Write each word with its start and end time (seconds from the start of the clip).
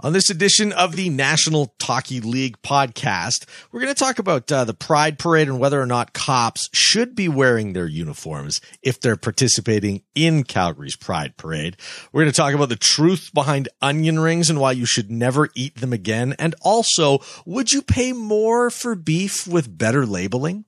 On 0.00 0.12
this 0.12 0.30
edition 0.30 0.72
of 0.72 0.94
the 0.94 1.10
National 1.10 1.74
Talky 1.80 2.20
League 2.20 2.62
podcast, 2.62 3.46
we're 3.72 3.80
going 3.80 3.92
to 3.92 3.98
talk 3.98 4.20
about 4.20 4.50
uh, 4.52 4.64
the 4.64 4.72
Pride 4.72 5.18
Parade 5.18 5.48
and 5.48 5.58
whether 5.58 5.82
or 5.82 5.86
not 5.86 6.12
cops 6.12 6.68
should 6.72 7.16
be 7.16 7.28
wearing 7.28 7.72
their 7.72 7.88
uniforms 7.88 8.60
if 8.80 9.00
they're 9.00 9.16
participating 9.16 10.02
in 10.14 10.44
Calgary's 10.44 10.94
Pride 10.94 11.36
Parade. 11.36 11.78
We're 12.12 12.22
going 12.22 12.30
to 12.30 12.36
talk 12.36 12.54
about 12.54 12.68
the 12.68 12.76
truth 12.76 13.32
behind 13.34 13.68
onion 13.82 14.20
rings 14.20 14.48
and 14.48 14.60
why 14.60 14.70
you 14.70 14.86
should 14.86 15.10
never 15.10 15.48
eat 15.56 15.74
them 15.74 15.92
again. 15.92 16.36
And 16.38 16.54
also, 16.62 17.18
would 17.44 17.72
you 17.72 17.82
pay 17.82 18.12
more 18.12 18.70
for 18.70 18.94
beef 18.94 19.48
with 19.48 19.76
better 19.76 20.06
labeling? 20.06 20.64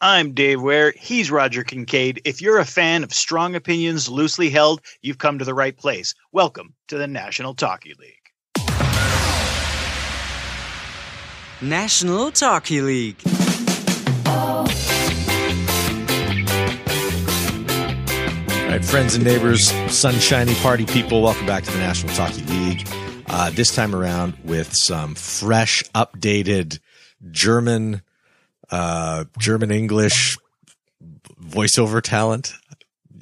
I'm 0.00 0.32
Dave 0.32 0.60
Ware. 0.60 0.92
He's 0.98 1.30
Roger 1.30 1.62
Kincaid. 1.62 2.22
If 2.24 2.42
you're 2.42 2.58
a 2.58 2.64
fan 2.64 3.04
of 3.04 3.14
strong 3.14 3.54
opinions 3.54 4.08
loosely 4.08 4.50
held, 4.50 4.80
you've 5.00 5.18
come 5.18 5.38
to 5.38 5.44
the 5.44 5.54
right 5.54 5.76
place. 5.76 6.16
Welcome 6.32 6.74
to 6.88 6.98
the 6.98 7.06
National 7.06 7.54
Talky 7.54 7.94
League. 7.96 8.23
National 11.64 12.30
Talky 12.30 12.82
League. 12.82 13.16
All 14.26 14.66
right, 18.68 18.84
friends 18.84 19.14
and 19.14 19.24
neighbors, 19.24 19.70
sunshiny 19.88 20.54
party 20.56 20.84
people, 20.84 21.22
welcome 21.22 21.46
back 21.46 21.64
to 21.64 21.70
the 21.70 21.78
National 21.78 22.14
Talky 22.14 22.42
League. 22.42 22.86
Uh, 23.28 23.48
this 23.50 23.74
time 23.74 23.94
around 23.94 24.34
with 24.44 24.74
some 24.74 25.14
fresh, 25.14 25.82
updated 25.94 26.80
German, 27.30 28.02
uh, 28.70 29.24
German 29.38 29.70
English 29.70 30.36
voiceover 31.42 32.02
talent 32.02 32.52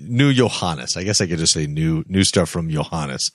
new 0.02 0.32
Johannes. 0.32 0.96
I 0.96 1.04
guess 1.04 1.20
I 1.20 1.26
could 1.26 1.38
just 1.38 1.52
say 1.52 1.66
new 1.66 2.04
new 2.08 2.24
stuff 2.24 2.48
from 2.48 2.70
Johannes. 2.70 3.30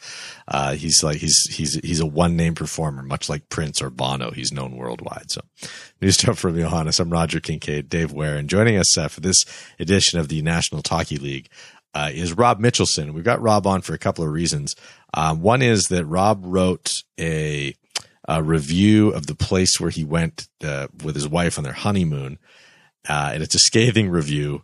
Uh, 0.48 0.74
he's 0.74 1.04
like 1.04 1.18
he's 1.18 1.38
he's 1.50 1.76
he's 1.84 2.00
a 2.00 2.06
one 2.06 2.36
name 2.36 2.56
performer, 2.56 3.04
much 3.04 3.30
like 3.30 3.50
Prince 3.50 3.82
or 3.82 3.90
Bono. 3.90 4.32
He's 4.32 4.52
known 4.52 4.76
worldwide. 4.76 5.32
So 5.32 5.42
new 6.02 6.12
stuff 6.12 6.40
from 6.40 6.56
Johannes. 6.56 7.00
I'm 7.00 7.10
Roger 7.10 7.40
Kincaid, 7.40 7.90
Dave 7.90 8.12
Ware, 8.12 8.38
and 8.38 8.50
joining 8.50 8.78
us 8.78 8.98
uh, 8.98 9.08
for 9.08 9.22
this 9.22 9.44
edition 9.80 10.20
of 10.20 10.28
the 10.28 10.42
National 10.42 10.82
Talky 10.82 11.18
League 11.18 11.50
uh, 11.98 12.12
is 12.14 12.34
Rob 12.34 12.60
Mitchelson. 12.60 13.12
We've 13.12 13.24
got 13.24 13.42
Rob 13.42 13.66
on 13.66 13.82
for 13.82 13.94
a 13.94 13.98
couple 13.98 14.24
of 14.24 14.32
reasons. 14.32 14.76
Um, 15.16 15.42
one 15.42 15.64
is 15.64 15.86
that 15.86 16.06
Rob 16.06 16.44
wrote 16.46 16.92
a, 17.20 17.74
a, 18.28 18.44
review 18.44 19.10
of 19.10 19.26
the 19.26 19.34
place 19.36 19.80
where 19.80 19.90
he 19.90 20.04
went 20.04 20.48
uh, 20.64 20.88
with 21.04 21.16
his 21.16 21.28
wife 21.28 21.58
on 21.58 21.64
their 21.64 21.74
honeymoon, 21.74 22.38
uh, 23.10 23.32
and 23.34 23.42
it's 23.42 23.56
a 23.56 23.60
scathing 23.60 24.10
review 24.10 24.64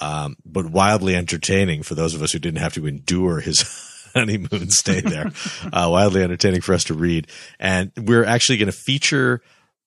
um, 0.00 0.36
but 0.44 0.66
wildly 0.66 1.14
entertaining 1.14 1.82
for 1.82 1.94
those 1.94 2.14
of 2.14 2.22
us 2.22 2.32
who 2.32 2.38
didn't 2.38 2.60
have 2.60 2.74
to 2.74 2.86
endure 2.86 3.40
his 3.40 3.62
honeymoon 4.14 4.70
stay 4.70 5.00
there. 5.00 5.32
uh, 5.72 5.88
wildly 5.90 6.22
entertaining 6.22 6.60
for 6.60 6.74
us 6.74 6.84
to 6.84 6.94
read. 6.94 7.28
And 7.58 7.92
we're 7.96 8.24
actually 8.24 8.58
going 8.58 8.70
to 8.70 8.76
feature 8.76 9.42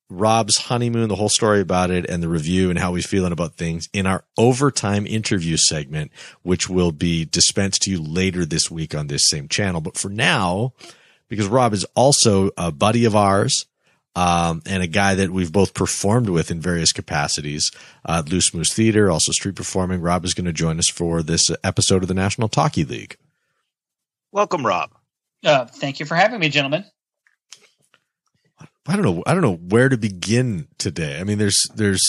Rob's 0.10 0.58
honeymoon, 0.58 1.08
the 1.08 1.16
whole 1.16 1.30
story 1.30 1.62
about 1.62 1.92
it, 1.92 2.10
and 2.10 2.24
the 2.24 2.30
review 2.30 2.72
and 2.72 2.80
how 2.80 2.96
he's 2.96 3.06
feeling 3.06 3.32
about 3.32 3.56
things 3.56 3.88
in 3.94 4.08
our 4.08 4.24
overtime 4.38 5.06
interview 5.06 5.56
segment, 5.58 6.12
which 6.42 6.68
will 6.68 6.92
be 6.92 7.26
dispensed 7.26 7.84
to 7.84 7.92
you 7.92 8.02
later 8.02 8.44
this 8.44 8.72
week 8.72 8.96
on 8.96 9.08
this 9.08 9.22
same 9.28 9.48
channel. 9.48 9.82
But 9.82 9.98
for 9.98 10.10
now, 10.10 10.74
because 11.28 11.48
Rob 11.48 11.74
is 11.74 11.86
also 11.96 12.50
a 12.58 12.72
buddy 12.72 13.06
of 13.06 13.16
ours, 13.16 13.68
um, 14.16 14.62
and 14.66 14.84
a 14.84 14.88
guy 14.88 15.16
that 15.16 15.32
we've 15.32 15.52
both 15.52 15.74
performed 15.74 16.30
with 16.30 16.52
in 16.52 16.60
various 16.60 16.92
capacities 16.92 17.72
uh, 18.06 18.24
Loose 18.28 18.54
Moose 18.54 18.74
Theater, 18.74 19.12
also 19.12 19.32
street 19.32 19.56
performing. 19.56 20.02
Rob 20.02 20.26
is 20.26 20.34
going 20.34 20.46
to 20.46 20.54
join 20.54 20.80
us 20.80 20.90
for 20.90 21.22
this 21.22 21.50
episode 21.64 22.02
of 22.02 22.08
the 22.08 22.14
National 22.14 22.48
Talky 22.48 22.84
League. 22.84 23.18
Welcome, 24.32 24.66
Rob. 24.66 24.92
Uh, 25.44 25.66
thank 25.66 26.00
you 26.00 26.06
for 26.06 26.16
having 26.16 26.40
me, 26.40 26.50
gentlemen. 26.50 26.86
I 28.88 28.96
don't 28.96 29.04
know. 29.04 29.24
I 29.26 29.34
don't 29.34 29.44
know 29.44 29.56
where 29.56 29.90
to 29.90 29.98
begin 29.98 30.68
today. 30.78 31.20
I 31.20 31.24
mean, 31.24 31.38
there's 31.38 31.68
there's 31.76 32.02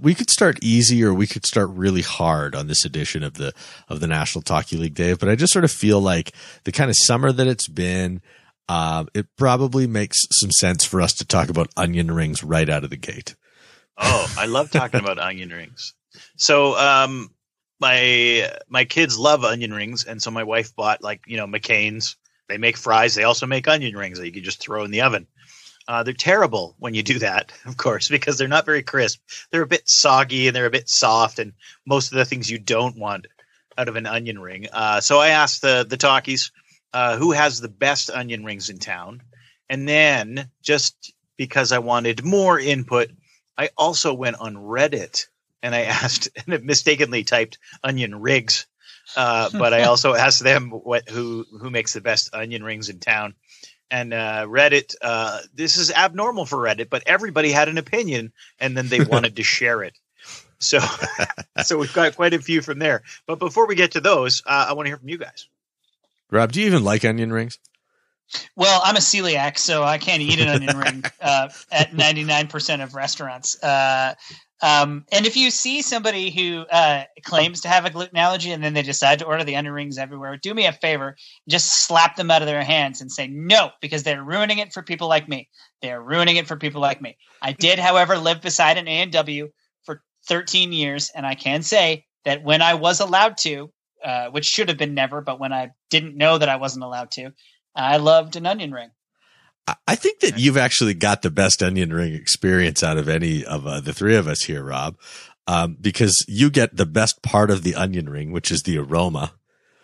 we 0.00 0.14
could 0.14 0.30
start 0.30 0.58
easy 0.62 1.02
or 1.02 1.14
we 1.14 1.26
could 1.26 1.46
start 1.46 1.70
really 1.70 2.02
hard 2.02 2.54
on 2.54 2.66
this 2.66 2.84
edition 2.84 3.22
of 3.22 3.34
the 3.34 3.52
of 3.88 4.00
the 4.00 4.06
National 4.06 4.42
Talky 4.42 4.76
League, 4.76 4.94
Dave. 4.94 5.18
But 5.18 5.28
I 5.28 5.34
just 5.34 5.52
sort 5.52 5.64
of 5.64 5.72
feel 5.72 6.00
like 6.00 6.32
the 6.64 6.72
kind 6.72 6.90
of 6.90 6.96
summer 6.96 7.32
that 7.32 7.46
it's 7.46 7.68
been 7.68 8.22
uh, 8.68 9.04
it 9.14 9.26
probably 9.36 9.86
makes 9.86 10.18
some 10.30 10.50
sense 10.50 10.84
for 10.84 11.00
us 11.00 11.14
to 11.14 11.26
talk 11.26 11.48
about 11.48 11.70
onion 11.76 12.10
rings 12.10 12.42
right 12.42 12.68
out 12.68 12.84
of 12.84 12.90
the 12.90 12.96
gate. 12.96 13.34
Oh, 13.98 14.34
I 14.38 14.46
love 14.46 14.70
talking 14.70 15.00
about 15.00 15.18
onion 15.18 15.50
rings. 15.50 15.94
So, 16.36 16.76
um, 16.76 17.30
my 17.80 18.50
my 18.68 18.84
kids 18.84 19.18
love 19.18 19.44
onion 19.44 19.74
rings, 19.74 20.04
and 20.04 20.22
so 20.22 20.30
my 20.30 20.44
wife 20.44 20.74
bought 20.74 21.02
like 21.02 21.22
you 21.26 21.36
know 21.36 21.46
McCain's. 21.46 22.16
They 22.48 22.58
make 22.58 22.76
fries. 22.76 23.14
They 23.14 23.24
also 23.24 23.46
make 23.46 23.68
onion 23.68 23.96
rings 23.96 24.18
that 24.18 24.26
you 24.26 24.32
can 24.32 24.44
just 24.44 24.60
throw 24.60 24.84
in 24.84 24.90
the 24.90 25.02
oven. 25.02 25.26
Uh, 25.88 26.02
they're 26.02 26.14
terrible 26.14 26.76
when 26.78 26.94
you 26.94 27.02
do 27.02 27.18
that, 27.18 27.52
of 27.66 27.76
course, 27.76 28.08
because 28.08 28.38
they're 28.38 28.48
not 28.48 28.66
very 28.66 28.82
crisp. 28.82 29.20
They're 29.50 29.62
a 29.62 29.66
bit 29.66 29.88
soggy 29.88 30.46
and 30.46 30.56
they're 30.56 30.66
a 30.66 30.70
bit 30.70 30.88
soft, 30.88 31.38
and 31.38 31.52
most 31.86 32.12
of 32.12 32.18
the 32.18 32.24
things 32.24 32.50
you 32.50 32.58
don't 32.58 32.98
want 32.98 33.26
out 33.76 33.88
of 33.88 33.96
an 33.96 34.06
onion 34.06 34.38
ring. 34.38 34.68
Uh, 34.72 35.00
so 35.00 35.18
I 35.18 35.28
asked 35.28 35.62
the 35.62 35.84
the 35.88 35.96
talkies 35.96 36.52
uh, 36.92 37.16
who 37.16 37.32
has 37.32 37.60
the 37.60 37.68
best 37.68 38.10
onion 38.10 38.44
rings 38.44 38.68
in 38.68 38.78
town. 38.78 39.22
And 39.68 39.88
then, 39.88 40.50
just 40.62 41.14
because 41.36 41.72
I 41.72 41.78
wanted 41.78 42.24
more 42.24 42.58
input, 42.58 43.10
I 43.56 43.70
also 43.76 44.14
went 44.14 44.36
on 44.36 44.56
Reddit 44.56 45.26
and 45.62 45.74
I 45.74 45.82
asked 46.02 46.28
and 46.36 46.54
it 46.54 46.64
mistakenly 46.64 47.24
typed 47.24 47.58
onion 47.82 48.20
rigs. 48.20 48.66
Uh, 49.16 49.50
but 49.58 49.72
I 49.72 49.84
also 49.84 50.14
asked 50.14 50.42
them 50.42 50.70
what 50.70 51.08
who 51.08 51.46
who 51.60 51.70
makes 51.70 51.92
the 51.92 52.00
best 52.00 52.34
onion 52.34 52.62
rings 52.62 52.88
in 52.88 52.98
town. 52.98 53.34
And 53.90 54.14
uh, 54.14 54.46
Reddit, 54.48 54.94
uh, 55.02 55.40
this 55.52 55.76
is 55.76 55.90
abnormal 55.90 56.46
for 56.46 56.56
Reddit, 56.56 56.88
but 56.88 57.02
everybody 57.04 57.52
had 57.52 57.68
an 57.68 57.76
opinion, 57.76 58.32
and 58.58 58.74
then 58.74 58.88
they 58.88 59.04
wanted 59.04 59.36
to 59.36 59.42
share 59.42 59.82
it. 59.82 59.98
So, 60.60 60.78
so 61.62 61.76
we've 61.76 61.92
got 61.92 62.16
quite 62.16 62.32
a 62.32 62.38
few 62.38 62.62
from 62.62 62.78
there. 62.78 63.02
But 63.26 63.38
before 63.38 63.66
we 63.66 63.74
get 63.74 63.92
to 63.92 64.00
those, 64.00 64.42
uh, 64.46 64.66
I 64.68 64.72
want 64.72 64.86
to 64.86 64.90
hear 64.90 64.96
from 64.96 65.10
you 65.10 65.18
guys. 65.18 65.46
Rob, 66.32 66.50
do 66.50 66.60
you 66.60 66.66
even 66.66 66.82
like 66.82 67.04
onion 67.04 67.32
rings? 67.32 67.58
Well, 68.56 68.80
I'm 68.82 68.96
a 68.96 69.00
celiac, 69.00 69.58
so 69.58 69.82
I 69.82 69.98
can't 69.98 70.22
eat 70.22 70.40
an 70.40 70.48
onion 70.48 70.78
ring 70.78 71.02
uh, 71.20 71.50
at 71.70 71.92
99% 71.92 72.82
of 72.82 72.94
restaurants. 72.94 73.62
Uh, 73.62 74.14
um, 74.62 75.04
and 75.12 75.26
if 75.26 75.36
you 75.36 75.50
see 75.50 75.82
somebody 75.82 76.30
who 76.30 76.60
uh, 76.70 77.04
claims 77.22 77.60
to 77.60 77.68
have 77.68 77.84
a 77.84 77.90
gluten 77.90 78.16
allergy 78.16 78.50
and 78.50 78.64
then 78.64 78.72
they 78.72 78.82
decide 78.82 79.18
to 79.18 79.26
order 79.26 79.44
the 79.44 79.56
onion 79.56 79.74
rings 79.74 79.98
everywhere, 79.98 80.38
do 80.38 80.54
me 80.54 80.64
a 80.64 80.72
favor, 80.72 81.16
just 81.48 81.86
slap 81.86 82.16
them 82.16 82.30
out 82.30 82.40
of 82.40 82.46
their 82.46 82.64
hands 82.64 83.02
and 83.02 83.12
say 83.12 83.26
no, 83.26 83.70
because 83.82 84.02
they're 84.02 84.24
ruining 84.24 84.58
it 84.58 84.72
for 84.72 84.82
people 84.82 85.08
like 85.08 85.28
me. 85.28 85.50
They're 85.82 86.02
ruining 86.02 86.36
it 86.36 86.46
for 86.46 86.56
people 86.56 86.80
like 86.80 87.02
me. 87.02 87.18
I 87.42 87.52
did, 87.52 87.78
however, 87.78 88.16
live 88.16 88.40
beside 88.40 88.78
an 88.78 88.88
A 88.88 89.02
and 89.02 89.12
W 89.12 89.50
for 89.84 90.00
13 90.28 90.72
years, 90.72 91.10
and 91.14 91.26
I 91.26 91.34
can 91.34 91.62
say 91.62 92.06
that 92.24 92.42
when 92.42 92.62
I 92.62 92.74
was 92.74 93.00
allowed 93.00 93.36
to, 93.38 93.70
uh, 94.04 94.30
which 94.30 94.44
should 94.44 94.68
have 94.68 94.78
been 94.78 94.94
never, 94.94 95.20
but 95.20 95.40
when 95.40 95.52
I 95.52 95.70
didn't 95.90 96.16
know 96.16 96.38
that 96.38 96.48
I 96.48 96.56
wasn't 96.56 96.84
allowed 96.84 97.10
to, 97.12 97.32
I 97.74 97.96
loved 97.98 98.36
an 98.36 98.46
onion 98.46 98.72
ring. 98.72 98.90
I 99.86 99.94
think 99.94 100.20
that 100.20 100.38
you've 100.38 100.56
actually 100.56 100.94
got 100.94 101.22
the 101.22 101.30
best 101.30 101.62
onion 101.62 101.92
ring 101.92 102.14
experience 102.14 102.82
out 102.82 102.98
of 102.98 103.08
any 103.08 103.44
of 103.44 103.66
uh, 103.66 103.80
the 103.80 103.92
three 103.92 104.16
of 104.16 104.26
us 104.26 104.42
here, 104.42 104.64
Rob, 104.64 104.96
um, 105.46 105.76
because 105.80 106.24
you 106.26 106.50
get 106.50 106.76
the 106.76 106.86
best 106.86 107.22
part 107.22 107.50
of 107.50 107.62
the 107.62 107.76
onion 107.76 108.08
ring, 108.08 108.32
which 108.32 108.50
is 108.50 108.62
the 108.62 108.78
aroma. 108.78 109.34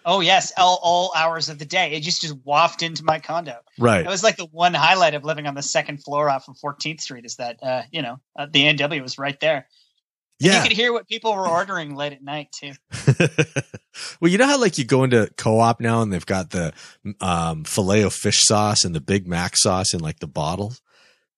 Oh 0.05 0.21
yes, 0.21 0.53
all, 0.57 0.81
all 0.83 1.13
hours 1.15 1.49
of 1.49 1.59
the 1.59 1.65
day. 1.65 1.93
It 1.93 2.01
just 2.01 2.23
just 2.23 2.35
wafted 2.45 2.89
into 2.89 3.05
my 3.05 3.19
condo. 3.19 3.57
Right. 3.79 4.05
It 4.05 4.09
was 4.09 4.23
like 4.23 4.37
the 4.37 4.47
one 4.47 4.75
highlight 4.75 5.15
of 5.15 5.25
living 5.25 5.47
on 5.47 5.55
the 5.55 5.63
second 5.63 5.99
floor 6.03 6.31
off 6.31 6.49
of 6.49 6.57
14th 6.57 7.01
Street 7.01 7.25
is 7.25 7.37
that 7.37 7.63
uh, 7.63 7.83
you 7.93 8.03
know 8.03 8.19
uh, 8.37 8.47
the 8.51 8.67
A&W 8.67 9.03
was 9.03 9.19
right 9.19 9.39
there. 9.39 9.69
Yeah. 10.41 10.63
You 10.63 10.69
could 10.69 10.77
hear 10.77 10.93
what 10.93 11.09
people 11.09 11.35
were 11.35 11.49
ordering 11.49 11.97
late 11.97 12.13
at 12.13 12.23
night 12.23 12.53
too. 12.53 12.73
well, 14.21 14.31
you 14.31 14.39
know 14.39 14.47
how 14.47 14.61
like 14.61 14.79
you 14.79 14.85
go 14.85 15.05
into 15.05 15.31
co-op 15.37 15.81
now 15.81 16.03
and 16.03 16.13
they've 16.13 16.25
got 16.25 16.51
the 16.51 16.73
um 17.21 17.65
filet 17.65 18.03
of 18.03 18.13
fish 18.13 18.41
sauce 18.43 18.85
and 18.85 18.95
the 18.95 19.01
Big 19.01 19.27
Mac 19.27 19.57
sauce 19.57 19.93
in 19.93 20.01
like 20.01 20.21
the 20.21 20.29
bottle. 20.29 20.75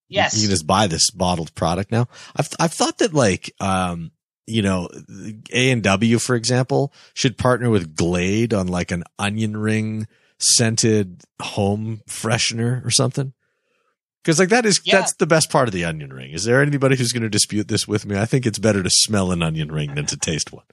Yes. 0.09 0.35
You, 0.35 0.43
you 0.43 0.49
can 0.49 0.55
just 0.55 0.67
buy 0.67 0.87
this 0.87 1.11
bottled 1.11 1.55
product 1.55 1.91
now. 1.91 2.09
I've 2.37 2.51
I've 2.59 2.75
thought 2.75 2.99
that 2.99 3.15
like 3.15 3.53
um 3.61 4.11
you 4.47 4.63
know, 4.63 4.89
A 5.53 5.71
and 5.71 5.83
W, 5.85 6.19
for 6.19 6.35
example, 6.35 6.93
should 7.15 7.39
partner 7.39 7.71
with 7.71 7.95
Glade 7.95 8.53
on 8.53 8.67
like 8.67 8.91
an 8.91 9.05
onion 9.19 9.57
ring 9.57 10.09
scented 10.39 11.23
home 11.41 12.01
freshener 12.09 12.85
or 12.85 12.91
something. 12.91 13.33
Because 14.23 14.39
like 14.39 14.51
that 14.51 14.67
is 14.67 14.81
yeah. 14.85 14.99
that's 14.99 15.15
the 15.15 15.27
best 15.27 15.51
part 15.51 15.69
of 15.69 15.73
the 15.73 15.85
onion 15.85 16.13
ring. 16.13 16.33
Is 16.33 16.45
there 16.45 16.63
anybody 16.63 16.97
who's 16.97 17.13
going 17.13 17.23
to 17.23 17.31
dispute 17.31 17.69
this 17.69 17.89
with 17.89 18.05
me? 18.05 18.19
I 18.19 18.27
think 18.27 18.47
it's 18.47 18.59
better 18.59 18.83
to 18.83 18.91
smell 18.91 19.33
an 19.33 19.43
onion 19.43 19.73
ring 19.73 19.95
than 19.95 20.07
to 20.07 20.17
taste 20.17 20.53
one. 20.53 20.65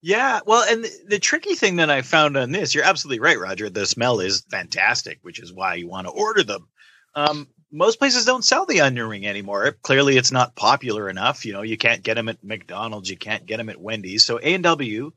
Yeah, 0.00 0.40
well, 0.44 0.64
and 0.68 0.84
the, 0.84 0.90
the, 1.08 1.18
tricky 1.18 1.54
thing 1.54 1.76
that 1.76 1.88
I 1.88 2.02
found 2.02 2.36
on 2.36 2.52
this, 2.52 2.74
you're 2.74 2.84
absolutely 2.84 3.20
right, 3.20 3.40
Roger. 3.40 3.70
The 3.70 3.86
smell 3.86 4.20
is 4.20 4.44
fantastic, 4.50 5.18
which 5.22 5.40
is 5.40 5.50
why 5.50 5.76
you 5.76 5.88
want 5.88 6.06
to 6.06 6.12
order 6.12 6.42
them. 6.42 6.68
Um, 7.14 7.48
most 7.72 7.98
places 7.98 8.26
don't 8.26 8.44
sell 8.44 8.66
the 8.66 8.82
onion 8.82 9.08
ring 9.08 9.26
anymore. 9.26 9.72
Clearly, 9.80 10.18
it's 10.18 10.30
not 10.30 10.54
popular 10.54 11.08
enough. 11.08 11.46
You 11.46 11.54
know, 11.54 11.62
you 11.62 11.78
can't 11.78 12.02
get 12.02 12.14
them 12.14 12.28
at 12.28 12.44
McDonald's, 12.44 13.08
you 13.08 13.16
can't 13.16 13.46
get 13.46 13.56
them 13.56 13.70
at 13.70 13.80
Wendy's. 13.80 14.26
So 14.26 14.38
A 14.42 14.54
and 14.54 14.64
W 14.64 15.12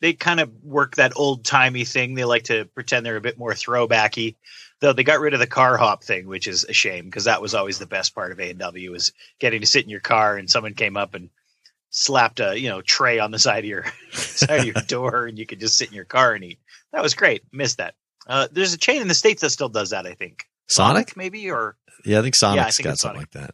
they 0.00 0.12
kind 0.12 0.40
of 0.40 0.50
work 0.62 0.96
that 0.96 1.12
old 1.16 1.44
timey 1.44 1.84
thing. 1.84 2.14
They 2.14 2.24
like 2.24 2.44
to 2.44 2.66
pretend 2.66 3.04
they're 3.04 3.16
a 3.16 3.20
bit 3.20 3.38
more 3.38 3.52
throwbacky. 3.52 4.36
Though 4.80 4.92
they 4.92 5.02
got 5.02 5.20
rid 5.20 5.34
of 5.34 5.40
the 5.40 5.46
car 5.46 5.76
hop 5.76 6.04
thing, 6.04 6.26
which 6.26 6.46
is 6.46 6.64
a 6.68 6.72
shame 6.72 7.06
because 7.06 7.24
that 7.24 7.42
was 7.42 7.54
always 7.54 7.78
the 7.78 7.86
best 7.86 8.14
part 8.14 8.30
of 8.32 8.38
A 8.38 8.50
and 8.50 8.58
W 8.60 8.92
was 8.92 9.12
getting 9.40 9.60
to 9.60 9.66
sit 9.66 9.82
in 9.84 9.90
your 9.90 9.98
car 10.00 10.36
and 10.36 10.48
someone 10.48 10.74
came 10.74 10.96
up 10.96 11.14
and 11.14 11.30
slapped 11.90 12.38
a 12.38 12.58
you 12.58 12.68
know 12.68 12.80
tray 12.82 13.18
on 13.18 13.30
the 13.30 13.38
side 13.38 13.60
of 13.60 13.64
your 13.64 13.84
side 14.12 14.60
of 14.60 14.66
your 14.66 14.74
door 14.86 15.26
and 15.26 15.38
you 15.38 15.46
could 15.46 15.58
just 15.60 15.76
sit 15.76 15.88
in 15.88 15.94
your 15.94 16.04
car 16.04 16.32
and 16.34 16.44
eat. 16.44 16.58
That 16.92 17.02
was 17.02 17.14
great. 17.14 17.42
Missed 17.52 17.78
that. 17.78 17.94
Uh, 18.26 18.46
there's 18.52 18.74
a 18.74 18.78
chain 18.78 19.02
in 19.02 19.08
the 19.08 19.14
states 19.14 19.40
that 19.42 19.50
still 19.50 19.68
does 19.68 19.90
that. 19.90 20.06
I 20.06 20.14
think 20.14 20.44
Sonic? 20.68 21.16
maybe 21.16 21.50
or 21.50 21.76
Yeah, 22.04 22.20
I 22.20 22.22
think 22.22 22.36
Sonic's 22.36 22.56
Yeah, 22.56 22.66
I 22.66 22.70
think 22.70 22.84
got 22.84 22.98
something 22.98 23.26
Sonic. 23.32 23.34
like 23.34 23.44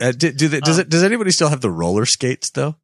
that. 0.00 0.08
Uh, 0.08 0.12
do, 0.12 0.32
do 0.32 0.48
they, 0.48 0.60
does 0.60 0.78
Um, 0.78 0.82
it? 0.82 0.88
Does 0.88 1.04
anybody 1.04 1.30
still 1.30 1.50
have 1.50 1.60
the 1.60 1.70
roller 1.70 2.06
skates 2.06 2.50
though? 2.50 2.76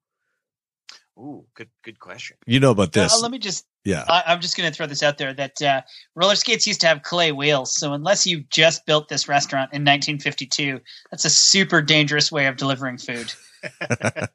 Ooh, 1.19 1.45
good 1.55 1.69
good 1.83 1.99
question. 1.99 2.37
You 2.47 2.61
know 2.61 2.71
about 2.71 2.93
this? 2.93 3.13
Uh, 3.13 3.21
let 3.21 3.31
me 3.31 3.39
just 3.39 3.67
yeah. 3.85 4.05
I, 4.09 4.25
I'm 4.27 4.41
just 4.41 4.57
going 4.57 4.71
to 4.71 4.75
throw 4.75 4.87
this 4.87 5.03
out 5.03 5.19
there 5.19 5.35
that 5.35 5.61
uh, 5.63 5.83
roller 6.15 6.37
skates 6.37 6.67
used 6.67 6.81
to 6.83 6.87
have 6.87 7.03
clay 7.03 7.33
wheels. 7.33 7.75
So 7.77 7.93
unless 7.93 8.27
you 8.27 8.45
just 8.51 8.87
built 8.87 9.09
this 9.09 9.29
restaurant 9.29 9.73
in 9.73 9.83
1952, 9.83 10.81
that's 11.11 11.25
a 11.25 11.31
super 11.31 11.83
dangerous 11.83 12.31
way 12.31 12.47
of 12.47 12.57
delivering 12.57 12.99
food. 12.99 13.33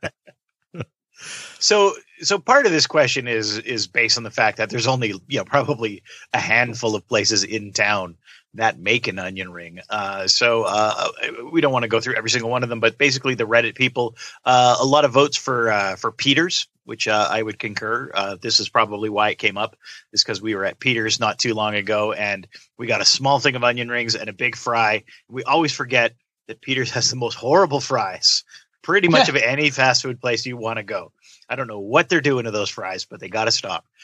So 1.59 1.93
so 2.21 2.39
part 2.39 2.65
of 2.65 2.71
this 2.71 2.87
question 2.87 3.27
is 3.27 3.57
is 3.57 3.87
based 3.87 4.17
on 4.17 4.23
the 4.23 4.31
fact 4.31 4.57
that 4.57 4.69
there's 4.69 4.87
only 4.87 5.13
you 5.27 5.37
know 5.37 5.45
probably 5.45 6.03
a 6.33 6.39
handful 6.39 6.95
of 6.95 7.07
places 7.07 7.43
in 7.43 7.71
town 7.71 8.17
that 8.55 8.77
make 8.77 9.07
an 9.07 9.17
onion 9.17 9.51
ring. 9.51 9.79
Uh, 9.89 10.27
so 10.27 10.63
uh, 10.63 11.07
we 11.51 11.61
don't 11.61 11.73
want 11.73 11.83
to 11.83 11.89
go 11.89 11.99
through 11.99 12.15
every 12.15 12.29
single 12.29 12.51
one 12.51 12.63
of 12.63 12.69
them, 12.69 12.79
but 12.79 12.97
basically 12.97 13.33
the 13.33 13.47
Reddit 13.47 13.75
people, 13.75 14.15
uh, 14.45 14.75
a 14.79 14.85
lot 14.85 15.05
of 15.05 15.11
votes 15.11 15.37
for 15.37 15.71
uh, 15.71 15.95
for 15.95 16.11
Peters, 16.11 16.67
which 16.85 17.07
uh, 17.07 17.27
I 17.29 17.41
would 17.41 17.59
concur. 17.59 18.11
Uh, 18.13 18.37
this 18.41 18.59
is 18.59 18.69
probably 18.69 19.09
why 19.09 19.29
it 19.29 19.37
came 19.37 19.57
up, 19.57 19.75
is 20.11 20.23
because 20.23 20.41
we 20.41 20.55
were 20.55 20.65
at 20.65 20.79
Peters 20.79 21.19
not 21.19 21.39
too 21.39 21.53
long 21.53 21.75
ago, 21.75 22.13
and 22.13 22.47
we 22.77 22.87
got 22.87 23.01
a 23.01 23.05
small 23.05 23.39
thing 23.39 23.55
of 23.55 23.63
onion 23.63 23.89
rings 23.89 24.15
and 24.15 24.29
a 24.29 24.33
big 24.33 24.55
fry. 24.55 25.03
We 25.29 25.43
always 25.43 25.71
forget 25.71 26.15
that 26.47 26.61
Peters 26.61 26.91
has 26.91 27.09
the 27.09 27.15
most 27.15 27.35
horrible 27.35 27.79
fries, 27.79 28.43
pretty 28.81 29.07
much 29.07 29.29
of 29.29 29.35
any 29.37 29.69
fast 29.69 30.01
food 30.01 30.19
place 30.19 30.45
you 30.45 30.57
want 30.57 30.77
to 30.77 30.83
go. 30.83 31.11
I 31.49 31.55
don't 31.55 31.67
know 31.67 31.79
what 31.79 32.09
they're 32.09 32.21
doing 32.21 32.45
to 32.45 32.51
those 32.51 32.69
fries, 32.69 33.05
but 33.05 33.19
they 33.19 33.29
got 33.29 33.45
to 33.45 33.51
stop. 33.51 33.85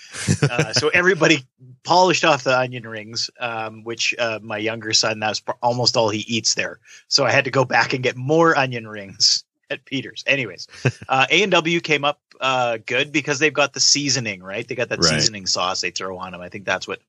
Uh, 0.41 0.73
so 0.73 0.89
everybody 0.89 1.45
polished 1.83 2.25
off 2.25 2.43
the 2.43 2.57
onion 2.57 2.87
rings, 2.87 3.29
um, 3.39 3.83
which 3.83 4.15
uh, 4.17 4.39
my 4.41 4.57
younger 4.57 4.93
son, 4.93 5.19
that's 5.19 5.41
almost 5.61 5.95
all 5.95 6.09
he 6.09 6.19
eats 6.21 6.55
there. 6.55 6.79
So 7.07 7.25
I 7.25 7.31
had 7.31 7.45
to 7.45 7.51
go 7.51 7.65
back 7.65 7.93
and 7.93 8.01
get 8.01 8.15
more 8.15 8.57
onion 8.57 8.87
rings 8.87 9.43
at 9.69 9.85
Peters. 9.85 10.23
Anyways, 10.27 10.67
uh, 11.07 11.25
A&W 11.29 11.79
came 11.81 12.03
up 12.05 12.19
uh, 12.41 12.77
good 12.85 13.11
because 13.11 13.39
they've 13.39 13.53
got 13.53 13.73
the 13.73 13.79
seasoning, 13.79 14.41
right? 14.41 14.67
They 14.67 14.75
got 14.75 14.89
that 14.89 14.99
Right. 14.99 15.09
seasoning 15.19 15.45
sauce 15.45 15.81
they 15.81 15.91
throw 15.91 16.17
on 16.17 16.31
them. 16.31 16.41
I 16.41 16.49
think 16.49 16.65
that's 16.65 16.87
what 16.87 16.99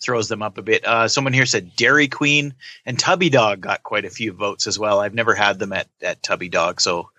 throws 0.00 0.28
them 0.28 0.42
up 0.42 0.58
a 0.58 0.62
bit. 0.62 0.84
Uh, 0.84 1.08
someone 1.08 1.32
here 1.32 1.46
said 1.46 1.74
Dairy 1.74 2.08
Queen 2.08 2.54
and 2.86 2.98
Tubby 2.98 3.30
Dog 3.30 3.60
got 3.60 3.82
quite 3.82 4.04
a 4.04 4.10
few 4.10 4.32
votes 4.32 4.66
as 4.66 4.78
well. 4.78 5.00
I've 5.00 5.14
never 5.14 5.34
had 5.34 5.58
them 5.58 5.72
at, 5.72 5.88
at 6.02 6.22
Tubby 6.22 6.48
Dog, 6.48 6.80
so 6.80 7.10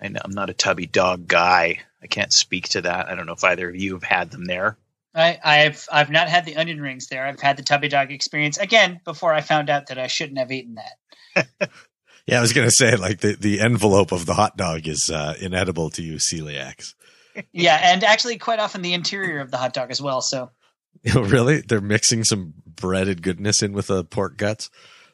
I 0.00 0.08
know- 0.08 0.20
I'm 0.24 0.30
not 0.30 0.50
a 0.50 0.54
Tubby 0.54 0.86
Dog 0.86 1.26
guy. 1.26 1.80
I 2.02 2.06
can't 2.06 2.32
speak 2.32 2.68
to 2.70 2.82
that. 2.82 3.08
I 3.08 3.14
don't 3.16 3.26
know 3.26 3.32
if 3.32 3.42
either 3.42 3.68
of 3.70 3.76
you 3.76 3.94
have 3.94 4.04
had 4.04 4.30
them 4.30 4.44
there. 4.44 4.76
I, 5.14 5.38
I've 5.42 5.84
I've 5.90 6.10
not 6.10 6.28
had 6.28 6.44
the 6.44 6.56
onion 6.56 6.80
rings 6.80 7.08
there. 7.08 7.26
I've 7.26 7.40
had 7.40 7.56
the 7.56 7.64
tubby 7.64 7.88
dog 7.88 8.12
experience 8.12 8.56
again 8.58 9.00
before 9.04 9.34
I 9.34 9.40
found 9.40 9.68
out 9.68 9.88
that 9.88 9.98
I 9.98 10.06
shouldn't 10.06 10.38
have 10.38 10.52
eaten 10.52 10.76
that. 10.76 11.48
Yeah, 12.28 12.38
I 12.38 12.40
was 12.42 12.52
gonna 12.52 12.70
say 12.70 12.94
like 12.94 13.20
the, 13.20 13.36
the 13.36 13.60
envelope 13.60 14.12
of 14.12 14.26
the 14.26 14.34
hot 14.34 14.56
dog 14.56 14.86
is 14.86 15.10
uh, 15.12 15.34
inedible 15.40 15.88
to 15.90 16.02
you 16.02 16.16
celiacs. 16.16 16.94
Yeah, 17.52 17.78
and 17.80 18.02
actually, 18.02 18.36
quite 18.38 18.58
often 18.58 18.82
the 18.82 18.94
interior 18.94 19.38
of 19.38 19.52
the 19.52 19.58
hot 19.58 19.72
dog 19.72 19.92
as 19.92 20.02
well. 20.02 20.20
So 20.20 20.50
really? 21.14 21.60
They're 21.60 21.80
mixing 21.80 22.24
some 22.24 22.52
breaded 22.66 23.22
goodness 23.22 23.62
in 23.62 23.72
with 23.74 23.86
the 23.86 24.02
pork 24.02 24.36
guts. 24.36 24.70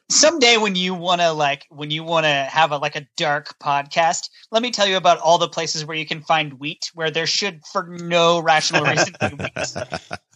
someday 0.09 0.57
when 0.57 0.75
you 0.75 0.95
want 0.95 1.21
to 1.21 1.31
like 1.33 1.65
when 1.69 1.91
you 1.91 2.03
want 2.03 2.25
to 2.25 2.29
have 2.29 2.71
a 2.71 2.77
like 2.77 2.95
a 2.95 3.07
dark 3.15 3.55
podcast 3.59 4.29
let 4.51 4.61
me 4.63 4.71
tell 4.71 4.87
you 4.87 4.97
about 4.97 5.19
all 5.19 5.37
the 5.37 5.47
places 5.47 5.85
where 5.85 5.97
you 5.97 6.05
can 6.05 6.21
find 6.21 6.53
wheat 6.59 6.91
where 6.95 7.11
there 7.11 7.25
should 7.27 7.61
for 7.71 7.87
no 7.87 8.39
rational 8.39 8.83
reason 8.83 9.13
be 9.19 9.27
wheat 9.27 9.73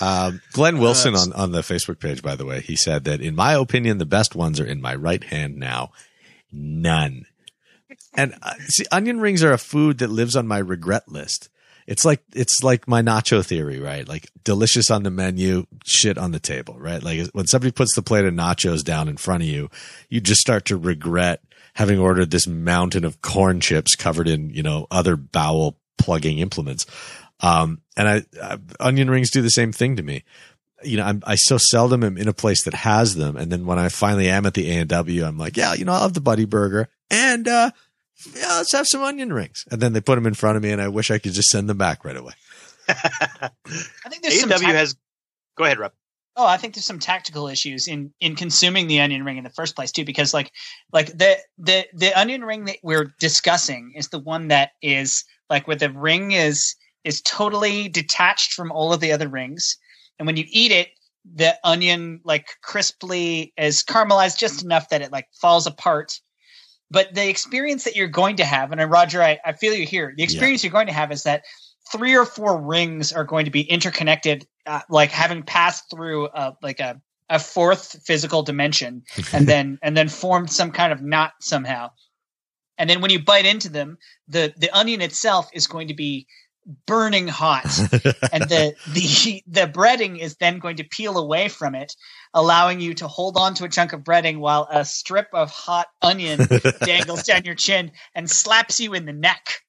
Um, 0.00 0.40
Glenn 0.52 0.78
Wilson 0.78 1.14
on, 1.14 1.32
on 1.32 1.52
the 1.52 1.60
Facebook 1.60 2.00
page, 2.00 2.22
by 2.22 2.34
the 2.34 2.46
way, 2.46 2.60
he 2.60 2.76
said 2.76 3.04
that 3.04 3.20
in 3.20 3.36
my 3.36 3.54
opinion, 3.54 3.98
the 3.98 4.06
best 4.06 4.34
ones 4.34 4.58
are 4.58 4.66
in 4.66 4.80
my 4.80 4.94
right 4.94 5.22
hand 5.22 5.56
now. 5.56 5.92
None. 6.50 7.26
And 8.14 8.34
uh, 8.42 8.54
see, 8.66 8.84
onion 8.90 9.20
rings 9.20 9.42
are 9.42 9.52
a 9.52 9.58
food 9.58 9.98
that 9.98 10.08
lives 10.08 10.36
on 10.36 10.46
my 10.46 10.58
regret 10.58 11.08
list. 11.08 11.48
It's 11.86 12.04
like 12.04 12.22
it's 12.34 12.62
like 12.62 12.86
my 12.86 13.02
nacho 13.02 13.44
theory, 13.44 13.80
right? 13.80 14.06
Like 14.06 14.30
delicious 14.44 14.90
on 14.90 15.02
the 15.02 15.10
menu, 15.10 15.66
shit 15.84 16.16
on 16.16 16.30
the 16.30 16.38
table, 16.38 16.78
right? 16.78 17.02
Like 17.02 17.28
when 17.32 17.46
somebody 17.46 17.72
puts 17.72 17.94
the 17.94 18.02
plate 18.02 18.24
of 18.24 18.34
nachos 18.34 18.84
down 18.84 19.08
in 19.08 19.16
front 19.16 19.42
of 19.42 19.48
you, 19.48 19.68
you 20.08 20.20
just 20.20 20.40
start 20.40 20.66
to 20.66 20.76
regret 20.76 21.42
having 21.74 21.98
ordered 21.98 22.30
this 22.30 22.46
mountain 22.46 23.04
of 23.04 23.22
corn 23.22 23.60
chips 23.60 23.96
covered 23.96 24.28
in, 24.28 24.50
you 24.50 24.62
know, 24.62 24.86
other 24.90 25.16
bowel 25.16 25.76
plugging 25.98 26.38
implements. 26.38 26.86
Um, 27.42 27.82
and 27.96 28.08
I, 28.08 28.22
I, 28.42 28.58
onion 28.80 29.10
rings 29.10 29.30
do 29.30 29.42
the 29.42 29.50
same 29.50 29.72
thing 29.72 29.96
to 29.96 30.02
me. 30.02 30.24
You 30.84 30.96
know, 30.96 31.04
I'm, 31.04 31.22
I 31.26 31.34
so 31.34 31.58
seldom 31.58 32.02
am 32.02 32.16
in 32.16 32.28
a 32.28 32.32
place 32.32 32.64
that 32.64 32.74
has 32.74 33.14
them. 33.14 33.36
And 33.36 33.52
then 33.52 33.66
when 33.66 33.78
I 33.78 33.88
finally 33.88 34.28
am 34.28 34.46
at 34.46 34.54
the 34.54 34.70
A 34.70 34.78
and 34.78 34.88
W, 34.88 35.24
I'm 35.24 35.38
like, 35.38 35.56
yeah, 35.56 35.74
you 35.74 35.84
know, 35.84 35.92
I 35.92 35.98
love 36.00 36.14
the 36.14 36.20
Buddy 36.20 36.44
Burger 36.44 36.88
and, 37.10 37.46
uh, 37.46 37.70
yeah, 38.34 38.56
let's 38.56 38.72
have 38.72 38.86
some 38.86 39.02
onion 39.02 39.32
rings. 39.32 39.64
And 39.70 39.80
then 39.80 39.92
they 39.92 40.00
put 40.00 40.14
them 40.14 40.26
in 40.26 40.34
front 40.34 40.56
of 40.56 40.62
me 40.62 40.70
and 40.70 40.80
I 40.80 40.88
wish 40.88 41.10
I 41.10 41.18
could 41.18 41.32
just 41.32 41.50
send 41.50 41.68
them 41.68 41.78
back 41.78 42.04
right 42.04 42.16
away. 42.16 42.32
i 42.88 43.50
think 44.08 44.22
there's 44.22 44.40
some 44.40 44.50
A&W 44.50 44.66
tac- 44.66 44.74
has. 44.76 44.96
Go 45.56 45.64
ahead, 45.64 45.78
Rob. 45.78 45.92
oh 46.36 46.46
i 46.46 46.56
think 46.56 46.74
there's 46.74 46.84
some 46.84 46.98
tactical 46.98 47.46
issues 47.46 47.86
in 47.86 48.12
in 48.20 48.34
consuming 48.34 48.88
the 48.88 49.00
onion 49.00 49.24
ring 49.24 49.36
in 49.36 49.44
the 49.44 49.50
first 49.50 49.76
place 49.76 49.92
too 49.92 50.04
because 50.04 50.34
like 50.34 50.50
like 50.92 51.06
the 51.06 51.36
the 51.58 51.86
the 51.94 52.12
onion 52.18 52.42
ring 52.42 52.64
that 52.64 52.78
we're 52.82 53.14
discussing 53.20 53.92
is 53.94 54.08
the 54.08 54.18
one 54.18 54.48
that 54.48 54.70
is 54.82 55.24
like 55.48 55.68
where 55.68 55.76
the 55.76 55.90
ring 55.90 56.32
is 56.32 56.74
is 57.04 57.20
totally 57.22 57.88
detached 57.88 58.52
from 58.52 58.72
all 58.72 58.92
of 58.92 59.00
the 59.00 59.12
other 59.12 59.28
rings. 59.28 59.76
And 60.18 60.26
when 60.26 60.36
you 60.36 60.44
eat 60.48 60.72
it 60.72 60.88
the 61.24 61.56
onion 61.64 62.20
like 62.24 62.56
crisply 62.62 63.52
is 63.56 63.82
caramelized 63.82 64.38
just 64.38 64.62
enough 64.62 64.88
that 64.88 65.02
it 65.02 65.12
like 65.12 65.28
falls 65.32 65.66
apart. 65.66 66.20
But 66.90 67.14
the 67.14 67.28
experience 67.28 67.84
that 67.84 67.96
you're 67.96 68.08
going 68.08 68.36
to 68.36 68.44
have 68.44 68.72
and 68.72 68.80
uh, 68.80 68.86
roger 68.86 69.22
i, 69.22 69.38
I 69.44 69.52
feel 69.52 69.74
you 69.74 69.86
here. 69.86 70.12
The 70.16 70.22
experience 70.22 70.62
you're 70.62 70.72
going 70.72 70.88
to 70.88 70.92
have 70.92 71.12
is 71.12 71.22
that 71.22 71.44
three 71.90 72.16
or 72.16 72.24
four 72.24 72.60
rings 72.60 73.12
are 73.12 73.24
going 73.24 73.44
to 73.44 73.50
be 73.50 73.62
interconnected 73.62 74.46
uh, 74.66 74.80
like 74.88 75.10
having 75.10 75.42
passed 75.42 75.84
through 75.90 76.26
uh, 76.28 76.52
like 76.62 76.80
a, 76.80 77.00
a 77.28 77.38
fourth 77.38 78.02
physical 78.04 78.42
dimension 78.42 79.02
and 79.32 79.46
then 79.46 79.78
and 79.82 79.96
then 79.96 80.08
formed 80.08 80.50
some 80.50 80.72
kind 80.72 80.92
of 80.92 81.02
knot 81.02 81.32
somehow. 81.40 81.90
And 82.78 82.90
then 82.90 83.00
when 83.00 83.10
you 83.10 83.22
bite 83.22 83.46
into 83.46 83.68
them 83.68 83.96
the 84.28 84.52
the 84.56 84.70
onion 84.76 85.00
itself 85.00 85.48
is 85.54 85.66
going 85.66 85.88
to 85.88 85.94
be 85.94 86.26
burning 86.86 87.28
hot. 87.28 87.64
And 88.32 88.44
the 88.44 88.74
the 88.92 89.42
the 89.46 89.66
breading 89.66 90.18
is 90.18 90.36
then 90.36 90.58
going 90.58 90.76
to 90.76 90.84
peel 90.84 91.18
away 91.18 91.48
from 91.48 91.74
it 91.74 91.94
allowing 92.34 92.80
you 92.80 92.94
to 92.94 93.08
hold 93.08 93.36
on 93.36 93.54
to 93.54 93.64
a 93.64 93.68
chunk 93.68 93.92
of 93.92 94.00
breading 94.00 94.38
while 94.38 94.66
a 94.70 94.84
strip 94.84 95.28
of 95.32 95.50
hot 95.50 95.88
onion 96.00 96.40
dangles 96.84 97.24
down 97.24 97.44
your 97.44 97.54
chin 97.54 97.92
and 98.14 98.30
slaps 98.30 98.80
you 98.80 98.94
in 98.94 99.04
the 99.04 99.12
neck 99.12 99.62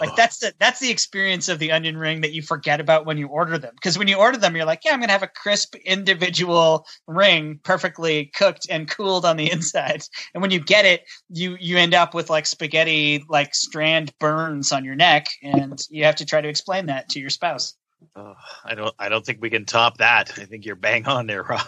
like 0.00 0.14
that's 0.16 0.38
the 0.38 0.52
that's 0.58 0.80
the 0.80 0.90
experience 0.90 1.48
of 1.48 1.58
the 1.58 1.72
onion 1.72 1.96
ring 1.96 2.20
that 2.20 2.32
you 2.32 2.42
forget 2.42 2.80
about 2.80 3.06
when 3.06 3.18
you 3.18 3.26
order 3.28 3.58
them 3.58 3.72
because 3.74 3.98
when 3.98 4.08
you 4.08 4.16
order 4.16 4.38
them 4.38 4.56
you're 4.56 4.64
like 4.64 4.84
yeah 4.84 4.92
i'm 4.92 5.00
gonna 5.00 5.12
have 5.12 5.22
a 5.22 5.28
crisp 5.28 5.74
individual 5.84 6.86
ring 7.06 7.60
perfectly 7.62 8.30
cooked 8.34 8.66
and 8.70 8.88
cooled 8.88 9.24
on 9.24 9.36
the 9.36 9.50
inside 9.52 10.02
and 10.34 10.42
when 10.42 10.50
you 10.50 10.60
get 10.60 10.84
it 10.84 11.02
you 11.28 11.56
you 11.60 11.76
end 11.76 11.94
up 11.94 12.14
with 12.14 12.30
like 12.30 12.46
spaghetti 12.46 13.24
like 13.28 13.54
strand 13.54 14.12
burns 14.18 14.72
on 14.72 14.84
your 14.84 14.96
neck 14.96 15.26
and 15.42 15.86
you 15.90 16.04
have 16.04 16.16
to 16.16 16.24
try 16.24 16.40
to 16.40 16.48
explain 16.48 16.86
that 16.86 17.08
to 17.08 17.20
your 17.20 17.30
spouse 17.30 17.74
Oh, 18.16 18.34
I 18.64 18.74
don't. 18.74 18.94
I 18.98 19.08
don't 19.10 19.24
think 19.24 19.42
we 19.42 19.50
can 19.50 19.66
top 19.66 19.98
that. 19.98 20.32
I 20.38 20.46
think 20.46 20.64
you're 20.64 20.74
bang 20.74 21.06
on 21.06 21.26
there, 21.26 21.42
Rob. 21.42 21.66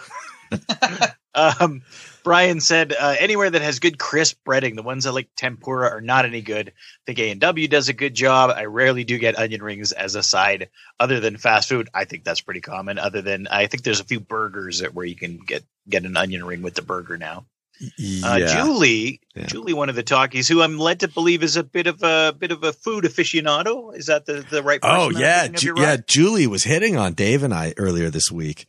um, 1.35 1.83
Brian 2.23 2.59
said 2.61 2.93
uh, 2.97 3.15
anywhere 3.19 3.49
that 3.49 3.61
has 3.61 3.79
good 3.79 3.99
crisp 3.99 4.37
breading, 4.47 4.75
the 4.75 4.83
ones 4.83 5.03
that 5.03 5.11
like 5.13 5.29
tempura 5.35 5.89
are 5.89 6.01
not 6.01 6.25
any 6.25 6.41
good. 6.41 6.69
I 6.69 6.71
think 7.05 7.19
A 7.19 7.31
and 7.31 7.41
W 7.41 7.67
does 7.67 7.89
a 7.89 7.93
good 7.93 8.13
job. 8.13 8.51
I 8.55 8.65
rarely 8.65 9.03
do 9.03 9.17
get 9.17 9.37
onion 9.37 9.61
rings 9.61 9.91
as 9.91 10.15
a 10.15 10.23
side, 10.23 10.69
other 10.99 11.19
than 11.19 11.37
fast 11.37 11.69
food. 11.69 11.89
I 11.93 12.05
think 12.05 12.23
that's 12.23 12.41
pretty 12.41 12.61
common. 12.61 12.97
Other 12.97 13.21
than 13.21 13.47
I 13.47 13.67
think 13.67 13.83
there's 13.83 13.99
a 13.99 14.05
few 14.05 14.19
burgers 14.19 14.79
that 14.79 14.93
where 14.93 15.05
you 15.05 15.15
can 15.15 15.37
get 15.37 15.63
get 15.89 16.05
an 16.05 16.15
onion 16.17 16.45
ring 16.45 16.61
with 16.61 16.75
the 16.75 16.81
burger 16.81 17.17
now. 17.17 17.45
Uh, 17.81 18.37
yeah. 18.39 18.63
Julie, 18.63 19.19
Yeah. 19.35 19.47
Julie, 19.47 19.73
one 19.73 19.89
of 19.89 19.95
the 19.95 20.03
talkies, 20.03 20.47
who 20.47 20.61
I'm 20.61 20.77
led 20.77 21.01
to 21.01 21.07
believe 21.09 21.43
is 21.43 21.57
a 21.57 21.63
bit 21.63 21.87
of 21.87 22.01
a 22.03 22.33
bit 22.37 22.51
of 22.51 22.63
a 22.63 22.71
food 22.71 23.03
aficionado. 23.03 23.95
Is 23.97 24.05
that 24.05 24.25
the 24.25 24.45
the 24.49 24.63
right? 24.63 24.79
Oh 24.83 25.09
yeah, 25.09 25.47
Ju- 25.47 25.73
yeah. 25.77 25.97
Julie 26.07 26.47
was 26.47 26.63
hitting 26.63 26.95
on 26.95 27.13
Dave 27.13 27.43
and 27.43 27.53
I 27.53 27.73
earlier 27.77 28.09
this 28.09 28.31
week. 28.31 28.67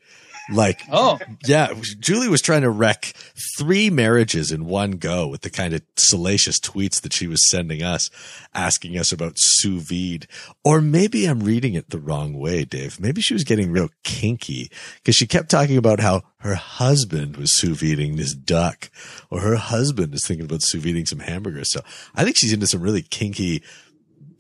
Like, 0.53 0.83
Oh, 0.91 1.19
yeah, 1.47 1.73
Julie 1.99 2.29
was 2.29 2.43
trying 2.43 2.63
to 2.63 2.71
wreck 2.71 3.15
three 3.57 3.89
marriages 3.89 4.53
in 4.53 4.67
one 4.67 4.93
go 4.93 5.27
with 5.27 5.41
the 5.41 5.51
kind 5.51 5.73
of 5.73 5.83
salacious 5.97 6.61
tweets 6.61 7.01
that 7.01 7.15
she 7.15 7.27
was 7.27 7.51
sending 7.51 7.83
us, 7.83 8.11
asking 8.53 8.99
us 8.99 9.11
about 9.11 9.35
sous 9.37 9.83
vide. 9.83 10.27
Or 10.63 10.81
maybe 10.81 11.25
I'm 11.25 11.41
reading 11.41 11.75
it 11.75 11.91
the 11.91 11.99
wrong 11.99 12.35
way, 12.39 12.65
Dave. 12.65 13.01
Maybe 13.01 13.23
she 13.23 13.33
was 13.33 13.45
getting 13.45 13.73
real 13.73 13.89
kinky 14.03 14.71
because 14.97 15.17
she 15.17 15.27
kept 15.27 15.51
talking 15.51 15.79
about 15.79 16.01
how 16.01 16.23
her 16.41 16.57
husband 16.57 17.39
was 17.39 17.59
sous 17.59 17.81
videing 17.81 18.17
this 18.17 18.35
duck 18.35 18.91
or 19.31 19.41
her 19.41 19.57
husband 19.57 20.13
is 20.15 20.27
thinking 20.27 20.45
about 20.45 20.61
sous 20.63 20.83
videing 20.85 21.09
some 21.09 21.21
hamburgers. 21.21 21.73
So 21.73 21.81
I 22.15 22.23
think 22.25 22.37
she's 22.37 22.53
into 22.53 22.67
some 22.67 22.83
really 22.83 23.03
kinky, 23.03 23.63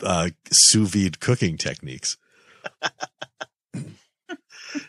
uh, 0.03 0.31
sous 0.51 0.91
vide 0.91 1.21
cooking 1.21 1.57
techniques. 1.57 2.19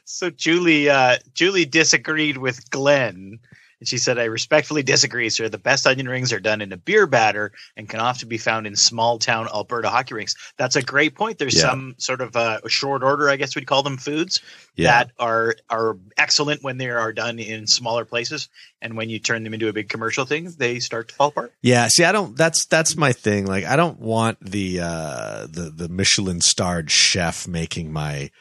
So 0.05 0.29
Julie, 0.29 0.89
uh, 0.89 1.17
Julie 1.33 1.65
disagreed 1.65 2.37
with 2.37 2.69
Glenn, 2.69 3.39
and 3.81 3.87
she 3.89 3.97
said, 3.97 4.17
"I 4.17 4.23
respectfully 4.25 4.83
disagree, 4.83 5.29
sir. 5.29 5.49
The 5.49 5.57
best 5.57 5.85
onion 5.85 6.07
rings 6.07 6.31
are 6.31 6.39
done 6.39 6.61
in 6.61 6.71
a 6.71 6.77
beer 6.77 7.05
batter 7.07 7.51
and 7.75 7.89
can 7.89 7.99
often 7.99 8.29
be 8.29 8.37
found 8.37 8.65
in 8.67 8.75
small 8.77 9.19
town 9.19 9.47
Alberta 9.53 9.89
hockey 9.89 10.13
rinks." 10.13 10.33
That's 10.57 10.77
a 10.77 10.81
great 10.81 11.13
point. 11.15 11.37
There's 11.39 11.55
Yeah. 11.55 11.61
some 11.69 11.95
sort 11.97 12.21
of 12.21 12.35
uh, 12.37 12.61
short 12.67 13.03
order, 13.03 13.29
I 13.29 13.35
guess 13.35 13.53
we'd 13.55 13.67
call 13.67 13.83
them 13.83 13.97
foods 13.97 14.39
Yeah. 14.77 14.91
that 14.91 15.11
are 15.19 15.55
are 15.69 15.97
excellent 16.17 16.63
when 16.63 16.77
they 16.77 16.89
are 16.89 17.11
done 17.11 17.37
in 17.37 17.67
smaller 17.67 18.05
places, 18.05 18.47
and 18.81 18.95
when 18.95 19.09
you 19.09 19.19
turn 19.19 19.43
them 19.43 19.53
into 19.53 19.67
a 19.67 19.73
big 19.73 19.89
commercial 19.89 20.25
thing, 20.25 20.53
they 20.57 20.79
start 20.79 21.09
to 21.09 21.15
fall 21.15 21.27
apart. 21.29 21.53
Yeah, 21.61 21.87
see, 21.89 22.05
I 22.05 22.13
don't. 22.13 22.37
That's 22.37 22.65
that's 22.67 22.95
my 22.95 23.11
thing. 23.11 23.45
Like, 23.45 23.65
I 23.65 23.75
don't 23.75 23.99
want 23.99 24.37
the 24.39 24.79
uh 24.79 25.47
the 25.47 25.69
the 25.75 25.89
Michelin 25.89 26.39
starred 26.39 26.89
chef 26.91 27.45
making 27.45 27.91
my 27.91 28.31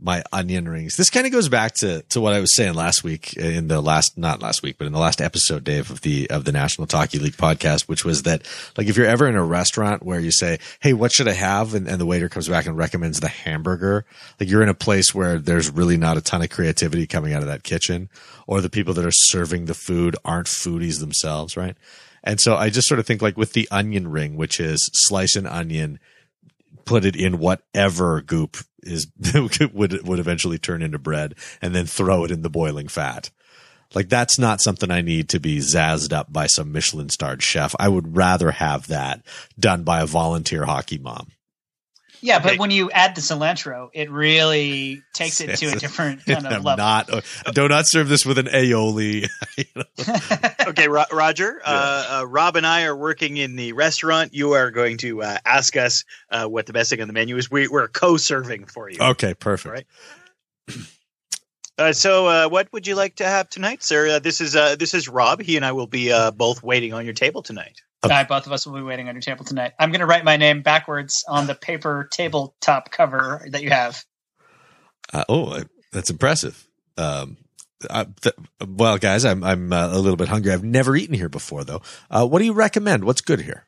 my 0.00 0.22
onion 0.32 0.68
rings. 0.68 0.96
This 0.96 1.08
kind 1.08 1.24
of 1.24 1.32
goes 1.32 1.48
back 1.48 1.74
to 1.76 2.02
to 2.02 2.20
what 2.20 2.32
I 2.32 2.40
was 2.40 2.54
saying 2.54 2.74
last 2.74 3.04
week 3.04 3.36
in 3.36 3.68
the 3.68 3.80
last 3.80 4.18
not 4.18 4.42
last 4.42 4.62
week, 4.62 4.76
but 4.76 4.86
in 4.86 4.92
the 4.92 4.98
last 4.98 5.20
episode, 5.20 5.64
Dave, 5.64 5.90
of 5.90 6.00
the 6.00 6.28
of 6.30 6.44
the 6.44 6.52
National 6.52 6.86
Talky 6.86 7.18
League 7.18 7.36
podcast, 7.36 7.82
which 7.82 8.04
was 8.04 8.24
that 8.24 8.42
like 8.76 8.88
if 8.88 8.96
you're 8.96 9.06
ever 9.06 9.28
in 9.28 9.36
a 9.36 9.44
restaurant 9.44 10.02
where 10.02 10.20
you 10.20 10.32
say, 10.32 10.58
"Hey, 10.80 10.92
what 10.92 11.12
should 11.12 11.28
I 11.28 11.32
have?" 11.32 11.74
and, 11.74 11.86
and 11.86 12.00
the 12.00 12.06
waiter 12.06 12.28
comes 12.28 12.48
back 12.48 12.66
and 12.66 12.76
recommends 12.76 13.20
the 13.20 13.28
hamburger, 13.28 14.04
like 14.40 14.48
you're 14.48 14.62
in 14.62 14.68
a 14.68 14.74
place 14.74 15.14
where 15.14 15.38
there's 15.38 15.70
really 15.70 15.96
not 15.96 16.16
a 16.16 16.20
ton 16.22 16.42
of 16.42 16.50
creativity 16.50 17.06
coming 17.06 17.32
out 17.32 17.42
of 17.42 17.48
that 17.48 17.62
kitchen, 17.62 18.08
or 18.46 18.60
the 18.60 18.70
people 18.70 18.94
that 18.94 19.06
are 19.06 19.12
serving 19.12 19.66
the 19.66 19.74
food 19.74 20.16
aren't 20.24 20.48
foodies 20.48 21.00
themselves, 21.00 21.56
right? 21.56 21.76
And 22.24 22.40
so 22.40 22.56
I 22.56 22.70
just 22.70 22.88
sort 22.88 22.98
of 22.98 23.06
think 23.06 23.22
like 23.22 23.36
with 23.36 23.52
the 23.52 23.68
onion 23.70 24.08
ring, 24.08 24.36
which 24.36 24.58
is 24.58 24.90
slice 24.92 25.36
an 25.36 25.46
onion, 25.46 26.00
put 26.84 27.04
it 27.04 27.16
in 27.16 27.38
whatever 27.38 28.20
goop 28.20 28.56
is 28.82 29.06
would 29.72 30.06
would 30.06 30.18
eventually 30.18 30.58
turn 30.58 30.82
into 30.82 30.98
bread, 30.98 31.34
and 31.60 31.74
then 31.74 31.86
throw 31.86 32.24
it 32.24 32.30
in 32.30 32.42
the 32.42 32.50
boiling 32.50 32.88
fat. 32.88 33.30
Like 33.94 34.08
that's 34.08 34.38
not 34.38 34.60
something 34.60 34.90
I 34.90 35.02
need 35.02 35.28
to 35.30 35.40
be 35.40 35.58
zazzed 35.58 36.12
up 36.12 36.32
by 36.32 36.46
some 36.46 36.72
Michelin 36.72 37.08
starred 37.08 37.42
chef. 37.42 37.74
I 37.78 37.88
would 37.88 38.16
rather 38.16 38.50
have 38.50 38.88
that 38.88 39.22
done 39.58 39.84
by 39.84 40.00
a 40.00 40.06
volunteer 40.06 40.64
hockey 40.64 40.98
mom. 40.98 41.30
Yeah, 42.24 42.38
Okay. 42.38 42.50
but 42.50 42.58
when 42.58 42.70
you 42.70 42.90
add 42.90 43.14
the 43.14 43.20
cilantro, 43.20 43.90
it 43.92 44.10
really 44.10 45.02
takes 45.12 45.42
it 45.42 45.56
to 45.58 45.66
a 45.66 45.76
different 45.78 46.24
kind 46.26 46.46
of 46.46 46.64
level. 46.64 46.76
not. 46.78 47.10
Do 47.52 47.68
not 47.68 47.86
serve 47.86 48.08
this 48.08 48.24
with 48.24 48.38
an 48.38 48.46
aioli. 48.46 49.28
okay, 50.68 50.88
Ro- 50.88 51.04
Roger. 51.12 51.60
Uh, 51.62 52.20
uh, 52.22 52.26
Rob 52.26 52.56
and 52.56 52.66
I 52.66 52.84
are 52.84 52.96
working 52.96 53.36
in 53.36 53.56
the 53.56 53.74
restaurant. 53.74 54.32
You 54.32 54.52
are 54.52 54.70
going 54.70 54.96
to 54.98 55.22
uh, 55.22 55.36
ask 55.44 55.76
us 55.76 56.04
uh, 56.30 56.46
what 56.46 56.64
the 56.64 56.72
best 56.72 56.88
thing 56.90 57.02
on 57.02 57.08
the 57.08 57.12
menu 57.14 57.36
is. 57.36 57.50
We, 57.50 57.68
we're 57.68 57.88
co-serving 57.88 58.66
for 58.66 58.88
you. 58.88 58.98
okay, 59.00 59.34
perfect. 59.34 59.72
Right. 59.72 59.86
Uh, 61.76 61.92
so, 61.92 62.28
uh, 62.28 62.48
what 62.48 62.72
would 62.72 62.86
you 62.86 62.94
like 62.94 63.16
to 63.16 63.24
have 63.24 63.48
tonight, 63.48 63.82
sir? 63.82 64.08
Uh, 64.08 64.18
this 64.20 64.40
is 64.40 64.54
uh, 64.54 64.76
this 64.76 64.94
is 64.94 65.08
Rob. 65.08 65.42
He 65.42 65.56
and 65.56 65.64
I 65.66 65.72
will 65.72 65.88
be 65.88 66.12
uh, 66.12 66.30
both 66.30 66.62
waiting 66.62 66.92
on 66.92 67.04
your 67.04 67.14
table 67.14 67.42
tonight. 67.42 67.82
All 68.04 68.16
right, 68.18 68.28
both 68.28 68.46
of 68.46 68.52
us 68.52 68.66
will 68.66 68.74
be 68.74 68.82
waiting 68.82 69.08
on 69.08 69.14
your 69.14 69.22
table 69.22 69.44
tonight. 69.44 69.72
I'm 69.78 69.90
going 69.90 70.00
to 70.00 70.06
write 70.06 70.24
my 70.24 70.36
name 70.36 70.62
backwards 70.62 71.24
on 71.28 71.46
the 71.46 71.54
paper 71.54 72.08
tabletop 72.10 72.90
cover 72.90 73.46
that 73.50 73.62
you 73.62 73.70
have. 73.70 74.04
Uh, 75.12 75.24
oh, 75.28 75.62
that's 75.92 76.10
impressive. 76.10 76.66
Um, 76.96 77.36
I, 77.90 78.06
th- 78.20 78.34
well, 78.66 78.98
guys, 78.98 79.24
I'm 79.24 79.44
I'm 79.44 79.72
uh, 79.72 79.88
a 79.92 79.98
little 79.98 80.16
bit 80.16 80.28
hungry. 80.28 80.52
I've 80.52 80.64
never 80.64 80.96
eaten 80.96 81.14
here 81.14 81.28
before, 81.28 81.64
though. 81.64 81.82
Uh, 82.10 82.26
what 82.26 82.38
do 82.38 82.44
you 82.44 82.52
recommend? 82.52 83.04
What's 83.04 83.20
good 83.20 83.40
here? 83.40 83.66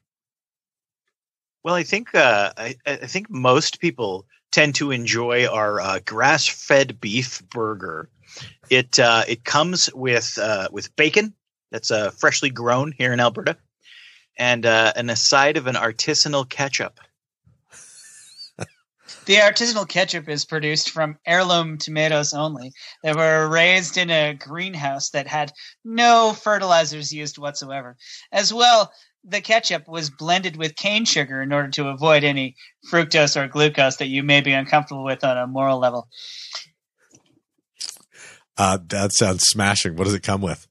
Well, 1.62 1.74
I 1.74 1.82
think 1.82 2.14
uh, 2.14 2.52
I, 2.56 2.76
I 2.86 2.96
think 2.96 3.28
most 3.28 3.80
people 3.80 4.26
tend 4.52 4.76
to 4.76 4.92
enjoy 4.92 5.46
our 5.46 5.80
uh, 5.80 5.98
grass-fed 6.04 7.00
beef 7.00 7.42
burger. 7.50 8.08
It 8.70 8.98
uh, 8.98 9.24
it 9.26 9.44
comes 9.44 9.92
with 9.92 10.38
uh, 10.40 10.68
with 10.70 10.94
bacon 10.96 11.34
that's 11.70 11.90
uh, 11.90 12.10
freshly 12.10 12.50
grown 12.50 12.92
here 12.92 13.12
in 13.12 13.20
Alberta, 13.20 13.56
and 14.36 14.66
uh, 14.66 14.92
and 14.96 15.10
a 15.10 15.16
side 15.16 15.56
of 15.56 15.66
an 15.66 15.74
artisanal 15.74 16.48
ketchup. 16.48 17.00
The 19.26 19.36
artisanal 19.36 19.88
ketchup 19.88 20.28
is 20.28 20.44
produced 20.44 20.90
from 20.90 21.18
heirloom 21.26 21.78
tomatoes 21.78 22.32
only. 22.32 22.72
They 23.02 23.12
were 23.12 23.48
raised 23.48 23.96
in 23.96 24.10
a 24.10 24.34
greenhouse 24.34 25.10
that 25.10 25.26
had 25.26 25.52
no 25.84 26.32
fertilizers 26.32 27.12
used 27.12 27.36
whatsoever. 27.36 27.96
As 28.30 28.52
well, 28.52 28.92
the 29.24 29.40
ketchup 29.40 29.88
was 29.88 30.10
blended 30.10 30.56
with 30.56 30.76
cane 30.76 31.04
sugar 31.04 31.42
in 31.42 31.52
order 31.52 31.70
to 31.70 31.88
avoid 31.88 32.22
any 32.22 32.54
fructose 32.90 33.36
or 33.36 33.48
glucose 33.48 33.96
that 33.96 34.06
you 34.06 34.22
may 34.22 34.40
be 34.40 34.52
uncomfortable 34.52 35.04
with 35.04 35.24
on 35.24 35.36
a 35.36 35.46
moral 35.46 35.80
level. 35.80 36.08
Uh, 38.56 38.78
that 38.88 39.12
sounds 39.12 39.42
smashing. 39.42 39.96
What 39.96 40.04
does 40.04 40.14
it 40.14 40.22
come 40.22 40.40
with? 40.40 40.66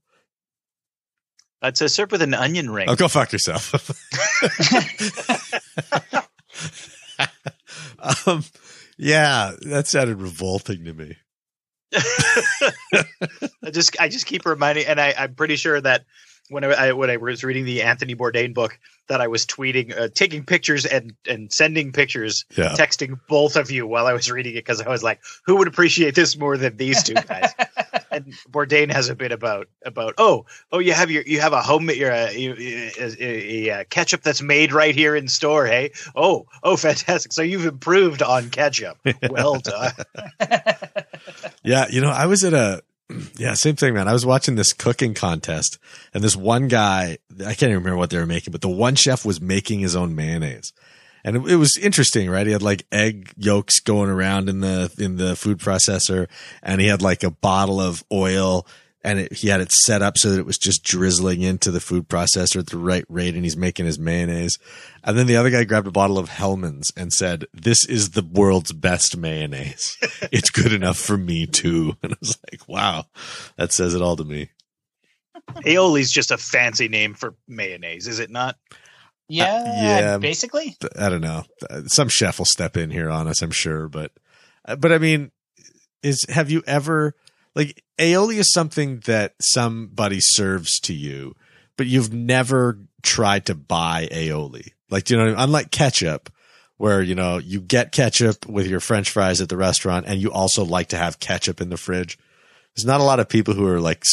It's 1.67 1.81
a 1.81 1.89
served 1.89 2.11
with 2.11 2.21
an 2.21 2.33
onion 2.33 2.69
ring. 2.69 2.89
Oh, 2.89 2.95
go 2.95 3.07
fuck 3.07 3.31
yourself. 3.31 3.73
um, 8.27 8.43
yeah, 8.97 9.51
that 9.61 9.87
sounded 9.87 10.21
revolting 10.21 10.85
to 10.85 10.93
me. 10.93 11.17
I 13.63 13.71
just 13.71 13.99
I 13.99 14.09
just 14.09 14.25
keep 14.25 14.45
reminding, 14.45 14.85
and 14.87 14.99
I, 14.99 15.13
I'm 15.17 15.35
pretty 15.35 15.55
sure 15.55 15.79
that 15.79 16.05
when 16.49 16.63
I, 16.63 16.67
I 16.69 16.91
when 16.93 17.09
I 17.09 17.17
was 17.17 17.43
reading 17.43 17.65
the 17.65 17.81
Anthony 17.83 18.15
Bourdain 18.15 18.53
book, 18.53 18.77
that 19.07 19.21
I 19.21 19.27
was 19.27 19.45
tweeting, 19.45 19.95
uh, 19.97 20.09
taking 20.13 20.45
pictures 20.45 20.85
and 20.85 21.13
and 21.27 21.51
sending 21.51 21.91
pictures, 21.91 22.45
Yeah. 22.55 22.69
texting 22.75 23.19
both 23.27 23.55
of 23.55 23.71
you 23.71 23.85
while 23.87 24.07
I 24.07 24.13
was 24.13 24.29
reading 24.31 24.53
it 24.53 24.59
because 24.59 24.81
I 24.81 24.89
was 24.89 25.03
like, 25.03 25.21
who 25.45 25.57
would 25.57 25.67
appreciate 25.67 26.15
this 26.15 26.37
more 26.37 26.57
than 26.57 26.77
these 26.77 27.03
two 27.03 27.13
guys? 27.13 27.51
and 28.11 28.33
Bourdain 28.49 28.91
has 28.91 29.09
a 29.09 29.15
bit 29.15 29.31
about 29.31 29.67
about 29.85 30.13
oh 30.17 30.45
oh 30.71 30.79
you 30.79 30.93
have 30.93 31.11
your 31.11 31.23
you 31.23 31.41
have 31.41 31.53
a 31.53 31.61
home 31.61 31.89
your 31.89 32.11
uh, 32.11 32.29
you- 32.31 32.55
a, 32.99 33.15
a, 33.19 33.69
a 33.81 33.85
ketchup 33.85 34.21
that's 34.21 34.41
made 34.41 34.71
right 34.73 34.95
here 34.95 35.15
in 35.15 35.27
store 35.27 35.65
hey 35.65 35.91
oh 36.15 36.45
oh 36.63 36.77
fantastic 36.77 37.33
so 37.33 37.41
you've 37.41 37.65
improved 37.65 38.21
on 38.21 38.49
ketchup 38.49 38.97
well 39.29 39.59
done 39.59 39.91
Yeah, 41.63 41.87
you 41.89 41.99
know, 42.01 42.09
I 42.11 42.27
was 42.27 42.43
at 42.43 42.53
a 42.53 42.83
yeah, 43.37 43.53
same 43.53 43.75
thing, 43.75 43.93
man. 43.93 44.07
I 44.07 44.13
was 44.13 44.25
watching 44.25 44.55
this 44.55 44.73
cooking 44.73 45.13
contest, 45.13 45.77
and 46.13 46.23
this 46.23 46.35
one 46.35 46.67
guy, 46.67 47.17
I 47.39 47.53
can't 47.53 47.63
even 47.63 47.75
remember 47.77 47.97
what 47.97 48.09
they 48.09 48.17
were 48.17 48.25
making, 48.25 48.51
but 48.51 48.61
the 48.61 48.69
one 48.69 48.95
chef 48.95 49.25
was 49.25 49.41
making 49.41 49.79
his 49.79 49.95
own 49.95 50.15
mayonnaise. 50.15 50.73
And 51.23 51.37
it, 51.37 51.53
it 51.53 51.55
was 51.55 51.77
interesting, 51.81 52.29
right? 52.29 52.45
He 52.45 52.53
had 52.53 52.61
like 52.61 52.85
egg 52.91 53.33
yolks 53.37 53.79
going 53.79 54.09
around 54.09 54.47
in 54.47 54.59
the 54.59 54.93
in 54.97 55.17
the 55.17 55.35
food 55.35 55.59
processor, 55.59 56.27
and 56.61 56.79
he 56.79 56.87
had 56.87 57.01
like 57.01 57.23
a 57.23 57.31
bottle 57.31 57.81
of 57.81 58.03
oil, 58.11 58.67
and 59.05 59.19
it, 59.19 59.33
he 59.33 59.49
had 59.49 59.61
it 59.61 59.71
set 59.71 60.01
up 60.01 60.17
so 60.17 60.31
that 60.31 60.39
it 60.39 60.45
was 60.45 60.57
just 60.57 60.83
drizzling 60.83 61.43
into 61.43 61.69
the 61.69 61.79
food 61.79 62.09
processor 62.09 62.57
at 62.57 62.67
the 62.67 62.77
right 62.77 63.05
rate, 63.07 63.35
and 63.35 63.43
he's 63.43 63.55
making 63.55 63.85
his 63.85 63.99
mayonnaise. 63.99 64.57
And 65.03 65.15
then 65.15 65.27
the 65.27 65.35
other 65.35 65.51
guy 65.51 65.63
grabbed 65.63 65.85
a 65.85 65.91
bottle 65.91 66.17
of 66.17 66.29
Hellmann's 66.29 66.91
and 66.97 67.13
said, 67.13 67.45
"This 67.53 67.85
is 67.85 68.11
the 68.11 68.23
world's 68.23 68.73
best 68.73 69.15
mayonnaise. 69.15 69.95
It's 70.31 70.49
good 70.49 70.73
enough 70.73 70.97
for 70.97 71.17
me 71.17 71.45
too." 71.45 71.95
And 72.03 72.13
I 72.13 72.17
was 72.19 72.37
like, 72.51 72.67
"Wow, 72.67 73.05
that 73.57 73.71
says 73.71 73.93
it 73.93 74.01
all 74.01 74.15
to 74.17 74.23
me." 74.23 74.49
aioli's 75.63 76.11
just 76.11 76.31
a 76.31 76.37
fancy 76.37 76.87
name 76.87 77.13
for 77.13 77.35
mayonnaise 77.47 78.07
is 78.07 78.17
it 78.17 78.31
not 78.31 78.55
uh, 78.55 78.73
yeah, 79.27 79.99
yeah. 79.99 80.17
basically. 80.17 80.77
I 80.99 81.09
don't 81.09 81.21
know. 81.21 81.43
Uh, 81.67 81.81
some 81.87 82.09
chef 82.09 82.37
will 82.37 82.45
step 82.45 82.77
in 82.77 82.91
here 82.91 83.09
on 83.09 83.27
us, 83.27 83.41
I'm 83.41 83.49
sure, 83.49 83.89
but 83.89 84.11
uh, 84.65 84.75
but 84.75 84.91
I 84.91 84.99
mean, 84.99 85.31
is 86.03 86.25
have 86.29 86.51
you 86.51 86.63
ever 86.67 87.15
like 87.55 87.83
aioli 87.97 88.35
is 88.35 88.51
something 88.51 88.99
that 89.05 89.33
somebody 89.39 90.19
serves 90.19 90.79
to 90.81 90.93
you, 90.93 91.35
but 91.77 91.87
you've 91.87 92.13
never 92.13 92.79
tried 93.01 93.45
to 93.45 93.55
buy 93.55 94.07
aioli. 94.11 94.71
Like, 94.89 95.05
do 95.05 95.13
you 95.13 95.17
know, 95.17 95.25
what 95.25 95.29
I 95.29 95.35
mean? 95.35 95.43
unlike 95.43 95.71
ketchup, 95.71 96.29
where 96.77 97.01
you 97.01 97.15
know 97.15 97.37
you 97.37 97.61
get 97.61 97.91
ketchup 97.91 98.45
with 98.45 98.67
your 98.67 98.79
French 98.79 99.09
fries 99.09 99.41
at 99.41 99.49
the 99.49 99.57
restaurant, 99.57 100.05
and 100.07 100.21
you 100.21 100.31
also 100.31 100.65
like 100.65 100.89
to 100.89 100.97
have 100.97 101.19
ketchup 101.19 101.61
in 101.61 101.69
the 101.69 101.77
fridge. 101.77 102.19
There's 102.75 102.85
not 102.85 103.01
a 103.01 103.05
lot 103.05 103.19
of 103.19 103.29
people 103.29 103.53
who 103.53 103.65
are 103.67 103.79
like 103.79 104.03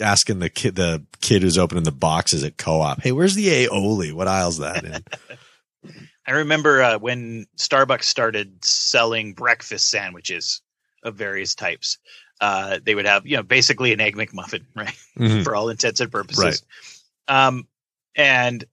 asking 0.00 0.38
the 0.38 0.50
kid, 0.50 0.76
the 0.76 1.04
kid 1.20 1.42
who's 1.42 1.58
opening 1.58 1.84
the 1.84 1.92
boxes 1.92 2.42
at 2.42 2.56
co-op, 2.56 3.02
"Hey, 3.02 3.12
where's 3.12 3.34
the 3.34 3.48
aioli? 3.48 4.12
What 4.12 4.28
aisle's 4.28 4.58
that 4.58 4.84
in?" 4.84 5.04
I 6.26 6.32
remember 6.32 6.82
uh, 6.82 6.98
when 6.98 7.46
Starbucks 7.56 8.04
started 8.04 8.64
selling 8.64 9.34
breakfast 9.34 9.88
sandwiches 9.88 10.60
of 11.04 11.14
various 11.14 11.54
types. 11.54 11.98
Uh, 12.40 12.78
they 12.84 12.94
would 12.94 13.06
have 13.06 13.26
you 13.26 13.36
know 13.36 13.42
basically 13.42 13.92
an 13.92 14.00
egg 14.00 14.16
McMuffin, 14.16 14.64
right, 14.76 14.94
Mhm. 15.18 15.44
for 15.44 15.54
all 15.56 15.68
intents 15.68 16.00
and 16.00 16.10
purposes. 16.12 16.62
Um, 17.28 17.66
and 18.14 18.64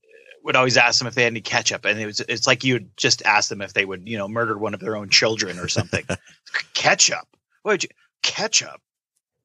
would 0.43 0.55
always 0.55 0.75
ask 0.77 0.99
them 0.99 1.07
if 1.07 1.15
they 1.15 1.23
had 1.23 1.33
any 1.33 1.41
ketchup, 1.41 1.85
and 1.85 1.99
it 1.99 2.05
was 2.05 2.19
it's 2.21 2.45
like 2.47 2.63
you 2.63 2.73
would 2.73 2.95
just 2.97 3.21
ask 3.25 3.49
them 3.49 3.61
if 3.61 3.73
they 3.73 3.85
would 3.85 4.07
you 4.07 4.17
know 4.17 4.27
murder 4.27 4.57
one 4.57 4.73
of 4.73 4.79
their 4.79 4.95
own 4.97 5.09
children 5.09 5.57
or 5.59 5.67
something. 5.67 6.03
ketchup? 6.73 7.27
What 7.61 7.73
would 7.73 7.83
you 7.83 7.89
ketchup? 8.21 8.81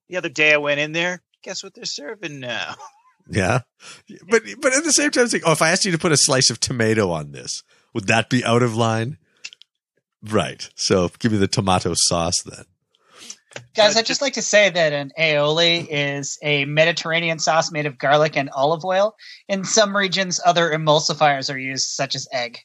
The 0.09 0.17
other 0.17 0.29
day 0.29 0.53
I 0.53 0.57
went 0.57 0.81
in 0.81 0.93
there. 0.93 1.23
Guess 1.43 1.63
what 1.63 1.75
they're 1.75 1.85
serving 1.85 2.41
now? 2.41 2.75
Yeah. 3.31 3.61
But 4.31 4.43
but 4.59 4.73
at 4.75 4.85
the 4.85 4.93
same 4.93 5.11
time, 5.11 5.29
like, 5.31 5.43
oh, 5.45 5.53
if 5.53 5.61
I 5.61 5.71
asked 5.71 5.85
you 5.85 5.93
to 5.93 5.99
put 5.99 6.13
a 6.13 6.17
slice 6.17 6.49
of 6.49 6.61
tomato 6.61 7.11
on 7.11 7.33
this, 7.33 7.63
would 7.93 8.07
that 8.07 8.31
be 8.31 8.43
out 8.43 8.63
of 8.63 8.75
line? 8.75 9.19
Right. 10.23 10.67
So 10.77 11.11
give 11.19 11.33
me 11.33 11.37
the 11.37 11.47
tomato 11.47 11.93
sauce 11.95 12.41
then. 12.43 12.65
Guys, 13.75 13.97
I'd 13.97 14.07
just 14.07 14.21
like 14.21 14.35
to 14.35 14.43
say 14.43 14.71
that 14.71 14.93
an 14.93 15.13
aioli 15.19 15.87
is 15.89 16.39
a 16.43 16.65
Mediterranean 16.65 17.39
sauce 17.39 17.71
made 17.71 17.87
of 17.87 17.99
garlic 17.99 18.37
and 18.37 18.51
olive 18.51 18.85
oil. 18.85 19.17
In 19.49 19.65
some 19.65 19.97
regions, 19.97 20.41
other 20.45 20.71
emulsifiers 20.71 21.53
are 21.53 21.59
used, 21.59 21.89
such 21.89 22.15
as 22.15 22.29
egg. 22.33 22.59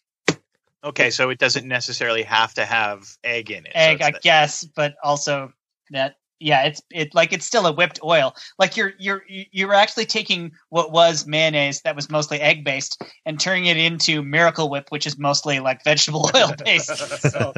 Okay, 0.84 1.12
so 1.12 1.30
it 1.30 1.40
doesn't 1.40 1.68
necessarily 1.68 2.24
have 2.24 2.54
to 2.56 2.66
have 2.66 3.16
egg 3.24 3.52
in 3.52 3.66
it. 3.66 3.72
Egg, 3.74 3.98
it's 4.00 4.06
I 4.08 4.12
the- 4.12 4.20
guess, 4.22 4.64
but 4.64 4.96
also 5.04 5.54
that 5.92 6.16
yeah, 6.44 6.64
it's 6.66 6.82
it 6.92 7.16
like 7.16 7.34
it's 7.34 7.46
still 7.46 7.66
a 7.66 7.72
whipped 7.72 8.00
oil. 8.04 8.36
Like 8.60 8.78
you're 8.78 8.94
you're 9.00 9.24
you're 9.28 9.74
actually 9.74 10.06
taking 10.06 10.52
what 10.70 10.92
was 10.92 11.26
mayonnaise 11.26 11.82
that 11.82 11.96
was 11.96 12.10
mostly 12.10 12.40
egg 12.42 12.64
based 12.64 13.02
and 13.26 13.40
turning 13.40 13.66
it 13.66 13.78
into 13.78 14.22
Miracle 14.22 14.70
Whip, 14.70 14.88
which 14.90 15.08
is 15.08 15.18
mostly 15.18 15.60
like 15.60 15.84
vegetable 15.84 16.30
oil 16.36 16.52
based. 16.66 16.96
so 17.32 17.54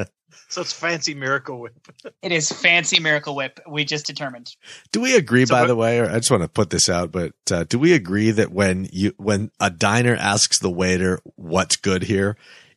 so 0.48 0.60
it's 0.60 0.72
fancy 0.72 1.14
Miracle 1.14 1.60
Whip. 1.60 1.74
it 2.22 2.30
is 2.32 2.50
fancy 2.50 3.00
Miracle 3.00 3.34
Whip. 3.34 3.58
We 3.68 3.84
just 3.84 4.06
determined. 4.06 4.54
Do 4.92 5.00
we 5.00 5.16
agree, 5.16 5.44
So 5.46 5.54
by 5.54 5.62
what- 5.62 5.66
the 5.68 5.76
way, 5.76 5.98
or 5.98 6.08
I 6.10 6.16
just 6.16 6.30
want 6.30 6.42
to 6.44 6.48
put 6.48 6.70
this 6.70 6.88
out, 6.88 7.10
but 7.10 7.32
uh, 7.50 7.64
do 7.64 7.78
we 7.78 7.92
agree 7.92 8.30
that 8.30 8.52
when 8.52 8.88
you 8.92 9.12
when 9.16 9.50
a 9.60 9.70
diner 9.70 10.14
asks 10.14 10.58
the 10.60 10.70
waiter 10.70 11.20
what's 11.34 11.76
good 11.76 12.04
here, 12.04 12.36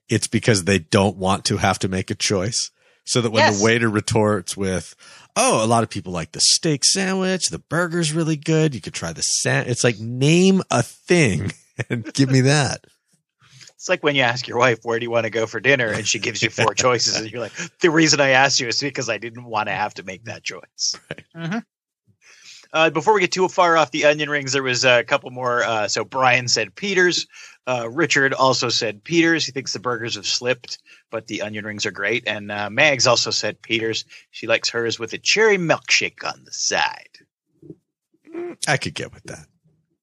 it's 0.09 0.27
because 0.27 0.63
they 0.63 0.79
don't 0.79 1.17
want 1.17 1.45
to 1.45 1.57
have 1.57 1.77
to 1.79 1.87
make 1.87 2.09
a 2.09 2.15
choice? 2.15 2.71
So 3.09 3.21
that 3.21 3.31
when 3.31 3.41
Yes. 3.43 3.57
the 3.57 3.63
waiter 3.65 3.89
retorts 3.89 4.55
with, 4.55 4.95
"Oh, 5.35 5.65
a 5.65 5.65
lot 5.65 5.81
of 5.81 5.89
people 5.89 6.13
like 6.13 6.31
the 6.33 6.39
steak 6.39 6.85
sandwich, 6.85 7.49
the 7.49 7.57
burger's 7.57 8.13
really 8.13 8.35
good. 8.35 8.75
You 8.75 8.81
could 8.81 8.93
try 8.93 9.13
the 9.13 9.23
sand." 9.23 9.67
It's 9.67 9.83
like 9.83 9.97
name 9.97 10.61
a 10.69 10.83
thing 10.83 11.51
and 11.89 12.05
give 12.13 12.29
me 12.29 12.41
that. 12.41 12.85
It's 13.69 13.89
like 13.89 14.03
when 14.03 14.15
you 14.15 14.21
ask 14.21 14.47
your 14.47 14.59
wife, 14.59 14.77
where 14.83 14.99
do 14.99 15.05
you 15.05 15.09
want 15.09 15.23
to 15.23 15.31
go 15.31 15.47
for 15.47 15.59
dinner? 15.59 15.87
And 15.87 16.07
she 16.07 16.19
gives 16.19 16.43
you 16.43 16.51
four 16.51 16.73
choices. 16.75 17.15
And 17.15 17.31
you're 17.31 17.41
like, 17.41 17.53
the 17.79 17.89
reason 17.89 18.19
I 18.21 18.29
asked 18.29 18.59
you 18.59 18.67
is 18.67 18.79
because 18.79 19.09
I 19.09 19.17
didn't 19.17 19.45
want 19.45 19.69
to 19.69 19.73
have 19.73 19.95
to 19.95 20.03
make 20.03 20.25
that 20.25 20.43
choice. 20.43 20.95
Mhm. 21.35 21.63
Uh, 22.71 22.89
before 22.89 23.13
we 23.13 23.21
get 23.21 23.31
too 23.31 23.47
far 23.47 23.77
off 23.77 23.91
the 23.91 24.05
onion 24.05 24.29
rings, 24.29 24.53
there 24.53 24.63
was 24.63 24.85
a 24.85 25.03
couple 25.03 25.31
more. 25.31 25.63
Uh, 25.63 25.87
so 25.87 26.03
Brian 26.03 26.47
said 26.47 26.75
Peters. 26.75 27.27
Uh, 27.65 27.89
Richard 27.89 28.33
also 28.33 28.69
said 28.69 29.03
Peters. 29.03 29.45
He 29.45 29.51
thinks 29.51 29.73
the 29.73 29.79
burgers 29.79 30.15
have 30.15 30.25
slipped, 30.25 30.79
but 31.09 31.27
the 31.27 31.41
onion 31.41 31.65
rings 31.65 31.85
are 31.85 31.91
great. 31.91 32.23
And 32.27 32.51
uh, 32.51 32.69
Mags 32.69 33.07
also 33.07 33.31
said 33.31 33.61
Peters. 33.61 34.05
She 34.31 34.47
likes 34.47 34.69
hers 34.69 34.99
with 34.99 35.13
a 35.13 35.17
cherry 35.17 35.57
milkshake 35.57 36.23
on 36.23 36.43
the 36.45 36.51
side. 36.51 37.09
I 38.67 38.77
could 38.77 38.93
get 38.93 39.13
with 39.13 39.23
that. 39.23 39.45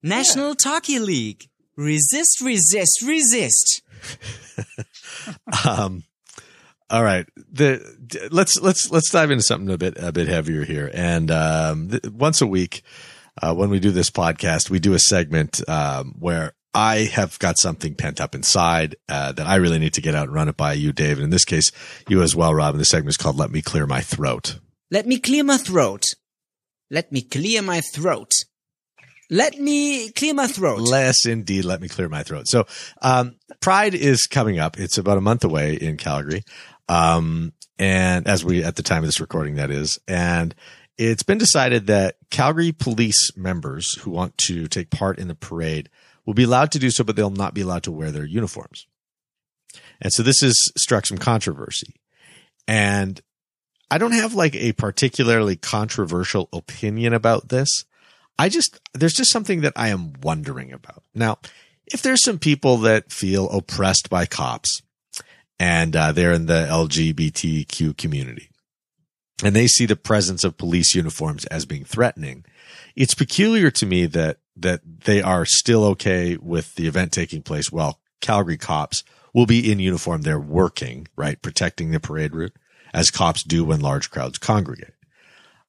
National 0.02 0.54
Talky 0.54 0.98
League. 0.98 1.48
Resist, 1.76 2.40
resist, 2.40 3.02
resist. 3.02 3.82
um, 5.68 6.04
all 6.90 7.02
right. 7.02 7.26
The 7.52 8.28
let's 8.30 8.60
let's 8.60 8.90
let's 8.90 9.10
dive 9.10 9.30
into 9.30 9.42
something 9.42 9.72
a 9.72 9.78
bit 9.78 9.94
a 9.98 10.12
bit 10.12 10.28
heavier 10.28 10.64
here. 10.64 10.90
And 10.92 11.30
um, 11.30 11.88
th- 11.90 12.06
once 12.06 12.40
a 12.40 12.46
week, 12.46 12.82
uh, 13.42 13.54
when 13.54 13.70
we 13.70 13.80
do 13.80 13.90
this 13.90 14.10
podcast, 14.10 14.70
we 14.70 14.78
do 14.78 14.94
a 14.94 14.98
segment 14.98 15.66
um, 15.68 16.14
where 16.18 16.52
I 16.72 17.10
have 17.12 17.38
got 17.38 17.58
something 17.58 17.94
pent 17.94 18.20
up 18.20 18.34
inside 18.34 18.96
uh, 19.08 19.32
that 19.32 19.46
I 19.46 19.56
really 19.56 19.78
need 19.78 19.94
to 19.94 20.00
get 20.00 20.14
out 20.14 20.28
and 20.28 20.34
run 20.34 20.48
it 20.48 20.56
by 20.56 20.74
you, 20.74 20.92
Dave. 20.92 21.16
And 21.16 21.24
in 21.24 21.30
this 21.30 21.44
case, 21.44 21.72
you 22.08 22.22
as 22.22 22.36
well, 22.36 22.54
Rob. 22.54 22.74
And 22.74 22.80
the 22.80 22.84
segment 22.84 23.10
is 23.10 23.16
called 23.16 23.36
"Let 23.36 23.50
Me 23.50 23.62
Clear 23.62 23.86
My 23.86 24.00
Throat." 24.00 24.60
Let 24.90 25.06
me 25.06 25.18
clear 25.18 25.42
my 25.42 25.56
throat. 25.56 26.04
Let 26.90 27.10
me 27.10 27.22
clear 27.22 27.62
my 27.62 27.80
throat. 27.80 28.30
Let 29.28 29.58
me 29.58 30.10
clear 30.10 30.34
my 30.34 30.46
throat. 30.46 30.80
Less 30.80 31.26
indeed. 31.26 31.64
Let 31.64 31.80
me 31.80 31.88
clear 31.88 32.08
my 32.08 32.22
throat. 32.22 32.46
So, 32.46 32.66
um, 33.02 33.36
Pride 33.60 33.94
is 33.94 34.26
coming 34.26 34.58
up. 34.58 34.78
It's 34.78 34.98
about 34.98 35.18
a 35.18 35.22
month 35.22 35.44
away 35.44 35.74
in 35.74 35.96
Calgary. 35.96 36.44
Um, 36.88 37.52
and 37.78 38.26
as 38.26 38.44
we, 38.44 38.62
at 38.62 38.76
the 38.76 38.82
time 38.82 39.02
of 39.02 39.08
this 39.08 39.20
recording, 39.20 39.56
that 39.56 39.70
is, 39.70 39.98
and 40.06 40.54
it's 40.96 41.22
been 41.22 41.38
decided 41.38 41.88
that 41.88 42.16
Calgary 42.30 42.72
police 42.72 43.36
members 43.36 43.94
who 43.98 44.10
want 44.10 44.36
to 44.38 44.66
take 44.68 44.90
part 44.90 45.18
in 45.18 45.28
the 45.28 45.34
parade 45.34 45.90
will 46.24 46.34
be 46.34 46.44
allowed 46.44 46.72
to 46.72 46.78
do 46.78 46.90
so, 46.90 47.04
but 47.04 47.16
they'll 47.16 47.30
not 47.30 47.54
be 47.54 47.60
allowed 47.60 47.82
to 47.84 47.92
wear 47.92 48.10
their 48.10 48.24
uniforms. 48.24 48.86
And 50.00 50.12
so 50.12 50.22
this 50.22 50.40
has 50.40 50.56
struck 50.76 51.06
some 51.06 51.18
controversy. 51.18 51.94
And 52.66 53.20
I 53.90 53.98
don't 53.98 54.12
have 54.12 54.34
like 54.34 54.54
a 54.56 54.72
particularly 54.72 55.56
controversial 55.56 56.48
opinion 56.52 57.12
about 57.12 57.48
this. 57.48 57.84
I 58.38 58.48
just, 58.48 58.80
there's 58.92 59.14
just 59.14 59.32
something 59.32 59.62
that 59.62 59.72
I 59.76 59.88
am 59.88 60.12
wondering 60.22 60.72
about. 60.72 61.02
Now, 61.14 61.38
if 61.86 62.02
there's 62.02 62.22
some 62.22 62.38
people 62.38 62.78
that 62.78 63.10
feel 63.10 63.48
oppressed 63.50 64.10
by 64.10 64.26
cops 64.26 64.82
and 65.58 65.94
uh, 65.96 66.12
they're 66.12 66.32
in 66.32 66.46
the 66.46 66.66
LGBTQ 66.68 67.96
community 67.96 68.50
and 69.42 69.54
they 69.54 69.66
see 69.66 69.86
the 69.86 69.96
presence 69.96 70.44
of 70.44 70.58
police 70.58 70.94
uniforms 70.94 71.44
as 71.46 71.64
being 71.64 71.84
threatening, 71.84 72.44
it's 72.94 73.14
peculiar 73.14 73.70
to 73.70 73.86
me 73.86 74.06
that, 74.06 74.38
that 74.56 74.80
they 74.84 75.22
are 75.22 75.44
still 75.44 75.84
okay 75.84 76.36
with 76.36 76.74
the 76.74 76.86
event 76.86 77.12
taking 77.12 77.42
place 77.42 77.70
while 77.70 78.00
Calgary 78.20 78.56
cops 78.56 79.04
will 79.32 79.46
be 79.46 79.70
in 79.70 79.78
uniform. 79.78 80.22
They're 80.22 80.38
working, 80.38 81.08
right? 81.16 81.40
Protecting 81.40 81.90
the 81.90 82.00
parade 82.00 82.34
route 82.34 82.54
as 82.92 83.10
cops 83.10 83.42
do 83.42 83.64
when 83.64 83.80
large 83.80 84.10
crowds 84.10 84.38
congregate. 84.38 84.94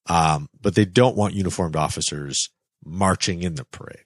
Um, 0.09 0.49
but 0.61 0.75
they 0.75 0.85
don't 0.85 1.17
want 1.17 1.33
uniformed 1.33 1.75
officers 1.75 2.49
marching 2.87 3.43
in 3.43 3.55
the 3.55 3.65
parade. 3.65 4.05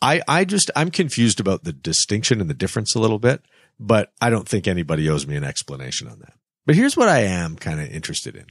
I, 0.00 0.22
I 0.28 0.44
just, 0.44 0.70
I'm 0.76 0.90
confused 0.90 1.40
about 1.40 1.64
the 1.64 1.72
distinction 1.72 2.40
and 2.40 2.50
the 2.50 2.54
difference 2.54 2.94
a 2.94 2.98
little 2.98 3.18
bit, 3.18 3.42
but 3.80 4.12
I 4.20 4.30
don't 4.30 4.48
think 4.48 4.66
anybody 4.66 5.08
owes 5.08 5.26
me 5.26 5.36
an 5.36 5.44
explanation 5.44 6.08
on 6.08 6.18
that. 6.20 6.34
But 6.66 6.74
here's 6.74 6.96
what 6.96 7.08
I 7.08 7.20
am 7.20 7.56
kind 7.56 7.80
of 7.80 7.88
interested 7.90 8.36
in. 8.36 8.46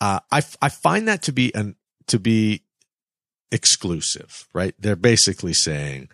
Uh, 0.00 0.20
I, 0.30 0.42
I 0.60 0.68
find 0.68 1.08
that 1.08 1.22
to 1.22 1.32
be 1.32 1.54
an, 1.54 1.76
to 2.08 2.18
be 2.18 2.62
exclusive, 3.50 4.48
right? 4.52 4.74
They're 4.78 4.96
basically 4.96 5.54
saying, 5.54 6.08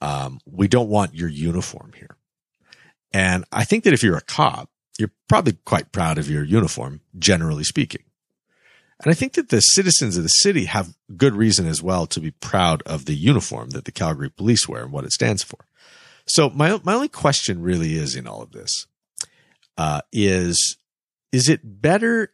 um, 0.00 0.40
we 0.44 0.68
don't 0.68 0.88
want 0.88 1.14
your 1.14 1.28
uniform 1.28 1.92
here. 1.96 2.16
And 3.12 3.44
I 3.52 3.64
think 3.64 3.84
that 3.84 3.92
if 3.92 4.02
you're 4.02 4.16
a 4.16 4.22
cop, 4.22 4.70
you're 4.98 5.12
probably 5.28 5.54
quite 5.64 5.92
proud 5.92 6.18
of 6.18 6.28
your 6.28 6.44
uniform, 6.44 7.00
generally 7.18 7.64
speaking. 7.64 8.02
And 9.02 9.10
I 9.10 9.14
think 9.14 9.32
that 9.32 9.48
the 9.48 9.60
citizens 9.60 10.16
of 10.16 10.22
the 10.22 10.28
city 10.28 10.66
have 10.66 10.94
good 11.16 11.34
reason 11.34 11.66
as 11.66 11.82
well 11.82 12.06
to 12.06 12.20
be 12.20 12.30
proud 12.30 12.82
of 12.82 13.04
the 13.04 13.14
uniform 13.14 13.70
that 13.70 13.84
the 13.84 13.92
Calgary 13.92 14.30
police 14.30 14.68
wear 14.68 14.84
and 14.84 14.92
what 14.92 15.04
it 15.04 15.12
stands 15.12 15.42
for. 15.42 15.66
So 16.26 16.50
my, 16.50 16.80
my 16.84 16.94
only 16.94 17.08
question 17.08 17.62
really 17.62 17.94
is 17.94 18.14
in 18.14 18.28
all 18.28 18.42
of 18.42 18.52
this, 18.52 18.86
uh, 19.76 20.02
is, 20.12 20.76
is 21.32 21.48
it 21.48 21.60
better 21.64 22.32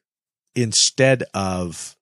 instead 0.55 1.25
of, 1.33 1.97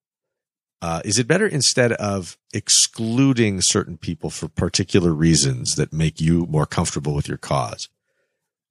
uh, 0.81 1.01
is 1.05 1.17
it 1.17 1.27
better 1.27 1.47
instead 1.47 1.93
of 1.93 2.37
excluding 2.53 3.59
certain 3.61 3.97
people 3.97 4.29
for 4.29 4.49
particular 4.49 5.13
reasons 5.13 5.75
that 5.75 5.93
make 5.93 6.19
you 6.19 6.45
more 6.47 6.65
comfortable 6.65 7.15
with 7.15 7.29
your 7.29 7.37
cause? 7.37 7.87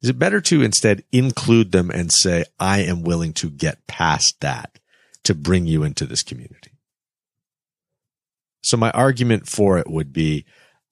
Is 0.03 0.11
it 0.11 0.19
better 0.19 0.43
to 0.43 0.63
instead 0.63 1.05
include 1.11 1.73
them 1.73 1.91
and 1.91 2.13
say, 2.13 2.45
I 2.61 2.81
am 2.81 3.03
willing 3.03 3.33
to 3.35 3.49
get 3.49 3.87
past 3.87 4.37
that 4.41 4.79
to 5.27 5.35
bring 5.35 5.67
you 5.67 5.83
into 5.83 6.07
this 6.07 6.23
community? 6.23 6.73
So 8.63 8.77
my 8.77 8.91
argument 8.91 9.47
for 9.49 9.79
it 9.79 9.89
would 9.89 10.13
be 10.13 10.45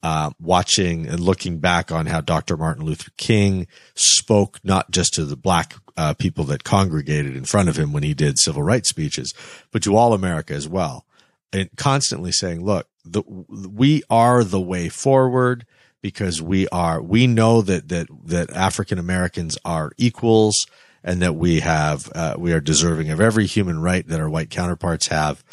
uh, 0.02 0.30
watching 0.38 1.06
and 1.06 1.18
looking 1.18 1.58
back 1.58 1.90
on 1.90 2.06
how 2.06 2.20
Dr. 2.20 2.56
Martin 2.56 2.84
Luther 2.84 3.10
King 3.16 3.66
spoke 3.94 4.60
not 4.62 4.90
just 4.90 5.14
to 5.14 5.24
the 5.24 5.36
black 5.36 5.74
uh, 5.96 6.14
people 6.14 6.44
that 6.44 6.62
congregated 6.62 7.36
in 7.36 7.44
front 7.44 7.68
of 7.68 7.76
him 7.76 7.92
when 7.92 8.02
he 8.02 8.12
did 8.12 8.38
civil 8.38 8.62
rights 8.62 8.90
speeches, 8.90 9.32
but 9.72 9.82
to 9.82 9.96
all 9.96 10.12
America 10.12 10.52
as 10.52 10.68
well, 10.68 11.06
and 11.52 11.70
constantly 11.76 12.32
saying, 12.32 12.64
"Look, 12.64 12.86
the, 13.04 13.22
we 13.26 14.02
are 14.10 14.44
the 14.44 14.60
way 14.60 14.88
forward." 14.88 15.66
because 16.02 16.42
we 16.42 16.68
are 16.68 17.00
we 17.00 17.26
know 17.26 17.62
that 17.62 17.88
that 17.88 18.06
that 18.26 18.50
African 18.50 18.98
Americans 18.98 19.56
are 19.64 19.90
equals 19.96 20.66
and 21.04 21.20
that 21.20 21.36
we 21.36 21.60
have 21.60 22.10
uh, 22.14 22.34
we 22.38 22.52
are 22.52 22.60
deserving 22.60 23.10
of 23.10 23.20
every 23.20 23.46
human 23.46 23.80
right 23.80 24.06
that 24.08 24.20
our 24.20 24.30
white 24.30 24.50
counterparts 24.50 25.08
have. 25.08 25.44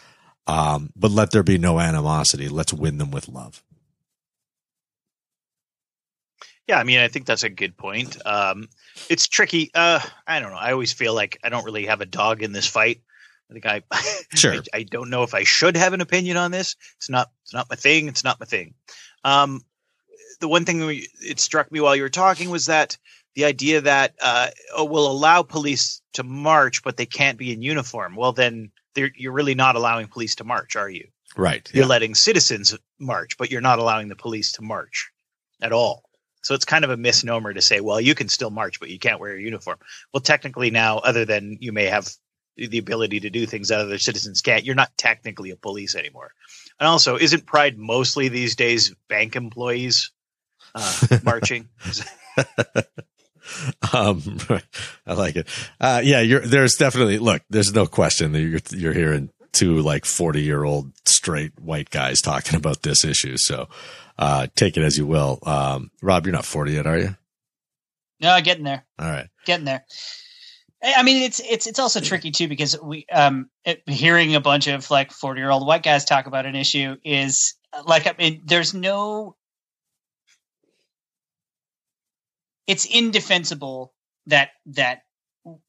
Um, 0.47 0.91
but 0.95 1.11
let 1.11 1.31
there 1.31 1.43
be 1.43 1.57
no 1.57 1.79
animosity. 1.79 2.49
Let's 2.49 2.73
win 2.73 2.97
them 2.97 3.11
with 3.11 3.27
love. 3.27 3.63
Yeah, 6.67 6.79
I 6.79 6.83
mean, 6.83 6.99
I 6.99 7.09
think 7.09 7.25
that's 7.25 7.43
a 7.43 7.49
good 7.49 7.75
point. 7.75 8.17
Um, 8.25 8.69
it's 9.09 9.27
tricky. 9.27 9.71
Uh, 9.75 9.99
I 10.25 10.39
don't 10.39 10.51
know. 10.51 10.57
I 10.57 10.71
always 10.71 10.93
feel 10.93 11.13
like 11.13 11.37
I 11.43 11.49
don't 11.49 11.65
really 11.65 11.85
have 11.87 12.01
a 12.01 12.05
dog 12.05 12.41
in 12.41 12.53
this 12.53 12.65
fight. 12.65 13.01
I 13.49 13.53
think 13.53 13.65
I, 13.65 13.81
Sure. 14.35 14.53
I, 14.53 14.61
I 14.73 14.83
don't 14.83 15.09
know 15.09 15.23
if 15.23 15.33
I 15.33 15.43
should 15.43 15.75
have 15.75 15.93
an 15.93 16.01
opinion 16.01 16.37
on 16.37 16.51
this. 16.51 16.75
It's 16.97 17.09
not. 17.09 17.29
It's 17.43 17.53
not 17.53 17.69
my 17.69 17.75
thing. 17.75 18.07
It's 18.07 18.23
not 18.23 18.39
my 18.39 18.45
thing. 18.45 18.73
Um, 19.23 19.61
the 20.39 20.47
one 20.47 20.65
thing 20.65 20.85
we, 20.85 21.07
it 21.21 21.39
struck 21.39 21.71
me 21.71 21.81
while 21.81 21.95
you 21.95 22.03
were 22.03 22.09
talking 22.09 22.49
was 22.49 22.67
that 22.67 22.97
the 23.35 23.45
idea 23.45 23.81
that 23.81 24.13
uh, 24.21 24.47
oh, 24.75 24.85
we'll 24.85 25.09
allow 25.11 25.43
police 25.43 26.01
to 26.13 26.23
march, 26.23 26.83
but 26.83 26.97
they 26.97 27.05
can't 27.05 27.37
be 27.37 27.51
in 27.53 27.61
uniform. 27.61 28.15
Well, 28.15 28.33
then 28.33 28.71
you're 28.95 29.31
really 29.31 29.55
not 29.55 29.75
allowing 29.75 30.07
police 30.07 30.35
to 30.35 30.43
march, 30.43 30.75
are 30.75 30.89
you? 30.89 31.07
Right. 31.37 31.69
You're 31.73 31.83
Yeah. 31.85 31.89
letting 31.89 32.13
citizens 32.15 32.77
march, 32.99 33.37
but 33.37 33.49
you're 33.49 33.61
not 33.61 33.79
allowing 33.79 34.09
the 34.09 34.15
police 34.17 34.51
to 34.53 34.61
march 34.61 35.09
at 35.61 35.71
all. 35.71 36.03
So 36.43 36.55
it's 36.55 36.65
kind 36.65 36.83
of 36.83 36.89
a 36.91 36.97
misnomer 36.97 37.53
to 37.53 37.61
say, 37.61 37.79
well, 37.79 38.01
you 38.01 38.15
can 38.15 38.27
still 38.27 38.49
march, 38.49 38.79
but 38.79 38.89
you 38.89 38.99
can't 38.99 39.19
wear 39.19 39.35
a 39.35 39.41
uniform. 39.41 39.77
Well, 40.13 40.21
technically 40.21 40.71
now, 40.71 40.97
other 40.97 41.23
than 41.23 41.57
you 41.61 41.71
may 41.71 41.85
have 41.85 42.09
the 42.57 42.79
ability 42.79 43.21
to 43.21 43.29
do 43.29 43.45
things 43.45 43.69
that 43.69 43.79
other 43.79 43.97
citizens 43.97 44.41
can't, 44.41 44.65
you're 44.65 44.75
not 44.75 44.91
technically 44.97 45.51
a 45.51 45.55
police 45.55 45.95
anymore. 45.95 46.33
And 46.79 46.87
also, 46.87 47.15
isn't 47.15 47.45
Pride 47.45 47.77
mostly 47.77 48.27
these 48.27 48.55
days 48.55 48.93
bank 49.07 49.35
employees 49.35 50.11
uh, 50.75 51.17
marching? 51.23 51.69
um, 53.93 54.37
I 55.05 55.13
like 55.13 55.35
it. 55.35 55.47
Uh, 55.79 56.01
yeah, 56.03 56.21
you're, 56.21 56.41
there's 56.41 56.75
definitely, 56.75 57.17
look, 57.17 57.41
there's 57.49 57.73
no 57.73 57.85
question 57.85 58.31
that 58.33 58.41
you're, 58.41 58.59
you're 58.71 58.93
hearing 58.93 59.29
two 59.51 59.79
like 59.81 60.05
40 60.05 60.41
year 60.41 60.63
old 60.63 60.91
straight 61.05 61.59
white 61.59 61.89
guys 61.89 62.21
talking 62.21 62.55
about 62.57 62.81
this 62.81 63.03
issue. 63.03 63.35
So, 63.37 63.67
uh, 64.17 64.47
take 64.55 64.77
it 64.77 64.83
as 64.83 64.97
you 64.97 65.05
will. 65.05 65.39
Um, 65.43 65.91
Rob, 66.01 66.25
you're 66.25 66.33
not 66.33 66.45
40 66.45 66.73
yet, 66.73 66.87
are 66.87 66.97
you? 66.97 67.15
No, 68.19 68.29
I'm 68.29 68.43
getting 68.43 68.63
there, 68.63 68.85
All 68.99 69.09
right. 69.09 69.27
getting 69.45 69.65
there. 69.65 69.83
I 70.83 70.93
I 70.97 71.03
mean, 71.03 71.23
it's 71.23 71.39
it's 71.39 71.67
it's 71.67 71.79
also 71.79 71.99
tricky 71.99 72.31
too 72.31 72.47
because 72.47 72.79
we 72.81 73.05
um 73.11 73.49
it, 73.65 73.81
hearing 73.87 74.35
a 74.35 74.39
bunch 74.39 74.67
of 74.67 74.89
like 74.91 75.11
forty 75.11 75.41
year 75.41 75.49
old 75.49 75.65
white 75.65 75.83
guys 75.83 76.05
talk 76.05 76.27
about 76.27 76.45
an 76.45 76.55
issue 76.55 76.97
is 77.03 77.55
like 77.85 78.07
I 78.07 78.13
mean, 78.17 78.41
there's 78.45 78.73
no. 78.73 79.35
It's 82.67 82.85
indefensible 82.85 83.93
that 84.27 84.51
that 84.67 85.01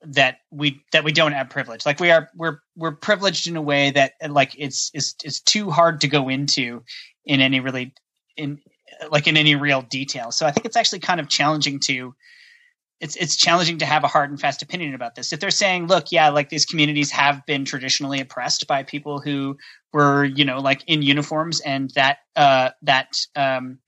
that 0.02 0.38
we 0.50 0.82
that 0.92 1.04
we 1.04 1.12
don't 1.12 1.32
have 1.32 1.48
privilege. 1.48 1.86
Like 1.86 2.00
we 2.00 2.10
are 2.10 2.28
we're 2.36 2.58
we're 2.76 2.92
privileged 2.92 3.46
in 3.46 3.56
a 3.56 3.62
way 3.62 3.90
that 3.90 4.12
like 4.28 4.54
it's 4.58 4.90
is 4.94 5.14
is 5.24 5.40
too 5.40 5.70
hard 5.70 6.00
to 6.02 6.08
go 6.08 6.28
into 6.28 6.82
in 7.24 7.40
any 7.40 7.60
really 7.60 7.94
in 8.36 8.60
like 9.10 9.26
in 9.26 9.36
any 9.36 9.54
real 9.56 9.82
detail. 9.82 10.30
So 10.30 10.46
I 10.46 10.52
think 10.52 10.66
it's 10.66 10.76
actually 10.76 11.00
kind 11.00 11.20
of 11.20 11.28
challenging 11.28 11.80
to 11.80 12.14
it's 13.02 13.16
it's 13.16 13.34
challenging 13.34 13.78
to 13.78 13.84
have 13.84 14.04
a 14.04 14.08
hard 14.08 14.30
and 14.30 14.40
fast 14.40 14.62
opinion 14.62 14.94
about 14.94 15.16
this. 15.16 15.32
If 15.32 15.40
they're 15.40 15.50
saying, 15.50 15.88
look, 15.88 16.12
yeah, 16.12 16.28
like 16.28 16.50
these 16.50 16.64
communities 16.64 17.10
have 17.10 17.44
been 17.46 17.64
traditionally 17.64 18.20
oppressed 18.20 18.68
by 18.68 18.84
people 18.84 19.18
who 19.18 19.58
were, 19.92 20.24
you 20.24 20.44
know, 20.44 20.60
like 20.60 20.84
in 20.86 21.02
uniforms, 21.02 21.60
and 21.60 21.90
that 21.96 22.18
uh, 22.36 22.70
that 22.82 23.18
um, 23.34 23.80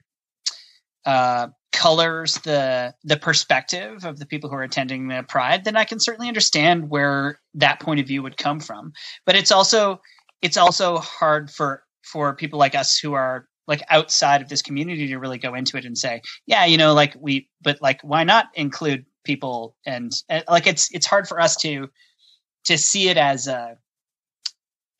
uh, 1.07 1.49
colors 1.75 2.37
the 2.45 2.95
the 3.05 3.17
perspective 3.17 4.05
of 4.05 4.19
the 4.19 4.27
people 4.27 4.49
who 4.49 4.57
are 4.57 4.63
attending 4.63 5.09
the 5.09 5.25
pride, 5.29 5.65
then 5.65 5.77
I 5.77 5.85
can 5.85 6.01
certainly 6.01 6.29
understand 6.29 6.89
where 6.89 7.41
that 7.55 7.81
point 7.81 8.01
of 8.01 8.07
view 8.07 8.23
would 8.23 8.37
come 8.37 8.61
from. 8.61 8.93
But 9.27 9.37
it's 9.37 9.53
also 9.53 10.01
it's 10.41 10.57
also 10.57 10.99
hard 10.99 11.51
for 11.51 11.83
for 12.03 12.35
people 12.35 12.59
like 12.59 12.75
us 12.75 12.99
who 12.99 13.15
are 13.15 13.49
like 13.67 13.83
outside 13.91 14.43
of 14.43 14.49
this 14.49 14.63
community 14.63 15.09
to 15.09 15.19
really 15.19 15.39
go 15.39 15.55
into 15.55 15.77
it 15.77 15.85
and 15.85 15.97
say, 15.97 16.21
yeah, 16.47 16.65
you 16.65 16.77
know, 16.77 16.93
like 16.93 17.17
we, 17.19 17.49
but 17.63 17.81
like, 17.81 18.01
why 18.03 18.25
not 18.25 18.47
include 18.55 19.07
people? 19.25 19.75
And, 19.87 20.13
and 20.29 20.45
like, 20.49 20.67
it's 20.67 20.91
it's 20.93 21.07
hard 21.07 21.27
for 21.27 21.41
us 21.41 21.57
to 21.57 21.89
to 22.65 22.79
see 22.79 23.09
it 23.09 23.17
as 23.17 23.47
a 23.47 23.77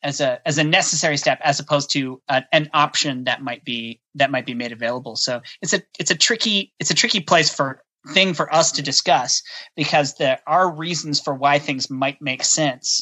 as 0.05 0.21
a 0.21 0.39
as 0.47 0.57
a 0.57 0.63
necessary 0.63 1.17
step 1.17 1.39
as 1.43 1.59
opposed 1.59 1.89
to 1.91 2.21
a, 2.29 2.43
an 2.53 2.69
option 2.73 3.25
that 3.25 3.41
might 3.41 3.65
be 3.65 3.99
that 4.13 4.31
might 4.31 4.45
be 4.45 4.53
made 4.53 4.71
available. 4.71 5.15
So 5.15 5.41
it's 5.61 5.73
a 5.73 5.81
it's 5.99 6.11
a 6.11 6.15
tricky 6.15 6.71
it's 6.79 6.91
a 6.91 6.93
tricky 6.93 7.19
place 7.19 7.53
for 7.53 7.81
thing 8.13 8.35
for 8.35 8.53
us 8.53 8.71
to 8.73 8.83
discuss 8.83 9.41
because 9.75 10.13
there 10.15 10.39
are 10.45 10.71
reasons 10.71 11.19
for 11.19 11.33
why 11.33 11.57
things 11.57 11.89
might 11.89 12.21
make 12.21 12.43
sense 12.43 13.01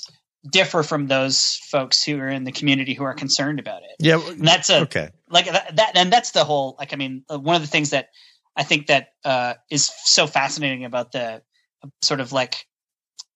differ 0.49 0.81
from 0.81 1.07
those 1.07 1.57
folks 1.69 2.03
who 2.03 2.17
are 2.19 2.29
in 2.29 2.45
the 2.45 2.51
community 2.53 2.93
who 2.93 3.03
are 3.03 3.13
concerned 3.13 3.59
about 3.59 3.81
it. 3.83 3.95
Yeah. 3.99 4.21
And 4.25 4.47
that's 4.47 4.69
a 4.69 4.81
Okay. 4.81 5.09
like 5.29 5.45
that, 5.45 5.75
that 5.75 5.91
and 5.97 6.11
that's 6.11 6.31
the 6.31 6.45
whole 6.45 6.75
like 6.79 6.93
i 6.93 6.95
mean 6.95 7.23
uh, 7.29 7.37
one 7.37 7.55
of 7.55 7.61
the 7.61 7.67
things 7.67 7.89
that 7.89 8.09
i 8.55 8.63
think 8.63 8.87
that 8.87 9.09
uh 9.25 9.55
is 9.69 9.91
so 10.05 10.25
fascinating 10.25 10.85
about 10.85 11.11
the 11.11 11.41
uh, 11.83 11.87
sort 12.01 12.21
of 12.21 12.31
like 12.31 12.65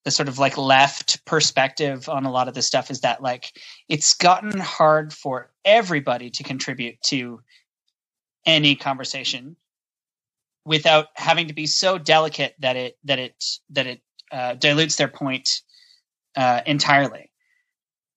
the 0.07 0.11
sort 0.11 0.29
of 0.29 0.39
like 0.39 0.57
left 0.57 1.25
perspective 1.25 2.07
on 2.07 2.23
a 2.23 2.31
lot 2.31 2.47
of 2.47 2.53
this 2.53 2.65
stuff 2.65 2.89
is 2.89 3.01
that 3.01 3.21
like 3.21 3.51
it's 3.89 4.13
gotten 4.13 4.57
hard 4.57 5.11
for 5.11 5.51
everybody 5.65 6.29
to 6.29 6.43
contribute 6.43 6.95
to 7.01 7.41
any 8.45 8.73
conversation 8.73 9.57
without 10.63 11.07
having 11.15 11.49
to 11.49 11.53
be 11.53 11.67
so 11.67 11.97
delicate 11.97 12.55
that 12.59 12.77
it 12.77 12.97
that 13.03 13.19
it 13.19 13.43
that 13.69 13.85
it 13.85 14.01
uh, 14.31 14.53
dilutes 14.53 14.95
their 14.95 15.09
point 15.09 15.59
uh, 16.37 16.61
entirely 16.65 17.29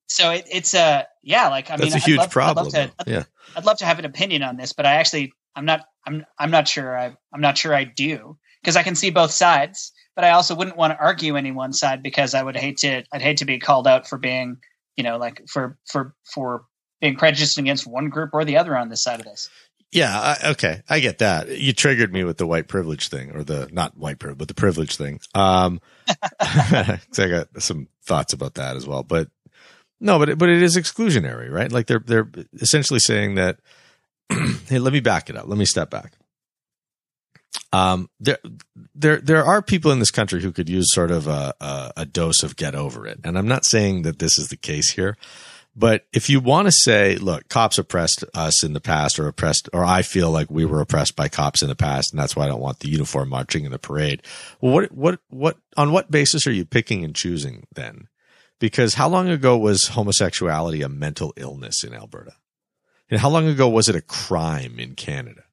so 0.06 0.30
it, 0.30 0.46
it's 0.48 0.74
a 0.74 1.04
yeah 1.24 1.48
like 1.48 1.72
i 1.72 1.76
That's 1.76 1.90
mean 1.90 1.92
a 1.94 1.96
I'd 1.96 2.02
huge 2.04 2.18
love- 2.18 2.26
I'd 2.28 2.30
problem. 2.30 2.64
love 2.66 2.72
to, 2.74 2.92
yeah. 3.08 3.24
I'd 3.56 3.64
love 3.64 3.78
to 3.78 3.84
have 3.84 3.98
an 3.98 4.04
opinion 4.04 4.44
on 4.44 4.56
this, 4.58 4.72
but 4.72 4.86
I 4.86 4.94
actually 4.94 5.32
I'm 5.56 5.64
not 5.64 5.80
I'm 6.06 6.24
I'm 6.38 6.52
not 6.52 6.68
sure 6.68 6.96
I 6.96 7.16
I'm 7.34 7.40
not 7.40 7.58
sure 7.58 7.74
I 7.74 7.82
do 7.82 8.38
because 8.62 8.76
I 8.76 8.84
can 8.84 8.94
see 8.94 9.10
both 9.10 9.32
sides, 9.32 9.90
but 10.16 10.24
I 10.24 10.30
also 10.30 10.54
wouldn't 10.54 10.76
want 10.76 10.92
to 10.92 10.98
argue 10.98 11.36
any 11.36 11.52
one 11.52 11.72
side 11.72 12.02
because 12.02 12.34
I 12.34 12.42
would 12.42 12.56
hate 12.56 12.78
to 12.78 13.04
I'd 13.12 13.22
hate 13.22 13.38
to 13.38 13.44
be 13.44 13.58
called 13.58 13.86
out 13.86 14.08
for 14.08 14.18
being 14.18 14.58
you 14.96 15.04
know 15.04 15.18
like 15.18 15.42
for 15.48 15.78
for 15.86 16.14
for 16.34 16.64
being 17.00 17.16
prejudiced 17.16 17.58
against 17.58 17.86
one 17.86 18.08
group 18.08 18.30
or 18.32 18.44
the 18.44 18.58
other 18.58 18.76
on 18.76 18.88
this 18.88 19.02
side 19.02 19.20
of 19.20 19.26
this. 19.26 19.48
Yeah. 19.92 20.18
I, 20.20 20.50
okay. 20.50 20.82
I 20.88 21.00
get 21.00 21.18
that. 21.18 21.58
You 21.58 21.72
triggered 21.72 22.12
me 22.12 22.24
with 22.24 22.36
the 22.36 22.46
white 22.46 22.68
privilege 22.68 23.08
thing 23.08 23.34
or 23.34 23.42
the 23.42 23.68
not 23.72 23.96
white 23.96 24.18
privilege, 24.18 24.38
but 24.38 24.48
the 24.48 24.54
privilege 24.54 24.96
thing. 24.96 25.20
Um, 25.34 25.80
I 26.40 27.00
got 27.16 27.48
some 27.60 27.88
thoughts 28.04 28.32
about 28.32 28.54
that 28.54 28.76
as 28.76 28.86
well, 28.86 29.02
but 29.02 29.28
no, 30.00 30.18
but 30.18 30.28
it, 30.28 30.38
but 30.38 30.48
it 30.48 30.62
is 30.62 30.76
exclusionary, 30.76 31.50
right? 31.50 31.72
Like 31.72 31.86
they're, 31.86 32.02
they're 32.04 32.30
essentially 32.60 33.00
saying 33.00 33.34
that, 33.36 33.58
Hey, 34.68 34.78
let 34.78 34.92
me 34.92 35.00
back 35.00 35.28
it 35.28 35.36
up. 35.36 35.48
Let 35.48 35.58
me 35.58 35.64
step 35.64 35.90
back. 35.90 36.12
Um, 37.72 38.10
there, 38.18 38.38
there, 38.94 39.18
there 39.18 39.44
are 39.44 39.62
people 39.62 39.90
in 39.90 39.98
this 39.98 40.10
country 40.10 40.42
who 40.42 40.52
could 40.52 40.68
use 40.68 40.92
sort 40.92 41.10
of 41.10 41.26
a, 41.26 41.54
a, 41.60 41.92
a 41.98 42.06
dose 42.06 42.42
of 42.42 42.56
get 42.56 42.74
over 42.74 43.06
it. 43.06 43.20
And 43.24 43.38
I'm 43.38 43.48
not 43.48 43.64
saying 43.64 44.02
that 44.02 44.18
this 44.18 44.38
is 44.38 44.48
the 44.48 44.56
case 44.56 44.90
here. 44.90 45.16
But 45.76 46.04
if 46.12 46.28
you 46.28 46.40
want 46.40 46.66
to 46.66 46.72
say, 46.72 47.16
look, 47.16 47.48
cops 47.48 47.78
oppressed 47.78 48.24
us 48.34 48.64
in 48.64 48.72
the 48.72 48.80
past 48.80 49.20
or 49.20 49.28
oppressed, 49.28 49.68
or 49.72 49.84
I 49.84 50.02
feel 50.02 50.30
like 50.30 50.50
we 50.50 50.64
were 50.64 50.80
oppressed 50.80 51.14
by 51.14 51.28
cops 51.28 51.62
in 51.62 51.68
the 51.68 51.76
past, 51.76 52.12
and 52.12 52.20
that's 52.20 52.34
why 52.34 52.44
I 52.44 52.48
don't 52.48 52.60
want 52.60 52.80
the 52.80 52.88
uniform 52.88 53.28
marching 53.28 53.64
in 53.64 53.70
the 53.70 53.78
parade. 53.78 54.22
Well, 54.60 54.74
what, 54.74 54.92
what, 54.92 55.20
what, 55.28 55.58
on 55.76 55.92
what 55.92 56.10
basis 56.10 56.46
are 56.46 56.52
you 56.52 56.64
picking 56.64 57.04
and 57.04 57.14
choosing 57.14 57.68
then? 57.72 58.08
Because 58.58 58.94
how 58.94 59.08
long 59.08 59.28
ago 59.28 59.56
was 59.56 59.88
homosexuality 59.88 60.82
a 60.82 60.88
mental 60.88 61.32
illness 61.36 61.84
in 61.84 61.94
Alberta? 61.94 62.32
And 63.08 63.20
how 63.20 63.30
long 63.30 63.46
ago 63.46 63.68
was 63.68 63.88
it 63.88 63.96
a 63.96 64.02
crime 64.02 64.78
in 64.78 64.96
Canada? 64.96 65.44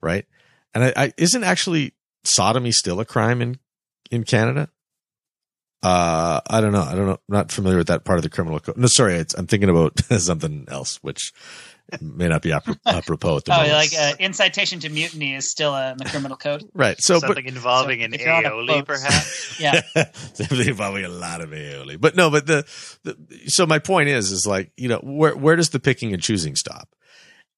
Right? 0.00 0.26
And 0.74 0.84
I, 0.84 0.92
I 0.96 1.12
isn't 1.16 1.44
actually 1.44 1.94
sodomy 2.24 2.72
still 2.72 3.00
a 3.00 3.04
crime 3.04 3.40
in, 3.42 3.58
in 4.10 4.24
Canada? 4.24 4.68
Uh, 5.82 6.40
I 6.48 6.60
don't 6.60 6.72
know. 6.72 6.82
I 6.82 6.94
don't 6.94 7.06
know. 7.06 7.12
I'm 7.12 7.18
not 7.28 7.52
familiar 7.52 7.78
with 7.78 7.86
that 7.86 8.04
part 8.04 8.18
of 8.18 8.24
the 8.24 8.28
criminal 8.30 8.58
code. 8.58 8.76
No, 8.76 8.88
sorry. 8.90 9.14
It's, 9.14 9.34
I'm 9.34 9.46
thinking 9.46 9.68
about 9.68 9.98
something 10.18 10.66
else, 10.68 10.98
which 11.02 11.32
may 12.00 12.26
not 12.26 12.42
be 12.42 12.50
apro- 12.50 12.78
apropos 12.86 13.36
at 13.36 13.44
the 13.44 13.52
Oh, 13.52 13.56
moment. 13.58 13.72
like 13.72 13.92
uh, 13.96 14.12
incitation 14.18 14.80
to 14.80 14.88
mutiny 14.88 15.34
is 15.36 15.48
still 15.48 15.72
uh, 15.72 15.92
in 15.92 15.98
the 15.98 16.04
criminal 16.06 16.36
code. 16.36 16.64
right. 16.74 16.96
So, 17.00 17.20
but 17.20 17.28
Something 17.28 17.46
involving 17.46 18.00
so 18.00 18.04
an 18.06 18.14
if 18.14 18.20
you're 18.20 18.32
on 18.32 18.44
a 18.44 18.50
aioli, 18.50 18.84
perhaps. 18.84 19.60
Yeah, 19.60 19.80
Definitely 19.94 20.68
involving 20.68 21.04
a 21.04 21.08
lot 21.08 21.40
of 21.40 21.50
aioli. 21.50 21.98
But 22.00 22.16
no, 22.16 22.28
but 22.28 22.46
the, 22.46 22.64
the 23.04 23.16
so 23.46 23.64
my 23.64 23.78
point 23.78 24.08
is 24.08 24.32
is 24.32 24.46
like, 24.48 24.72
you 24.76 24.88
know, 24.88 24.98
where 25.02 25.36
where 25.36 25.54
does 25.54 25.70
the 25.70 25.78
picking 25.80 26.12
and 26.12 26.20
choosing 26.20 26.56
stop? 26.56 26.88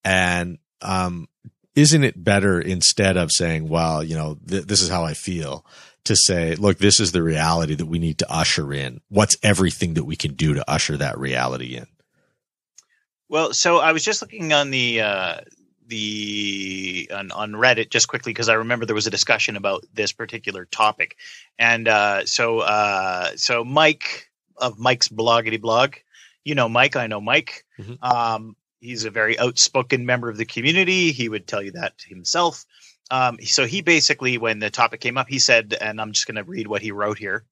And 0.04 0.58
um 0.82 1.26
isn't 1.74 2.04
it 2.04 2.22
better 2.22 2.60
instead 2.60 3.16
of 3.16 3.30
saying, 3.32 3.68
well, 3.68 4.02
you 4.02 4.16
know, 4.16 4.38
th- 4.46 4.64
this 4.64 4.82
is 4.82 4.88
how 4.88 5.04
I 5.04 5.14
feel 5.14 5.64
to 6.04 6.16
say, 6.16 6.54
look, 6.56 6.78
this 6.78 6.98
is 6.98 7.12
the 7.12 7.22
reality 7.22 7.74
that 7.74 7.86
we 7.86 7.98
need 7.98 8.18
to 8.18 8.32
usher 8.32 8.72
in. 8.72 9.00
What's 9.08 9.36
everything 9.42 9.94
that 9.94 10.04
we 10.04 10.16
can 10.16 10.34
do 10.34 10.54
to 10.54 10.70
usher 10.70 10.96
that 10.96 11.18
reality 11.18 11.76
in? 11.76 11.86
Well, 13.28 13.52
so 13.52 13.78
I 13.78 13.92
was 13.92 14.04
just 14.04 14.22
looking 14.22 14.52
on 14.52 14.70
the 14.70 15.02
uh, 15.02 15.40
the 15.86 17.10
on, 17.14 17.30
on 17.30 17.52
Reddit 17.52 17.90
just 17.90 18.08
quickly 18.08 18.32
because 18.32 18.48
I 18.48 18.54
remember 18.54 18.86
there 18.86 18.94
was 18.94 19.06
a 19.06 19.10
discussion 19.10 19.56
about 19.56 19.84
this 19.92 20.10
particular 20.12 20.64
topic, 20.64 21.16
and 21.58 21.86
uh, 21.86 22.26
so 22.26 22.60
uh, 22.60 23.30
so 23.36 23.62
Mike 23.64 24.30
of 24.56 24.78
Mike's 24.78 25.08
bloggity 25.08 25.60
blog, 25.60 25.94
you 26.44 26.54
know 26.56 26.68
Mike, 26.68 26.96
I 26.96 27.06
know 27.06 27.20
Mike. 27.20 27.64
Mhm. 27.78 28.02
Um, 28.02 28.56
he's 28.80 29.04
a 29.04 29.10
very 29.10 29.38
outspoken 29.38 30.06
member 30.06 30.28
of 30.28 30.36
the 30.36 30.44
community. 30.44 31.12
He 31.12 31.28
would 31.28 31.46
tell 31.46 31.62
you 31.62 31.72
that 31.72 31.94
himself. 32.06 32.64
Um, 33.10 33.38
so 33.42 33.66
he 33.66 33.82
basically, 33.82 34.38
when 34.38 34.58
the 34.58 34.70
topic 34.70 35.00
came 35.00 35.18
up, 35.18 35.28
he 35.28 35.38
said, 35.38 35.76
and 35.80 36.00
I'm 36.00 36.12
just 36.12 36.26
going 36.26 36.36
to 36.36 36.44
read 36.44 36.66
what 36.66 36.82
he 36.82 36.92
wrote 36.92 37.18
here. 37.18 37.44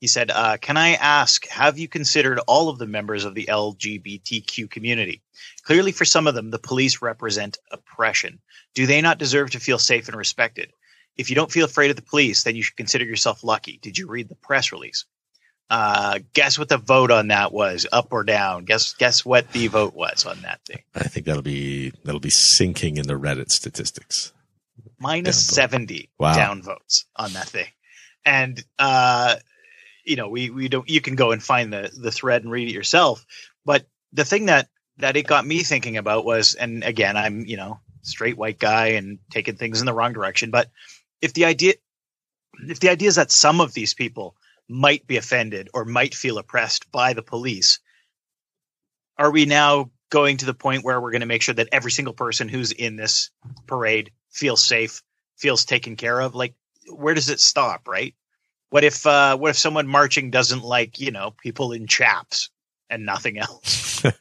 He 0.00 0.08
said, 0.08 0.30
uh, 0.30 0.58
"Can 0.60 0.76
I 0.76 0.94
ask? 0.94 1.46
Have 1.48 1.78
you 1.78 1.88
considered 1.88 2.40
all 2.40 2.68
of 2.68 2.78
the 2.78 2.86
members 2.86 3.24
of 3.24 3.34
the 3.34 3.46
LGBTQ 3.46 4.68
community? 4.68 5.22
Clearly, 5.62 5.92
for 5.92 6.04
some 6.04 6.26
of 6.26 6.34
them, 6.34 6.50
the 6.50 6.58
police 6.58 7.00
represent 7.00 7.58
oppression. 7.70 8.40
Do 8.74 8.86
they 8.86 9.00
not 9.00 9.18
deserve 9.18 9.52
to 9.52 9.60
feel 9.60 9.78
safe 9.78 10.08
and 10.08 10.16
respected? 10.16 10.72
If 11.16 11.30
you 11.30 11.36
don't 11.36 11.52
feel 11.52 11.64
afraid 11.64 11.90
of 11.90 11.96
the 11.96 12.02
police, 12.02 12.42
then 12.42 12.56
you 12.56 12.62
should 12.62 12.76
consider 12.76 13.04
yourself 13.04 13.44
lucky. 13.44 13.78
Did 13.80 13.96
you 13.96 14.08
read 14.08 14.28
the 14.28 14.34
press 14.34 14.72
release? 14.72 15.04
Uh, 15.70 16.18
guess 16.34 16.58
what 16.58 16.68
the 16.68 16.76
vote 16.76 17.10
on 17.10 17.28
that 17.28 17.52
was, 17.52 17.86
up 17.90 18.08
or 18.12 18.22
down? 18.22 18.64
Guess 18.64 18.94
guess 18.94 19.24
what 19.24 19.50
the 19.52 19.66
vote 19.68 19.94
was 19.94 20.26
on 20.26 20.40
that 20.42 20.60
thing? 20.66 20.82
I 20.94 21.04
think 21.04 21.26
that'll 21.26 21.42
be 21.42 21.92
that'll 22.04 22.20
be 22.20 22.30
sinking 22.30 22.98
in 22.98 23.06
the 23.06 23.14
Reddit 23.18 23.50
statistics. 23.50 24.32
Minus 24.98 25.44
seventy 25.44 26.10
Wow. 26.18 26.34
down 26.34 26.62
votes 26.62 27.06
on 27.16 27.32
that 27.32 27.48
thing, 27.48 27.66
and 28.24 28.62
uh, 28.78 29.36
you 30.04 30.16
know 30.16 30.28
we 30.28 30.50
we 30.50 30.68
don't. 30.68 30.88
You 30.88 31.00
can 31.00 31.16
go 31.16 31.32
and 31.32 31.42
find 31.42 31.72
the 31.72 31.90
the 31.96 32.12
thread 32.12 32.42
and 32.42 32.52
read 32.52 32.68
it 32.68 32.74
yourself. 32.74 33.24
But 33.64 33.86
the 34.12 34.24
thing 34.24 34.46
that 34.46 34.68
that 34.98 35.16
it 35.16 35.26
got 35.26 35.46
me 35.46 35.62
thinking 35.62 35.96
about 35.96 36.24
was, 36.24 36.54
and 36.54 36.84
again, 36.84 37.16
I'm 37.16 37.44
you 37.46 37.56
know 37.56 37.80
straight 38.02 38.36
white 38.36 38.58
guy 38.58 38.88
and 38.88 39.18
taking 39.30 39.56
things 39.56 39.80
in 39.80 39.86
the 39.86 39.94
wrong 39.94 40.12
direction. 40.12 40.50
But 40.50 40.70
if 41.22 41.32
the 41.32 41.46
idea 41.46 41.74
if 42.68 42.80
the 42.80 42.90
idea 42.90 43.08
is 43.08 43.16
that 43.16 43.32
some 43.32 43.60
of 43.60 43.72
these 43.72 43.94
people 43.94 44.36
might 44.68 45.06
be 45.06 45.16
offended 45.16 45.68
or 45.74 45.84
might 45.84 46.14
feel 46.14 46.38
oppressed 46.38 46.90
by 46.90 47.12
the 47.12 47.22
police, 47.22 47.78
are 49.18 49.30
we 49.30 49.44
now 49.44 49.90
going 50.10 50.36
to 50.38 50.46
the 50.46 50.54
point 50.54 50.84
where 50.84 51.00
we're 51.00 51.10
going 51.10 51.20
to 51.20 51.26
make 51.26 51.42
sure 51.42 51.54
that 51.54 51.68
every 51.72 51.90
single 51.90 52.14
person 52.14 52.48
who's 52.48 52.72
in 52.72 52.96
this 52.96 53.30
parade 53.66 54.10
feels 54.30 54.62
safe, 54.62 55.02
feels 55.36 55.64
taken 55.64 55.96
care 55.96 56.20
of? 56.20 56.34
Like, 56.34 56.54
where 56.88 57.14
does 57.14 57.28
it 57.28 57.40
stop, 57.40 57.88
right? 57.88 58.14
What 58.70 58.84
if 58.84 59.06
uh, 59.06 59.36
what 59.36 59.50
if 59.50 59.58
someone 59.58 59.86
marching 59.86 60.30
doesn't 60.30 60.64
like 60.64 60.98
you 60.98 61.12
know 61.12 61.32
people 61.42 61.72
in 61.72 61.86
chaps 61.86 62.50
and 62.90 63.06
nothing 63.06 63.38
else? 63.38 64.02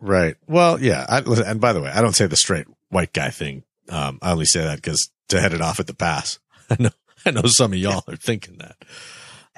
Right. 0.00 0.36
Well, 0.46 0.80
yeah. 0.80 1.04
I, 1.08 1.18
and 1.18 1.60
by 1.60 1.72
the 1.72 1.80
way, 1.80 1.90
I 1.90 2.00
don't 2.00 2.14
say 2.14 2.26
the 2.26 2.36
straight 2.36 2.66
white 2.90 3.12
guy 3.12 3.30
thing. 3.30 3.64
Um, 3.88 4.18
I 4.22 4.32
only 4.32 4.46
say 4.46 4.62
that 4.62 4.76
because 4.76 5.10
to 5.28 5.40
head 5.40 5.52
it 5.52 5.60
off 5.60 5.80
at 5.80 5.86
the 5.86 5.94
pass. 5.94 6.38
I 6.70 6.76
know, 6.78 6.90
I 7.26 7.30
know 7.30 7.42
some 7.46 7.72
of 7.72 7.78
y'all 7.78 8.04
are 8.08 8.16
thinking 8.16 8.58
that. 8.58 8.76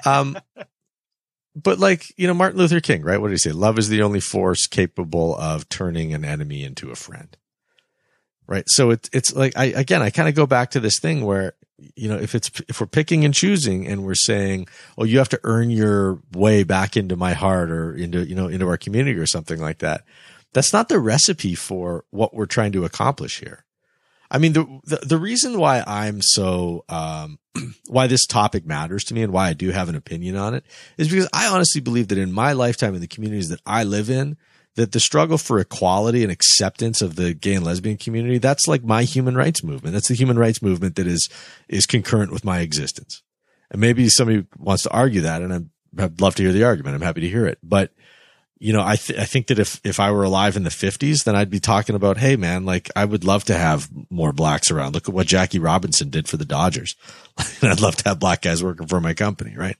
Um, 0.05 0.37
but 1.55 1.79
like, 1.79 2.05
you 2.17 2.27
know, 2.27 2.33
Martin 2.33 2.59
Luther 2.59 2.79
King, 2.79 3.01
right? 3.01 3.19
What 3.19 3.29
did 3.29 3.33
he 3.33 3.37
say? 3.39 3.51
Love 3.51 3.79
is 3.79 3.89
the 3.89 4.03
only 4.03 4.19
force 4.19 4.67
capable 4.67 5.35
of 5.35 5.67
turning 5.69 6.13
an 6.13 6.23
enemy 6.23 6.63
into 6.63 6.91
a 6.91 6.95
friend. 6.95 7.35
Right. 8.45 8.63
So 8.67 8.91
it's, 8.91 9.09
it's 9.11 9.35
like, 9.35 9.57
I, 9.57 9.65
again, 9.65 10.01
I 10.01 10.09
kind 10.09 10.29
of 10.29 10.35
go 10.35 10.45
back 10.45 10.71
to 10.71 10.79
this 10.79 10.99
thing 10.99 11.25
where, 11.25 11.53
you 11.95 12.07
know, 12.07 12.17
if 12.17 12.33
it's, 12.33 12.49
if 12.69 12.79
we're 12.79 12.87
picking 12.87 13.25
and 13.25 13.33
choosing 13.33 13.85
and 13.87 14.05
we're 14.05 14.15
saying, 14.15 14.67
oh, 14.97 15.03
you 15.03 15.17
have 15.17 15.29
to 15.29 15.39
earn 15.43 15.69
your 15.69 16.21
way 16.31 16.63
back 16.63 16.95
into 16.95 17.17
my 17.17 17.33
heart 17.33 17.69
or 17.69 17.93
into, 17.93 18.25
you 18.25 18.35
know, 18.35 18.47
into 18.47 18.67
our 18.67 18.77
community 18.77 19.19
or 19.19 19.27
something 19.27 19.59
like 19.59 19.79
that. 19.79 20.05
That's 20.53 20.71
not 20.71 20.87
the 20.87 20.99
recipe 20.99 21.55
for 21.55 22.05
what 22.09 22.33
we're 22.33 22.45
trying 22.45 22.71
to 22.71 22.85
accomplish 22.85 23.39
here. 23.39 23.65
I 24.29 24.37
mean, 24.39 24.53
the, 24.53 24.65
the, 24.83 24.97
the 24.97 25.17
reason 25.17 25.57
why 25.57 25.83
I'm 25.85 26.21
so, 26.21 26.83
um, 26.89 27.39
why 27.87 28.07
this 28.07 28.25
topic 28.25 28.65
matters 28.65 29.03
to 29.05 29.13
me 29.13 29.23
and 29.23 29.31
why 29.31 29.49
I 29.49 29.53
do 29.53 29.71
have 29.71 29.89
an 29.89 29.95
opinion 29.95 30.35
on 30.35 30.53
it 30.53 30.65
is 30.97 31.09
because 31.09 31.29
I 31.33 31.47
honestly 31.47 31.81
believe 31.81 32.09
that 32.09 32.17
in 32.17 32.31
my 32.31 32.53
lifetime 32.53 32.93
in 32.93 33.01
the 33.01 33.07
communities 33.07 33.49
that 33.49 33.61
I 33.65 33.83
live 33.83 34.09
in, 34.09 34.37
that 34.75 34.91
the 34.91 34.99
struggle 34.99 35.37
for 35.37 35.59
equality 35.59 36.23
and 36.23 36.31
acceptance 36.31 37.01
of 37.01 37.15
the 37.15 37.33
gay 37.33 37.55
and 37.55 37.65
lesbian 37.65 37.97
community, 37.97 38.37
that's 38.37 38.67
like 38.67 38.83
my 38.83 39.03
human 39.03 39.35
rights 39.35 39.63
movement. 39.63 39.93
That's 39.93 40.09
the 40.09 40.13
human 40.13 40.37
rights 40.37 40.61
movement 40.61 40.95
that 40.97 41.07
is, 41.07 41.29
is 41.67 41.85
concurrent 41.85 42.31
with 42.31 42.45
my 42.45 42.59
existence. 42.59 43.23
And 43.71 43.81
maybe 43.81 44.07
somebody 44.09 44.45
wants 44.57 44.83
to 44.83 44.91
argue 44.91 45.21
that 45.21 45.41
and 45.41 45.53
I'm, 45.53 45.71
I'd 45.97 46.21
love 46.21 46.35
to 46.35 46.43
hear 46.43 46.53
the 46.53 46.63
argument. 46.63 46.95
I'm 46.95 47.01
happy 47.01 47.21
to 47.21 47.29
hear 47.29 47.47
it. 47.47 47.57
But, 47.63 47.91
you 48.59 48.73
know, 48.73 48.83
I, 48.83 48.95
th- 48.95 49.19
I 49.19 49.25
think 49.25 49.47
that 49.47 49.59
if, 49.59 49.79
if 49.83 49.99
I 49.99 50.11
were 50.11 50.23
alive 50.23 50.55
in 50.55 50.63
the 50.63 50.71
fifties, 50.71 51.23
then 51.23 51.35
I'd 51.35 51.49
be 51.49 51.59
talking 51.59 51.95
about, 51.95 52.17
Hey 52.17 52.35
man, 52.35 52.65
like 52.65 52.89
I 52.95 53.05
would 53.05 53.23
love 53.23 53.43
to 53.45 53.53
have 53.53 53.89
more 54.09 54.33
blacks 54.33 54.71
around. 54.71 54.93
Look 54.93 55.07
at 55.07 55.15
what 55.15 55.27
Jackie 55.27 55.59
Robinson 55.59 56.09
did 56.09 56.27
for 56.27 56.37
the 56.37 56.45
Dodgers. 56.45 56.95
I'd 57.61 57.81
love 57.81 57.95
to 57.97 58.09
have 58.09 58.19
black 58.19 58.41
guys 58.41 58.63
working 58.63 58.87
for 58.87 58.99
my 58.99 59.13
company. 59.13 59.55
Right. 59.55 59.77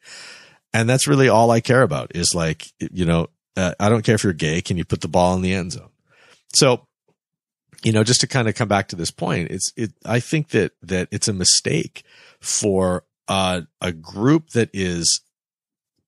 And 0.74 0.90
that's 0.90 1.08
really 1.08 1.30
all 1.30 1.50
I 1.50 1.60
care 1.60 1.82
about 1.82 2.16
is 2.16 2.36
like, 2.36 2.68
you 2.80 3.06
know, 3.06 3.28
uh, 3.56 3.74
I 3.80 3.90
don't 3.90 4.04
care 4.04 4.16
if 4.16 4.24
you're 4.24 4.34
gay. 4.34 4.62
Can 4.62 4.78
you 4.78 4.86
put 4.86 5.02
the 5.02 5.08
ball 5.08 5.36
in 5.36 5.42
the 5.42 5.54
end 5.54 5.72
zone? 5.72 5.90
So, 6.54 6.86
you 7.84 7.92
know, 7.92 8.04
just 8.04 8.22
to 8.22 8.28
kind 8.28 8.48
of 8.48 8.56
come 8.56 8.68
back 8.68 8.90
to 8.90 8.96
this 8.96 9.12
point, 9.12 9.50
it's, 9.50 9.72
it, 9.76 9.94
I 10.06 10.20
think 10.20 10.50
that, 10.50 10.74
that 10.84 11.08
it's 11.12 11.28
a 11.28 11.34
mistake 11.34 12.04
for 12.40 13.06
uh, 13.28 13.62
a 13.82 13.92
group 13.92 14.50
that 14.50 14.70
is 14.74 15.22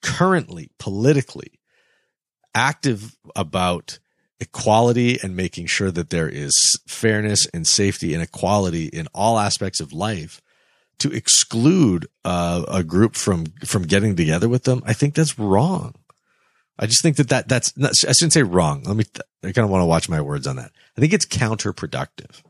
currently 0.02 0.72
politically 0.78 1.59
active 2.56 3.16
about 3.36 4.00
equality 4.40 5.20
and 5.22 5.36
making 5.36 5.66
sure 5.66 5.92
that 5.92 6.10
there 6.10 6.30
is 6.30 6.54
fairness 6.88 7.46
and 7.54 7.68
safety 7.68 8.14
and 8.14 8.24
equality 8.24 8.86
in 8.86 9.08
all 9.14 9.38
aspects 9.38 9.80
of 9.80 9.92
life 9.92 10.42
to 11.00 11.12
exclude 11.12 12.08
uh, 12.26 12.64
a 12.68 12.84
group 12.84 13.16
from 13.16 13.46
from 13.66 13.84
getting 13.84 14.16
together 14.16 14.50
with 14.50 14.64
them 14.64 14.82
i 14.86 14.94
think 14.94 15.16
that's 15.16 15.38
wrong. 15.40 15.94
I 16.82 16.86
just 16.86 17.02
think 17.02 17.18
that, 17.18 17.28
that 17.28 17.50
that's 17.50 17.76
not, 17.78 17.92
i 18.08 18.14
shouldn't 18.14 18.34
say 18.34 18.44
wrong. 18.44 18.84
Let 18.84 18.96
me 18.96 19.04
i 19.44 19.52
kind 19.52 19.66
of 19.66 19.70
want 19.70 19.82
to 19.82 19.86
watch 19.86 20.08
my 20.08 20.22
words 20.22 20.48
on 20.48 20.56
that. 20.56 20.72
I 20.98 21.02
think 21.02 21.14
it's 21.14 21.26
counterproductive 21.26 22.42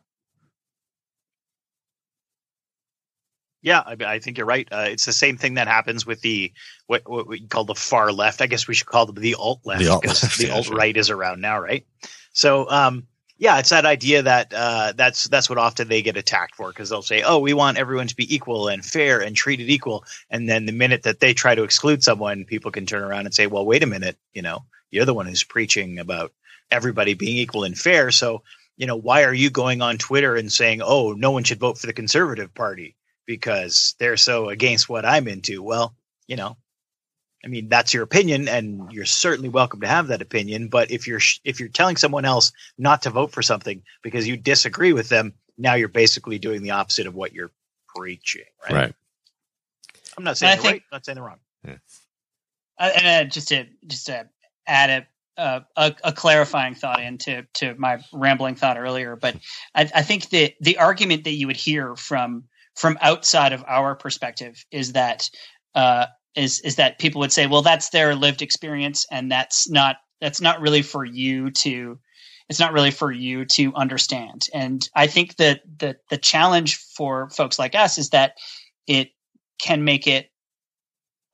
Yeah, 3.61 3.83
I, 3.85 3.97
I 4.05 4.19
think 4.19 4.37
you're 4.37 4.47
right. 4.47 4.67
Uh, 4.71 4.85
it's 4.87 5.05
the 5.05 5.13
same 5.13 5.37
thing 5.37 5.55
that 5.55 5.67
happens 5.67 6.05
with 6.05 6.21
the 6.21 6.53
what, 6.87 7.07
what 7.09 7.27
we 7.27 7.41
call 7.41 7.65
the 7.65 7.75
far 7.75 8.11
left. 8.11 8.41
I 8.41 8.47
guess 8.47 8.67
we 8.67 8.73
should 8.73 8.87
call 8.87 9.05
them 9.05 9.15
the 9.15 9.35
alt 9.35 9.61
left 9.65 9.81
The 9.81 9.89
alt-left, 9.89 10.37
the 10.37 10.47
yeah, 10.47 10.53
alt 10.53 10.69
right 10.69 10.95
is 10.95 11.09
around 11.09 11.41
now, 11.41 11.59
right? 11.59 11.85
So, 12.31 12.69
um, 12.69 13.05
yeah, 13.37 13.57
it's 13.59 13.69
that 13.69 13.85
idea 13.85 14.21
that 14.21 14.53
uh, 14.53 14.93
that's 14.95 15.27
that's 15.29 15.49
what 15.49 15.57
often 15.57 15.87
they 15.87 16.01
get 16.01 16.17
attacked 16.17 16.55
for 16.55 16.69
because 16.69 16.89
they'll 16.89 17.01
say, 17.01 17.21
"Oh, 17.21 17.39
we 17.39 17.53
want 17.53 17.77
everyone 17.77 18.07
to 18.07 18.15
be 18.15 18.33
equal 18.33 18.67
and 18.67 18.83
fair 18.83 19.21
and 19.21 19.35
treated 19.35 19.69
equal," 19.69 20.03
and 20.29 20.47
then 20.47 20.65
the 20.65 20.73
minute 20.73 21.03
that 21.03 21.21
they 21.21 21.33
try 21.33 21.55
to 21.55 21.63
exclude 21.63 22.03
someone, 22.03 22.43
people 22.43 22.71
can 22.71 22.85
turn 22.85 23.01
around 23.01 23.25
and 23.25 23.33
say, 23.33 23.47
"Well, 23.47 23.65
wait 23.65 23.83
a 23.83 23.87
minute, 23.87 24.17
you 24.33 24.41
know, 24.41 24.65
you're 24.91 25.05
the 25.05 25.13
one 25.13 25.25
who's 25.25 25.43
preaching 25.43 25.99
about 25.99 26.33
everybody 26.69 27.13
being 27.13 27.37
equal 27.37 27.63
and 27.65 27.77
fair, 27.77 28.11
so." 28.11 28.43
You 28.77 28.85
know, 28.85 28.95
why 28.95 29.25
are 29.25 29.33
you 29.33 29.49
going 29.49 29.81
on 29.81 29.97
Twitter 29.97 30.37
and 30.37 30.49
saying, 30.49 30.81
"Oh, 30.81 31.11
no 31.11 31.31
one 31.31 31.43
should 31.43 31.59
vote 31.59 31.77
for 31.77 31.85
the 31.85 31.91
Conservative 31.91 32.53
Party"? 32.53 32.95
Because 33.29 33.93
they're 33.99 34.17
so 34.17 34.49
against 34.49 34.89
what 34.89 35.05
I'm 35.05 35.27
into. 35.27 35.61
Well, 35.61 35.93
you 36.27 36.35
know, 36.35 36.57
I 37.45 37.47
mean 37.47 37.69
that's 37.69 37.93
your 37.93 38.01
opinion, 38.01 38.47
and 38.47 38.91
you're 38.91 39.05
certainly 39.05 39.49
welcome 39.49 39.81
to 39.81 39.87
have 39.87 40.07
that 40.07 40.23
opinion. 40.23 40.67
But 40.67 40.89
if 40.89 41.07
you're 41.07 41.21
if 41.43 41.59
you're 41.59 41.69
telling 41.69 41.95
someone 41.95 42.25
else 42.25 42.51
not 42.79 43.03
to 43.03 43.11
vote 43.11 43.31
for 43.31 43.43
something 43.43 43.83
because 44.01 44.27
you 44.27 44.35
disagree 44.35 44.93
with 44.93 45.09
them, 45.09 45.35
now 45.59 45.75
you're 45.75 45.89
basically 45.89 46.39
doing 46.39 46.63
the 46.63 46.71
opposite 46.71 47.05
of 47.05 47.13
what 47.13 47.31
you're 47.31 47.51
preaching. 47.95 48.45
Right. 48.63 48.73
right 48.73 48.95
I'm 50.17 50.23
not 50.23 50.39
saying 50.39 50.53
I 50.53 50.55
think- 50.55 50.65
right. 50.65 50.81
I'm 50.91 50.95
not 50.95 51.05
saying 51.05 51.15
they're 51.15 51.23
wrong. 51.23 51.39
Uh, 52.79 52.91
and 52.95 53.27
uh, 53.27 53.29
just 53.29 53.49
to 53.49 53.67
just 53.85 54.07
to 54.07 54.27
add 54.65 55.05
a, 55.37 55.41
uh, 55.41 55.59
a 55.75 55.95
a 56.05 56.13
clarifying 56.13 56.73
thought 56.73 56.99
into 56.99 57.45
to 57.53 57.75
my 57.75 57.99
rambling 58.11 58.55
thought 58.55 58.79
earlier, 58.79 59.15
but 59.15 59.35
I, 59.75 59.81
I 59.93 60.01
think 60.01 60.29
that 60.29 60.53
the 60.61 60.77
argument 60.79 61.25
that 61.25 61.33
you 61.33 61.45
would 61.45 61.57
hear 61.57 61.95
from 61.95 62.45
from 62.79 62.97
outside 63.01 63.51
of 63.51 63.63
our 63.67 63.93
perspective 63.93 64.65
is 64.71 64.93
that 64.93 65.29
uh, 65.75 66.05
is 66.35 66.61
is 66.61 66.77
that 66.77 66.97
people 66.97 67.19
would 67.19 67.31
say, 67.31 67.45
well, 67.45 67.61
that's 67.61 67.89
their 67.89 68.15
lived 68.15 68.41
experience, 68.41 69.05
and 69.11 69.29
that's 69.29 69.69
not 69.69 69.97
that's 70.21 70.39
not 70.39 70.61
really 70.61 70.81
for 70.81 71.03
you 71.03 71.51
to 71.51 71.99
it's 72.47 72.59
not 72.59 72.71
really 72.71 72.91
for 72.91 73.11
you 73.11 73.45
to 73.45 73.73
understand. 73.75 74.47
And 74.53 74.87
I 74.95 75.07
think 75.07 75.35
that 75.35 75.61
the 75.77 75.97
the 76.09 76.17
challenge 76.17 76.77
for 76.77 77.29
folks 77.31 77.59
like 77.59 77.75
us 77.75 77.97
is 77.97 78.11
that 78.11 78.33
it 78.87 79.09
can 79.61 79.83
make 79.83 80.07
it 80.07 80.31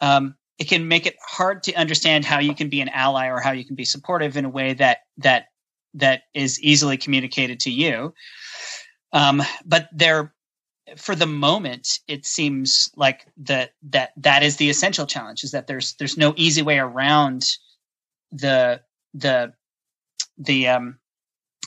um, 0.02 0.36
it 0.58 0.68
can 0.68 0.88
make 0.88 1.06
it 1.06 1.16
hard 1.22 1.62
to 1.64 1.74
understand 1.76 2.26
how 2.26 2.40
you 2.40 2.56
can 2.56 2.70
be 2.70 2.82
an 2.82 2.90
ally 2.90 3.28
or 3.28 3.40
how 3.40 3.52
you 3.52 3.66
can 3.66 3.76
be 3.76 3.86
supportive 3.86 4.36
in 4.36 4.46
a 4.46 4.50
way 4.50 4.74
that 4.74 5.00
that 5.18 5.46
that 5.94 6.24
is 6.34 6.60
easily 6.60 6.98
communicated 6.98 7.60
to 7.62 7.72
you. 7.72 8.16
Um, 9.14 9.42
but 9.66 9.88
there, 9.94 10.35
for 10.98 11.16
the 11.16 11.26
moment, 11.26 12.00
it 12.08 12.26
seems 12.26 12.92
like 12.96 13.26
that 13.38 13.72
that 13.90 14.12
that 14.18 14.44
is 14.44 14.58
the 14.58 14.70
essential 14.70 15.06
challenge: 15.06 15.44
is 15.44 15.52
that 15.52 15.68
there's 15.68 15.96
there's 15.96 16.18
no 16.18 16.34
easy 16.38 16.62
way 16.62 16.78
around 16.78 17.44
the 18.32 18.82
the 19.14 19.54
the 20.38 20.68
um, 20.68 21.00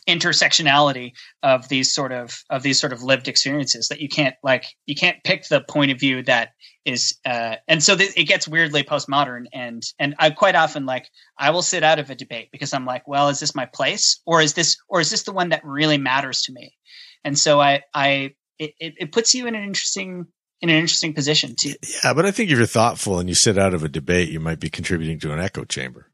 intersectionality 0.09 1.13
of 1.43 1.69
these 1.69 1.93
sort 1.93 2.13
of 2.13 2.43
of 2.49 2.63
these 2.63 2.81
sort 2.81 2.93
of 2.95 3.03
lived 3.03 3.29
experiences 3.29 3.89
that 3.89 4.01
you 4.01 4.09
can't 4.09 4.35
like 4.43 4.67
you 4.87 4.95
can't 4.95 5.23
pick 5.23 5.47
the 5.49 5.61
point 5.61 5.91
of 5.91 6.01
view 6.01 6.23
that 6.23 6.53
is 6.87 7.19
uh 7.27 7.57
and 7.69 7.83
so 7.83 7.95
th- 7.95 8.17
it 8.17 8.25
gets 8.25 8.49
weirdly 8.49 8.83
postmodern 8.83 9.45
and 9.53 9.83
and 9.99 10.15
i 10.19 10.31
quite 10.31 10.55
often 10.55 10.87
like 10.87 11.11
i 11.37 11.51
will 11.51 11.61
sit 11.61 11.83
out 11.83 11.99
of 11.99 12.09
a 12.09 12.15
debate 12.15 12.49
because 12.53 12.73
i'm 12.73 12.87
like 12.87 13.07
well 13.07 13.29
is 13.29 13.39
this 13.39 13.55
my 13.55 13.67
place 13.67 14.19
or 14.25 14.41
is 14.41 14.55
this 14.55 14.79
or 14.89 14.99
is 14.99 15.11
this 15.11 15.25
the 15.25 15.33
one 15.33 15.51
that 15.51 15.63
really 15.63 15.99
matters 15.99 16.41
to 16.43 16.53
me? 16.53 16.75
And 17.25 17.39
so 17.39 17.61
i 17.61 17.83
i 17.93 18.33
it, 18.59 18.75
it, 18.79 18.95
it 18.99 19.13
puts 19.13 19.35
you 19.35 19.47
in 19.47 19.55
an 19.55 19.65
interesting 19.65 20.27
in 20.61 20.71
an 20.71 20.77
interesting 20.77 21.15
position 21.15 21.55
too. 21.59 21.75
Yeah, 22.03 22.15
but 22.15 22.27
I 22.27 22.31
think 22.31 22.51
if 22.51 22.59
you're 22.59 22.67
thoughtful 22.67 23.21
and 23.21 23.29
you 23.29 23.35
sit 23.35 23.59
out 23.59 23.75
of 23.75 23.85
a 23.85 23.89
debate, 23.89 24.29
you 24.29 24.41
might 24.41 24.59
be 24.59 24.69
contributing 24.69 25.21
to 25.21 25.33
an 25.33 25.39
echo 25.39 25.65
chamber. 25.65 26.11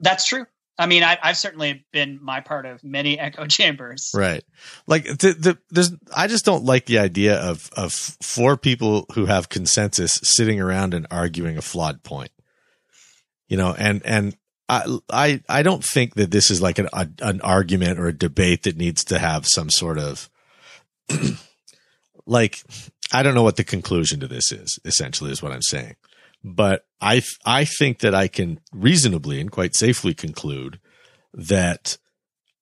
That's 0.00 0.26
true. 0.26 0.46
I 0.78 0.86
mean, 0.86 1.02
I, 1.02 1.18
I've 1.22 1.36
certainly 1.36 1.84
been 1.92 2.18
my 2.22 2.40
part 2.40 2.64
of 2.64 2.82
many 2.82 3.18
echo 3.18 3.46
chambers. 3.46 4.10
Right. 4.14 4.42
Like 4.86 5.04
the, 5.04 5.36
the, 5.38 5.58
there's, 5.70 5.92
I 6.14 6.26
just 6.28 6.44
don't 6.44 6.64
like 6.64 6.86
the 6.86 6.98
idea 6.98 7.36
of, 7.36 7.70
of 7.76 7.92
four 7.92 8.56
people 8.56 9.06
who 9.12 9.26
have 9.26 9.48
consensus 9.48 10.18
sitting 10.22 10.60
around 10.60 10.94
and 10.94 11.06
arguing 11.10 11.58
a 11.58 11.62
flawed 11.62 12.02
point. 12.02 12.30
You 13.48 13.58
know, 13.58 13.74
and, 13.76 14.00
and 14.06 14.34
I, 14.68 14.98
I, 15.10 15.42
I 15.46 15.62
don't 15.62 15.84
think 15.84 16.14
that 16.14 16.30
this 16.30 16.50
is 16.50 16.62
like 16.62 16.78
an, 16.78 16.88
a, 16.94 17.06
an 17.20 17.42
argument 17.42 17.98
or 17.98 18.08
a 18.08 18.16
debate 18.16 18.62
that 18.62 18.78
needs 18.78 19.04
to 19.04 19.18
have 19.18 19.44
some 19.46 19.68
sort 19.68 19.98
of, 19.98 20.30
like, 22.26 22.62
I 23.12 23.22
don't 23.22 23.34
know 23.34 23.42
what 23.42 23.56
the 23.56 23.64
conclusion 23.64 24.20
to 24.20 24.28
this 24.28 24.52
is, 24.52 24.78
essentially, 24.84 25.30
is 25.30 25.42
what 25.42 25.52
I'm 25.52 25.62
saying. 25.62 25.96
But 26.44 26.84
I, 27.00 27.22
I 27.44 27.64
think 27.64 28.00
that 28.00 28.14
I 28.14 28.28
can 28.28 28.60
reasonably 28.72 29.40
and 29.40 29.50
quite 29.50 29.76
safely 29.76 30.14
conclude 30.14 30.80
that, 31.34 31.98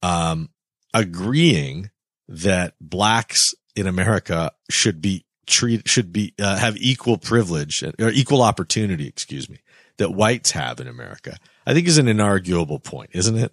um, 0.03 0.51
agreeing 0.93 1.91
that 2.29 2.75
blacks 2.81 3.55
in 3.75 3.87
America 3.87 4.53
should 4.71 5.01
be 5.01 5.25
treat, 5.47 5.89
should 5.89 6.13
be, 6.13 6.35
uh, 6.39 6.59
have 6.59 6.77
equal 6.77 7.17
privilege 7.17 7.83
or 7.99 8.11
equal 8.11 8.43
opportunity, 8.43 9.07
excuse 9.07 9.49
me, 9.49 9.59
that 9.97 10.11
whites 10.11 10.53
have 10.53 10.81
in 10.81 10.87
America, 10.87 11.37
I 11.67 11.75
think 11.75 11.87
is 11.87 11.99
an 11.99 12.07
inarguable 12.07 12.83
point, 12.83 13.11
isn't 13.13 13.37
it? 13.37 13.53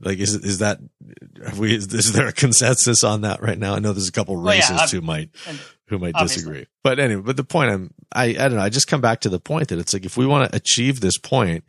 Like, 0.00 0.18
is, 0.18 0.34
is 0.34 0.58
that, 0.58 0.80
have 1.44 1.58
we, 1.58 1.74
is, 1.74 1.92
is 1.94 2.12
there 2.12 2.26
a 2.26 2.32
consensus 2.32 3.04
on 3.04 3.20
that 3.20 3.40
right 3.42 3.58
now? 3.58 3.74
I 3.74 3.78
know 3.78 3.92
there's 3.92 4.08
a 4.08 4.12
couple 4.12 4.40
Well, 4.40 4.54
yeah, 4.54 4.62
racists 4.62 4.90
who 4.90 5.00
might, 5.00 5.30
who 5.86 5.98
might 5.98 6.14
obviously. 6.14 6.42
disagree. 6.42 6.66
But 6.82 6.98
anyway, 6.98 7.22
but 7.22 7.36
the 7.36 7.44
point 7.44 7.70
I'm, 7.70 7.94
I, 8.12 8.24
I 8.24 8.32
don't 8.32 8.54
know. 8.54 8.60
I 8.60 8.70
just 8.70 8.88
come 8.88 9.00
back 9.00 9.20
to 9.20 9.28
the 9.28 9.38
point 9.38 9.68
that 9.68 9.78
it's 9.78 9.92
like, 9.92 10.04
if 10.04 10.16
we 10.16 10.26
want 10.26 10.50
to 10.50 10.56
achieve 10.56 11.00
this 11.00 11.16
point 11.16 11.64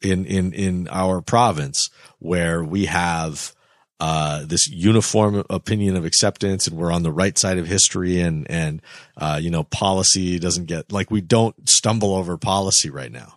in, 0.00 0.24
in, 0.24 0.52
in 0.52 0.88
our 0.90 1.20
province 1.20 1.90
where 2.18 2.64
we 2.64 2.86
have, 2.86 3.52
uh, 3.98 4.44
this 4.44 4.68
uniform 4.68 5.42
opinion 5.48 5.96
of 5.96 6.04
acceptance 6.04 6.66
and 6.66 6.76
we're 6.76 6.92
on 6.92 7.02
the 7.02 7.12
right 7.12 7.38
side 7.38 7.56
of 7.56 7.66
history 7.66 8.20
and, 8.20 8.46
and, 8.50 8.82
uh, 9.16 9.38
you 9.40 9.50
know, 9.50 9.64
policy 9.64 10.38
doesn't 10.38 10.66
get 10.66 10.92
like 10.92 11.10
we 11.10 11.22
don't 11.22 11.68
stumble 11.68 12.14
over 12.14 12.36
policy 12.36 12.90
right 12.90 13.10
now. 13.10 13.35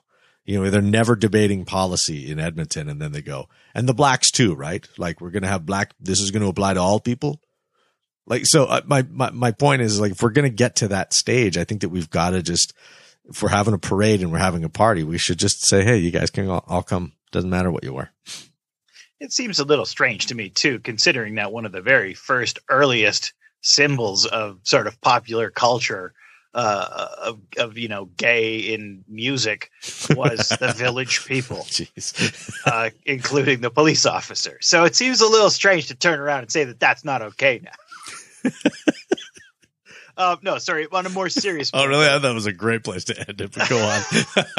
You 0.49 0.63
know, 0.63 0.71
they're 0.71 0.81
never 0.81 1.15
debating 1.15 1.63
policy 1.63 2.31
in 2.31 2.39
Edmonton 2.39 2.89
and 2.89 2.99
then 2.99 3.12
they 3.12 3.21
go, 3.21 3.49
and 3.75 3.88
the 3.88 3.93
blacks 3.93 4.31
too, 4.31 4.55
right? 4.55 4.83
Like 4.97 5.21
we're 5.21 5.29
to 5.43 5.47
have 5.47 5.63
black, 5.63 5.93
this 5.99 6.19
is 6.19 6.31
to 6.41 6.49
apply 6.49 6.73
to 6.73 6.79
all 6.79 6.99
people. 6.99 7.39
Like, 8.25 8.47
so 8.47 8.65
uh, 8.65 8.81
my, 8.88 9.05
my, 9.12 9.29
my 9.29 9.51
point 9.51 9.83
is 9.83 9.99
like, 9.99 10.13
if 10.13 10.23
we're 10.23 10.31
to 10.49 10.49
get 10.49 10.77
to 10.77 10.88
that 10.88 11.13
stage, 11.13 11.55
I 11.55 11.65
think 11.65 11.81
that 11.81 11.89
we've 11.89 12.09
got 12.09 12.31
to 12.31 12.41
just, 12.41 12.73
if 13.25 13.43
we're 13.43 13.49
having 13.49 13.75
a 13.75 13.77
parade 13.77 14.21
and 14.21 14.31
we're 14.31 14.39
having 14.39 14.63
a 14.63 14.69
party, 14.69 15.03
we 15.03 15.19
should 15.19 15.38
just 15.38 15.67
say, 15.67 15.83
Hey, 15.83 15.97
you 15.97 16.09
guys 16.09 16.31
can 16.31 16.49
all, 16.49 16.65
all 16.67 16.81
come. 16.81 17.12
Doesn't 17.31 17.51
matter 17.51 17.69
what 17.69 17.83
you 17.83 17.93
wear. 17.93 18.12
It 19.19 19.31
seems 19.31 19.59
a 19.59 19.65
little 19.65 19.85
strange 19.85 20.25
to 20.27 20.35
me 20.35 20.49
too, 20.49 20.79
considering 20.79 21.35
that 21.35 21.51
one 21.51 21.67
of 21.67 21.73
the 21.73 21.81
very 21.81 22.15
first 22.15 22.57
earliest 22.71 23.33
symbols 23.62 24.25
of 24.25 24.62
sort 24.63 24.88
of 24.88 24.99
popular 24.99 25.51
culture 25.51 26.15
uh, 26.53 27.07
of, 27.19 27.39
of 27.57 27.77
you 27.77 27.88
know 27.88 28.05
gay 28.17 28.73
in 28.73 29.03
music 29.07 29.71
was 30.15 30.49
the 30.59 30.73
village 30.77 31.25
people, 31.25 31.65
uh, 32.65 32.89
including 33.05 33.62
the 33.62 33.69
police 33.69 34.05
officer. 34.05 34.57
So 34.62 34.83
it 34.85 34.95
seems 34.95 35.21
a 35.21 35.27
little 35.27 35.49
strange 35.49 35.88
to 35.88 35.95
turn 35.95 36.19
around 36.19 36.41
and 36.41 36.51
say 36.51 36.63
that 36.63 36.79
that's 36.79 37.05
not 37.05 37.21
okay 37.21 37.62
now. 37.63 38.51
uh, 40.17 40.35
no, 40.41 40.57
sorry. 40.57 40.88
On 40.91 41.05
a 41.05 41.09
more 41.09 41.29
serious. 41.29 41.69
Oh, 41.73 41.85
really? 41.85 42.07
I 42.07 42.19
thought 42.19 42.31
it 42.31 42.33
was 42.33 42.45
a 42.47 42.53
great 42.53 42.83
place 42.83 43.05
to 43.05 43.19
end 43.19 43.41
it, 43.41 43.51
but 43.51 43.69
go 43.69 43.77
on. 43.77 44.01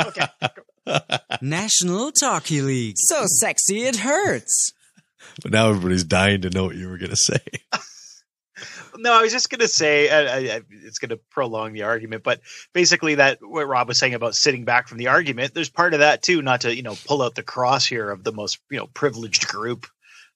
Okay. 0.06 0.26
National 1.42 2.12
Talky 2.12 2.62
League. 2.62 2.96
So 2.98 3.24
sexy 3.26 3.82
it 3.82 3.96
hurts. 3.96 4.72
but 5.42 5.50
now 5.52 5.68
everybody's 5.70 6.04
dying 6.04 6.42
to 6.42 6.50
know 6.50 6.64
what 6.64 6.76
you 6.76 6.88
were 6.88 6.98
going 6.98 7.10
to 7.10 7.16
say. 7.16 7.40
No, 8.96 9.12
I 9.18 9.22
was 9.22 9.32
just 9.32 9.50
going 9.50 9.60
to 9.60 9.68
say, 9.68 10.08
I, 10.10 10.20
I, 10.20 10.56
I- 10.56 10.62
it's 10.70 10.98
going 10.98 11.10
to 11.10 11.16
prolong 11.30 11.72
the 11.72 11.82
argument, 11.82 12.22
but 12.22 12.40
basically 12.72 13.16
that 13.16 13.38
what 13.42 13.68
Rob 13.68 13.88
was 13.88 13.98
saying 13.98 14.14
about 14.14 14.34
sitting 14.34 14.64
back 14.64 14.88
from 14.88 14.98
the 14.98 15.08
argument, 15.08 15.54
there's 15.54 15.68
part 15.68 15.94
of 15.94 16.00
that 16.00 16.22
too, 16.22 16.42
not 16.42 16.62
to, 16.62 16.74
you 16.74 16.82
know, 16.82 16.96
pull 16.96 17.22
out 17.22 17.34
the 17.34 17.42
cross 17.42 17.86
here 17.86 18.10
of 18.10 18.24
the 18.24 18.32
most, 18.32 18.58
you 18.70 18.78
know, 18.78 18.86
privileged 18.88 19.48
group 19.48 19.86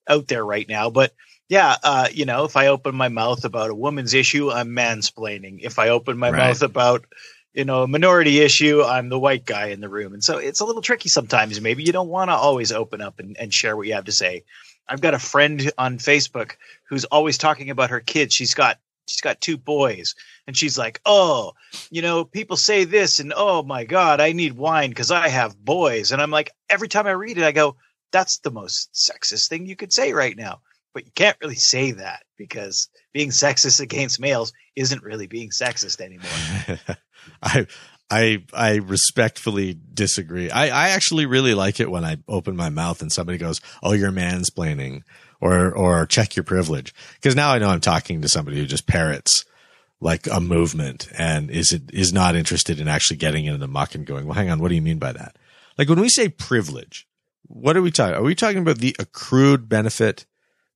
out 0.08 0.28
there 0.28 0.44
right 0.44 0.68
now. 0.68 0.90
But 0.90 1.12
yeah, 1.48 1.76
uh, 1.82 2.08
you 2.12 2.24
know, 2.24 2.44
if 2.44 2.56
I 2.56 2.68
open 2.68 2.94
my 2.94 3.08
mouth 3.08 3.44
about 3.44 3.70
a 3.70 3.74
woman's 3.74 4.14
issue, 4.14 4.50
I'm 4.50 4.68
mansplaining. 4.70 5.58
If 5.62 5.78
I 5.78 5.90
open 5.90 6.18
my 6.18 6.30
Right. 6.30 6.38
mouth 6.38 6.62
about, 6.62 7.04
you 7.52 7.64
know, 7.64 7.82
a 7.82 7.88
minority 7.88 8.40
issue, 8.40 8.82
I'm 8.82 9.08
the 9.08 9.18
white 9.18 9.44
guy 9.44 9.66
in 9.68 9.80
the 9.80 9.88
room. 9.88 10.12
And 10.14 10.24
so 10.24 10.38
it's 10.38 10.60
a 10.60 10.64
little 10.64 10.82
tricky 10.82 11.08
sometimes. 11.08 11.60
Maybe 11.60 11.84
you 11.84 11.92
don't 11.92 12.08
want 12.08 12.30
to 12.30 12.34
always 12.34 12.72
open 12.72 13.00
up 13.00 13.20
and, 13.20 13.36
and 13.38 13.52
share 13.54 13.76
what 13.76 13.86
you 13.86 13.94
have 13.94 14.06
to 14.06 14.12
say. 14.12 14.44
I've 14.88 15.00
got 15.00 15.14
a 15.14 15.18
friend 15.18 15.72
on 15.78 15.98
Facebook 15.98 16.52
who's 16.88 17.04
always 17.06 17.38
talking 17.38 17.70
about 17.70 17.90
her 17.90 18.00
kids. 18.00 18.34
She's 18.34 18.54
got 18.54 18.78
she's 19.06 19.20
got 19.20 19.40
two 19.40 19.56
boys 19.56 20.14
and 20.46 20.56
she's 20.56 20.78
like, 20.78 21.00
"Oh, 21.06 21.54
you 21.90 22.02
know, 22.02 22.24
people 22.24 22.56
say 22.56 22.84
this 22.84 23.20
and 23.20 23.32
oh 23.36 23.62
my 23.62 23.84
god, 23.84 24.20
I 24.20 24.32
need 24.32 24.54
wine 24.54 24.92
cuz 24.92 25.10
I 25.10 25.28
have 25.28 25.56
boys." 25.56 26.12
And 26.12 26.20
I'm 26.20 26.30
like, 26.30 26.50
every 26.68 26.88
time 26.88 27.06
I 27.06 27.12
read 27.12 27.38
it 27.38 27.44
I 27.44 27.52
go, 27.52 27.76
that's 28.12 28.38
the 28.38 28.50
most 28.50 28.92
sexist 28.92 29.48
thing 29.48 29.66
you 29.66 29.76
could 29.76 29.92
say 29.92 30.12
right 30.12 30.36
now. 30.36 30.60
But 30.92 31.06
you 31.06 31.12
can't 31.14 31.36
really 31.40 31.56
say 31.56 31.90
that 31.92 32.22
because 32.38 32.88
being 33.12 33.30
sexist 33.30 33.80
against 33.80 34.20
males 34.20 34.52
isn't 34.76 35.02
really 35.02 35.26
being 35.26 35.50
sexist 35.50 36.00
anymore. 36.00 36.78
I 37.42 37.66
I 38.10 38.44
I 38.52 38.76
respectfully 38.76 39.78
disagree. 39.92 40.50
I, 40.50 40.64
I 40.66 40.88
actually 40.90 41.26
really 41.26 41.54
like 41.54 41.80
it 41.80 41.90
when 41.90 42.04
I 42.04 42.18
open 42.28 42.56
my 42.56 42.68
mouth 42.68 43.02
and 43.02 43.10
somebody 43.10 43.38
goes, 43.38 43.60
"Oh, 43.82 43.92
you're 43.92 44.12
mansplaining," 44.12 45.02
or 45.40 45.72
or 45.72 46.06
check 46.06 46.36
your 46.36 46.44
privilege, 46.44 46.94
because 47.14 47.34
now 47.34 47.50
I 47.50 47.58
know 47.58 47.68
I'm 47.68 47.80
talking 47.80 48.22
to 48.22 48.28
somebody 48.28 48.58
who 48.58 48.66
just 48.66 48.86
parrots 48.86 49.44
like 50.00 50.26
a 50.26 50.40
movement 50.40 51.08
and 51.16 51.50
is 51.50 51.72
it 51.72 51.90
is 51.92 52.12
not 52.12 52.36
interested 52.36 52.78
in 52.78 52.88
actually 52.88 53.16
getting 53.16 53.46
into 53.46 53.58
the 53.58 53.68
muck 53.68 53.94
and 53.94 54.06
going, 54.06 54.26
"Well, 54.26 54.34
hang 54.34 54.50
on, 54.50 54.60
what 54.60 54.68
do 54.68 54.74
you 54.74 54.82
mean 54.82 54.98
by 54.98 55.12
that?" 55.12 55.36
Like 55.78 55.88
when 55.88 56.00
we 56.00 56.08
say 56.08 56.28
privilege, 56.28 57.06
what 57.46 57.76
are 57.76 57.82
we 57.82 57.90
talking? 57.90 58.16
Are 58.16 58.22
we 58.22 58.34
talking 58.34 58.58
about 58.58 58.78
the 58.78 58.94
accrued 58.98 59.68
benefit 59.68 60.26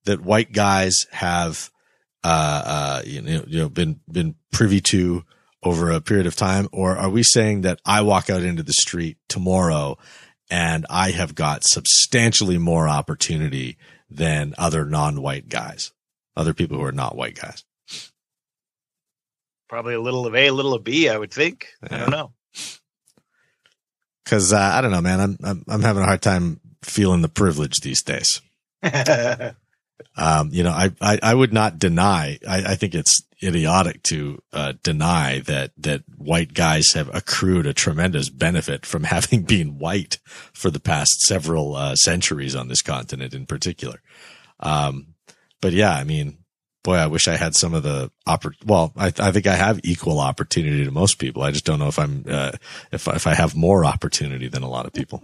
that 0.05 0.21
white 0.21 0.51
guys 0.51 1.05
have, 1.11 1.69
uh, 2.23 2.63
uh, 2.65 3.01
you 3.05 3.21
know, 3.21 3.43
you 3.47 3.59
know, 3.59 3.69
been 3.69 3.99
been 4.11 4.35
privy 4.51 4.81
to? 4.81 5.23
Over 5.63 5.91
a 5.91 6.01
period 6.01 6.25
of 6.27 6.35
time? 6.35 6.67
Or 6.71 6.97
are 6.97 7.09
we 7.09 7.23
saying 7.23 7.61
that 7.61 7.79
I 7.85 8.01
walk 8.01 8.29
out 8.29 8.43
into 8.43 8.63
the 8.63 8.73
street 8.73 9.17
tomorrow 9.27 9.97
and 10.49 10.85
I 10.89 11.11
have 11.11 11.35
got 11.35 11.63
substantially 11.63 12.57
more 12.57 12.87
opportunity 12.87 13.77
than 14.09 14.55
other 14.57 14.85
non-white 14.85 15.49
guys, 15.49 15.91
other 16.35 16.53
people 16.53 16.77
who 16.77 16.83
are 16.83 16.91
not 16.91 17.15
white 17.15 17.39
guys? 17.39 17.63
Probably 19.67 19.93
a 19.93 20.01
little 20.01 20.25
of 20.25 20.33
A, 20.33 20.47
a 20.47 20.53
little 20.53 20.73
of 20.73 20.83
B, 20.83 21.09
I 21.09 21.17
would 21.17 21.31
think. 21.31 21.67
I 21.83 21.97
don't 21.97 22.09
know. 22.09 22.31
Cause, 24.25 24.53
uh, 24.53 24.59
I 24.59 24.81
don't 24.81 24.91
know, 24.91 25.01
man. 25.01 25.19
I'm, 25.19 25.37
I'm, 25.43 25.63
I'm 25.67 25.81
having 25.81 26.03
a 26.03 26.05
hard 26.05 26.21
time 26.21 26.59
feeling 26.83 27.21
the 27.21 27.29
privilege 27.29 27.77
these 27.81 28.03
days. 28.03 28.41
Um, 30.15 30.49
you 30.51 30.63
know, 30.63 30.71
I, 30.71 30.91
I, 30.99 31.19
I 31.23 31.33
would 31.33 31.53
not 31.53 31.79
deny, 31.79 32.39
I, 32.47 32.71
I 32.71 32.75
think 32.75 32.93
it's 32.93 33.21
idiotic 33.41 34.03
to, 34.03 34.39
uh, 34.53 34.73
deny 34.83 35.39
that, 35.39 35.71
that 35.77 36.03
white 36.17 36.53
guys 36.53 36.93
have 36.93 37.13
accrued 37.13 37.65
a 37.65 37.73
tremendous 37.73 38.29
benefit 38.29 38.85
from 38.85 39.03
having 39.15 39.43
been 39.43 39.77
white 39.77 40.19
for 40.53 40.69
the 40.69 40.79
past 40.79 41.21
several, 41.21 41.75
uh, 41.75 41.95
centuries 41.95 42.55
on 42.55 42.67
this 42.67 42.81
continent 42.81 43.33
in 43.33 43.45
particular. 43.45 44.01
Um, 44.59 45.15
but 45.61 45.73
yeah, 45.73 45.93
I 45.93 46.03
mean, 46.03 46.39
boy, 46.83 46.95
I 46.95 47.07
wish 47.07 47.27
I 47.27 47.37
had 47.37 47.55
some 47.55 47.73
of 47.73 47.83
the 47.83 48.11
oppor- 48.27 48.65
well, 48.65 48.93
I, 48.97 49.07
I 49.19 49.31
think 49.31 49.47
I 49.47 49.55
have 49.55 49.79
equal 49.83 50.19
opportunity 50.19 50.85
to 50.85 50.91
most 50.91 51.19
people. 51.19 51.43
I 51.43 51.51
just 51.51 51.65
don't 51.65 51.79
know 51.79 51.87
if 51.87 51.99
I'm, 51.99 52.25
uh, 52.27 52.51
if, 52.91 53.07
if 53.07 53.27
I 53.27 53.33
have 53.33 53.55
more 53.55 53.85
opportunity 53.85 54.47
than 54.47 54.63
a 54.63 54.69
lot 54.69 54.85
of 54.85 54.93
people. 54.93 55.23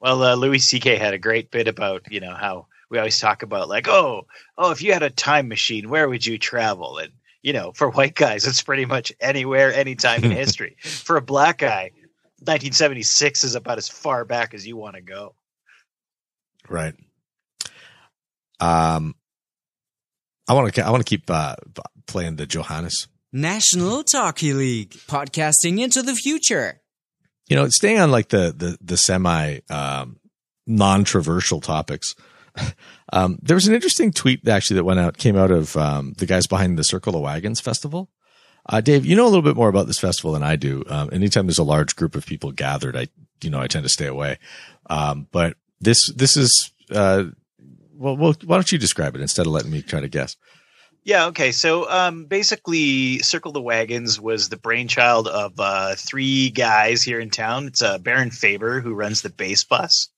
Well, 0.00 0.22
uh, 0.22 0.34
Louis 0.34 0.58
C.K. 0.58 0.96
had 0.96 1.14
a 1.14 1.18
great 1.18 1.50
bit 1.50 1.66
about 1.66 2.12
you 2.12 2.20
know 2.20 2.34
how 2.34 2.66
we 2.94 2.98
always 2.98 3.18
talk 3.18 3.42
about 3.42 3.68
like 3.68 3.88
oh 3.88 4.26
oh 4.56 4.70
if 4.70 4.80
you 4.82 4.92
had 4.92 5.02
a 5.02 5.10
time 5.10 5.48
machine 5.48 5.90
where 5.90 6.08
would 6.08 6.24
you 6.24 6.38
travel 6.38 6.98
and 6.98 7.12
you 7.42 7.52
know 7.52 7.72
for 7.72 7.90
white 7.90 8.14
guys 8.14 8.46
it's 8.46 8.62
pretty 8.62 8.86
much 8.86 9.12
anywhere 9.20 9.74
anytime 9.74 10.24
in 10.24 10.30
history 10.44 10.76
for 10.80 11.16
a 11.16 11.22
black 11.22 11.58
guy 11.58 11.90
1976 12.38 13.44
is 13.44 13.54
about 13.54 13.78
as 13.78 13.88
far 13.88 14.24
back 14.24 14.54
as 14.54 14.66
you 14.66 14.76
want 14.76 14.94
to 14.94 15.02
go 15.02 15.34
Right. 16.68 16.94
Um, 18.60 19.14
I 20.48 20.54
want 20.54 20.74
to, 20.74 20.86
I 20.86 20.90
want 20.90 21.04
to 21.04 21.08
keep, 21.08 21.30
uh, 21.30 21.56
playing 22.06 22.36
the 22.36 22.46
Johannes. 22.46 23.08
National 23.32 24.04
Talky 24.04 24.52
League. 24.52 24.90
Podcasting 24.90 25.80
into 25.80 26.02
the 26.02 26.14
future. 26.14 26.80
You 27.48 27.56
know, 27.56 27.68
staying 27.68 27.98
on 27.98 28.10
like 28.10 28.28
the, 28.28 28.54
the, 28.56 28.78
the 28.80 28.96
semi, 28.96 29.58
um, 29.68 30.18
non-traversal 30.66 31.62
topics. 31.62 32.14
Um, 33.12 33.38
there 33.42 33.54
was 33.54 33.68
an 33.68 33.74
interesting 33.74 34.12
tweet 34.12 34.48
actually 34.48 34.76
that 34.76 34.84
went 34.84 34.98
out, 34.98 35.18
came 35.18 35.36
out 35.36 35.52
of, 35.52 35.76
um, 35.76 36.14
the 36.16 36.26
guys 36.26 36.48
behind 36.48 36.76
the 36.76 36.82
Circle 36.82 37.14
of 37.14 37.22
Wagons 37.22 37.60
festival. 37.60 38.10
Uh, 38.66 38.80
Dave, 38.80 39.04
you 39.04 39.14
know 39.14 39.24
a 39.24 39.28
little 39.28 39.42
bit 39.42 39.54
more 39.54 39.68
about 39.68 39.86
this 39.86 40.00
festival 40.00 40.32
than 40.32 40.42
I 40.42 40.56
do. 40.56 40.82
Um, 40.88 41.10
anytime 41.12 41.46
there's 41.46 41.58
a 41.58 41.64
large 41.64 41.94
group 41.94 42.16
of 42.16 42.26
people 42.26 42.50
gathered, 42.50 42.96
I, 42.96 43.08
you 43.40 43.50
know, 43.50 43.60
I 43.60 43.68
tend 43.68 43.84
to 43.84 43.90
stay 43.90 44.06
away. 44.06 44.38
Um, 44.88 45.28
but 45.30 45.56
this, 45.80 45.98
this 46.16 46.36
is, 46.36 46.72
uh, 46.90 47.24
well, 47.92 48.16
well, 48.16 48.34
why 48.44 48.56
don't 48.56 48.72
you 48.72 48.78
describe 48.78 49.14
it 49.14 49.20
instead 49.20 49.46
of 49.46 49.52
letting 49.52 49.70
me 49.70 49.82
try 49.82 50.00
to 50.00 50.08
guess? 50.08 50.36
Yeah, 51.04 51.26
okay. 51.26 51.52
So 51.52 51.88
um, 51.90 52.24
basically, 52.24 53.18
Circle 53.18 53.52
the 53.52 53.60
Wagons 53.60 54.18
was 54.18 54.48
the 54.48 54.56
brainchild 54.56 55.28
of 55.28 55.52
uh, 55.58 55.94
three 55.96 56.48
guys 56.48 57.02
here 57.02 57.20
in 57.20 57.28
town. 57.28 57.66
It's 57.66 57.82
uh, 57.82 57.98
Baron 57.98 58.30
Faber, 58.30 58.80
who 58.80 58.94
runs 58.94 59.20
the 59.20 59.28
base 59.28 59.64
bus, 59.64 60.08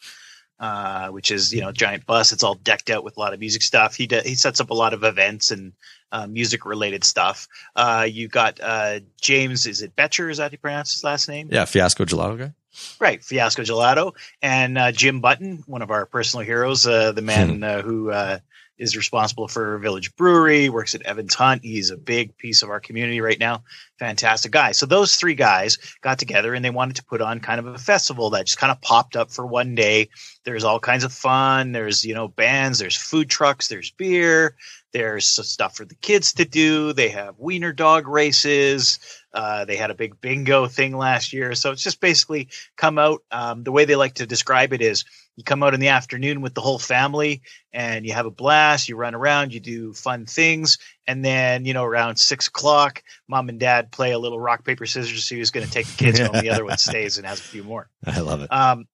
uh, 0.58 1.08
which 1.08 1.30
is, 1.30 1.52
you 1.52 1.60
know, 1.60 1.72
giant 1.72 2.06
bus. 2.06 2.32
It's 2.32 2.42
all 2.42 2.54
decked 2.54 2.90
out 2.90 3.04
with 3.04 3.16
a 3.16 3.20
lot 3.20 3.34
of 3.34 3.40
music 3.40 3.62
stuff. 3.62 3.94
He, 3.94 4.06
de- 4.06 4.22
he 4.22 4.34
sets 4.34 4.60
up 4.60 4.70
a 4.70 4.74
lot 4.74 4.94
of 4.94 5.04
events 5.04 5.50
and 5.50 5.72
uh, 6.12 6.26
music 6.26 6.64
related 6.64 7.04
stuff. 7.04 7.48
Uh, 7.74 8.06
you 8.08 8.28
got 8.28 8.60
uh, 8.62 9.00
James, 9.20 9.66
is 9.66 9.82
it 9.82 9.96
Betcher? 9.96 10.30
Is 10.30 10.38
that 10.38 10.44
how 10.44 10.52
you 10.52 10.58
pronounce 10.58 10.92
his 10.92 11.04
last 11.04 11.28
name? 11.28 11.48
Yeah, 11.50 11.64
Fiasco 11.64 12.04
Gelato 12.04 12.38
guy. 12.38 12.52
Right, 13.00 13.24
Fiasco 13.24 13.62
Gelato, 13.62 14.12
and 14.42 14.76
uh, 14.76 14.92
Jim 14.92 15.22
Button, 15.22 15.64
one 15.66 15.80
of 15.80 15.90
our 15.90 16.04
personal 16.04 16.44
heroes, 16.44 16.86
uh, 16.86 17.12
the 17.12 17.22
man 17.22 17.62
uh, 17.62 17.80
who 17.80 18.10
uh, 18.10 18.38
is 18.78 18.96
responsible 18.96 19.48
for 19.48 19.78
Village 19.78 20.14
Brewery, 20.16 20.68
works 20.68 20.94
at 20.94 21.02
Evans 21.02 21.34
Hunt. 21.34 21.64
He's 21.64 21.90
a 21.90 21.96
big 21.96 22.36
piece 22.36 22.62
of 22.62 22.70
our 22.70 22.80
community 22.80 23.20
right 23.20 23.38
now. 23.38 23.64
Fantastic 23.98 24.52
guy. 24.52 24.72
So 24.72 24.84
those 24.84 25.16
three 25.16 25.34
guys 25.34 25.78
got 26.02 26.18
together 26.18 26.52
and 26.52 26.64
they 26.64 26.70
wanted 26.70 26.96
to 26.96 27.04
put 27.04 27.22
on 27.22 27.40
kind 27.40 27.58
of 27.58 27.66
a 27.66 27.78
festival 27.78 28.30
that 28.30 28.46
just 28.46 28.58
kind 28.58 28.70
of 28.70 28.80
popped 28.82 29.16
up 29.16 29.30
for 29.30 29.46
one 29.46 29.74
day. 29.74 30.08
There's 30.44 30.64
all 30.64 30.78
kinds 30.78 31.04
of 31.04 31.12
fun. 31.12 31.72
There's 31.72 32.04
you 32.04 32.14
know 32.14 32.28
bands. 32.28 32.78
There's 32.78 32.96
food 32.96 33.30
trucks. 33.30 33.68
There's 33.68 33.90
beer. 33.90 34.56
There's 34.92 35.26
stuff 35.26 35.76
for 35.76 35.84
the 35.84 35.94
kids 35.96 36.32
to 36.34 36.44
do. 36.44 36.92
They 36.92 37.10
have 37.10 37.38
wiener 37.38 37.72
dog 37.72 38.08
races. 38.08 38.98
Uh, 39.32 39.66
they 39.66 39.76
had 39.76 39.90
a 39.90 39.94
big 39.94 40.20
bingo 40.22 40.66
thing 40.66 40.96
last 40.96 41.34
year. 41.34 41.54
So 41.54 41.70
it's 41.70 41.82
just 41.82 42.00
basically 42.00 42.48
come 42.76 42.98
out. 42.98 43.22
Um, 43.30 43.62
the 43.62 43.72
way 43.72 43.84
they 43.84 43.96
like 43.96 44.14
to 44.14 44.26
describe 44.26 44.72
it 44.72 44.80
is 44.80 45.04
you 45.36 45.44
come 45.44 45.62
out 45.62 45.74
in 45.74 45.80
the 45.80 45.88
afternoon 45.88 46.40
with 46.40 46.54
the 46.54 46.62
whole 46.62 46.78
family 46.78 47.42
and 47.72 48.06
you 48.06 48.14
have 48.14 48.26
a 48.26 48.30
blast. 48.30 48.88
You 48.88 48.96
run 48.96 49.14
around, 49.14 49.52
you 49.52 49.60
do 49.60 49.92
fun 49.92 50.24
things. 50.24 50.78
And 51.06 51.24
then, 51.24 51.66
you 51.66 51.74
know, 51.74 51.84
around 51.84 52.16
six 52.16 52.48
o'clock, 52.48 53.02
mom 53.28 53.50
and 53.50 53.60
dad 53.60 53.92
play 53.92 54.12
a 54.12 54.18
little 54.18 54.40
rock, 54.40 54.64
paper, 54.64 54.86
scissors. 54.86 55.24
See 55.24 55.36
who's 55.36 55.50
going 55.50 55.66
to 55.66 55.72
take 55.72 55.86
the 55.86 55.96
kids 55.96 56.18
home. 56.18 56.32
The 56.32 56.50
other 56.50 56.64
one 56.64 56.78
stays 56.78 57.18
and 57.18 57.26
has 57.26 57.38
a 57.38 57.42
few 57.42 57.62
more. 57.62 57.88
I 58.06 58.20
love 58.20 58.40
it. 58.40 58.52
Um, 58.52 58.86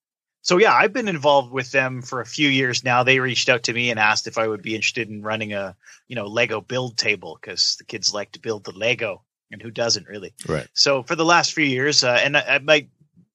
so 0.43 0.59
yeah, 0.59 0.75
I've 0.75 0.93
been 0.93 1.07
involved 1.07 1.53
with 1.53 1.71
them 1.71 2.03
for 2.03 2.21
a 2.21 2.27
few 2.27 2.49
years 2.49 2.83
now. 2.83 3.05
They 3.05 3.21
reached 3.21 3.49
out 3.49 3.63
to 3.65 3.73
me 3.73 3.91
and 3.91 4.01
asked 4.01 4.27
if 4.27 4.37
I 4.37 4.49
would 4.49 4.63
be 4.63 4.75
interested 4.75 5.09
in 5.09 5.23
running 5.23 5.53
a, 5.53 5.77
you 6.09 6.17
know, 6.17 6.27
Lego 6.27 6.61
build 6.61 6.99
table 6.99 7.39
because 7.41 7.77
the 7.79 7.85
kids 7.85 8.13
like 8.13 8.33
to 8.33 8.41
build 8.41 8.65
the 8.65 8.73
Lego, 8.73 9.23
and 9.53 9.63
who 9.63 9.71
doesn't 9.71 10.09
really? 10.09 10.35
Right. 10.49 10.67
So 10.75 11.05
for 11.05 11.15
the 11.15 11.25
last 11.25 11.53
few 11.53 11.65
years, 11.65 12.03
uh, 12.03 12.19
and 12.21 12.37
I, 12.37 12.41
I 12.41 12.59
might 12.59 12.89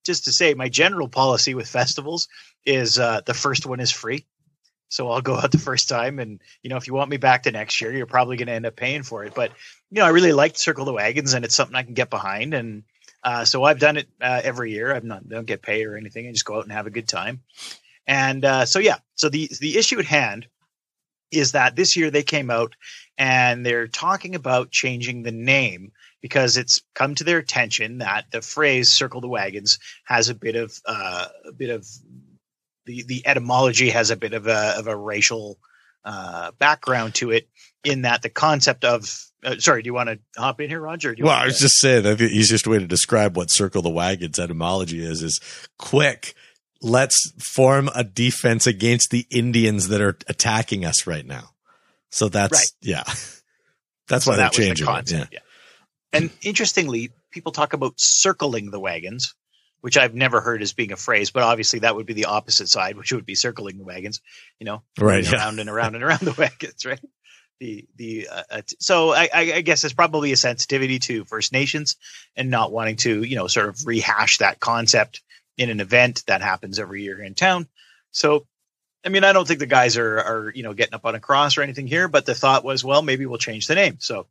just 0.08 0.26
to 0.26 0.32
say, 0.32 0.55
my 0.55 0.70
general 0.70 1.08
policy 1.08 1.53
with 1.53 1.70
festivals 1.70 2.28
is 2.66 2.97
uh, 2.97 3.22
the 3.26 3.36
first 3.36 3.68
one 3.68 3.80
is 3.80 3.91
free. 3.91 4.26
So 4.89 5.12
I'll 5.12 5.22
go 5.22 5.36
out 5.36 5.51
the 5.51 5.60
first 5.60 5.89
time, 5.89 6.18
and 6.18 6.41
you 6.64 6.70
know, 6.70 6.78
if 6.78 6.88
you 6.88 6.93
want 6.93 7.12
me 7.12 7.18
back 7.18 7.43
to 7.43 7.51
next 7.51 7.80
year, 7.82 7.93
you're 7.93 8.05
probably 8.05 8.38
going 8.38 8.47
to 8.47 8.53
end 8.53 8.66
up 8.66 8.76
paying 8.76 9.03
for 9.03 9.24
it. 9.26 9.36
But 9.36 9.51
you 9.91 9.99
know, 9.99 10.05
I 10.05 10.10
really 10.10 10.32
liked 10.32 10.58
Circle 10.58 10.86
the 10.86 10.93
Wagons, 10.93 11.34
and 11.34 11.45
it's 11.45 11.55
something 11.55 11.76
I 11.76 11.84
can 11.84 11.93
get 11.93 12.10
behind, 12.10 12.53
and 12.53 12.84
uh, 13.24 13.43
so 13.43 13.64
I've 13.66 13.80
done 13.80 13.97
it 13.97 14.08
uh, 14.22 14.41
every 14.43 14.72
year. 14.72 14.95
I'm 14.95 15.08
not 15.08 15.28
don't 15.28 15.45
get 15.45 15.62
paid 15.62 15.86
or 15.86 15.97
anything. 15.97 16.28
I 16.28 16.32
just 16.32 16.45
go 16.45 16.55
out 16.55 16.64
and 16.64 16.72
have 16.72 16.88
a 16.88 16.91
good 16.91 17.08
time. 17.08 17.41
And 18.08 18.45
uh, 18.45 18.66
so 18.66 18.80
yeah, 18.80 18.99
so 19.16 19.28
the 19.28 19.51
the 19.60 19.78
issue 19.78 19.99
at 19.99 20.05
hand 20.05 20.47
is 21.32 21.51
that 21.51 21.76
this 21.76 21.97
year 21.97 22.10
they 22.10 22.24
came 22.24 22.49
out 22.49 22.76
and 23.18 23.66
they're 23.66 23.88
talking 23.88 24.36
about 24.36 24.72
changing 24.72 25.24
the 25.24 25.32
name 25.32 25.91
because 26.22 26.57
it's 26.57 26.82
come 26.95 27.15
to 27.15 27.24
their 27.24 27.38
attention 27.38 27.99
that 27.99 28.26
the 28.32 28.41
phrase 28.41 28.89
"circle 28.89 29.22
the 29.22 29.28
wagons" 29.28 29.80
has 30.05 30.30
a 30.30 30.36
bit 30.36 30.55
of 30.55 30.78
uh, 30.86 31.28
a 31.47 31.51
bit 31.51 31.70
of 31.70 31.88
the 32.86 33.03
the 33.03 33.26
etymology 33.26 33.89
has 33.89 34.09
a 34.09 34.15
bit 34.15 34.34
of 34.34 34.47
a 34.47 34.76
of 34.78 34.88
a 34.88 34.95
racial 34.95 35.57
uh, 36.03 36.51
background 36.57 37.15
to 37.15 37.32
it. 37.32 37.47
In 37.84 38.01
that 38.01 38.22
the 38.22 38.30
concept 38.30 38.84
of 38.84 39.28
uh, 39.43 39.57
sorry, 39.59 39.84
do 39.84 39.88
you 39.88 39.93
want 39.93 40.09
to 40.09 40.20
hop 40.36 40.59
in 40.59 40.70
here, 40.70 40.82
Roger? 40.82 41.15
well, 41.20 41.32
I 41.32 41.45
was 41.45 41.57
to... 41.57 41.63
just 41.63 41.80
saying 41.80 42.03
the 42.03 42.24
easiest 42.24 42.68
way 42.68 42.80
to 42.80 42.88
describe 42.88 43.38
what 43.38 43.51
"circle 43.51 43.82
the 43.82 43.89
wagons" 43.89 44.39
etymology 44.39 45.03
is 45.03 45.22
is 45.22 45.39
quick. 45.78 46.34
Let's 46.82 47.32
form 47.39 47.89
a 47.95 48.03
defense 48.03 48.68
against 48.68 49.09
the 49.09 49.26
Indians 49.32 49.88
that 49.88 50.01
are 50.01 50.18
attacking 50.28 50.86
us 50.86 51.07
right 51.07 51.26
now. 51.26 51.51
So 52.11 52.30
that's 52.30 52.53
right. 52.53 52.72
yeah, 52.82 53.03
that's 54.07 54.26
so 54.26 54.32
why 54.32 54.38
that 54.38 54.53
they're 54.53 54.65
changing 54.65 54.86
the 54.86 55.22
it. 55.22 55.28
Yeah. 55.32 55.39
And 56.14 56.30
interestingly, 56.41 57.12
people 57.32 57.51
talk 57.51 57.74
about 57.74 57.99
circling 57.99 58.72
the 58.72 58.80
wagons, 58.80 59.36
which 59.82 59.97
I've 59.97 60.16
never 60.16 60.41
heard 60.41 60.62
as 60.62 60.74
being 60.74 60.91
a 60.91 60.97
phrase, 60.97 61.32
but 61.32 61.43
obviously 61.43 61.80
that 61.80 61.95
would 61.95 62.05
be 62.05 62.14
the 62.14 62.26
opposite 62.26 62.70
side, 62.70 62.97
which 62.97 63.12
would 63.12 63.26
be 63.26 63.36
circling 63.36 63.78
the 63.78 63.84
wagons. 63.84 64.22
You 64.60 64.66
know, 64.66 64.84
right, 64.99 65.24
yeah. 65.24 65.38
around 65.38 65.60
and 65.60 65.70
around 65.70 65.95
and 65.95 66.03
around 66.03 66.22
the 66.22 66.34
wagons, 66.38 66.86
right? 66.86 66.99
the 67.60 67.86
the 67.95 68.28
uh, 68.32 68.43
uh 68.51 68.62
so 68.80 69.14
I, 69.14 69.30
I 69.34 69.62
guess 69.62 69.84
it's 69.84 69.93
probably 69.93 70.32
a 70.32 70.38
sensitivity 70.38 70.99
to 70.99 71.26
First 71.26 71.51
Nations 71.51 71.95
and 72.36 72.49
not 72.49 72.72
wanting 72.72 72.97
to 72.97 73.24
you 73.24 73.36
know 73.36 73.47
sort 73.47 73.70
of 73.70 73.86
rehash 73.86 74.39
that 74.39 74.60
concept 74.60 75.22
in 75.58 75.70
an 75.70 75.80
event 75.80 76.24
that 76.28 76.41
happens 76.41 76.80
every 76.80 77.03
year 77.03 77.22
in 77.22 77.34
town. 77.34 77.68
So 78.12 78.45
I 79.05 79.10
mean 79.10 79.24
I 79.24 79.34
don't 79.34 79.47
think 79.47 79.60
the 79.60 79.66
guys 79.66 79.97
are 79.97 80.18
are 80.18 80.51
you 80.53 80.64
know 80.64 80.74
getting 80.74 80.93
up 80.93 81.05
on 81.05 81.16
a 81.16 81.20
cross 81.20 81.58
or 81.58 81.62
anything 81.62 81.88
here, 81.88 82.08
but 82.08 82.26
the 82.26 82.36
thought 82.36 82.64
was 82.64 82.84
well 82.84 83.01
maybe 83.01 83.26
we'll 83.26 83.38
change 83.38 83.68
the 83.68 83.76
name. 83.76 83.97
So 83.99 84.28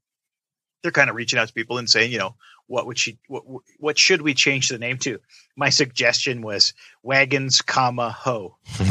they're 0.83 0.93
kind 0.93 1.11
of 1.11 1.17
reaching 1.17 1.39
out 1.39 1.49
to 1.49 1.55
people 1.55 1.79
and 1.79 1.89
saying 1.89 2.13
you 2.13 2.19
know 2.19 2.35
what 2.67 2.87
would 2.87 2.99
she 2.99 3.19
what 3.29 3.45
what 3.79 3.99
should 3.99 4.23
we 4.23 4.35
change 4.35 4.69
the 4.69 4.79
name 4.79 4.99
to? 4.99 5.21
My 5.57 5.71
suggestion 5.71 6.43
was 6.43 6.75
wagons 7.03 7.63
comma 7.63 8.11
ho. 8.11 8.57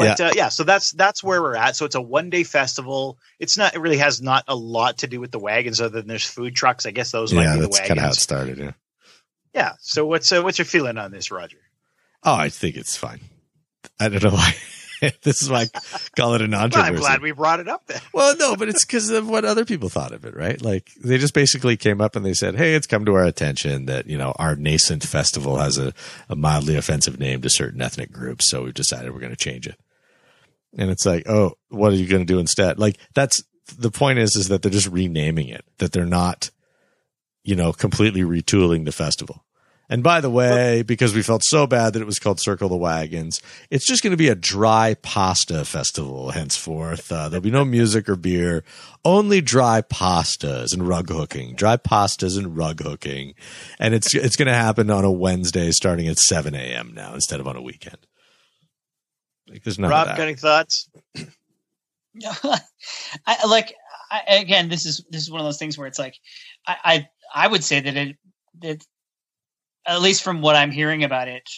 But 0.00 0.18
yeah. 0.18 0.26
Uh, 0.28 0.32
yeah, 0.34 0.48
so 0.48 0.64
that's 0.64 0.92
that's 0.92 1.22
where 1.22 1.42
we're 1.42 1.56
at. 1.56 1.76
So 1.76 1.84
it's 1.84 1.94
a 1.94 2.00
one 2.00 2.30
day 2.30 2.42
festival. 2.42 3.18
It's 3.38 3.58
not. 3.58 3.74
It 3.74 3.80
really 3.80 3.98
has 3.98 4.22
not 4.22 4.44
a 4.48 4.56
lot 4.56 4.98
to 4.98 5.06
do 5.06 5.20
with 5.20 5.30
the 5.30 5.38
wagons, 5.38 5.78
other 5.78 6.00
than 6.00 6.08
there's 6.08 6.24
food 6.24 6.56
trucks. 6.56 6.86
I 6.86 6.90
guess 6.90 7.12
those 7.12 7.34
yeah, 7.34 7.40
might 7.40 7.54
be 7.56 7.60
the 7.60 7.68
wagons. 7.68 7.88
kind 7.88 7.98
of 7.98 8.04
how 8.04 8.10
it 8.10 8.14
started. 8.14 8.56
Yeah. 8.56 8.72
Yeah. 9.54 9.72
So 9.80 10.06
what's 10.06 10.32
uh, 10.32 10.40
what's 10.40 10.56
your 10.56 10.64
feeling 10.64 10.96
on 10.96 11.10
this, 11.10 11.30
Roger? 11.30 11.58
Oh, 12.24 12.34
I 12.34 12.48
think 12.48 12.76
it's 12.76 12.96
fine. 12.96 13.20
I 14.00 14.08
don't 14.08 14.22
know 14.22 14.30
why. 14.30 14.54
this 15.22 15.42
is 15.42 15.50
why 15.50 15.62
I 15.62 15.98
call 16.16 16.34
it 16.34 16.42
a 16.42 16.48
non 16.48 16.70
well, 16.70 16.82
I'm 16.82 16.96
glad 16.96 17.22
we 17.22 17.32
brought 17.32 17.60
it 17.60 17.68
up 17.68 17.86
then. 17.86 18.00
well, 18.12 18.36
no, 18.36 18.56
but 18.56 18.68
it's 18.68 18.84
because 18.84 19.10
of 19.10 19.28
what 19.28 19.44
other 19.44 19.64
people 19.64 19.88
thought 19.88 20.12
of 20.12 20.24
it, 20.24 20.36
right? 20.36 20.60
Like 20.60 20.90
they 21.02 21.18
just 21.18 21.34
basically 21.34 21.76
came 21.76 22.00
up 22.00 22.16
and 22.16 22.24
they 22.24 22.34
said, 22.34 22.56
"Hey, 22.56 22.74
it's 22.74 22.86
come 22.86 23.04
to 23.04 23.14
our 23.14 23.24
attention 23.24 23.86
that 23.86 24.06
you 24.06 24.18
know 24.18 24.32
our 24.38 24.56
nascent 24.56 25.04
festival 25.04 25.58
has 25.58 25.78
a, 25.78 25.92
a 26.28 26.36
mildly 26.36 26.76
offensive 26.76 27.18
name 27.18 27.40
to 27.42 27.50
certain 27.50 27.82
ethnic 27.82 28.12
groups, 28.12 28.50
so 28.50 28.64
we've 28.64 28.74
decided 28.74 29.12
we're 29.12 29.20
going 29.20 29.30
to 29.30 29.36
change 29.36 29.66
it." 29.66 29.78
and 30.76 30.90
it's 30.90 31.06
like, 31.06 31.28
oh, 31.28 31.52
what 31.68 31.92
are 31.92 31.96
you 31.96 32.06
going 32.06 32.24
to 32.24 32.32
do 32.32 32.38
instead? 32.38 32.78
Like 32.78 32.96
that's 33.14 33.42
the 33.78 33.90
point 33.90 34.18
is, 34.18 34.36
is 34.36 34.48
that 34.48 34.62
they're 34.62 34.70
just 34.70 34.88
renaming 34.88 35.48
it, 35.48 35.64
that 35.78 35.92
they're 35.92 36.06
not, 36.06 36.50
you 37.42 37.56
know, 37.56 37.72
completely 37.72 38.22
retooling 38.22 38.84
the 38.84 38.92
festival. 38.92 39.44
And 39.90 40.04
by 40.04 40.20
the 40.20 40.30
way, 40.30 40.82
because 40.82 41.14
we 41.14 41.22
felt 41.22 41.42
so 41.44 41.66
bad 41.66 41.92
that 41.92 42.00
it 42.00 42.06
was 42.06 42.20
called 42.20 42.40
Circle 42.40 42.68
the 42.68 42.76
Wagons, 42.76 43.42
it's 43.70 43.84
just 43.84 44.04
going 44.04 44.12
to 44.12 44.16
be 44.16 44.28
a 44.28 44.36
dry 44.36 44.94
pasta 45.02 45.64
festival 45.64 46.30
henceforth. 46.30 47.10
Uh, 47.10 47.28
there'll 47.28 47.42
be 47.42 47.50
no 47.50 47.64
music 47.64 48.08
or 48.08 48.14
beer, 48.14 48.62
only 49.04 49.40
dry 49.40 49.82
pastas 49.82 50.72
and 50.72 50.86
rug 50.86 51.10
hooking, 51.10 51.56
dry 51.56 51.76
pastas 51.76 52.38
and 52.38 52.56
rug 52.56 52.80
hooking. 52.80 53.34
And 53.80 53.92
it's, 53.92 54.14
it's 54.14 54.36
going 54.36 54.46
to 54.46 54.54
happen 54.54 54.90
on 54.90 55.04
a 55.04 55.10
Wednesday 55.10 55.72
starting 55.72 56.06
at 56.06 56.20
7 56.20 56.54
a.m. 56.54 56.92
now 56.94 57.14
instead 57.14 57.40
of 57.40 57.48
on 57.48 57.56
a 57.56 57.62
weekend. 57.62 57.98
Like, 59.48 59.64
there's 59.64 59.80
none 59.80 59.90
Rob, 59.90 60.06
got 60.06 60.20
any 60.20 60.36
thoughts? 60.36 60.88
I 62.36 63.46
like 63.48 63.74
I, 64.10 64.36
again. 64.36 64.68
This 64.68 64.86
is 64.86 65.04
this 65.10 65.22
is 65.22 65.30
one 65.30 65.40
of 65.40 65.46
those 65.46 65.58
things 65.58 65.78
where 65.78 65.86
it's 65.86 65.98
like 65.98 66.14
I 66.66 66.76
I, 66.84 67.08
I 67.34 67.48
would 67.48 67.64
say 67.64 67.80
that 67.80 67.96
it 67.96 68.16
that 68.60 68.84
at 69.86 70.02
least 70.02 70.22
from 70.22 70.40
what 70.40 70.56
I'm 70.56 70.70
hearing 70.70 71.04
about 71.04 71.28
it, 71.28 71.48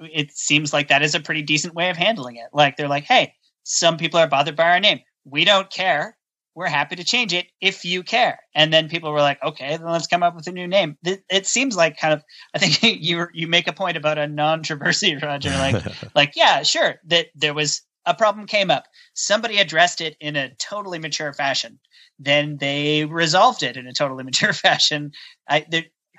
it 0.00 0.32
seems 0.32 0.72
like 0.72 0.88
that 0.88 1.02
is 1.02 1.14
a 1.14 1.20
pretty 1.20 1.42
decent 1.42 1.74
way 1.74 1.90
of 1.90 1.96
handling 1.96 2.36
it. 2.36 2.48
Like 2.52 2.76
they're 2.76 2.88
like, 2.88 3.04
hey, 3.04 3.34
some 3.62 3.96
people 3.96 4.20
are 4.20 4.28
bothered 4.28 4.56
by 4.56 4.70
our 4.70 4.80
name. 4.80 5.00
We 5.24 5.44
don't 5.44 5.70
care 5.70 6.16
we're 6.56 6.66
happy 6.66 6.96
to 6.96 7.04
change 7.04 7.34
it 7.34 7.46
if 7.60 7.84
you 7.84 8.02
care. 8.02 8.40
And 8.54 8.72
then 8.72 8.88
people 8.88 9.12
were 9.12 9.20
like, 9.20 9.40
okay, 9.42 9.76
then 9.76 9.86
let's 9.86 10.06
come 10.06 10.22
up 10.22 10.34
with 10.34 10.46
a 10.46 10.52
new 10.52 10.66
name. 10.66 10.96
It, 11.04 11.46
seems 11.46 11.76
like 11.76 11.98
kind 11.98 12.14
of, 12.14 12.24
I 12.54 12.58
think 12.58 13.02
you 13.02 13.26
you 13.34 13.46
make 13.46 13.68
a 13.68 13.74
point 13.74 13.98
about 13.98 14.18
a 14.18 14.26
non-traversy, 14.26 15.22
Roger. 15.22 15.50
Like, 15.50 15.84
like 16.14 16.32
yeah, 16.34 16.62
sure, 16.62 16.96
that 17.04 17.26
there 17.34 17.52
was 17.52 17.82
a 18.06 18.14
problem 18.14 18.46
came 18.46 18.70
up. 18.70 18.84
Somebody 19.12 19.58
addressed 19.58 20.00
it 20.00 20.16
in 20.18 20.34
a 20.34 20.54
totally 20.54 20.98
mature 20.98 21.34
fashion. 21.34 21.78
Then 22.18 22.56
they 22.56 23.04
resolved 23.04 23.62
it 23.62 23.76
in 23.76 23.86
a 23.86 23.92
totally 23.92 24.24
mature 24.24 24.54
fashion. 24.54 25.12
I, 25.46 25.66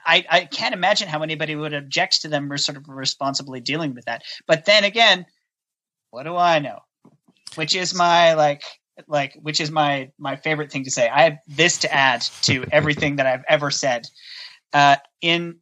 I, 0.07 0.25
I 0.29 0.45
can't 0.45 0.73
imagine 0.73 1.09
how 1.09 1.21
anybody 1.21 1.55
would 1.55 1.73
object 1.73 2.21
to 2.21 2.29
them 2.29 2.55
sort 2.57 2.77
of 2.77 2.87
responsibly 2.87 3.59
dealing 3.59 3.93
with 3.93 4.05
that. 4.05 4.23
But 4.47 4.65
then 4.65 4.85
again, 4.85 5.25
what 6.11 6.23
do 6.23 6.35
I 6.35 6.59
know? 6.59 6.79
Which 7.55 7.75
is 7.75 7.93
my 7.93 8.33
like 8.33 8.63
like 9.07 9.37
which 9.41 9.59
is 9.59 9.69
my 9.69 10.09
my 10.17 10.37
favorite 10.37 10.71
thing 10.71 10.85
to 10.85 10.91
say. 10.91 11.09
I 11.09 11.23
have 11.23 11.37
this 11.47 11.77
to 11.79 11.93
add 11.93 12.21
to 12.43 12.65
everything 12.71 13.17
that 13.17 13.25
I've 13.25 13.43
ever 13.47 13.69
said. 13.69 14.07
Uh, 14.73 14.95
in 15.21 15.57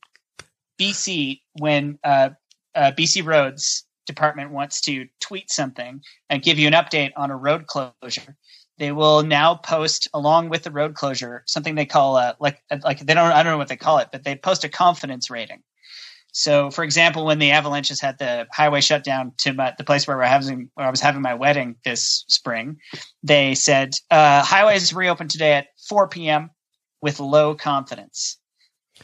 BC, 0.80 1.42
when 1.60 1.98
uh, 2.04 2.30
uh, 2.76 2.92
BC 2.98 3.26
Roads 3.26 3.86
Department 4.06 4.52
wants 4.52 4.82
to 4.82 5.08
tweet 5.20 5.50
something 5.50 6.02
and 6.30 6.44
give 6.44 6.60
you 6.60 6.68
an 6.68 6.74
update 6.74 7.12
on 7.16 7.32
a 7.32 7.38
road 7.38 7.68
closure, 7.68 8.36
they 8.78 8.92
will 8.92 9.24
now 9.24 9.56
post 9.56 10.08
along 10.14 10.50
with 10.50 10.64
the 10.64 10.72
road 10.72 10.96
closure 10.96 11.44
something 11.48 11.76
they 11.76 11.86
call 11.86 12.18
a 12.18 12.36
like 12.40 12.62
like 12.84 13.00
they 13.00 13.14
don't 13.14 13.32
I 13.32 13.44
don't 13.44 13.54
know 13.54 13.58
what 13.58 13.68
they 13.68 13.78
call 13.78 14.00
it, 14.00 14.10
but 14.12 14.24
they 14.24 14.36
post 14.36 14.64
a 14.64 14.70
confidence 14.70 15.30
rating. 15.30 15.64
So, 16.38 16.70
for 16.70 16.84
example, 16.84 17.26
when 17.26 17.40
the 17.40 17.52
avalanches 17.52 18.02
had 18.02 18.18
the 18.18 18.46
highway 18.52 18.82
shut 18.82 19.06
down 19.06 19.32
to 19.38 19.54
my, 19.54 19.74
the 19.78 19.86
place 19.86 20.06
where, 20.06 20.18
we're 20.18 20.26
having, 20.26 20.70
where 20.74 20.86
I 20.86 20.90
was 20.90 21.00
having 21.00 21.22
my 21.22 21.34
wedding 21.34 21.78
this 21.86 22.26
spring, 22.28 22.76
they 23.24 23.56
said 23.56 23.96
uh, 24.12 24.44
highways 24.44 24.94
reopened 24.94 25.30
today 25.30 25.54
at 25.54 25.68
4 25.88 26.10
p.m. 26.10 26.50
with 27.02 27.22
low 27.22 27.56
confidence. 27.56 28.38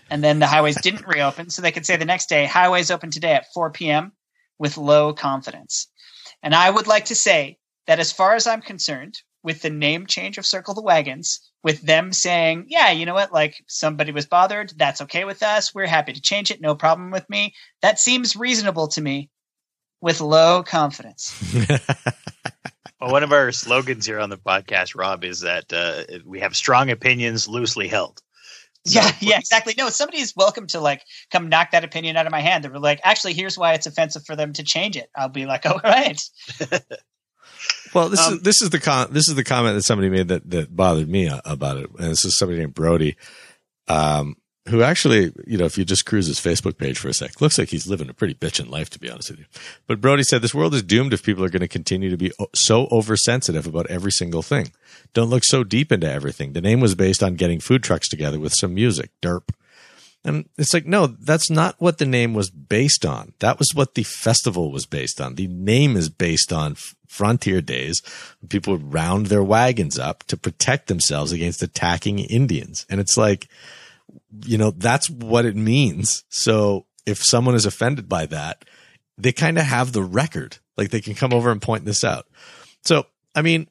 And 0.09 0.21
then 0.21 0.39
the 0.39 0.47
highways 0.47 0.81
didn't 0.81 1.07
reopen, 1.07 1.49
so 1.49 1.61
they 1.61 1.71
could 1.71 1.85
say 1.85 1.95
the 1.95 2.03
next 2.03 2.27
day 2.27 2.45
highways 2.45 2.91
open 2.91 3.11
today 3.11 3.31
at 3.31 3.53
4 3.53 3.71
p.m. 3.71 4.11
with 4.59 4.75
low 4.75 5.13
confidence. 5.13 5.87
And 6.43 6.53
I 6.53 6.69
would 6.69 6.87
like 6.87 7.05
to 7.05 7.15
say 7.15 7.59
that, 7.87 8.01
as 8.01 8.11
far 8.11 8.35
as 8.35 8.45
I'm 8.45 8.61
concerned, 8.61 9.21
with 9.43 9.61
the 9.61 9.69
name 9.69 10.05
change 10.05 10.37
of 10.37 10.45
Circle 10.45 10.73
the 10.73 10.81
Wagons, 10.81 11.39
with 11.63 11.81
them 11.81 12.13
saying, 12.13 12.65
yeah, 12.67 12.91
you 12.91 13.05
know 13.05 13.13
what, 13.13 13.33
like 13.33 13.63
somebody 13.67 14.11
was 14.11 14.25
bothered, 14.25 14.73
that's 14.77 15.01
okay 15.01 15.25
with 15.25 15.43
us. 15.43 15.73
We're 15.73 15.87
happy 15.87 16.13
to 16.13 16.21
change 16.21 16.51
it, 16.51 16.61
no 16.61 16.75
problem 16.75 17.11
with 17.11 17.29
me. 17.29 17.53
That 17.81 17.99
seems 17.99 18.35
reasonable 18.35 18.87
to 18.89 19.01
me 19.01 19.29
with 20.01 20.21
low 20.21 20.63
confidence. 20.63 21.33
well, 22.99 23.11
one 23.11 23.23
of 23.23 23.31
our 23.31 23.51
slogans 23.51 24.05
here 24.05 24.19
on 24.19 24.29
the 24.29 24.37
podcast, 24.37 24.95
Rob, 24.95 25.23
is 25.23 25.41
that 25.41 25.71
uh, 25.71 26.03
we 26.25 26.39
have 26.39 26.55
strong 26.55 26.89
opinions 26.89 27.47
loosely 27.47 27.87
held. 27.87 28.21
So, 28.85 28.99
yeah, 28.99 29.11
yeah, 29.19 29.39
exactly. 29.39 29.75
No, 29.77 29.89
somebody 29.89 30.19
is 30.19 30.33
welcome 30.35 30.67
to 30.67 30.79
like 30.79 31.03
come 31.31 31.49
knock 31.49 31.71
that 31.71 31.83
opinion 31.83 32.17
out 32.17 32.25
of 32.25 32.31
my 32.31 32.41
hand. 32.41 32.63
They're 32.63 32.79
like, 32.79 32.99
actually, 33.03 33.33
here's 33.33 33.57
why 33.57 33.73
it's 33.73 33.85
offensive 33.85 34.25
for 34.25 34.35
them 34.35 34.53
to 34.53 34.63
change 34.63 34.97
it. 34.97 35.09
I'll 35.15 35.29
be 35.29 35.45
like, 35.45 35.65
all 35.65 35.79
right. 35.83 36.21
Well, 37.93 38.09
this 38.09 38.25
um, 38.25 38.35
is 38.35 38.41
this 38.41 38.61
is 38.61 38.69
the 38.69 38.79
con- 38.79 39.11
this 39.11 39.27
is 39.27 39.35
the 39.35 39.43
comment 39.43 39.75
that 39.75 39.83
somebody 39.83 40.09
made 40.09 40.29
that 40.29 40.49
that 40.49 40.75
bothered 40.75 41.09
me 41.09 41.29
about 41.45 41.77
it, 41.77 41.89
and 41.99 42.11
this 42.11 42.25
is 42.25 42.37
somebody 42.37 42.59
named 42.59 42.73
Brody, 42.73 43.17
um, 43.87 44.35
who 44.69 44.83
actually, 44.83 45.33
you 45.45 45.57
know, 45.57 45.65
if 45.65 45.77
you 45.77 45.83
just 45.83 46.05
cruise 46.05 46.27
his 46.27 46.39
Facebook 46.39 46.77
page 46.77 46.99
for 46.99 47.09
a 47.09 47.13
sec, 47.13 47.41
looks 47.41 47.57
like 47.57 47.69
he's 47.69 47.87
living 47.87 48.09
a 48.09 48.13
pretty 48.13 48.33
bitchin' 48.33 48.69
life, 48.69 48.89
to 48.91 48.99
be 48.99 49.09
honest 49.09 49.31
with 49.31 49.39
you. 49.39 49.45
But 49.87 49.99
Brody 49.99 50.23
said 50.23 50.41
this 50.41 50.53
world 50.53 50.73
is 50.73 50.83
doomed 50.83 51.13
if 51.13 51.23
people 51.23 51.43
are 51.43 51.49
going 51.49 51.61
to 51.61 51.67
continue 51.67 52.09
to 52.09 52.17
be 52.17 52.31
so 52.53 52.87
oversensitive 52.91 53.65
about 53.65 53.87
every 53.87 54.11
single 54.11 54.41
thing. 54.41 54.71
Don't 55.13 55.29
look 55.29 55.43
so 55.43 55.63
deep 55.63 55.91
into 55.91 56.09
everything. 56.09 56.53
The 56.53 56.61
name 56.61 56.79
was 56.79 56.95
based 56.95 57.23
on 57.23 57.35
getting 57.35 57.59
food 57.59 57.83
trucks 57.83 58.07
together 58.07 58.39
with 58.39 58.53
some 58.53 58.73
music. 58.73 59.11
Derp. 59.21 59.49
And 60.23 60.47
it's 60.57 60.73
like, 60.73 60.85
no, 60.85 61.07
that's 61.07 61.49
not 61.49 61.75
what 61.79 61.97
the 61.97 62.05
name 62.05 62.33
was 62.33 62.51
based 62.51 63.05
on. 63.05 63.33
That 63.39 63.57
was 63.57 63.71
what 63.73 63.95
the 63.95 64.03
festival 64.03 64.71
was 64.71 64.85
based 64.85 65.19
on. 65.19 65.33
The 65.35 65.47
name 65.47 65.97
is 65.97 66.09
based 66.09 66.53
on 66.53 66.75
frontier 67.07 67.59
days. 67.59 68.01
People 68.47 68.73
would 68.73 68.93
round 68.93 69.27
their 69.27 69.43
wagons 69.43 69.97
up 69.97 70.23
to 70.25 70.37
protect 70.37 70.87
themselves 70.87 71.31
against 71.31 71.63
attacking 71.63 72.19
Indians. 72.19 72.85
And 72.87 72.99
it's 72.99 73.17
like, 73.17 73.47
you 74.45 74.59
know, 74.59 74.71
that's 74.71 75.09
what 75.09 75.45
it 75.45 75.55
means. 75.55 76.23
So 76.29 76.85
if 77.07 77.23
someone 77.23 77.55
is 77.55 77.65
offended 77.65 78.07
by 78.07 78.27
that, 78.27 78.63
they 79.17 79.31
kind 79.31 79.57
of 79.57 79.65
have 79.65 79.91
the 79.91 80.03
record. 80.03 80.57
Like 80.77 80.91
they 80.91 81.01
can 81.01 81.15
come 81.15 81.33
over 81.33 81.49
and 81.49 81.61
point 81.61 81.83
this 81.83 82.03
out. 82.03 82.27
So, 82.83 83.07
I 83.33 83.41
mean, 83.41 83.67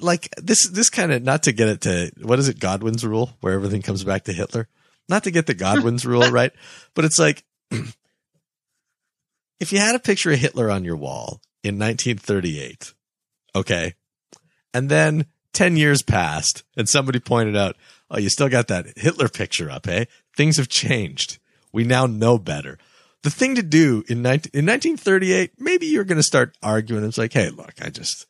like 0.00 0.30
this, 0.38 0.66
this 0.68 0.88
kind 0.88 1.12
of, 1.12 1.22
not 1.22 1.42
to 1.42 1.52
get 1.52 1.68
it 1.68 1.80
to, 1.82 2.10
what 2.22 2.38
is 2.38 2.48
it, 2.48 2.58
Godwin's 2.58 3.04
rule, 3.04 3.36
where 3.40 3.52
everything 3.52 3.82
comes 3.82 4.02
back 4.02 4.24
to 4.24 4.32
Hitler? 4.32 4.66
Not 5.08 5.24
to 5.24 5.30
get 5.30 5.46
the 5.46 5.54
Godwin's 5.54 6.04
rule 6.04 6.30
right, 6.30 6.52
but 6.94 7.04
it's 7.04 7.18
like 7.18 7.44
if 9.60 9.72
you 9.72 9.78
had 9.78 9.94
a 9.94 10.00
picture 10.00 10.30
of 10.30 10.38
Hitler 10.38 10.70
on 10.70 10.84
your 10.84 10.96
wall 10.96 11.40
in 11.62 11.78
1938, 11.78 12.94
okay, 13.54 13.94
and 14.72 14.88
then 14.88 15.26
10 15.54 15.76
years 15.76 16.02
passed 16.02 16.62
and 16.76 16.88
somebody 16.88 17.18
pointed 17.18 17.56
out, 17.56 17.76
oh, 18.10 18.18
you 18.18 18.28
still 18.28 18.48
got 18.48 18.68
that 18.68 18.96
Hitler 18.96 19.28
picture 19.28 19.70
up, 19.70 19.88
eh? 19.88 20.04
Things 20.36 20.56
have 20.56 20.68
changed. 20.68 21.38
We 21.72 21.84
now 21.84 22.06
know 22.06 22.38
better. 22.38 22.78
The 23.22 23.30
thing 23.30 23.56
to 23.56 23.62
do 23.62 24.04
in, 24.08 24.22
19, 24.22 24.52
in 24.54 24.66
1938, 24.66 25.54
maybe 25.58 25.86
you're 25.86 26.04
going 26.04 26.18
to 26.18 26.22
start 26.22 26.56
arguing. 26.62 27.04
It's 27.04 27.18
like, 27.18 27.32
hey, 27.32 27.50
look, 27.50 27.74
I 27.82 27.90
just, 27.90 28.26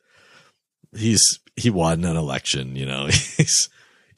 he's, 0.95 1.21
he 1.55 1.69
won 1.69 2.03
an 2.03 2.17
election, 2.17 2.75
you 2.75 2.85
know, 2.87 3.05
he's, 3.37 3.69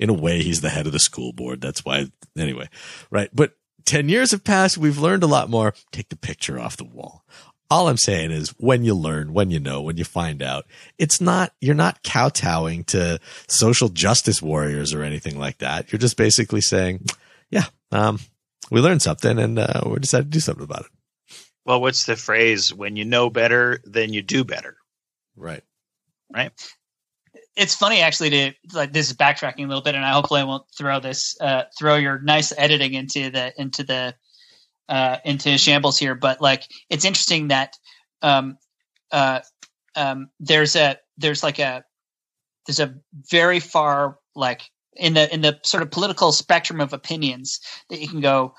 in 0.01 0.09
a 0.09 0.13
way, 0.13 0.41
he's 0.41 0.61
the 0.61 0.69
head 0.69 0.87
of 0.87 0.93
the 0.93 0.99
school 0.99 1.31
board. 1.31 1.61
That's 1.61 1.85
why, 1.85 2.07
anyway, 2.35 2.67
right. 3.11 3.29
But 3.31 3.53
10 3.85 4.09
years 4.09 4.31
have 4.31 4.43
passed. 4.43 4.77
We've 4.77 4.97
learned 4.97 5.21
a 5.21 5.27
lot 5.27 5.49
more. 5.49 5.75
Take 5.91 6.09
the 6.09 6.17
picture 6.17 6.59
off 6.59 6.75
the 6.75 6.83
wall. 6.83 7.23
All 7.69 7.87
I'm 7.87 7.97
saying 7.97 8.31
is 8.31 8.49
when 8.57 8.83
you 8.83 8.95
learn, 8.95 9.31
when 9.31 9.51
you 9.51 9.59
know, 9.59 9.81
when 9.81 9.97
you 9.97 10.03
find 10.03 10.41
out, 10.41 10.65
it's 10.97 11.21
not, 11.21 11.53
you're 11.61 11.75
not 11.75 12.03
kowtowing 12.03 12.83
to 12.85 13.19
social 13.47 13.89
justice 13.89 14.41
warriors 14.41 14.91
or 14.93 15.03
anything 15.03 15.39
like 15.39 15.59
that. 15.59 15.91
You're 15.91 15.99
just 15.99 16.17
basically 16.17 16.61
saying, 16.61 17.05
yeah, 17.51 17.65
um, 17.91 18.19
we 18.71 18.81
learned 18.81 19.03
something 19.03 19.37
and 19.37 19.59
uh, 19.59 19.83
we 19.85 19.99
decided 19.99 20.25
to 20.25 20.29
do 20.31 20.39
something 20.39 20.63
about 20.63 20.81
it. 20.81 21.35
Well, 21.63 21.79
what's 21.79 22.07
the 22.07 22.15
phrase? 22.15 22.73
When 22.73 22.95
you 22.95 23.05
know 23.05 23.29
better, 23.29 23.79
then 23.85 24.13
you 24.13 24.23
do 24.23 24.43
better. 24.43 24.77
Right. 25.35 25.63
Right 26.33 26.51
it's 27.55 27.75
funny 27.75 28.01
actually 28.01 28.29
to 28.29 28.53
like 28.73 28.93
this 28.93 29.09
is 29.09 29.17
backtracking 29.17 29.65
a 29.65 29.67
little 29.67 29.83
bit, 29.83 29.95
and 29.95 30.05
I 30.05 30.11
hopefully 30.11 30.41
I 30.41 30.45
won't 30.45 30.63
throw 30.77 30.99
this 30.99 31.35
uh, 31.41 31.63
throw 31.77 31.95
your 31.95 32.19
nice 32.19 32.53
editing 32.57 32.93
into 32.93 33.29
the 33.29 33.53
into 33.57 33.83
the 33.83 34.15
uh, 34.87 35.17
into 35.25 35.57
shambles 35.57 35.97
here. 35.97 36.15
But 36.15 36.41
like 36.41 36.63
it's 36.89 37.05
interesting 37.05 37.49
that 37.49 37.75
um, 38.21 38.57
uh, 39.11 39.41
um, 39.95 40.29
there's 40.39 40.75
a 40.75 40.97
there's 41.17 41.43
like 41.43 41.59
a 41.59 41.83
there's 42.65 42.79
a 42.79 42.95
very 43.29 43.59
far 43.59 44.17
like 44.35 44.61
in 44.95 45.13
the 45.13 45.33
in 45.33 45.41
the 45.41 45.59
sort 45.63 45.83
of 45.83 45.91
political 45.91 46.31
spectrum 46.31 46.79
of 46.79 46.93
opinions 46.93 47.59
that 47.89 47.99
you 47.99 48.07
can 48.07 48.21
go 48.21 48.53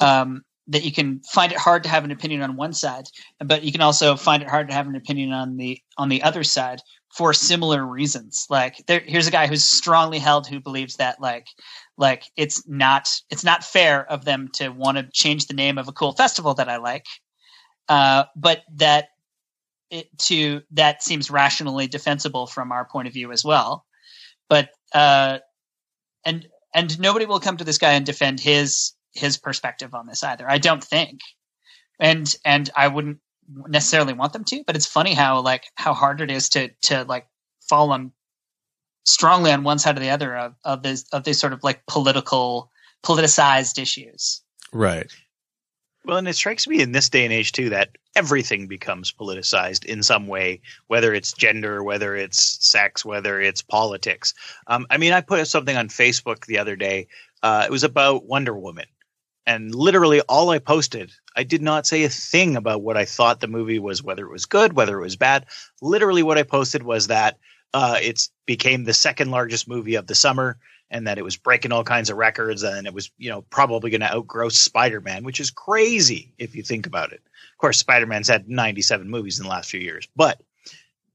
um, 0.00 0.42
that 0.68 0.84
you 0.84 0.92
can 0.92 1.20
find 1.20 1.52
it 1.52 1.58
hard 1.58 1.82
to 1.82 1.88
have 1.90 2.04
an 2.04 2.10
opinion 2.10 2.42
on 2.42 2.56
one 2.56 2.72
side, 2.72 3.04
but 3.44 3.62
you 3.62 3.72
can 3.72 3.80
also 3.82 4.16
find 4.16 4.42
it 4.42 4.48
hard 4.48 4.68
to 4.68 4.74
have 4.74 4.86
an 4.86 4.96
opinion 4.96 5.32
on 5.32 5.56
the 5.58 5.78
on 5.98 6.08
the 6.08 6.22
other 6.22 6.44
side 6.44 6.80
for 7.10 7.32
similar 7.32 7.84
reasons. 7.84 8.46
Like 8.50 8.84
there, 8.86 9.00
here's 9.00 9.26
a 9.26 9.32
guy 9.32 9.46
who's 9.46 9.64
strongly 9.64 10.18
held 10.18 10.46
who 10.46 10.60
believes 10.60 10.96
that 10.96 11.20
like 11.20 11.48
like 11.96 12.24
it's 12.36 12.66
not 12.68 13.08
it's 13.30 13.44
not 13.44 13.64
fair 13.64 14.10
of 14.10 14.24
them 14.24 14.48
to 14.54 14.68
want 14.68 14.98
to 14.98 15.08
change 15.12 15.46
the 15.46 15.54
name 15.54 15.78
of 15.78 15.88
a 15.88 15.92
cool 15.92 16.12
festival 16.12 16.54
that 16.54 16.68
I 16.68 16.76
like, 16.76 17.06
uh, 17.88 18.24
but 18.36 18.62
that 18.76 19.08
it 19.90 20.06
to 20.18 20.62
that 20.72 21.02
seems 21.02 21.30
rationally 21.30 21.86
defensible 21.86 22.46
from 22.46 22.72
our 22.72 22.84
point 22.84 23.08
of 23.08 23.14
view 23.14 23.32
as 23.32 23.44
well. 23.44 23.84
But 24.48 24.70
uh, 24.94 25.38
and 26.24 26.46
and 26.74 26.98
nobody 27.00 27.26
will 27.26 27.40
come 27.40 27.56
to 27.56 27.64
this 27.64 27.78
guy 27.78 27.92
and 27.92 28.04
defend 28.04 28.40
his 28.40 28.92
his 29.12 29.38
perspective 29.38 29.94
on 29.94 30.06
this 30.06 30.22
either. 30.22 30.48
I 30.48 30.58
don't 30.58 30.84
think. 30.84 31.20
And 31.98 32.32
and 32.44 32.70
I 32.76 32.88
wouldn't 32.88 33.18
necessarily 33.68 34.12
want 34.12 34.32
them 34.32 34.44
to, 34.44 34.62
but 34.66 34.76
it's 34.76 34.86
funny 34.86 35.14
how 35.14 35.40
like 35.40 35.64
how 35.74 35.94
hard 35.94 36.20
it 36.20 36.30
is 36.30 36.48
to 36.50 36.68
to 36.82 37.04
like 37.04 37.26
fall 37.68 37.90
on 37.92 38.12
strongly 39.04 39.50
on 39.50 39.64
one 39.64 39.78
side 39.78 39.96
or 39.96 40.00
the 40.00 40.10
other 40.10 40.36
of, 40.36 40.54
of 40.64 40.82
this 40.82 41.04
of 41.12 41.24
these 41.24 41.40
sort 41.40 41.52
of 41.52 41.64
like 41.64 41.84
political 41.86 42.70
politicized 43.02 43.80
issues. 43.80 44.42
Right. 44.72 45.10
Well, 46.04 46.16
and 46.16 46.28
it 46.28 46.36
strikes 46.36 46.66
me 46.66 46.80
in 46.80 46.92
this 46.92 47.08
day 47.08 47.24
and 47.24 47.32
age 47.32 47.52
too 47.52 47.68
that 47.70 47.98
everything 48.16 48.66
becomes 48.66 49.12
politicized 49.12 49.84
in 49.84 50.02
some 50.02 50.26
way, 50.26 50.60
whether 50.86 51.12
it's 51.12 51.32
gender, 51.32 51.82
whether 51.82 52.16
it's 52.16 52.64
sex, 52.66 53.04
whether 53.04 53.40
it's 53.40 53.62
politics. 53.62 54.32
Um, 54.68 54.86
I 54.90 54.96
mean, 54.96 55.12
I 55.12 55.20
put 55.20 55.46
something 55.46 55.76
on 55.76 55.88
Facebook 55.88 56.46
the 56.46 56.58
other 56.58 56.76
day. 56.76 57.08
Uh, 57.42 57.64
it 57.66 57.70
was 57.70 57.84
about 57.84 58.24
Wonder 58.24 58.56
Woman, 58.56 58.86
and 59.48 59.74
literally 59.74 60.20
all 60.20 60.50
I 60.50 60.58
posted, 60.58 61.10
I 61.34 61.42
did 61.42 61.62
not 61.62 61.86
say 61.86 62.04
a 62.04 62.10
thing 62.10 62.54
about 62.54 62.82
what 62.82 62.98
I 62.98 63.06
thought 63.06 63.40
the 63.40 63.48
movie 63.48 63.78
was, 63.78 64.02
whether 64.02 64.26
it 64.26 64.30
was 64.30 64.44
good, 64.44 64.74
whether 64.74 64.98
it 64.98 65.02
was 65.02 65.16
bad. 65.16 65.46
Literally, 65.80 66.22
what 66.22 66.36
I 66.36 66.42
posted 66.42 66.82
was 66.82 67.06
that 67.06 67.38
uh, 67.72 67.98
it 68.00 68.28
became 68.44 68.84
the 68.84 68.92
second 68.92 69.30
largest 69.30 69.66
movie 69.66 69.94
of 69.94 70.06
the 70.06 70.14
summer, 70.14 70.58
and 70.90 71.06
that 71.06 71.16
it 71.16 71.24
was 71.24 71.38
breaking 71.38 71.72
all 71.72 71.82
kinds 71.82 72.10
of 72.10 72.18
records, 72.18 72.62
and 72.62 72.86
it 72.86 72.92
was, 72.92 73.10
you 73.16 73.30
know, 73.30 73.40
probably 73.40 73.90
going 73.90 74.02
to 74.02 74.14
outgrow 74.14 74.50
Spider 74.50 75.00
Man, 75.00 75.24
which 75.24 75.40
is 75.40 75.50
crazy 75.50 76.34
if 76.36 76.54
you 76.54 76.62
think 76.62 76.86
about 76.86 77.12
it. 77.12 77.22
Of 77.24 77.58
course, 77.58 77.78
Spider 77.78 78.06
Man's 78.06 78.28
had 78.28 78.50
97 78.50 79.08
movies 79.08 79.38
in 79.38 79.44
the 79.44 79.50
last 79.50 79.70
few 79.70 79.80
years, 79.80 80.06
but 80.14 80.42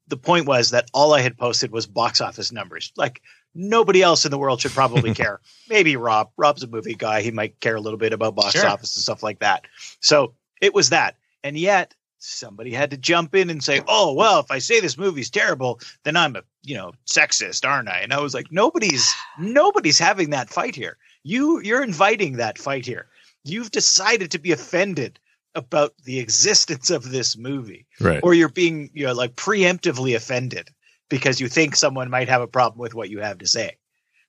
the 0.07 0.17
point 0.17 0.47
was 0.47 0.71
that 0.71 0.89
all 0.91 1.13
I 1.13 1.21
had 1.21 1.38
posted 1.38 1.71
was 1.71 1.86
box 1.86 2.19
office 2.19 2.51
numbers. 2.51 2.91
Like 2.97 3.21
nobody 3.56 4.01
else 4.01 4.26
in 4.26 4.32
the 4.32 4.38
world 4.38 4.62
should 4.62 4.72
probably 4.72 5.14
care. 5.16 5.39
Maybe 5.70 5.95
Rob. 5.95 6.32
Rob's 6.38 6.64
a 6.64 6.68
movie 6.68 6.95
guy. 6.95 7.22
He 7.22 7.32
might 7.32 7.60
care 7.60 7.76
a 7.76 7.82
little 7.82 7.99
bit 7.99 8.14
about 8.14 8.36
box 8.36 8.51
sure. 8.54 8.68
office 8.68 8.95
and 8.95 9.04
stuff 9.04 9.24
like 9.24 9.39
that. 9.39 9.66
So 9.99 10.34
it 10.62 10.74
was 10.74 10.89
that. 10.89 11.16
And 11.43 11.58
yet 11.58 11.93
somebody 12.20 12.72
had 12.72 12.91
to 12.91 12.97
jump 12.97 13.36
in 13.36 13.49
and 13.49 13.62
say, 13.64 13.82
"Oh, 13.88 14.14
well, 14.14 14.39
if 14.39 14.49
I 14.49 14.60
say 14.60 14.80
this 14.80 14.97
movie's 14.97 15.30
terrible, 15.30 15.80
then 16.04 16.16
I'm 16.16 16.36
a, 16.38 16.43
you 16.64 16.76
know, 16.76 16.93
sexist, 17.06 17.68
aren't 17.68 17.89
I?" 17.89 17.99
And 17.99 18.14
I 18.14 18.20
was 18.22 18.34
like, 18.34 18.51
"Nobody's 18.51 19.14
nobody's 19.39 19.99
having 19.99 20.30
that 20.30 20.49
fight 20.49 20.76
here. 20.76 20.97
You 21.24 21.60
you're 21.62 21.84
inviting 21.84 22.38
that 22.38 22.58
fight 22.58 22.86
here. 22.86 23.08
You've 23.43 23.72
decided 23.72 24.32
to 24.32 24.39
be 24.39 24.54
offended 24.54 25.20
about 25.56 25.93
the 26.06 26.20
existence 26.20 26.89
of 26.89 27.12
this 27.12 27.38
movie 27.38 27.86
Right. 27.99 28.22
or 28.24 28.34
you're 28.34 28.49
being, 28.49 28.89
you 28.93 29.06
know, 29.06 29.14
like 29.14 29.36
preemptively 29.36 30.16
offended 30.16 30.70
because 31.14 31.39
you 31.39 31.47
think 31.47 31.76
someone 31.76 32.09
might 32.09 32.28
have 32.28 32.41
a 32.41 32.47
problem 32.47 32.80
with 32.80 32.95
what 32.95 33.09
you 33.09 33.20
have 33.20 33.38
to 33.38 33.47
say." 33.47 33.78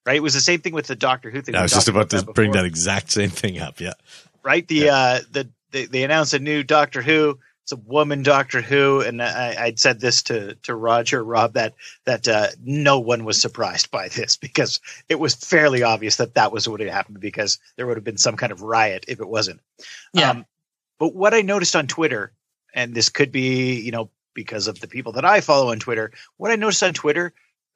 Right? 0.04 0.16
It 0.16 0.22
was 0.22 0.34
the 0.34 0.40
same 0.40 0.60
thing 0.60 0.74
with 0.74 0.86
the 0.86 0.96
Doctor 0.96 1.30
Who 1.30 1.40
thing. 1.40 1.54
I 1.54 1.62
was 1.62 1.72
just 1.72 1.88
about 1.88 2.10
to 2.10 2.22
bring 2.22 2.52
that 2.52 2.66
exact 2.66 3.10
same 3.10 3.30
thing 3.30 3.58
up. 3.58 3.80
Yeah. 3.80 3.94
right? 4.42 4.68
The 4.68 4.90
uh, 4.90 5.20
the 5.30 5.48
they, 5.70 5.86
they 5.86 6.04
announced 6.04 6.34
a 6.34 6.38
new 6.38 6.62
Doctor 6.62 7.00
Who. 7.00 7.38
It's 7.62 7.72
a 7.72 7.76
woman 7.76 8.22
Doctor 8.22 8.60
Who, 8.60 9.00
and 9.00 9.22
I, 9.22 9.56
I'd 9.58 9.80
said 9.80 9.98
this 9.98 10.22
to 10.24 10.54
to 10.56 10.74
Roger 10.74 11.24
Rob 11.24 11.54
that 11.54 11.72
that 12.04 12.28
uh, 12.28 12.48
no 12.62 12.98
one 12.98 13.24
was 13.24 13.40
surprised 13.40 13.90
by 13.90 14.08
this 14.08 14.36
because 14.46 14.80
it 15.08 15.18
was 15.18 15.34
fairly 15.34 15.82
obvious 15.82 16.16
that 16.16 16.34
that 16.34 16.52
was 16.52 16.68
what 16.68 16.80
had 16.80 16.90
happened 16.90 17.20
because 17.20 17.58
there 17.76 17.86
would 17.86 17.96
have 17.96 18.04
been 18.04 18.18
some 18.18 18.36
kind 18.36 18.52
of 18.52 18.60
riot 18.60 19.06
if 19.08 19.20
it 19.20 19.28
wasn't. 19.28 19.60
Yeah. 20.12 20.30
Um, 20.30 20.46
but 20.98 21.14
what 21.14 21.32
I 21.32 21.40
noticed 21.40 21.74
on 21.74 21.86
Twitter, 21.86 22.32
and 22.74 22.94
this 22.94 23.08
could 23.08 23.32
be 23.32 23.80
you 23.80 23.92
know 23.92 24.10
because 24.34 24.66
of 24.66 24.80
the 24.80 24.88
people 24.88 25.12
that 25.12 25.24
I 25.24 25.40
follow 25.40 25.70
on 25.70 25.78
Twitter, 25.78 26.12
what 26.36 26.50
I 26.50 26.56
noticed 26.56 26.82
on 26.82 26.92
Twitter 26.92 27.32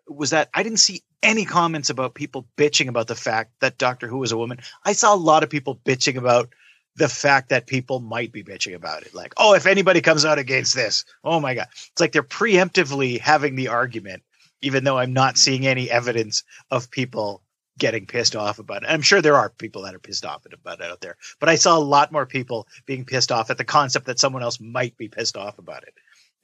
was 0.08 0.30
that 0.30 0.48
I 0.54 0.62
didn't 0.62 0.78
see 0.80 1.02
any 1.22 1.44
comments 1.44 1.90
about 1.90 2.14
people 2.14 2.46
bitching 2.56 2.88
about 2.88 3.06
the 3.06 3.14
fact 3.14 3.52
that 3.60 3.78
Doctor 3.78 4.06
Who 4.06 4.18
was 4.18 4.32
a 4.32 4.38
woman. 4.38 4.58
I 4.84 4.92
saw 4.92 5.14
a 5.14 5.16
lot 5.16 5.42
of 5.42 5.50
people 5.50 5.80
bitching 5.84 6.16
about 6.16 6.50
the 6.96 7.08
fact 7.08 7.50
that 7.50 7.66
people 7.66 8.00
might 8.00 8.32
be 8.32 8.42
bitching 8.42 8.74
about 8.74 9.02
it. 9.02 9.14
Like, 9.14 9.32
oh, 9.36 9.54
if 9.54 9.66
anybody 9.66 10.00
comes 10.00 10.24
out 10.24 10.38
against 10.38 10.74
this, 10.74 11.04
oh 11.24 11.38
my 11.40 11.54
God. 11.54 11.68
It's 11.72 12.00
like 12.00 12.12
they're 12.12 12.22
preemptively 12.22 13.20
having 13.20 13.54
the 13.54 13.68
argument, 13.68 14.22
even 14.62 14.84
though 14.84 14.98
I'm 14.98 15.12
not 15.12 15.38
seeing 15.38 15.66
any 15.66 15.90
evidence 15.90 16.42
of 16.70 16.90
people 16.90 17.42
getting 17.78 18.06
pissed 18.06 18.34
off 18.34 18.58
about 18.58 18.82
it. 18.82 18.88
I'm 18.88 19.02
sure 19.02 19.22
there 19.22 19.36
are 19.36 19.50
people 19.50 19.82
that 19.82 19.94
are 19.94 20.00
pissed 20.00 20.26
off 20.26 20.44
about 20.52 20.80
it 20.80 20.90
out 20.90 21.00
there, 21.00 21.16
but 21.38 21.48
I 21.48 21.54
saw 21.54 21.78
a 21.78 21.80
lot 21.80 22.10
more 22.10 22.26
people 22.26 22.66
being 22.86 23.04
pissed 23.04 23.30
off 23.30 23.50
at 23.50 23.58
the 23.58 23.64
concept 23.64 24.06
that 24.06 24.18
someone 24.18 24.42
else 24.42 24.58
might 24.58 24.96
be 24.96 25.08
pissed 25.08 25.36
off 25.36 25.58
about 25.58 25.84
it. 25.84 25.94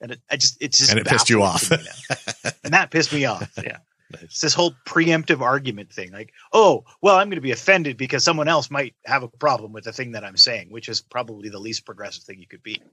And 0.01 0.11
it, 0.11 0.21
I 0.29 0.37
just, 0.37 0.57
it's 0.61 0.77
just, 0.77 0.91
And 0.91 0.99
it 0.99 1.07
pissed 1.07 1.29
you 1.29 1.41
off. 1.41 1.71
me 1.71 1.77
and 2.63 2.73
that 2.73 2.91
pissed 2.91 3.13
me 3.13 3.25
off. 3.25 3.51
Yeah. 3.63 3.77
Nice. 4.11 4.23
It's 4.23 4.41
this 4.41 4.53
whole 4.53 4.75
preemptive 4.87 5.41
argument 5.41 5.91
thing. 5.91 6.11
Like, 6.11 6.31
oh, 6.53 6.83
well, 7.01 7.15
I'm 7.15 7.27
going 7.27 7.37
to 7.37 7.41
be 7.41 7.51
offended 7.51 7.97
because 7.97 8.23
someone 8.23 8.47
else 8.47 8.69
might 8.69 8.93
have 9.05 9.23
a 9.23 9.27
problem 9.27 9.73
with 9.73 9.85
the 9.85 9.91
thing 9.91 10.11
that 10.11 10.23
I'm 10.23 10.37
saying, 10.37 10.67
which 10.69 10.89
is 10.89 11.01
probably 11.01 11.49
the 11.49 11.57
least 11.57 11.87
progressive 11.87 12.23
thing 12.23 12.39
you 12.39 12.47
could 12.47 12.61
be. 12.61 12.83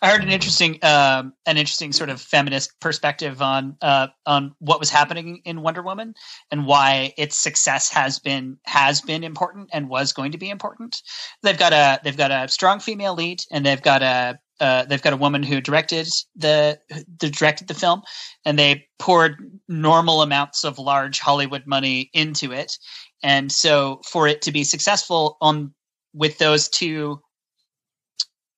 I 0.00 0.10
heard 0.10 0.22
an 0.22 0.30
interesting, 0.30 0.78
um, 0.82 1.34
an 1.44 1.56
interesting 1.56 1.92
sort 1.92 2.08
of 2.08 2.20
feminist 2.20 2.78
perspective 2.80 3.42
on 3.42 3.76
uh, 3.82 4.08
on 4.24 4.54
what 4.60 4.78
was 4.78 4.90
happening 4.90 5.42
in 5.44 5.62
Wonder 5.62 5.82
Woman 5.82 6.14
and 6.50 6.66
why 6.66 7.12
its 7.18 7.36
success 7.36 7.90
has 7.90 8.18
been 8.18 8.58
has 8.64 9.00
been 9.00 9.24
important 9.24 9.70
and 9.72 9.88
was 9.88 10.12
going 10.12 10.32
to 10.32 10.38
be 10.38 10.50
important. 10.50 11.02
They've 11.42 11.58
got 11.58 11.72
a 11.72 12.00
they've 12.04 12.16
got 12.16 12.30
a 12.30 12.48
strong 12.48 12.78
female 12.78 13.14
lead, 13.14 13.40
and 13.50 13.66
they've 13.66 13.82
got 13.82 14.02
a 14.02 14.38
uh, 14.62 14.84
they've 14.84 15.02
got 15.02 15.12
a 15.12 15.16
woman 15.16 15.42
who 15.42 15.60
directed 15.60 16.08
the, 16.36 16.78
the 17.18 17.28
directed 17.28 17.66
the 17.66 17.74
film, 17.74 18.02
and 18.44 18.58
they 18.58 18.86
poured 18.98 19.60
normal 19.68 20.22
amounts 20.22 20.64
of 20.64 20.78
large 20.78 21.18
Hollywood 21.18 21.66
money 21.66 22.10
into 22.14 22.52
it, 22.52 22.78
and 23.22 23.50
so 23.50 24.00
for 24.06 24.28
it 24.28 24.42
to 24.42 24.52
be 24.52 24.62
successful 24.62 25.36
on 25.40 25.74
with 26.14 26.38
those 26.38 26.68
two 26.68 27.20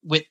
with 0.03 0.25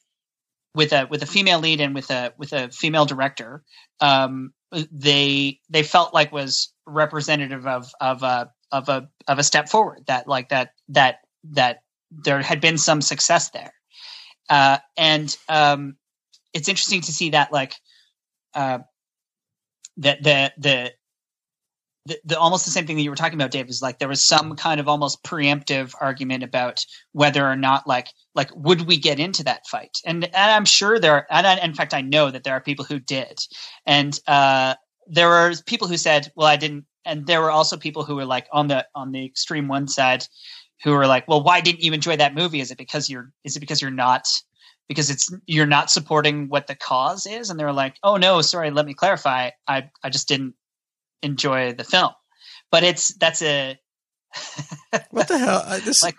with 0.76 0.94
a 0.94 1.08
with 1.10 1.24
a 1.24 1.26
female 1.26 1.60
lead 1.60 1.82
and 1.82 1.96
with 1.96 2.12
a 2.12 2.34
with 2.38 2.54
a 2.54 2.70
female 2.70 3.06
director 3.06 3.64
um 4.00 4.54
they 4.92 5.60
they 5.70 5.84
felt 5.84 6.14
like 6.14 6.32
was 6.32 6.72
representative 6.86 7.66
of 7.66 7.92
of 8.00 8.24
a 8.24 8.52
of 8.72 8.90
a 8.90 9.08
of 9.28 9.40
a 9.40 9.44
step 9.44 9.70
forward 9.70 10.04
that 10.08 10.28
like 10.28 10.50
that 10.50 10.72
that 10.90 11.20
that 11.44 11.80
there 12.12 12.42
had 12.42 12.62
been 12.62 12.78
some 12.78 13.02
success 13.02 13.50
there 13.50 13.74
uh 14.50 14.78
and 14.98 15.38
um 15.50 15.96
it's 16.54 16.70
interesting 16.70 17.02
to 17.02 17.12
see 17.12 17.32
that 17.32 17.52
like 17.52 17.76
uh 18.54 18.80
that 19.98 20.24
the 20.24 20.52
the 20.58 20.94
the, 22.06 22.20
the 22.26 22.40
almost 22.40 22.66
the 22.66 22.72
same 22.72 22.86
thing 22.86 22.98
that 22.98 23.04
you 23.04 23.10
were 23.10 23.16
talking 23.16 23.38
about, 23.40 23.52
Dave, 23.52 23.70
is 23.70 23.82
like 23.82 24.00
there 24.00 24.10
was 24.10 24.26
some 24.26 24.56
kind 24.56 24.80
of 24.80 24.88
almost 24.88 25.24
preemptive 25.24 25.94
argument 26.02 26.44
about 26.44 26.86
whether 27.14 27.46
or 27.48 27.56
not 27.56 27.88
like 27.88 28.10
like 28.36 28.50
would 28.56 28.82
we 28.82 28.98
get 28.98 29.20
into 29.20 29.44
that 29.46 29.66
fight, 29.68 29.98
and 30.06 30.24
and 30.26 30.36
I'm 30.36 30.66
sure 30.66 31.00
there, 31.00 31.14
are, 31.14 31.28
and 31.30 31.48
I, 31.48 31.58
in 31.60 31.74
fact 31.74 31.94
I 31.94 32.02
know 32.02 32.30
that 32.30 32.44
there 32.44 32.54
are 32.54 32.62
people 32.62 32.86
who 32.86 33.00
did, 33.00 33.40
and 33.86 34.20
uh, 34.28 34.76
there 35.08 35.30
were 35.30 35.54
people 35.66 35.88
who 35.88 35.98
said, 35.98 36.32
well, 36.36 36.48
I 36.48 36.58
didn't, 36.58 36.86
and 37.06 37.26
there 37.26 37.42
were 37.42 37.52
also 37.52 37.78
people 37.78 38.04
who 38.04 38.16
were 38.16 38.26
like 38.26 38.48
on 38.52 38.68
the 38.68 38.86
on 38.94 39.12
the 39.14 39.26
extreme 39.26 39.70
one 39.70 39.88
side, 39.88 40.26
who 40.84 40.94
are 40.94 41.08
like, 41.08 41.28
well, 41.28 41.44
why 41.44 41.62
didn't 41.62 41.82
you 41.82 41.94
enjoy 41.94 42.18
that 42.18 42.36
movie? 42.36 42.60
Is 42.60 42.72
it 42.72 42.78
because 42.78 43.10
you're 43.10 43.32
is 43.44 43.56
it 43.56 43.60
because 43.60 43.82
you're 43.82 43.92
not 43.92 44.28
because 44.88 45.10
it's 45.10 45.30
you're 45.46 45.66
not 45.66 45.90
supporting 45.90 46.50
what 46.50 46.68
the 46.68 46.76
cause 46.76 47.26
is, 47.26 47.50
and 47.50 47.60
they're 47.60 47.74
like, 47.74 47.96
oh 48.04 48.18
no, 48.18 48.42
sorry, 48.42 48.72
let 48.72 48.86
me 48.86 48.94
clarify, 48.94 49.52
I 49.68 49.90
I 50.04 50.10
just 50.10 50.28
didn't 50.28 50.56
enjoy 51.22 51.74
the 51.74 51.84
film. 51.84 52.12
But 52.72 52.84
it's 52.84 53.14
that's 53.16 53.42
a 53.42 53.80
What 55.12 55.28
the 55.28 55.38
hell? 55.38 55.64
I, 55.66 55.80
this, 55.80 56.04
like 56.04 56.18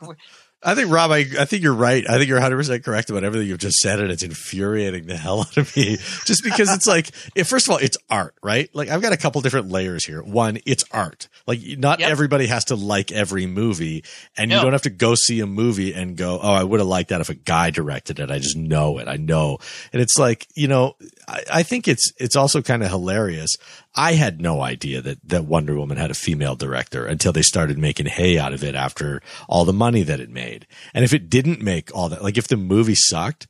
I 0.65 0.75
think 0.75 0.91
Rob, 0.91 1.11
I, 1.11 1.19
I 1.39 1.45
think 1.45 1.63
you're 1.63 1.75
right. 1.75 2.09
I 2.09 2.15
think 2.17 2.27
you're 2.29 2.39
100 2.39 2.57
percent 2.57 2.85
correct 2.85 3.11
about 3.11 3.23
everything 3.23 3.47
you've 3.49 3.59
just 3.59 3.77
said, 3.79 4.01
and 4.01 4.11
it's 4.11 4.23
infuriating 4.23 5.07
the 5.07 5.17
hell 5.17 5.41
out 5.41 5.57
of 5.59 5.77
me. 5.77 5.99
Just 6.25 6.43
because 6.43 6.73
it's 6.75 6.87
like, 6.87 7.11
if, 7.35 7.49
first 7.49 7.67
of 7.67 7.73
all, 7.73 7.79
it's 7.79 7.99
art, 8.09 8.35
right? 8.43 8.69
Like 8.75 8.89
I've 8.89 9.03
got 9.03 9.13
a 9.13 9.17
couple 9.19 9.41
different 9.43 9.69
layers 9.71 10.05
here. 10.05 10.23
One, 10.23 10.59
it's 10.65 10.85
art. 10.91 11.29
Like 11.47 11.61
not 11.79 12.01
Yep. 12.01 12.11
everybody 12.11 12.47
has 12.47 12.65
to 12.67 12.77
like 12.77 13.13
every 13.13 13.47
movie, 13.47 14.05
and 14.37 14.51
you 14.51 14.59
don't 14.61 14.73
have 14.73 14.83
to 14.83 14.91
go 14.91 15.15
see 15.15 15.41
a 15.41 15.47
movie 15.47 15.93
and 15.93 16.17
go, 16.17 16.39
"Oh, 16.43 16.53
I 16.53 16.65
would 16.65 16.81
have 16.81 16.89
liked 16.89 17.11
that 17.11 17.21
if 17.21 17.29
a 17.29 17.35
guy 17.35 17.71
directed 17.71 18.19
it." 18.19 18.31
I 18.31 18.39
just 18.39 18.57
know 18.57 18.99
it. 18.99 19.07
I 19.09 19.17
know, 19.17 19.59
and 19.93 20.01
it's 20.01 20.19
like 20.19 20.47
you 20.55 20.69
know, 20.69 20.97
I, 21.29 21.43
I 21.53 21.63
think 21.63 21.87
it's 21.89 22.13
it's 22.17 22.37
also 22.37 22.63
kind 22.63 22.83
of 22.83 22.89
hilarious. 22.89 23.57
I 23.97 24.15
had 24.15 24.41
no 24.41 24.61
idea 24.61 25.01
that 25.03 25.19
that 25.29 25.45
Wonder 25.45 25.77
Woman 25.77 25.97
had 25.97 26.11
a 26.11 26.15
female 26.15 26.57
director 26.57 27.07
until 27.07 27.33
they 27.33 27.43
started 27.43 27.79
making 27.79 28.07
hay 28.07 28.39
out 28.39 28.53
of 28.53 28.65
it 28.65 28.75
after 28.75 29.23
all 29.49 29.65
the 29.65 29.73
money 29.73 30.03
that 30.03 30.21
it 30.21 30.31
made. 30.31 30.67
And 30.93 31.05
if 31.05 31.13
it 31.13 31.31
didn't 31.31 31.63
make 31.63 31.95
all 31.95 32.09
that, 32.09 32.23
like 32.23 32.37
if 32.39 32.49
the 32.49 32.57
movie 32.57 32.97
sucked, 32.97 33.47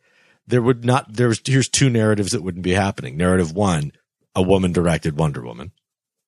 there 0.47 0.61
would 0.63 0.85
not. 0.85 1.15
There 1.15 1.29
was 1.29 1.41
here's 1.45 1.69
two 1.69 1.89
narratives 1.89 2.33
that 2.33 2.43
wouldn't 2.43 2.65
be 2.65 2.73
happening. 2.73 3.17
Narrative 3.17 3.53
one, 3.53 3.93
a 4.35 4.43
woman 4.43 4.73
directed 4.73 5.17
Wonder 5.17 5.43
Woman, 5.43 5.73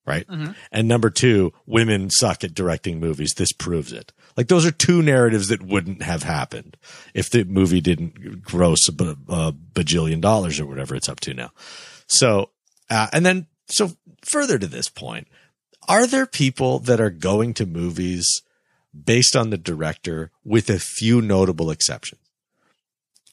right? 0.06 0.26
Mhm. 0.26 0.54
And 0.72 0.88
number 0.88 1.10
two, 1.10 1.52
women 1.66 2.08
suck 2.08 2.42
at 2.42 2.54
directing 2.54 2.98
movies. 2.98 3.34
This 3.36 3.52
proves 3.52 3.92
it. 3.92 4.14
Like 4.34 4.48
those 4.48 4.64
are 4.64 4.70
two 4.70 5.02
narratives 5.02 5.48
that 5.48 5.62
wouldn't 5.62 6.02
have 6.02 6.22
happened 6.22 6.78
if 7.12 7.28
the 7.28 7.44
movie 7.44 7.82
didn't 7.82 8.40
gross 8.42 8.88
a, 8.88 8.92
b- 8.92 9.14
a 9.28 9.52
bajillion 9.52 10.22
dollars 10.22 10.58
or 10.58 10.64
whatever 10.66 10.94
it's 10.94 11.08
up 11.10 11.20
to 11.20 11.34
now. 11.34 11.50
So, 12.06 12.50
uh, 12.88 13.08
and 13.12 13.26
then, 13.26 13.46
so 13.68 13.90
further 14.26 14.58
to 14.58 14.66
this 14.66 14.88
point, 14.88 15.28
are 15.88 16.06
there 16.06 16.26
people 16.26 16.78
that 16.80 17.00
are 17.00 17.10
going 17.10 17.54
to 17.54 17.66
movies 17.66 18.42
based 19.04 19.36
on 19.36 19.50
the 19.50 19.58
director 19.58 20.30
with 20.44 20.68
a 20.68 20.78
few 20.78 21.22
notable 21.22 21.70
exceptions? 21.70 22.20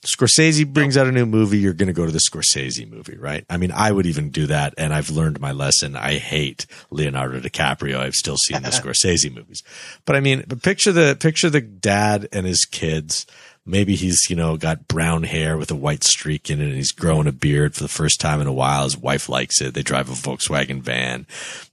Scorsese 0.05 0.67
brings 0.67 0.97
out 0.97 1.07
a 1.07 1.11
new 1.11 1.25
movie, 1.25 1.59
you're 1.59 1.73
going 1.73 1.87
to 1.87 1.93
go 1.93 2.05
to 2.05 2.11
the 2.11 2.19
Scorsese 2.19 2.89
movie, 2.89 3.17
right? 3.17 3.45
I 3.49 3.55
mean, 3.55 3.71
I 3.71 3.89
would 3.89 4.05
even 4.05 4.31
do 4.31 4.47
that, 4.47 4.73
and 4.77 4.93
I've 4.93 5.09
learned 5.09 5.39
my 5.39 5.53
lesson. 5.53 5.95
I 5.95 6.17
hate 6.17 6.65
Leonardo 6.89 7.39
DiCaprio. 7.39 7.99
I've 7.99 8.13
still 8.13 8.35
seen 8.35 8.61
the 8.61 8.69
Scorsese 8.69 9.33
movies, 9.33 9.63
but 10.05 10.17
I 10.17 10.19
mean, 10.19 10.43
but 10.47 10.61
picture 10.61 10.91
the 10.91 11.15
picture 11.17 11.49
the 11.49 11.61
dad 11.61 12.27
and 12.33 12.45
his 12.45 12.65
kids. 12.65 13.25
Maybe 13.66 13.95
he's 13.95 14.30
you 14.30 14.36
know 14.36 14.57
got 14.57 14.89
brown 14.89 15.24
hair 15.24 15.57
with 15.57 15.72
a 15.72 15.76
white 15.76 16.03
streak 16.03 16.49
in 16.49 16.59
it, 16.59 16.66
and 16.66 16.76
he's 16.76 16.91
growing 16.91 17.28
a 17.28 17.32
beard 17.32 17.76
for 17.76 17.84
the 17.84 17.88
first 17.89 18.20
time 18.20 18.41
in 18.41 18.47
a 18.47 18.53
while. 18.53 18.84
His 18.84 18.97
wife 18.97 19.30
likes 19.30 19.61
it. 19.61 19.74
They 19.74 19.84
drive 19.84 20.09
a 20.09 20.14
Volkswagen 20.14 20.82
van. 20.82 21.26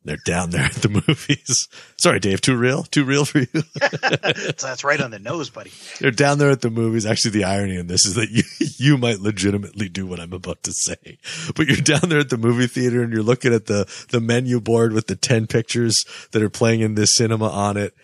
They're 0.04 0.16
down 0.24 0.50
there 0.50 0.66
at 0.66 0.74
the 0.74 0.88
movies. 1.08 1.68
Sorry, 2.00 2.20
Dave, 2.20 2.40
too 2.40 2.56
real, 2.56 2.84
too 2.84 3.04
real 3.04 3.24
for 3.24 3.40
you. 3.40 3.46
so 3.52 3.60
that's 4.66 4.84
right 4.84 5.00
on 5.00 5.10
the 5.10 5.18
nose, 5.18 5.50
buddy. 5.50 5.72
They're 5.98 6.12
down 6.12 6.38
there 6.38 6.50
at 6.50 6.60
the 6.60 6.70
movies. 6.70 7.06
Actually, 7.06 7.32
the 7.32 7.44
irony 7.44 7.76
in 7.76 7.88
this 7.88 8.06
is 8.06 8.14
that 8.14 8.30
you 8.30 8.44
you 8.78 8.96
might 8.96 9.18
legitimately 9.18 9.88
do 9.88 10.06
what 10.06 10.20
I'm 10.20 10.32
about 10.32 10.62
to 10.62 10.72
say, 10.72 11.18
but 11.56 11.66
you're 11.66 11.76
down 11.76 12.08
there 12.08 12.20
at 12.20 12.30
the 12.30 12.38
movie 12.38 12.68
theater 12.68 13.02
and 13.02 13.12
you're 13.12 13.22
looking 13.22 13.52
at 13.52 13.66
the 13.66 13.90
the 14.10 14.20
menu 14.20 14.60
board 14.60 14.92
with 14.92 15.08
the 15.08 15.16
ten 15.16 15.48
pictures 15.48 16.04
that 16.30 16.40
are 16.40 16.50
playing 16.50 16.82
in 16.82 16.94
this 16.94 17.16
cinema 17.16 17.48
on 17.48 17.76
it. 17.76 17.94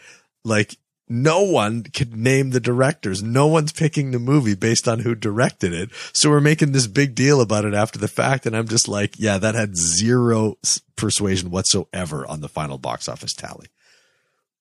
Like 0.45 0.77
no 1.09 1.43
one 1.43 1.85
could 1.85 2.17
name 2.17 2.51
the 2.51 2.61
directors. 2.61 3.23
No 3.23 3.47
one's 3.47 3.73
picking 3.73 4.11
the 4.11 4.19
movie 4.19 4.55
based 4.55 4.89
on 4.89 5.01
who 5.01 5.15
directed 5.15 5.73
it. 5.73 5.91
So 6.13 6.31
we're 6.31 6.41
making 6.41 6.73
this 6.73 6.87
big 6.87 7.15
deal 7.15 7.41
about 7.41 7.65
it 7.65 7.75
after 7.75 7.99
the 7.99 8.09
fact, 8.09 8.47
and 8.47 8.57
I'm 8.57 8.69
just 8.69 8.89
like, 8.89 9.15
yeah, 9.19 9.39
that 9.39 9.55
had 9.55 9.77
zero 9.77 10.57
persuasion 10.97 11.51
whatsoever 11.51 12.27
on 12.27 12.41
the 12.41 12.49
final 12.49 12.79
box 12.79 13.09
office 13.09 13.35
tally. 13.35 13.69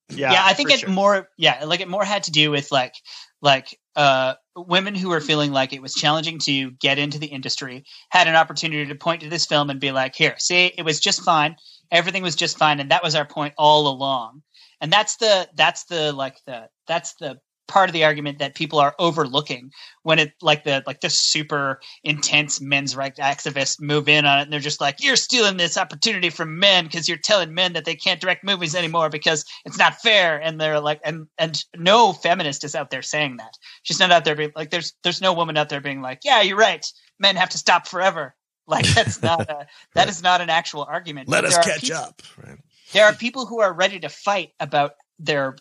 Yeah, 0.09 0.33
yeah, 0.33 0.43
I 0.45 0.53
think 0.53 0.69
it 0.69 0.81
sure. 0.81 0.89
more 0.89 1.29
yeah 1.35 1.65
like 1.65 1.79
it 1.79 1.87
more 1.87 2.05
had 2.05 2.25
to 2.25 2.31
do 2.31 2.51
with 2.51 2.71
like 2.71 2.93
like 3.41 3.79
uh, 3.95 4.35
women 4.55 4.93
who 4.93 5.09
were 5.09 5.19
feeling 5.19 5.51
like 5.51 5.73
it 5.73 5.81
was 5.81 5.93
challenging 5.93 6.37
to 6.39 6.71
get 6.71 6.99
into 6.99 7.17
the 7.17 7.27
industry 7.27 7.85
had 8.09 8.27
an 8.27 8.35
opportunity 8.35 8.85
to 8.85 8.95
point 8.95 9.21
to 9.21 9.29
this 9.29 9.45
film 9.45 9.69
and 9.69 9.79
be 9.79 9.91
like, 9.91 10.15
"Here, 10.15 10.35
see, 10.37 10.65
it 10.77 10.83
was 10.83 10.99
just 10.99 11.21
fine. 11.21 11.55
Everything 11.91 12.21
was 12.21 12.35
just 12.35 12.57
fine, 12.57 12.79
and 12.79 12.91
that 12.91 13.03
was 13.03 13.15
our 13.15 13.25
point 13.25 13.55
all 13.57 13.87
along." 13.87 14.43
And 14.81 14.91
that's 14.91 15.17
the 15.17 15.49
that's 15.55 15.85
the 15.85 16.11
like 16.13 16.37
the 16.45 16.69
that's 16.87 17.13
the 17.15 17.39
part 17.67 17.89
of 17.89 17.93
the 17.93 18.03
argument 18.03 18.39
that 18.39 18.55
people 18.55 18.79
are 18.79 18.95
overlooking 18.99 19.71
when 20.03 20.19
it 20.19 20.33
like 20.41 20.63
the 20.63 20.83
like 20.85 21.01
the 21.01 21.09
super 21.09 21.79
intense 22.03 22.61
men's 22.61 22.95
rights 22.95 23.19
activists 23.19 23.81
move 23.81 24.07
in 24.07 24.25
on 24.25 24.39
it 24.39 24.41
and 24.43 24.53
they're 24.53 24.59
just 24.59 24.81
like 24.81 25.03
you're 25.03 25.15
stealing 25.15 25.57
this 25.57 25.77
opportunity 25.77 26.29
from 26.29 26.59
men 26.59 26.85
because 26.85 27.09
you're 27.09 27.17
telling 27.17 27.53
men 27.53 27.73
that 27.73 27.85
they 27.85 27.95
can't 27.95 28.21
direct 28.21 28.43
movies 28.43 28.75
anymore 28.75 29.09
because 29.09 29.45
it's 29.65 29.79
not 29.79 29.99
fair 29.99 30.39
and 30.39 30.61
they're 30.61 30.79
like 30.79 30.99
and 31.03 31.27
and 31.37 31.63
no 31.75 32.13
feminist 32.13 32.63
is 32.63 32.75
out 32.75 32.91
there 32.91 33.01
saying 33.01 33.37
that 33.37 33.57
she's 33.83 33.99
not 33.99 34.11
out 34.11 34.25
there 34.25 34.35
being 34.35 34.51
like 34.55 34.69
there's 34.69 34.93
there's 35.03 35.21
no 35.21 35.33
woman 35.33 35.57
out 35.57 35.69
there 35.69 35.81
being 35.81 36.01
like 36.01 36.19
yeah 36.23 36.41
you're 36.41 36.57
right 36.57 36.85
men 37.19 37.35
have 37.35 37.49
to 37.49 37.57
stop 37.57 37.87
forever 37.87 38.35
like 38.67 38.85
that's 38.93 39.21
not 39.21 39.49
a, 39.49 39.67
that 39.93 40.09
is 40.09 40.21
not 40.21 40.41
an 40.41 40.49
actual 40.49 40.83
argument 40.83 41.29
Let 41.29 41.45
us 41.45 41.57
catch 41.57 41.81
people- 41.81 41.97
up. 41.97 42.21
Right. 42.37 42.57
There 42.93 43.05
are 43.05 43.13
people 43.13 43.45
who 43.45 43.61
are 43.61 43.73
ready 43.73 43.99
to 43.99 44.09
fight 44.09 44.51
about 44.59 44.91
their 45.19 45.55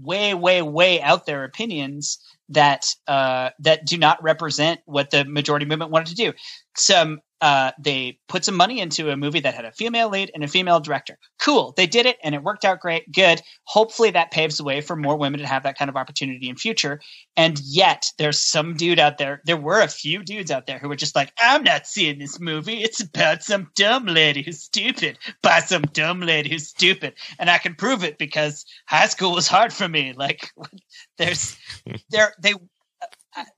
way, 0.00 0.32
way, 0.34 0.62
way 0.62 1.00
out 1.00 1.26
there 1.26 1.44
opinions 1.44 2.18
that 2.48 2.86
uh, 3.08 3.50
that 3.60 3.86
do 3.86 3.98
not 3.98 4.22
represent 4.22 4.80
what 4.84 5.10
the 5.10 5.24
majority 5.24 5.66
movement 5.66 5.90
wanted 5.90 6.08
to 6.08 6.14
do. 6.14 6.32
Some 6.76 7.20
uh, 7.42 7.72
they 7.78 8.18
put 8.28 8.44
some 8.44 8.56
money 8.56 8.80
into 8.80 9.10
a 9.10 9.16
movie 9.16 9.40
that 9.40 9.54
had 9.54 9.64
a 9.64 9.72
female 9.72 10.08
lead 10.08 10.30
and 10.32 10.44
a 10.44 10.48
female 10.48 10.80
director. 10.80 11.18
Cool, 11.40 11.74
they 11.76 11.86
did 11.86 12.06
it 12.06 12.16
and 12.22 12.34
it 12.34 12.42
worked 12.42 12.64
out 12.64 12.80
great. 12.80 13.10
Good. 13.12 13.42
Hopefully 13.64 14.12
that 14.12 14.30
paves 14.30 14.56
the 14.56 14.64
way 14.64 14.80
for 14.80 14.94
more 14.94 15.16
women 15.16 15.40
to 15.40 15.46
have 15.46 15.64
that 15.64 15.76
kind 15.76 15.88
of 15.88 15.96
opportunity 15.96 16.48
in 16.48 16.56
future. 16.56 17.00
And 17.36 17.58
yet 17.60 18.06
there's 18.16 18.38
some 18.38 18.74
dude 18.74 19.00
out 19.00 19.18
there. 19.18 19.42
There 19.44 19.56
were 19.56 19.80
a 19.80 19.88
few 19.88 20.22
dudes 20.22 20.52
out 20.52 20.66
there 20.66 20.78
who 20.78 20.88
were 20.88 20.96
just 20.96 21.16
like, 21.16 21.32
I'm 21.36 21.64
not 21.64 21.86
seeing 21.86 22.18
this 22.18 22.38
movie. 22.38 22.80
It's 22.82 23.02
about 23.02 23.42
some 23.42 23.70
dumb 23.74 24.06
lady 24.06 24.42
who's 24.42 24.62
stupid 24.62 25.18
by 25.42 25.60
some 25.60 25.82
dumb 25.92 26.20
lady 26.20 26.50
who's 26.50 26.68
stupid, 26.68 27.14
and 27.38 27.50
I 27.50 27.58
can 27.58 27.74
prove 27.74 28.04
it 28.04 28.18
because 28.18 28.64
high 28.86 29.08
school 29.08 29.32
was 29.32 29.48
hard 29.48 29.72
for 29.72 29.88
me. 29.88 30.12
Like 30.12 30.48
there's 31.18 31.56
there 32.10 32.34
they 32.40 32.54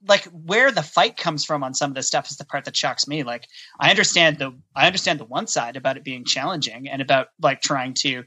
like 0.06 0.24
where 0.26 0.70
the 0.70 0.82
fight 0.82 1.16
comes 1.16 1.44
from 1.44 1.64
on 1.64 1.74
some 1.74 1.90
of 1.90 1.94
this 1.94 2.06
stuff 2.06 2.30
is 2.30 2.36
the 2.36 2.44
part 2.44 2.64
that 2.64 2.76
shocks 2.76 3.08
me. 3.08 3.22
Like 3.22 3.46
I 3.78 3.90
understand 3.90 4.38
the 4.38 4.52
I 4.74 4.86
understand 4.86 5.20
the 5.20 5.24
one 5.24 5.46
side 5.46 5.76
about 5.76 5.96
it 5.96 6.04
being 6.04 6.24
challenging 6.24 6.88
and 6.88 7.02
about 7.02 7.28
like 7.40 7.60
trying 7.60 7.94
to 7.94 8.24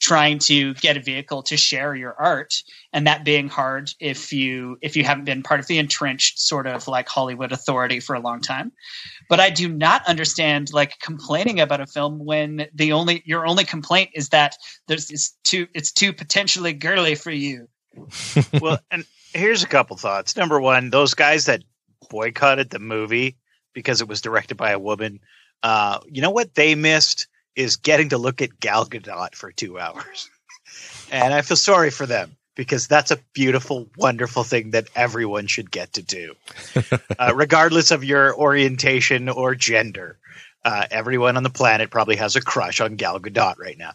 trying 0.00 0.38
to 0.38 0.72
get 0.74 0.96
a 0.96 1.00
vehicle 1.00 1.42
to 1.42 1.56
share 1.58 1.94
your 1.94 2.14
art 2.18 2.54
and 2.92 3.06
that 3.06 3.22
being 3.22 3.48
hard 3.48 3.90
if 4.00 4.32
you 4.32 4.78
if 4.80 4.96
you 4.96 5.04
haven't 5.04 5.24
been 5.24 5.42
part 5.42 5.60
of 5.60 5.66
the 5.66 5.78
entrenched 5.78 6.38
sort 6.38 6.66
of 6.66 6.88
like 6.88 7.08
Hollywood 7.08 7.52
authority 7.52 8.00
for 8.00 8.14
a 8.14 8.20
long 8.20 8.40
time. 8.40 8.72
But 9.28 9.40
I 9.40 9.50
do 9.50 9.68
not 9.68 10.06
understand 10.06 10.72
like 10.72 10.98
complaining 11.00 11.60
about 11.60 11.80
a 11.80 11.86
film 11.86 12.24
when 12.24 12.66
the 12.74 12.92
only 12.92 13.22
your 13.26 13.46
only 13.46 13.64
complaint 13.64 14.10
is 14.14 14.30
that 14.30 14.56
there's 14.88 15.10
it's 15.10 15.36
too 15.44 15.66
it's 15.74 15.92
too 15.92 16.12
potentially 16.12 16.72
girly 16.72 17.14
for 17.14 17.30
you. 17.30 17.68
well, 18.60 18.78
and 18.90 19.04
here's 19.32 19.62
a 19.62 19.68
couple 19.68 19.96
thoughts. 19.96 20.36
Number 20.36 20.60
one, 20.60 20.90
those 20.90 21.14
guys 21.14 21.46
that 21.46 21.62
boycotted 22.08 22.70
the 22.70 22.78
movie 22.78 23.36
because 23.72 24.00
it 24.00 24.08
was 24.08 24.20
directed 24.20 24.56
by 24.56 24.70
a 24.70 24.78
woman, 24.78 25.20
uh, 25.62 26.00
you 26.06 26.22
know 26.22 26.30
what 26.30 26.54
they 26.54 26.74
missed 26.74 27.28
is 27.54 27.76
getting 27.76 28.10
to 28.10 28.18
look 28.18 28.42
at 28.42 28.60
Gal 28.60 28.86
Gadot 28.86 29.34
for 29.34 29.52
two 29.52 29.78
hours, 29.78 30.30
and 31.12 31.34
I 31.34 31.42
feel 31.42 31.56
sorry 31.56 31.90
for 31.90 32.06
them 32.06 32.36
because 32.54 32.86
that's 32.86 33.10
a 33.10 33.18
beautiful, 33.32 33.88
wonderful 33.96 34.44
thing 34.44 34.70
that 34.72 34.88
everyone 34.94 35.46
should 35.46 35.70
get 35.70 35.94
to 35.94 36.02
do, 36.02 36.34
uh, 37.18 37.32
regardless 37.34 37.90
of 37.90 38.04
your 38.04 38.34
orientation 38.34 39.28
or 39.28 39.54
gender. 39.54 40.18
Uh, 40.62 40.86
everyone 40.90 41.38
on 41.38 41.42
the 41.42 41.48
planet 41.50 41.90
probably 41.90 42.16
has 42.16 42.36
a 42.36 42.42
crush 42.42 42.80
on 42.80 42.96
Gal 42.96 43.18
Gadot 43.18 43.58
right 43.58 43.78
now. 43.78 43.92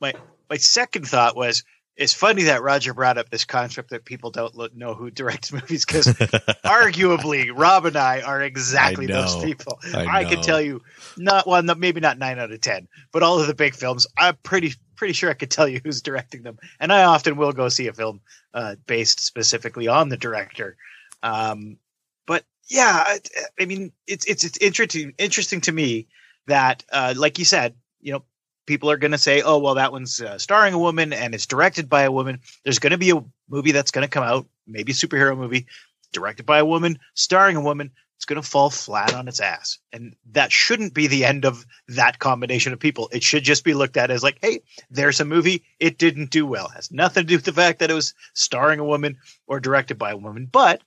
My 0.00 0.14
my 0.48 0.56
second 0.56 1.06
thought 1.08 1.36
was 1.36 1.64
it's 1.98 2.14
funny 2.14 2.44
that 2.44 2.62
Roger 2.62 2.94
brought 2.94 3.18
up 3.18 3.28
this 3.28 3.44
concept 3.44 3.90
that 3.90 4.04
people 4.04 4.30
don't 4.30 4.54
lo- 4.54 4.68
know 4.74 4.94
who 4.94 5.10
directs 5.10 5.52
movies 5.52 5.84
because 5.84 6.06
arguably 6.06 7.50
Rob 7.54 7.86
and 7.86 7.96
I 7.96 8.22
are 8.22 8.40
exactly 8.40 9.12
I 9.12 9.20
those 9.20 9.44
people. 9.44 9.78
I 9.92 10.20
I, 10.20 10.24
can 10.24 10.40
tell 10.40 10.60
you 10.60 10.80
not 11.16 11.46
well, 11.46 11.62
no, 11.62 11.74
maybe 11.74 12.00
not 12.00 12.18
nine 12.18 12.38
out 12.38 12.52
of 12.52 12.60
ten, 12.60 12.86
but 13.12 13.22
all 13.22 13.40
of 13.40 13.48
the 13.48 13.54
big 13.54 13.74
films. 13.74 14.06
I'm 14.16 14.36
pretty 14.42 14.74
pretty 14.94 15.12
sure 15.12 15.28
I 15.28 15.34
could 15.34 15.50
tell 15.50 15.68
you 15.68 15.80
who's 15.84 16.00
directing 16.00 16.44
them, 16.44 16.58
and 16.78 16.92
I 16.92 17.02
often 17.02 17.36
will 17.36 17.52
go 17.52 17.68
see 17.68 17.88
a 17.88 17.92
film 17.92 18.20
uh, 18.54 18.76
based 18.86 19.20
specifically 19.20 19.88
on 19.88 20.08
the 20.08 20.16
director. 20.16 20.76
Um, 21.22 21.78
but 22.26 22.44
yeah, 22.68 23.04
I, 23.06 23.20
I 23.60 23.64
mean, 23.64 23.92
it's 24.06 24.24
it's 24.26 24.44
it's 24.44 24.58
interesting 24.58 25.14
interesting 25.18 25.60
to 25.62 25.72
me 25.72 26.06
that, 26.46 26.84
uh, 26.92 27.14
like 27.16 27.38
you 27.38 27.44
said, 27.44 27.74
you 28.00 28.12
know, 28.12 28.24
people 28.68 28.90
are 28.90 28.98
going 28.98 29.12
to 29.12 29.18
say, 29.18 29.40
"Oh, 29.40 29.58
well, 29.58 29.74
that 29.74 29.90
one's 29.90 30.20
uh, 30.20 30.38
starring 30.38 30.74
a 30.74 30.78
woman 30.78 31.12
and 31.12 31.34
it's 31.34 31.46
directed 31.46 31.88
by 31.88 32.02
a 32.02 32.12
woman." 32.12 32.40
There's 32.62 32.78
going 32.78 32.92
to 32.92 32.98
be 32.98 33.10
a 33.10 33.24
movie 33.48 33.72
that's 33.72 33.90
going 33.90 34.06
to 34.06 34.10
come 34.10 34.22
out, 34.22 34.46
maybe 34.66 34.92
a 34.92 34.94
superhero 34.94 35.36
movie, 35.36 35.66
directed 36.12 36.46
by 36.46 36.58
a 36.58 36.64
woman, 36.64 36.98
starring 37.14 37.56
a 37.56 37.62
woman. 37.62 37.90
It's 38.16 38.24
going 38.24 38.40
to 38.40 38.48
fall 38.48 38.68
flat 38.68 39.14
on 39.14 39.28
its 39.28 39.40
ass, 39.40 39.78
and 39.92 40.14
that 40.32 40.52
shouldn't 40.52 40.92
be 40.92 41.06
the 41.06 41.24
end 41.24 41.44
of 41.44 41.64
that 41.88 42.18
combination 42.18 42.72
of 42.72 42.80
people. 42.80 43.08
It 43.12 43.22
should 43.22 43.44
just 43.44 43.64
be 43.64 43.74
looked 43.74 43.96
at 43.96 44.10
as 44.10 44.22
like, 44.22 44.38
"Hey, 44.42 44.60
there's 44.90 45.20
a 45.20 45.24
movie. 45.24 45.64
It 45.80 45.98
didn't 45.98 46.30
do 46.30 46.44
well. 46.44 46.66
It 46.66 46.74
has 46.74 46.90
nothing 46.90 47.22
to 47.22 47.28
do 47.28 47.36
with 47.36 47.44
the 47.44 47.52
fact 47.52 47.78
that 47.78 47.90
it 47.90 47.94
was 47.94 48.14
starring 48.34 48.80
a 48.80 48.84
woman 48.84 49.18
or 49.46 49.60
directed 49.60 49.98
by 49.98 50.10
a 50.10 50.16
woman." 50.16 50.46
But 50.50 50.82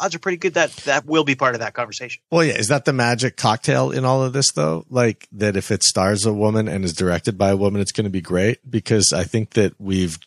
odds 0.00 0.14
are 0.14 0.18
pretty 0.18 0.38
good 0.38 0.54
that 0.54 0.70
that 0.84 1.06
will 1.06 1.24
be 1.24 1.34
part 1.34 1.54
of 1.54 1.60
that 1.60 1.74
conversation. 1.74 2.22
Well, 2.30 2.44
yeah. 2.44 2.54
Is 2.54 2.68
that 2.68 2.84
the 2.84 2.92
magic 2.92 3.36
cocktail 3.36 3.90
in 3.90 4.04
all 4.04 4.22
of 4.22 4.32
this, 4.32 4.52
though? 4.52 4.84
Like 4.88 5.28
that 5.32 5.56
if 5.56 5.70
it 5.70 5.82
stars 5.82 6.26
a 6.26 6.32
woman 6.32 6.68
and 6.68 6.84
is 6.84 6.92
directed 6.92 7.38
by 7.38 7.50
a 7.50 7.56
woman, 7.56 7.80
it's 7.80 7.92
going 7.92 8.04
to 8.04 8.10
be 8.10 8.20
great? 8.20 8.58
Because 8.68 9.12
I 9.12 9.24
think 9.24 9.50
that 9.50 9.74
we've, 9.80 10.18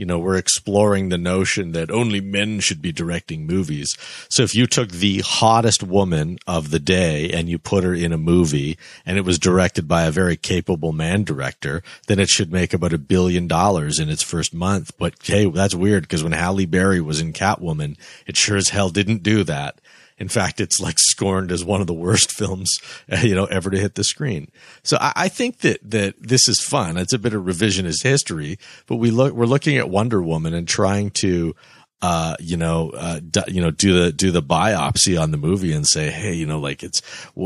you 0.00 0.06
know, 0.06 0.18
we're 0.18 0.38
exploring 0.38 1.10
the 1.10 1.18
notion 1.18 1.72
that 1.72 1.90
only 1.90 2.22
men 2.22 2.58
should 2.58 2.80
be 2.80 2.90
directing 2.90 3.46
movies. 3.46 3.94
So 4.30 4.42
if 4.42 4.54
you 4.54 4.66
took 4.66 4.88
the 4.88 5.20
hottest 5.20 5.82
woman 5.82 6.38
of 6.46 6.70
the 6.70 6.78
day 6.78 7.28
and 7.28 7.50
you 7.50 7.58
put 7.58 7.84
her 7.84 7.92
in 7.92 8.10
a 8.10 8.16
movie 8.16 8.78
and 9.04 9.18
it 9.18 9.26
was 9.26 9.38
directed 9.38 9.86
by 9.86 10.04
a 10.04 10.10
very 10.10 10.38
capable 10.38 10.92
man 10.92 11.22
director, 11.22 11.82
then 12.06 12.18
it 12.18 12.30
should 12.30 12.50
make 12.50 12.72
about 12.72 12.94
a 12.94 12.98
billion 12.98 13.46
dollars 13.46 13.98
in 13.98 14.08
its 14.08 14.22
first 14.22 14.54
month. 14.54 14.96
But 14.96 15.16
hey, 15.22 15.44
that's 15.50 15.74
weird 15.74 16.04
because 16.04 16.24
when 16.24 16.32
Halle 16.32 16.64
Berry 16.64 17.02
was 17.02 17.20
in 17.20 17.34
Catwoman, 17.34 17.98
it 18.26 18.38
sure 18.38 18.56
as 18.56 18.70
hell 18.70 18.88
didn't 18.88 19.22
do 19.22 19.44
that. 19.44 19.82
In 20.20 20.28
fact, 20.28 20.60
it's 20.60 20.78
like 20.78 20.98
scorned 20.98 21.50
as 21.50 21.64
one 21.64 21.80
of 21.80 21.86
the 21.86 21.94
worst 21.94 22.30
films, 22.36 22.78
uh, 23.10 23.16
you 23.22 23.34
know, 23.34 23.46
ever 23.46 23.70
to 23.70 23.78
hit 23.78 23.96
the 23.96 24.04
screen. 24.04 24.50
So 24.84 24.98
I, 25.00 25.12
I 25.16 25.28
think 25.28 25.60
that, 25.60 25.78
that 25.90 26.14
this 26.20 26.46
is 26.46 26.62
fun. 26.62 26.96
It's 26.96 27.14
a 27.14 27.18
bit 27.18 27.34
of 27.34 27.42
revisionist 27.42 28.02
history, 28.02 28.58
but 28.86 28.96
we 28.96 29.10
look, 29.10 29.32
we're 29.32 29.46
looking 29.46 29.78
at 29.78 29.88
Wonder 29.88 30.22
Woman 30.22 30.54
and 30.54 30.68
trying 30.68 31.10
to, 31.12 31.56
uh, 32.02 32.34
you 32.40 32.56
know, 32.56 32.90
uh, 32.90 33.20
d- 33.20 33.42
you 33.48 33.60
know, 33.60 33.70
do 33.70 34.04
the, 34.04 34.12
do 34.12 34.30
the 34.30 34.42
biopsy 34.42 35.20
on 35.20 35.32
the 35.32 35.36
movie 35.36 35.72
and 35.72 35.86
say, 35.86 36.10
Hey, 36.10 36.32
you 36.32 36.46
know, 36.46 36.58
like 36.58 36.82
it's, 36.82 37.02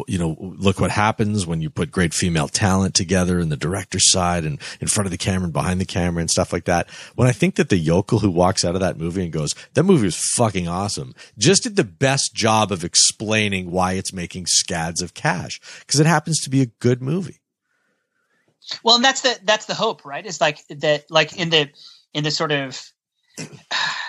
you 0.06 0.18
know, 0.18 0.36
look 0.38 0.80
what 0.80 0.92
happens 0.92 1.46
when 1.46 1.60
you 1.60 1.70
put 1.70 1.90
great 1.90 2.14
female 2.14 2.46
talent 2.46 2.94
together 2.94 3.40
in 3.40 3.48
the 3.48 3.56
director's 3.56 4.10
side 4.10 4.44
and 4.44 4.60
in 4.80 4.86
front 4.86 5.06
of 5.06 5.10
the 5.10 5.18
camera 5.18 5.44
and 5.44 5.52
behind 5.52 5.80
the 5.80 5.84
camera 5.84 6.20
and 6.20 6.30
stuff 6.30 6.52
like 6.52 6.66
that. 6.66 6.88
When 7.16 7.26
I 7.26 7.32
think 7.32 7.56
that 7.56 7.68
the 7.68 7.76
yokel 7.76 8.20
who 8.20 8.30
walks 8.30 8.64
out 8.64 8.74
of 8.74 8.80
that 8.80 8.96
movie 8.96 9.24
and 9.24 9.32
goes, 9.32 9.54
that 9.74 9.82
movie 9.82 10.04
was 10.04 10.32
fucking 10.36 10.68
awesome, 10.68 11.14
just 11.36 11.64
did 11.64 11.74
the 11.74 11.82
best 11.84 12.34
job 12.34 12.70
of 12.70 12.84
explaining 12.84 13.72
why 13.72 13.94
it's 13.94 14.12
making 14.12 14.46
scads 14.46 15.02
of 15.02 15.14
cash 15.14 15.60
because 15.80 15.98
it 15.98 16.06
happens 16.06 16.40
to 16.40 16.50
be 16.50 16.62
a 16.62 16.66
good 16.66 17.02
movie. 17.02 17.40
Well, 18.82 18.96
and 18.96 19.04
that's 19.04 19.20
the 19.22 19.38
that's 19.42 19.66
the 19.66 19.74
hope, 19.74 20.04
right? 20.04 20.24
Is 20.24 20.40
like 20.40 20.64
that, 20.68 21.10
like 21.10 21.36
in 21.36 21.50
the 21.50 21.70
in 22.14 22.24
the 22.24 22.30
sort 22.30 22.52
of 22.52 22.80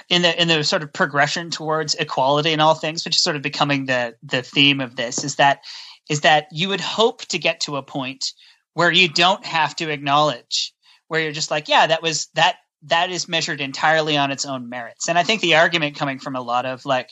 in 0.09 0.21
the 0.21 0.41
in 0.41 0.47
the 0.47 0.63
sort 0.63 0.83
of 0.83 0.93
progression 0.93 1.49
towards 1.49 1.95
equality 1.95 2.51
in 2.51 2.59
all 2.59 2.75
things, 2.75 3.05
which 3.05 3.15
is 3.15 3.23
sort 3.23 3.35
of 3.35 3.41
becoming 3.41 3.85
the 3.85 4.15
the 4.23 4.41
theme 4.41 4.79
of 4.79 4.95
this, 4.95 5.23
is 5.23 5.35
that 5.35 5.61
is 6.09 6.21
that 6.21 6.47
you 6.51 6.69
would 6.69 6.81
hope 6.81 7.21
to 7.25 7.39
get 7.39 7.59
to 7.61 7.77
a 7.77 7.83
point 7.83 8.33
where 8.73 8.91
you 8.91 9.07
don't 9.07 9.45
have 9.45 9.75
to 9.77 9.89
acknowledge 9.89 10.73
where 11.07 11.21
you're 11.21 11.31
just 11.31 11.51
like, 11.51 11.67
yeah, 11.67 11.87
that 11.87 12.01
was 12.01 12.27
that 12.35 12.57
that 12.83 13.09
is 13.09 13.27
measured 13.27 13.61
entirely 13.61 14.15
on 14.15 14.31
its 14.31 14.45
own 14.45 14.69
merits. 14.69 15.09
And 15.09 15.17
I 15.17 15.23
think 15.23 15.41
the 15.41 15.55
argument 15.55 15.95
coming 15.95 16.19
from 16.19 16.35
a 16.35 16.41
lot 16.41 16.65
of 16.65 16.85
like 16.85 17.09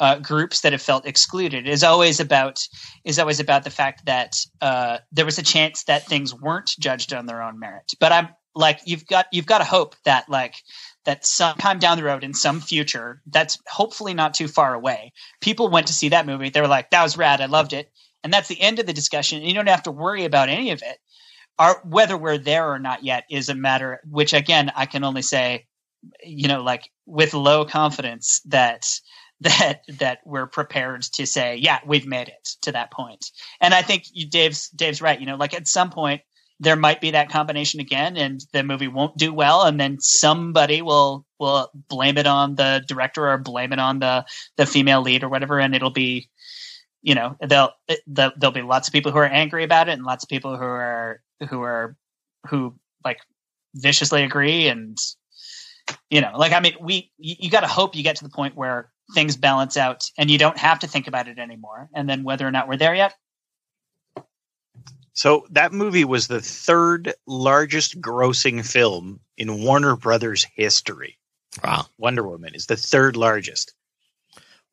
uh, 0.00 0.18
groups 0.18 0.60
that 0.60 0.72
have 0.72 0.82
felt 0.82 1.06
excluded 1.06 1.68
is 1.68 1.84
always 1.84 2.20
about 2.20 2.60
is 3.04 3.18
always 3.18 3.40
about 3.40 3.64
the 3.64 3.70
fact 3.70 4.04
that 4.06 4.36
uh, 4.60 4.98
there 5.12 5.24
was 5.24 5.38
a 5.38 5.42
chance 5.42 5.84
that 5.84 6.06
things 6.06 6.34
weren't 6.34 6.74
judged 6.78 7.12
on 7.12 7.26
their 7.26 7.42
own 7.42 7.58
merit. 7.58 7.92
But 8.00 8.12
I'm 8.12 8.28
like, 8.54 8.80
you've 8.84 9.06
got 9.06 9.26
you've 9.32 9.46
got 9.46 9.58
to 9.58 9.64
hope 9.64 9.94
that 10.04 10.28
like 10.28 10.56
that 11.04 11.26
sometime 11.26 11.78
down 11.78 11.96
the 11.96 12.04
road 12.04 12.24
in 12.24 12.34
some 12.34 12.60
future 12.60 13.20
that's 13.26 13.58
hopefully 13.66 14.14
not 14.14 14.34
too 14.34 14.48
far 14.48 14.74
away 14.74 15.12
people 15.40 15.68
went 15.68 15.86
to 15.88 15.92
see 15.92 16.10
that 16.10 16.26
movie. 16.26 16.50
They 16.50 16.60
were 16.60 16.68
like 16.68 16.90
that 16.90 17.02
was 17.02 17.16
rad. 17.16 17.40
I 17.40 17.46
loved 17.46 17.72
it. 17.72 17.90
And 18.22 18.32
that's 18.32 18.48
the 18.48 18.60
end 18.60 18.78
of 18.78 18.86
the 18.86 18.92
discussion. 18.92 19.38
And 19.38 19.48
you 19.48 19.54
don't 19.54 19.68
have 19.68 19.82
to 19.82 19.90
worry 19.90 20.24
about 20.24 20.48
any 20.48 20.70
of 20.70 20.82
it. 20.82 20.98
Our, 21.58 21.80
whether 21.84 22.16
we're 22.16 22.38
there 22.38 22.68
or 22.68 22.78
not 22.78 23.04
yet 23.04 23.24
is 23.30 23.48
a 23.48 23.54
matter 23.54 24.00
which 24.10 24.32
again 24.32 24.72
i 24.74 24.86
can 24.86 25.04
only 25.04 25.22
say 25.22 25.66
you 26.24 26.48
know 26.48 26.62
like 26.62 26.90
with 27.06 27.32
low 27.32 27.64
confidence 27.64 28.40
that 28.46 28.88
that 29.40 29.82
that 29.98 30.18
we're 30.24 30.46
prepared 30.46 31.02
to 31.02 31.26
say, 31.26 31.56
yeah, 31.56 31.80
we've 31.84 32.06
made 32.06 32.28
it 32.28 32.48
to 32.62 32.72
that 32.72 32.90
point. 32.90 33.30
And 33.60 33.74
I 33.74 33.82
think 33.82 34.04
Dave's 34.30 34.68
Dave's 34.70 35.02
right. 35.02 35.18
You 35.18 35.26
know, 35.26 35.36
like 35.36 35.54
at 35.54 35.68
some 35.68 35.90
point 35.90 36.22
there 36.60 36.76
might 36.76 37.00
be 37.00 37.10
that 37.12 37.30
combination 37.30 37.80
again, 37.80 38.16
and 38.16 38.44
the 38.52 38.62
movie 38.62 38.88
won't 38.88 39.16
do 39.16 39.32
well, 39.32 39.64
and 39.64 39.80
then 39.80 40.00
somebody 40.00 40.82
will 40.82 41.26
will 41.38 41.70
blame 41.88 42.16
it 42.16 42.26
on 42.26 42.54
the 42.54 42.84
director 42.86 43.28
or 43.28 43.38
blame 43.38 43.72
it 43.72 43.78
on 43.78 43.98
the 43.98 44.24
the 44.56 44.66
female 44.66 45.02
lead 45.02 45.24
or 45.24 45.28
whatever, 45.28 45.58
and 45.58 45.74
it'll 45.74 45.90
be, 45.90 46.28
you 47.02 47.14
know, 47.14 47.36
they'll, 47.40 47.72
there'll 48.06 48.52
be 48.52 48.62
lots 48.62 48.88
of 48.88 48.92
people 48.92 49.12
who 49.12 49.18
are 49.18 49.26
angry 49.26 49.64
about 49.64 49.88
it, 49.88 49.92
and 49.92 50.04
lots 50.04 50.24
of 50.24 50.28
people 50.28 50.56
who 50.56 50.64
are 50.64 51.20
who 51.48 51.62
are 51.62 51.96
who 52.46 52.74
like 53.04 53.18
viciously 53.74 54.22
agree 54.22 54.68
and 54.68 54.98
you 56.10 56.20
know 56.20 56.32
like 56.36 56.52
i 56.52 56.60
mean 56.60 56.74
we 56.80 57.10
you, 57.18 57.34
you 57.40 57.50
got 57.50 57.60
to 57.60 57.66
hope 57.66 57.96
you 57.96 58.02
get 58.02 58.16
to 58.16 58.24
the 58.24 58.30
point 58.30 58.56
where 58.56 58.90
things 59.14 59.36
balance 59.36 59.76
out 59.76 60.10
and 60.16 60.30
you 60.30 60.38
don't 60.38 60.58
have 60.58 60.78
to 60.78 60.86
think 60.86 61.06
about 61.06 61.28
it 61.28 61.38
anymore 61.38 61.88
and 61.94 62.08
then 62.08 62.22
whether 62.22 62.46
or 62.46 62.50
not 62.50 62.68
we're 62.68 62.76
there 62.76 62.94
yet 62.94 63.14
So 65.14 65.46
that 65.50 65.72
movie 65.72 66.04
was 66.04 66.26
the 66.26 66.40
third 66.40 67.14
largest 67.26 68.00
grossing 68.00 68.64
film 68.66 69.20
in 69.36 69.62
Warner 69.62 69.96
Brothers 69.96 70.44
history. 70.54 71.18
Wow. 71.62 71.86
Wonder 71.98 72.26
Woman 72.28 72.54
is 72.54 72.66
the 72.66 72.76
third 72.76 73.16
largest. 73.16 73.74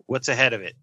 What's 0.07 0.27
ahead 0.29 0.53
of 0.53 0.61
it? 0.61 0.75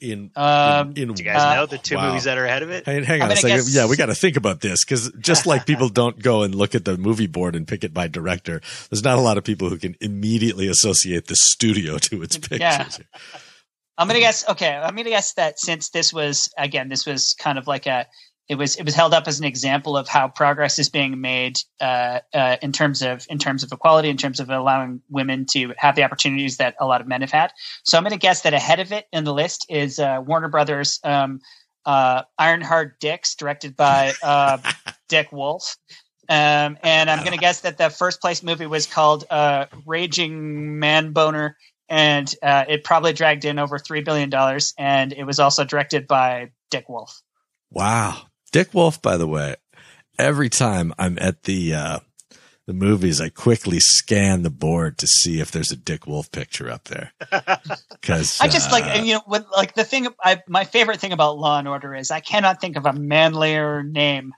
In 0.00 0.32
um 0.34 0.90
in, 0.96 1.10
in 1.10 1.14
Do 1.14 1.22
you 1.22 1.30
guys 1.30 1.40
Uh, 1.40 1.54
know 1.54 1.66
the 1.66 1.78
two 1.78 1.94
Wow. 1.94 2.08
movies 2.08 2.24
that 2.24 2.36
are 2.36 2.44
ahead 2.44 2.64
of 2.64 2.70
it? 2.70 2.84
Hang, 2.84 3.04
hang 3.04 3.20
I'm 3.22 3.26
on 3.26 3.32
a 3.32 3.36
second. 3.36 3.58
guess- 3.58 3.72
Yeah, 3.72 3.86
we 3.86 3.96
got 3.96 4.06
to 4.06 4.14
think 4.14 4.36
about 4.36 4.60
this 4.60 4.84
because 4.84 5.12
just 5.20 5.46
like 5.46 5.66
people 5.66 5.88
don't 5.88 6.20
go 6.20 6.42
and 6.42 6.52
look 6.52 6.74
at 6.74 6.84
the 6.84 6.96
movie 6.96 7.28
board 7.28 7.54
and 7.54 7.68
pick 7.68 7.84
it 7.84 7.94
by 7.94 8.08
director, 8.08 8.60
there's 8.90 9.04
not 9.04 9.18
a 9.18 9.20
lot 9.20 9.38
of 9.38 9.44
people 9.44 9.68
who 9.68 9.78
can 9.78 9.94
immediately 10.00 10.66
associate 10.66 11.28
the 11.28 11.36
studio 11.36 11.96
to 11.98 12.22
its 12.24 12.36
pictures. 12.38 12.58
Yeah. 12.60 12.88
I'm 13.98 14.06
gonna 14.06 14.20
guess. 14.20 14.48
Okay, 14.48 14.70
I'm 14.70 14.94
gonna 14.94 15.10
guess 15.10 15.34
that 15.34 15.58
since 15.58 15.90
this 15.90 16.12
was 16.12 16.48
again, 16.56 16.88
this 16.88 17.04
was 17.04 17.34
kind 17.34 17.58
of 17.58 17.66
like 17.66 17.86
a, 17.86 18.06
it 18.48 18.54
was 18.54 18.76
it 18.76 18.84
was 18.84 18.94
held 18.94 19.12
up 19.12 19.26
as 19.26 19.40
an 19.40 19.44
example 19.44 19.96
of 19.96 20.06
how 20.06 20.28
progress 20.28 20.78
is 20.78 20.88
being 20.88 21.20
made 21.20 21.58
uh, 21.80 22.20
uh, 22.32 22.56
in 22.62 22.70
terms 22.70 23.02
of 23.02 23.26
in 23.28 23.38
terms 23.38 23.64
of 23.64 23.72
equality, 23.72 24.08
in 24.08 24.16
terms 24.16 24.38
of 24.38 24.50
allowing 24.50 25.02
women 25.10 25.46
to 25.46 25.74
have 25.76 25.96
the 25.96 26.04
opportunities 26.04 26.58
that 26.58 26.76
a 26.80 26.86
lot 26.86 27.00
of 27.00 27.08
men 27.08 27.22
have 27.22 27.32
had. 27.32 27.50
So 27.82 27.98
I'm 27.98 28.04
gonna 28.04 28.16
guess 28.18 28.42
that 28.42 28.54
ahead 28.54 28.78
of 28.78 28.92
it 28.92 29.06
in 29.12 29.24
the 29.24 29.34
list 29.34 29.66
is 29.68 29.98
uh, 29.98 30.22
Warner 30.24 30.48
Brothers. 30.48 31.00
Um, 31.02 31.40
uh, 31.84 32.22
Ironheart 32.38 33.00
Dicks, 33.00 33.34
directed 33.34 33.74
by 33.74 34.12
uh, 34.22 34.58
Dick 35.08 35.32
Wolf. 35.32 35.76
Um, 36.28 36.76
and 36.82 37.08
I'm 37.08 37.20
going 37.20 37.32
to 37.32 37.38
guess 37.38 37.62
that 37.62 37.78
the 37.78 37.88
first 37.88 38.20
place 38.20 38.42
movie 38.42 38.66
was 38.66 38.86
called 38.86 39.24
uh, 39.30 39.66
Raging 39.86 40.78
Man 40.78 41.12
Boner, 41.12 41.56
and 41.88 42.32
uh, 42.42 42.64
it 42.68 42.84
probably 42.84 43.12
dragged 43.12 43.44
in 43.44 43.58
over 43.58 43.78
$3 43.78 44.04
billion. 44.04 44.32
And 44.78 45.12
it 45.12 45.24
was 45.24 45.38
also 45.40 45.64
directed 45.64 46.06
by 46.06 46.50
Dick 46.70 46.88
Wolf. 46.88 47.22
Wow. 47.70 48.22
Dick 48.52 48.74
Wolf, 48.74 49.00
by 49.00 49.16
the 49.16 49.26
way, 49.26 49.56
every 50.18 50.48
time 50.48 50.92
I'm 50.98 51.18
at 51.20 51.44
the, 51.44 51.74
uh, 51.74 51.98
the 52.66 52.74
movies, 52.74 53.20
I 53.20 53.30
quickly 53.30 53.80
scan 53.80 54.42
the 54.42 54.50
board 54.50 54.98
to 54.98 55.06
see 55.06 55.40
if 55.40 55.50
there's 55.50 55.72
a 55.72 55.76
Dick 55.76 56.06
Wolf 56.06 56.30
picture 56.30 56.70
up 56.70 56.84
there. 56.84 57.12
Cause 58.02 58.38
I 58.40 58.48
just 58.48 58.70
like, 58.70 58.84
uh, 58.84 58.88
and, 58.88 59.06
you 59.06 59.14
know, 59.14 59.22
what, 59.24 59.46
like 59.52 59.74
the 59.74 59.84
thing, 59.84 60.08
I, 60.22 60.42
my 60.46 60.64
favorite 60.64 61.00
thing 61.00 61.12
about 61.12 61.38
Law 61.38 61.58
and 61.58 61.68
Order 61.68 61.94
is 61.94 62.10
I 62.10 62.20
cannot 62.20 62.60
think 62.60 62.76
of 62.76 62.84
a 62.84 62.92
manlier 62.92 63.82
name. 63.82 64.34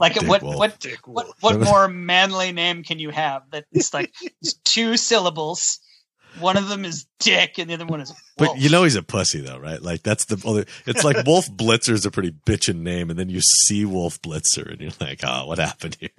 Like 0.00 0.14
Dick 0.14 0.28
what, 0.28 0.42
Wolf. 0.42 0.56
what, 0.56 0.80
Dick 0.80 1.06
what, 1.06 1.26
Wolf. 1.26 1.36
what 1.40 1.60
more 1.60 1.86
manly 1.86 2.50
name 2.50 2.82
can 2.82 2.98
you 2.98 3.10
have 3.10 3.42
that 3.50 3.66
it's 3.72 3.92
like 3.94 4.12
two 4.64 4.96
syllables? 4.96 5.78
One 6.40 6.56
of 6.56 6.68
them 6.68 6.84
is 6.84 7.06
Dick, 7.18 7.58
and 7.58 7.68
the 7.68 7.74
other 7.74 7.86
one 7.86 8.00
is. 8.00 8.10
Wolf. 8.10 8.52
But 8.52 8.58
you 8.58 8.70
know 8.70 8.84
he's 8.84 8.96
a 8.96 9.02
pussy 9.02 9.40
though, 9.40 9.58
right? 9.58 9.80
Like 9.80 10.02
that's 10.02 10.24
the 10.26 10.40
only. 10.46 10.64
It's 10.86 11.04
like 11.04 11.26
Wolf 11.26 11.46
Blitzer 11.50 11.92
is 11.92 12.06
a 12.06 12.10
pretty 12.10 12.30
bitchin' 12.30 12.80
name, 12.80 13.10
and 13.10 13.18
then 13.18 13.28
you 13.28 13.40
see 13.40 13.84
Wolf 13.84 14.20
Blitzer, 14.22 14.70
and 14.70 14.80
you're 14.80 14.92
like, 15.00 15.20
oh, 15.24 15.46
what 15.46 15.58
happened 15.58 15.96
here? 16.00 16.10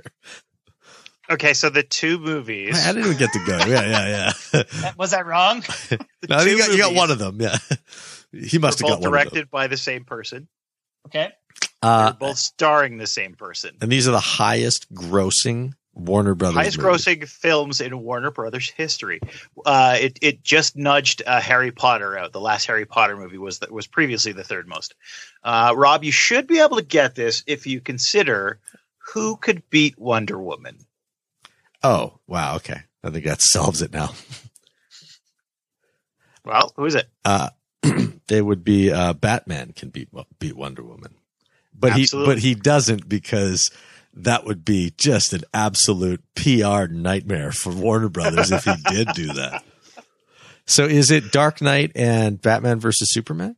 Okay, 1.30 1.54
so 1.54 1.70
the 1.70 1.84
two 1.84 2.20
movies. 2.20 2.86
I 2.86 2.92
didn't 2.92 3.06
even 3.06 3.18
get 3.18 3.32
to 3.32 3.40
go. 3.46 3.58
Yeah, 3.66 3.86
yeah, 3.86 4.34
yeah. 4.54 4.92
was 4.98 5.12
that 5.12 5.26
wrong? 5.26 5.64
no, 6.30 6.42
you 6.42 6.58
got, 6.58 6.72
you 6.72 6.78
got 6.78 6.94
one 6.94 7.12
of 7.12 7.18
them. 7.18 7.42
Yeah, 7.42 7.58
he 8.32 8.58
must 8.60 8.80
have 8.80 8.90
got 8.90 8.90
both 8.90 8.90
one 8.90 8.92
of 8.98 9.02
them. 9.02 9.12
directed 9.12 9.50
by 9.50 9.68
the 9.68 9.78
same 9.78 10.04
person. 10.04 10.48
Okay. 11.08 11.32
Uh, 11.82 12.12
They're 12.12 12.30
both 12.30 12.38
starring 12.38 12.98
the 12.98 13.08
same 13.08 13.36
person. 13.36 13.78
and 13.82 13.92
these 13.92 14.08
are 14.08 14.12
the 14.12 14.20
highest 14.20 14.94
grossing 14.94 15.74
Warner 15.94 16.34
Brothers. 16.34 16.56
Highest 16.56 16.80
grossing 16.80 17.28
films 17.28 17.80
in 17.80 18.00
Warner 18.00 18.32
Brothers 18.32 18.70
history. 18.70 19.20
Uh, 19.66 19.98
it 20.00 20.20
it 20.22 20.44
just 20.44 20.76
nudged 20.76 21.22
uh, 21.26 21.40
Harry 21.40 21.72
Potter 21.72 22.18
out. 22.18 22.32
The 22.32 22.42
last 22.42 22.66
Harry 22.66 22.86
Potter 22.86 23.16
movie 23.16 23.38
was 23.38 23.60
that 23.60 23.72
was 23.72 23.86
previously 23.88 24.32
the 24.32 24.44
third 24.44 24.68
most. 24.68 24.96
Uh, 25.44 25.74
Rob, 25.76 26.04
you 26.04 26.12
should 26.12 26.48
be 26.48 26.60
able 26.60 26.78
to 26.78 26.84
get 26.84 27.16
this 27.16 27.44
if 27.46 27.68
you 27.68 27.80
consider 27.80 28.60
who 29.14 29.36
could 29.36 29.70
beat 29.70 29.98
Wonder 30.00 30.40
Woman. 30.40 30.80
Oh 31.84 32.20
wow, 32.28 32.56
okay. 32.56 32.82
I 33.04 33.10
think 33.10 33.26
that 33.26 33.42
solves 33.42 33.82
it 33.82 33.94
now. 33.94 34.10
Well, 36.46 36.74
who 36.76 36.86
is 36.86 36.96
it? 36.96 37.08
Uh, 37.24 37.50
they 38.28 38.42
would 38.42 38.64
be 38.64 38.92
uh, 38.92 39.14
Batman 39.14 39.72
can 39.74 39.90
beat 39.90 40.10
beat 40.40 40.56
Wonder 40.58 40.84
Woman, 40.84 41.16
but 41.74 41.94
Absolutely. 41.94 42.36
he 42.36 42.36
but 42.36 42.42
he 42.42 42.56
doesn't 42.56 43.08
because 43.08 43.72
that 44.16 44.46
would 44.46 44.64
be 44.64 44.94
just 44.98 45.34
an 45.34 45.42
absolute 45.54 46.22
PR 46.36 46.86
nightmare 46.90 47.52
for 47.52 47.72
Warner 47.72 48.10
Brothers 48.10 48.52
if 48.52 48.64
he 48.66 48.74
did 48.90 49.08
do 49.16 49.34
that. 49.34 49.64
So 50.66 50.86
is 50.86 51.12
it 51.12 51.32
Dark 51.32 51.62
Knight 51.62 51.92
and 51.96 52.42
Batman 52.42 52.80
versus 52.80 53.12
Superman? 53.12 53.56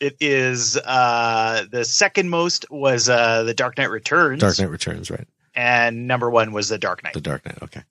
It 0.00 0.16
is 0.20 0.76
uh, 0.76 1.64
the 1.70 1.84
second 1.84 2.28
most 2.30 2.66
was 2.70 3.08
uh, 3.08 3.42
the 3.44 3.54
Dark 3.54 3.78
Knight 3.78 3.90
Returns, 3.90 4.40
Dark 4.40 4.58
Knight 4.58 4.70
Returns, 4.70 5.10
right? 5.10 5.26
and 5.54 6.06
number 6.08 6.28
one 6.30 6.52
was 6.52 6.68
the 6.68 6.78
Dark 6.78 7.04
Knight. 7.04 7.14
The 7.14 7.20
Dark 7.20 7.44
Knight. 7.46 7.58
Okay. 7.62 7.82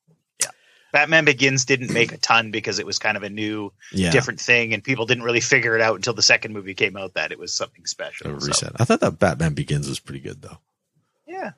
Yeah. 0.42 0.50
Batman 0.92 1.26
Begins 1.26 1.66
didn't 1.66 1.94
make 1.94 2.12
a 2.12 2.18
ton 2.18 2.52
because 2.52 2.78
it 2.80 2.86
was 2.86 3.00
kind 3.00 3.16
of 3.18 3.24
a 3.24 3.30
new, 3.30 3.72
Yeah. 3.94 4.12
different 4.12 4.40
thing, 4.42 4.74
and 4.74 4.84
people 4.84 5.06
didn't 5.06 5.24
really 5.24 5.40
figure 5.40 5.76
it 5.76 5.82
out 5.82 5.96
until 5.96 6.14
the 6.14 6.22
second 6.22 6.54
movie 6.54 6.74
came 6.74 6.98
out 6.98 7.14
that 7.14 7.32
it 7.32 7.40
was 7.40 7.54
something 7.54 7.86
special. 7.86 8.36
A 8.36 8.42
So, 8.42 8.48
reset. 8.48 8.72
I 8.82 8.84
thought 8.86 9.00
that 9.00 9.18
Batman 9.20 9.54
Begins 9.54 9.88
was 9.88 10.00
pretty 10.00 10.20
good 10.20 10.42
though. 10.42 10.58
yeah, 11.28 11.52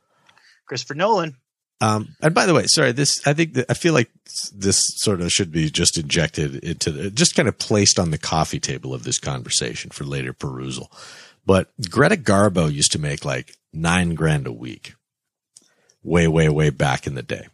Christopher 0.66 0.96
Nolan. 0.96 1.36
Um, 1.82 2.16
and 2.22 2.34
by 2.34 2.46
the 2.46 2.54
way, 2.54 2.66
sorry, 2.68 2.94
this, 2.94 3.26
I 3.28 3.34
think 3.34 3.54
that 3.56 3.66
I 3.70 3.74
feel 3.74 3.94
like 3.94 4.10
this 4.54 4.80
sort 4.98 5.22
of 5.22 5.32
should 5.32 5.52
be 5.52 5.70
just 5.70 5.98
injected 5.98 6.56
into 6.64 6.92
the, 6.92 7.12
just 7.12 7.36
kind 7.36 7.50
of 7.50 7.58
placed 7.58 8.00
on 8.00 8.12
the 8.12 8.18
coffee 8.18 8.60
table 8.60 8.94
of 8.94 9.04
this 9.04 9.20
conversation 9.20 9.92
for 9.92 10.06
later 10.06 10.32
perusal. 10.32 10.90
But 11.46 11.70
Greta 11.90 12.16
Garbo 12.16 12.72
used 12.72 12.94
to 12.94 13.00
make 13.00 13.26
like 13.26 13.56
nine 13.74 14.16
grand 14.16 14.48
a 14.48 14.54
week 14.54 14.96
way, 16.02 16.28
way, 16.28 16.48
way 16.50 16.70
back 16.70 17.08
in 17.08 17.16
the 17.16 17.24
day. 17.24 17.48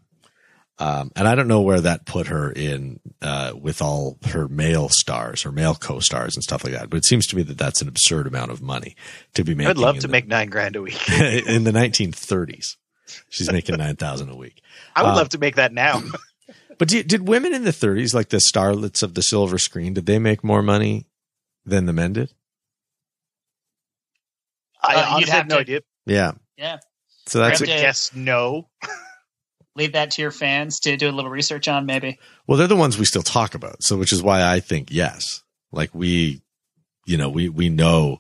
Um, 0.78 1.12
and 1.16 1.28
I 1.28 1.36
don't 1.36 1.48
know 1.48 1.62
where 1.62 1.82
that 1.82 2.06
put 2.06 2.28
her 2.28 2.52
in, 2.52 3.00
uh, 3.22 3.54
with 3.60 3.82
all 3.84 4.18
her 4.30 4.48
male 4.48 4.90
stars 4.90 5.46
or 5.46 5.52
male 5.52 5.76
co-stars 5.76 6.36
and 6.36 6.44
stuff 6.44 6.64
like 6.64 6.74
that. 6.74 6.90
But 6.90 6.98
it 6.98 7.06
seems 7.06 7.28
to 7.28 7.36
me 7.36 7.44
that 7.44 7.58
that's 7.58 7.84
an 7.84 7.88
absurd 7.88 8.26
amount 8.26 8.50
of 8.50 8.64
money 8.64 8.96
to 9.36 9.44
be 9.44 9.54
making. 9.54 9.70
I'd 9.70 9.78
love 9.78 9.98
to 10.00 10.08
the- 10.08 10.12
make 10.12 10.28
nine 10.28 10.50
grand 10.50 10.76
a 10.76 10.82
week. 10.82 11.10
in 11.10 11.66
the 11.66 11.72
1930s. 11.72 12.78
She's 13.30 13.52
making 13.52 13.78
9,000 13.78 14.30
a 14.30 14.36
week. 14.36 14.62
I 14.96 15.04
would 15.04 15.10
Uh, 15.10 15.16
love 15.16 15.30
to 15.30 15.38
make 15.38 15.56
that 15.56 15.74
now. 15.74 16.02
But 16.78 16.88
did, 16.88 17.08
did 17.08 17.28
women 17.28 17.54
in 17.54 17.64
the 17.64 17.70
30s, 17.72 18.16
like 18.16 18.30
the 18.30 18.38
starlets 18.38 19.04
of 19.04 19.14
the 19.14 19.22
silver 19.22 19.60
screen, 19.60 19.94
did 19.94 20.08
they 20.08 20.18
make 20.18 20.44
more 20.44 20.64
money 20.64 21.06
than 21.64 21.86
the 21.86 21.94
men 21.94 22.14
did? 22.14 22.34
I 24.82 24.96
Uh, 24.96 24.98
you'd 24.98 25.06
honestly 25.06 25.32
have 25.32 25.38
have 25.42 25.48
no 25.48 25.56
to- 25.56 25.62
idea. 25.62 25.82
Yeah. 26.08 26.32
Yeah. 26.58 26.78
So 27.28 27.40
that's 27.40 27.62
a 27.62 27.64
would 27.64 27.68
guess 27.68 28.12
no. 28.16 28.68
Leave 29.76 29.94
that 29.94 30.12
to 30.12 30.22
your 30.24 30.32
fans 30.32 30.80
to 30.82 30.98
do 30.98 31.08
a 31.10 31.12
little 31.14 31.30
research 31.32 31.68
on, 31.68 31.86
maybe. 31.86 32.18
well, 32.48 32.58
they're 32.58 32.68
the 32.68 32.76
ones 32.76 32.98
we 32.98 33.06
still 33.06 33.22
talk 33.22 33.54
about. 33.56 33.84
So, 33.84 33.96
which 33.98 34.12
is 34.12 34.22
why 34.24 34.44
I 34.44 34.60
think 34.60 34.90
yes. 34.92 35.44
Like 35.72 35.94
we, 35.94 36.42
you 37.06 37.16
know, 37.18 37.30
we 37.30 37.48
we 37.48 37.70
know 37.70 38.20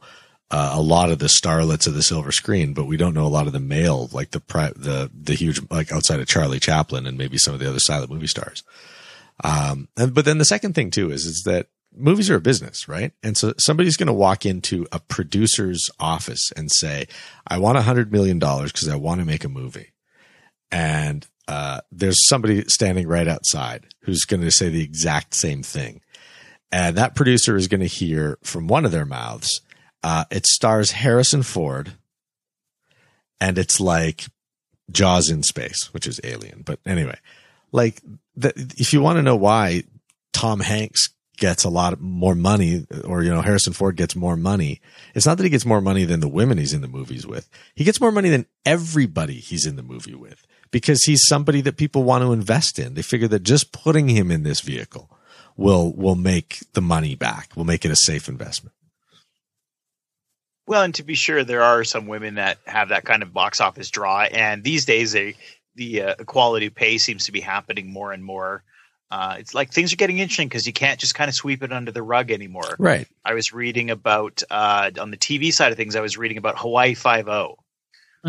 uh, 0.51 0.73
a 0.73 0.81
lot 0.81 1.09
of 1.09 1.19
the 1.19 1.27
starlets 1.27 1.87
of 1.87 1.93
the 1.93 2.03
silver 2.03 2.31
screen, 2.31 2.73
but 2.73 2.85
we 2.85 2.97
don't 2.97 3.13
know 3.13 3.25
a 3.25 3.29
lot 3.29 3.47
of 3.47 3.53
the 3.53 3.59
male, 3.59 4.09
like 4.11 4.31
the 4.31 4.41
pri- 4.41 4.73
the 4.75 5.09
the 5.13 5.33
huge, 5.33 5.61
like 5.71 5.91
outside 5.91 6.19
of 6.19 6.27
Charlie 6.27 6.59
Chaplin 6.59 7.07
and 7.07 7.17
maybe 7.17 7.37
some 7.37 7.53
of 7.53 7.61
the 7.61 7.69
other 7.69 7.79
silent 7.79 8.11
movie 8.11 8.27
stars. 8.27 8.63
Um, 9.43 9.87
and 9.95 10.13
but 10.13 10.25
then 10.25 10.37
the 10.39 10.45
second 10.45 10.75
thing 10.75 10.91
too 10.91 11.09
is 11.09 11.25
is 11.25 11.43
that 11.45 11.67
movies 11.95 12.29
are 12.29 12.35
a 12.35 12.41
business, 12.41 12.89
right? 12.89 13.13
And 13.23 13.37
so 13.37 13.53
somebody's 13.57 13.95
going 13.95 14.07
to 14.07 14.13
walk 14.13 14.45
into 14.45 14.85
a 14.91 14.99
producer's 14.99 15.89
office 16.01 16.51
and 16.57 16.69
say, 16.69 17.07
"I 17.47 17.57
want 17.57 17.77
a 17.77 17.83
hundred 17.83 18.11
million 18.11 18.37
dollars 18.37 18.73
because 18.73 18.89
I 18.89 18.95
want 18.95 19.21
to 19.21 19.25
make 19.25 19.45
a 19.45 19.49
movie," 19.49 19.93
and 20.69 21.25
uh, 21.47 21.79
there's 21.93 22.27
somebody 22.27 22.65
standing 22.67 23.07
right 23.07 23.27
outside 23.27 23.87
who's 24.01 24.25
going 24.25 24.41
to 24.41 24.51
say 24.51 24.67
the 24.67 24.83
exact 24.83 25.33
same 25.33 25.63
thing, 25.63 26.01
and 26.73 26.97
that 26.97 27.15
producer 27.15 27.55
is 27.55 27.69
going 27.69 27.81
to 27.81 27.87
hear 27.87 28.37
from 28.43 28.67
one 28.67 28.83
of 28.83 28.91
their 28.91 29.05
mouths, 29.05 29.61
uh, 30.03 30.25
"It 30.31 30.45
stars 30.45 30.91
Harrison 30.91 31.43
Ford," 31.43 31.93
and 33.39 33.57
it's 33.57 33.79
like 33.79 34.25
Jaws 34.91 35.29
in 35.29 35.43
space, 35.43 35.93
which 35.93 36.07
is 36.07 36.19
Alien, 36.23 36.63
but 36.65 36.79
anyway, 36.85 37.17
like 37.71 38.01
that 38.35 38.53
if 38.57 38.93
you 38.93 39.01
want 39.01 39.17
to 39.17 39.23
know 39.23 39.35
why 39.35 39.83
Tom 40.33 40.59
Hanks 40.59 41.09
gets 41.37 41.63
a 41.63 41.69
lot 41.69 41.99
more 41.99 42.35
money 42.35 42.85
or, 43.03 43.23
you 43.23 43.29
know, 43.29 43.41
Harrison 43.41 43.73
Ford 43.73 43.95
gets 43.95 44.15
more 44.15 44.35
money, 44.35 44.79
it's 45.15 45.25
not 45.25 45.37
that 45.37 45.43
he 45.43 45.49
gets 45.49 45.65
more 45.65 45.81
money 45.81 46.05
than 46.05 46.19
the 46.19 46.27
women 46.27 46.57
he's 46.57 46.73
in 46.73 46.81
the 46.81 46.87
movies 46.87 47.25
with. 47.25 47.49
He 47.73 47.83
gets 47.83 47.99
more 47.99 48.11
money 48.11 48.29
than 48.29 48.45
everybody 48.65 49.35
he's 49.35 49.65
in 49.65 49.75
the 49.75 49.83
movie 49.83 50.15
with 50.15 50.45
because 50.69 51.03
he's 51.03 51.25
somebody 51.27 51.61
that 51.61 51.77
people 51.77 52.03
want 52.03 52.23
to 52.23 52.31
invest 52.31 52.77
in. 52.77 52.93
They 52.93 53.01
figure 53.01 53.27
that 53.29 53.43
just 53.43 53.71
putting 53.71 54.07
him 54.07 54.29
in 54.29 54.43
this 54.43 54.61
vehicle 54.61 55.09
will, 55.57 55.93
will 55.93 56.15
make 56.15 56.59
the 56.73 56.81
money 56.81 57.15
back, 57.15 57.51
will 57.55 57.65
make 57.65 57.85
it 57.85 57.91
a 57.91 57.95
safe 57.95 58.29
investment. 58.29 58.75
Well, 60.67 60.83
and 60.83 60.95
to 60.95 61.03
be 61.03 61.15
sure, 61.15 61.43
there 61.43 61.63
are 61.63 61.83
some 61.83 62.07
women 62.07 62.35
that 62.35 62.59
have 62.65 62.89
that 62.89 63.03
kind 63.03 63.23
of 63.23 63.33
box 63.33 63.59
office 63.59 63.89
draw, 63.89 64.21
and 64.21 64.63
these 64.63 64.85
days, 64.85 65.11
they, 65.11 65.35
the 65.75 66.01
uh, 66.03 66.15
equality 66.19 66.67
of 66.67 66.75
pay 66.75 66.97
seems 66.97 67.25
to 67.25 67.31
be 67.31 67.41
happening 67.41 67.91
more 67.91 68.11
and 68.13 68.23
more. 68.23 68.63
Uh, 69.09 69.35
it's 69.39 69.53
like 69.53 69.71
things 69.71 69.91
are 69.91 69.97
getting 69.97 70.19
interesting 70.19 70.47
because 70.47 70.65
you 70.65 70.71
can't 70.71 70.99
just 70.99 71.15
kind 71.15 71.27
of 71.27 71.35
sweep 71.35 71.63
it 71.63 71.73
under 71.73 71.91
the 71.91 72.03
rug 72.03 72.31
anymore. 72.31 72.77
Right. 72.79 73.07
I 73.25 73.33
was 73.33 73.51
reading 73.51 73.89
about 73.89 74.41
uh, 74.49 74.91
on 74.99 75.11
the 75.11 75.17
TV 75.17 75.51
side 75.51 75.71
of 75.71 75.77
things. 75.77 75.97
I 75.97 76.01
was 76.01 76.17
reading 76.17 76.37
about 76.37 76.57
Hawaii 76.57 76.93
Five 76.93 77.27
O. 77.27 77.57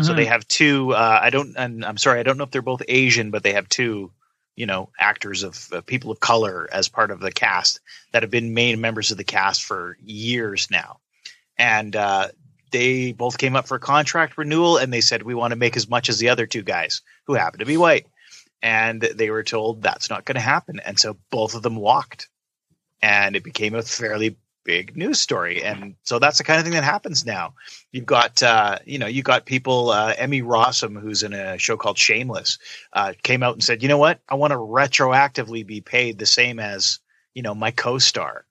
So 0.01 0.11
Mhm. 0.11 0.15
they 0.15 0.25
have 0.25 0.47
two. 0.47 0.93
Uh, 0.93 1.19
I 1.21 1.29
don't. 1.29 1.55
And 1.55 1.85
I'm 1.85 1.97
sorry, 1.97 2.19
I 2.19 2.23
don't 2.23 2.37
know 2.37 2.43
if 2.43 2.51
they're 2.51 2.61
both 2.61 2.81
Asian, 2.87 3.31
but 3.31 3.43
they 3.43 3.53
have 3.53 3.69
two. 3.69 4.11
You 4.55 4.67
know, 4.67 4.89
actors 4.99 5.41
of 5.41 5.67
uh, 5.73 5.81
people 5.81 6.11
of 6.11 6.19
color 6.19 6.69
as 6.71 6.87
part 6.87 7.09
of 7.09 7.19
the 7.19 7.31
cast 7.31 7.79
that 8.11 8.21
have 8.21 8.29
been 8.29 8.53
main 8.53 8.79
members 8.81 9.09
of 9.09 9.17
the 9.17 9.23
cast 9.23 9.63
for 9.63 9.97
years 10.03 10.69
now, 10.69 10.99
and 11.57 11.95
uh, 11.95 12.27
they 12.71 13.11
both 13.11 13.37
came 13.37 13.55
up 13.55 13.67
for 13.67 13.79
contract 13.79 14.37
renewal, 14.37 14.77
and 14.77 14.91
they 14.91 15.01
said 15.01 15.23
we 15.23 15.35
want 15.35 15.51
to 15.51 15.57
make 15.57 15.77
as 15.77 15.89
much 15.89 16.09
as 16.09 16.19
the 16.19 16.29
other 16.29 16.45
two 16.45 16.63
guys 16.63 17.01
who 17.25 17.33
happen 17.33 17.59
to 17.59 17.65
be 17.65 17.77
white, 17.77 18.07
and 18.61 19.01
they 19.01 19.29
were 19.29 19.43
told 19.43 19.81
that's 19.81 20.09
not 20.09 20.25
going 20.25 20.35
to 20.35 20.41
happen, 20.41 20.79
and 20.79 20.99
so 20.99 21.17
both 21.29 21.55
of 21.55 21.61
them 21.61 21.75
walked, 21.75 22.29
and 23.01 23.35
it 23.35 23.43
became 23.43 23.75
a 23.75 23.81
fairly 23.81 24.37
big 24.63 24.95
news 24.95 25.19
story. 25.19 25.63
And 25.63 25.95
so 26.03 26.19
that's 26.19 26.37
the 26.37 26.43
kind 26.43 26.57
of 26.57 26.63
thing 26.63 26.73
that 26.73 26.83
happens 26.83 27.25
now. 27.25 27.53
You've 27.91 28.05
got 28.05 28.41
uh, 28.41 28.79
you 28.85 28.99
know 28.99 29.07
you've 29.07 29.25
got 29.25 29.45
people 29.45 29.89
uh, 29.89 30.13
emmy 30.17 30.41
rossum 30.41 30.99
who's 30.99 31.23
in 31.23 31.33
a 31.33 31.57
show 31.57 31.77
called 31.77 31.97
shameless 31.97 32.57
uh, 32.93 33.13
came 33.23 33.43
out 33.43 33.53
and 33.53 33.63
said 33.63 33.83
you 33.83 33.89
know 33.89 33.97
what? 33.97 34.19
I 34.27 34.35
want 34.35 34.51
to 34.51 34.57
retroactively 34.57 35.65
be 35.65 35.81
paid 35.81 36.17
the 36.17 36.25
same 36.25 36.59
as 36.59 36.99
you 37.33 37.41
know 37.41 37.53
my 37.53 37.71
co-star 37.71 38.45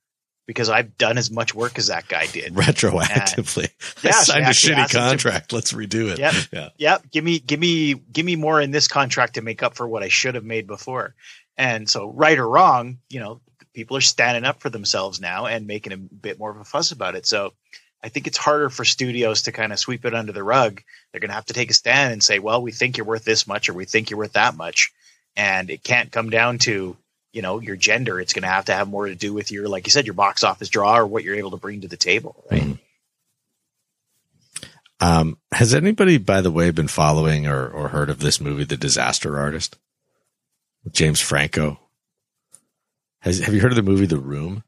because 0.52 0.68
i've 0.68 0.96
done 0.98 1.18
as 1.18 1.30
much 1.30 1.54
work 1.54 1.78
as 1.78 1.88
that 1.88 2.06
guy 2.08 2.26
did 2.26 2.54
Retroactively. 2.54 3.68
Yeah, 4.02 4.10
I 4.10 4.22
signed 4.22 4.44
a 4.44 4.48
shitty 4.50 4.76
him 4.82 4.88
to- 4.88 4.96
contract. 4.98 5.52
Let's 5.52 5.72
redo 5.72 6.10
it. 6.12 6.18
Yep. 6.18 6.34
Yeah. 6.52 6.68
yep 6.76 7.10
give 7.10 7.24
me 7.24 7.38
give 7.38 7.58
me 7.60 7.94
give 7.94 8.26
me 8.26 8.36
more 8.36 8.60
in 8.60 8.70
this 8.70 8.88
contract 8.88 9.34
to 9.34 9.42
make 9.42 9.62
up 9.62 9.74
for 9.76 9.86
what 9.88 10.02
i 10.02 10.08
should 10.08 10.34
have 10.34 10.44
made 10.44 10.66
before 10.66 11.14
and 11.56 11.88
so 11.88 12.08
right 12.10 12.38
or 12.38 12.48
wrong 12.48 12.98
you 13.08 13.20
know 13.20 13.40
people 13.72 13.96
are 13.96 14.02
standing 14.02 14.44
up 14.44 14.60
for 14.60 14.68
themselves 14.70 15.20
now 15.20 15.46
and 15.46 15.66
making 15.66 15.92
a 15.92 15.96
bit 15.96 16.38
more 16.38 16.50
of 16.50 16.58
a 16.58 16.64
fuss 16.64 16.92
about 16.92 17.14
it 17.14 17.24
so 17.26 17.52
i 18.02 18.08
think 18.08 18.26
it's 18.26 18.36
harder 18.38 18.68
for 18.68 18.84
studios 18.84 19.42
to 19.42 19.52
kind 19.52 19.72
of 19.72 19.78
sweep 19.78 20.04
it 20.04 20.14
under 20.14 20.32
the 20.32 20.42
rug 20.44 20.82
they're 21.10 21.20
going 21.20 21.30
to 21.30 21.34
have 21.34 21.46
to 21.46 21.54
take 21.54 21.70
a 21.70 21.74
stand 21.74 22.12
and 22.12 22.22
say 22.22 22.38
well 22.38 22.60
we 22.62 22.72
think 22.72 22.96
you're 22.96 23.06
worth 23.06 23.24
this 23.24 23.46
much 23.46 23.68
or 23.68 23.74
we 23.74 23.84
think 23.84 24.10
you're 24.10 24.18
worth 24.18 24.34
that 24.34 24.56
much 24.56 24.92
and 25.36 25.70
it 25.70 25.82
can't 25.82 26.12
come 26.12 26.28
down 26.28 26.58
to 26.58 26.96
you 27.32 27.42
know 27.42 27.60
your 27.60 27.76
gender 27.76 28.20
it's 28.20 28.32
going 28.32 28.42
to 28.42 28.48
have 28.48 28.66
to 28.66 28.74
have 28.74 28.88
more 28.88 29.06
to 29.06 29.14
do 29.14 29.32
with 29.32 29.50
your 29.50 29.68
like 29.68 29.86
you 29.86 29.90
said 29.90 30.06
your 30.06 30.14
box 30.14 30.44
office 30.44 30.68
draw 30.68 30.98
or 30.98 31.06
what 31.06 31.24
you're 31.24 31.34
able 31.36 31.50
to 31.52 31.56
bring 31.56 31.80
to 31.80 31.88
the 31.88 31.96
table 31.96 32.44
right 32.50 32.78
Um, 35.00 35.38
has 35.50 35.74
anybody, 35.74 36.16
by 36.18 36.40
the 36.42 36.50
way, 36.52 36.70
been 36.70 36.86
following 36.86 37.48
or, 37.48 37.66
or 37.66 37.88
heard 37.88 38.08
of 38.08 38.20
this 38.20 38.40
movie, 38.40 38.62
The 38.62 38.76
Disaster 38.76 39.36
Artist? 39.36 39.76
With 40.84 40.92
James 40.92 41.20
Franco. 41.20 41.80
Has, 43.18 43.40
have 43.40 43.52
you 43.52 43.60
heard 43.60 43.72
of 43.72 43.76
the 43.76 43.82
movie 43.82 44.06
The 44.06 44.18
Room? 44.18 44.62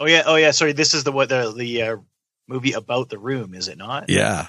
oh 0.00 0.06
yeah 0.06 0.22
oh 0.26 0.34
yeah 0.36 0.50
sorry 0.52 0.72
this 0.72 0.94
is 0.94 1.04
the 1.04 1.10
what 1.12 1.28
the 1.28 1.52
the 1.56 1.82
uh, 1.82 1.96
movie 2.48 2.72
about 2.72 3.08
the 3.08 3.18
room 3.18 3.54
is 3.54 3.66
it 3.68 3.78
not 3.78 4.08
Yeah. 4.08 4.46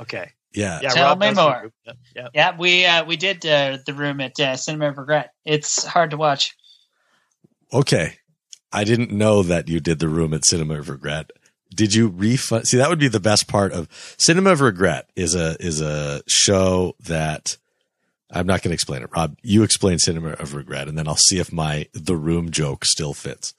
okay 0.00 0.32
Yeah. 0.52 0.80
Yeah, 0.82 0.88
Tell 0.90 1.08
Rob 1.08 1.20
me 1.20 1.32
more. 1.32 1.60
group. 1.60 1.72
Yeah, 1.86 1.92
yeah. 2.14 2.28
Yeah, 2.34 2.56
we 2.58 2.84
uh, 2.84 3.04
we 3.04 3.16
did 3.16 3.44
uh, 3.46 3.78
the 3.86 3.94
room 3.94 4.20
at 4.20 4.38
uh, 4.40 4.56
Cinema 4.56 4.88
of 4.88 4.98
Regret. 4.98 5.32
It's 5.44 5.84
hard 5.84 6.10
to 6.10 6.16
watch. 6.16 6.56
Okay. 7.72 8.14
I 8.72 8.84
didn't 8.84 9.10
know 9.10 9.42
that 9.42 9.68
you 9.68 9.80
did 9.80 9.98
The 9.98 10.08
Room 10.08 10.32
at 10.32 10.44
Cinema 10.44 10.78
of 10.78 10.88
Regret. 10.88 11.30
Did 11.74 11.94
you 11.94 12.08
refund? 12.08 12.68
See, 12.68 12.76
that 12.76 12.88
would 12.88 12.98
be 12.98 13.08
the 13.08 13.20
best 13.20 13.48
part 13.48 13.72
of 13.72 13.88
Cinema 14.18 14.50
of 14.50 14.60
Regret 14.60 15.08
is 15.16 15.34
a, 15.34 15.56
is 15.60 15.80
a 15.80 16.22
show 16.28 16.94
that 17.00 17.56
I'm 18.30 18.46
not 18.46 18.62
going 18.62 18.70
to 18.70 18.74
explain 18.74 19.02
it. 19.02 19.10
Rob, 19.14 19.36
you 19.42 19.62
explain 19.62 19.98
Cinema 19.98 20.30
of 20.30 20.54
Regret 20.54 20.88
and 20.88 20.96
then 20.96 21.08
I'll 21.08 21.16
see 21.16 21.38
if 21.38 21.52
my 21.52 21.86
The 21.94 22.16
Room 22.16 22.50
joke 22.50 22.84
still 22.84 23.14
fits. 23.14 23.54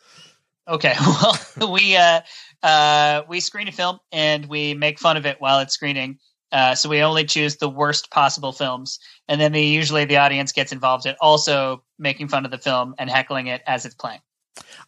Okay, 0.67 0.93
well, 1.57 1.71
we 1.73 1.97
uh, 1.97 2.21
uh, 2.63 3.23
we 3.27 3.39
screen 3.39 3.67
a 3.67 3.71
film 3.73 3.99
and 4.11 4.45
we 4.45 4.73
make 4.73 4.99
fun 4.99 5.17
of 5.17 5.25
it 5.25 5.37
while 5.39 5.59
it's 5.59 5.73
screening. 5.73 6.19
Uh, 6.51 6.75
so 6.75 6.89
we 6.89 7.01
only 7.01 7.23
choose 7.25 7.57
the 7.57 7.69
worst 7.69 8.11
possible 8.11 8.51
films, 8.51 8.99
and 9.27 9.39
then 9.39 9.53
the, 9.53 9.61
usually 9.61 10.05
the 10.05 10.17
audience 10.17 10.51
gets 10.51 10.71
involved 10.71 11.05
in 11.05 11.15
also 11.21 11.83
making 11.97 12.27
fun 12.27 12.45
of 12.45 12.51
the 12.51 12.57
film 12.57 12.93
and 12.97 13.09
heckling 13.09 13.47
it 13.47 13.61
as 13.65 13.85
it's 13.85 13.95
playing. 13.95 14.19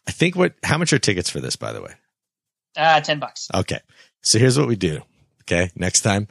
I 0.06 0.10
think 0.10 0.36
what, 0.36 0.54
how 0.62 0.78
much 0.78 0.92
are 0.92 0.98
tickets 0.98 1.30
for 1.30 1.40
this, 1.40 1.56
by 1.56 1.72
the 1.72 1.82
way? 1.82 1.94
Uh, 2.76 3.00
ten 3.00 3.18
bucks. 3.18 3.48
Okay. 3.54 3.80
So 4.22 4.38
here's 4.38 4.58
what 4.58 4.68
we 4.68 4.76
do. 4.76 5.00
Okay. 5.42 5.70
Next 5.76 6.00
time 6.02 6.28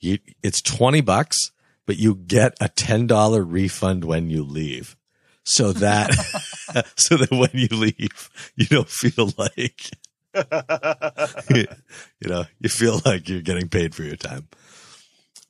you, 0.00 0.18
it's 0.42 0.60
20 0.60 1.00
bucks, 1.00 1.52
but 1.86 1.96
you 1.96 2.14
get 2.14 2.54
a 2.60 2.68
$10 2.68 3.44
refund 3.46 4.04
when 4.04 4.30
you 4.30 4.42
leave. 4.42 4.96
So 5.44 5.72
that, 5.72 6.12
so 6.96 7.16
that 7.16 7.30
when 7.30 7.50
you 7.52 7.68
leave, 7.70 8.30
you 8.56 8.66
don't 8.66 8.88
feel 8.88 9.32
like, 9.38 9.90
you 11.50 12.28
know, 12.28 12.44
you 12.60 12.68
feel 12.68 13.00
like 13.04 13.28
you're 13.28 13.40
getting 13.40 13.68
paid 13.68 13.94
for 13.94 14.02
your 14.02 14.16
time. 14.16 14.48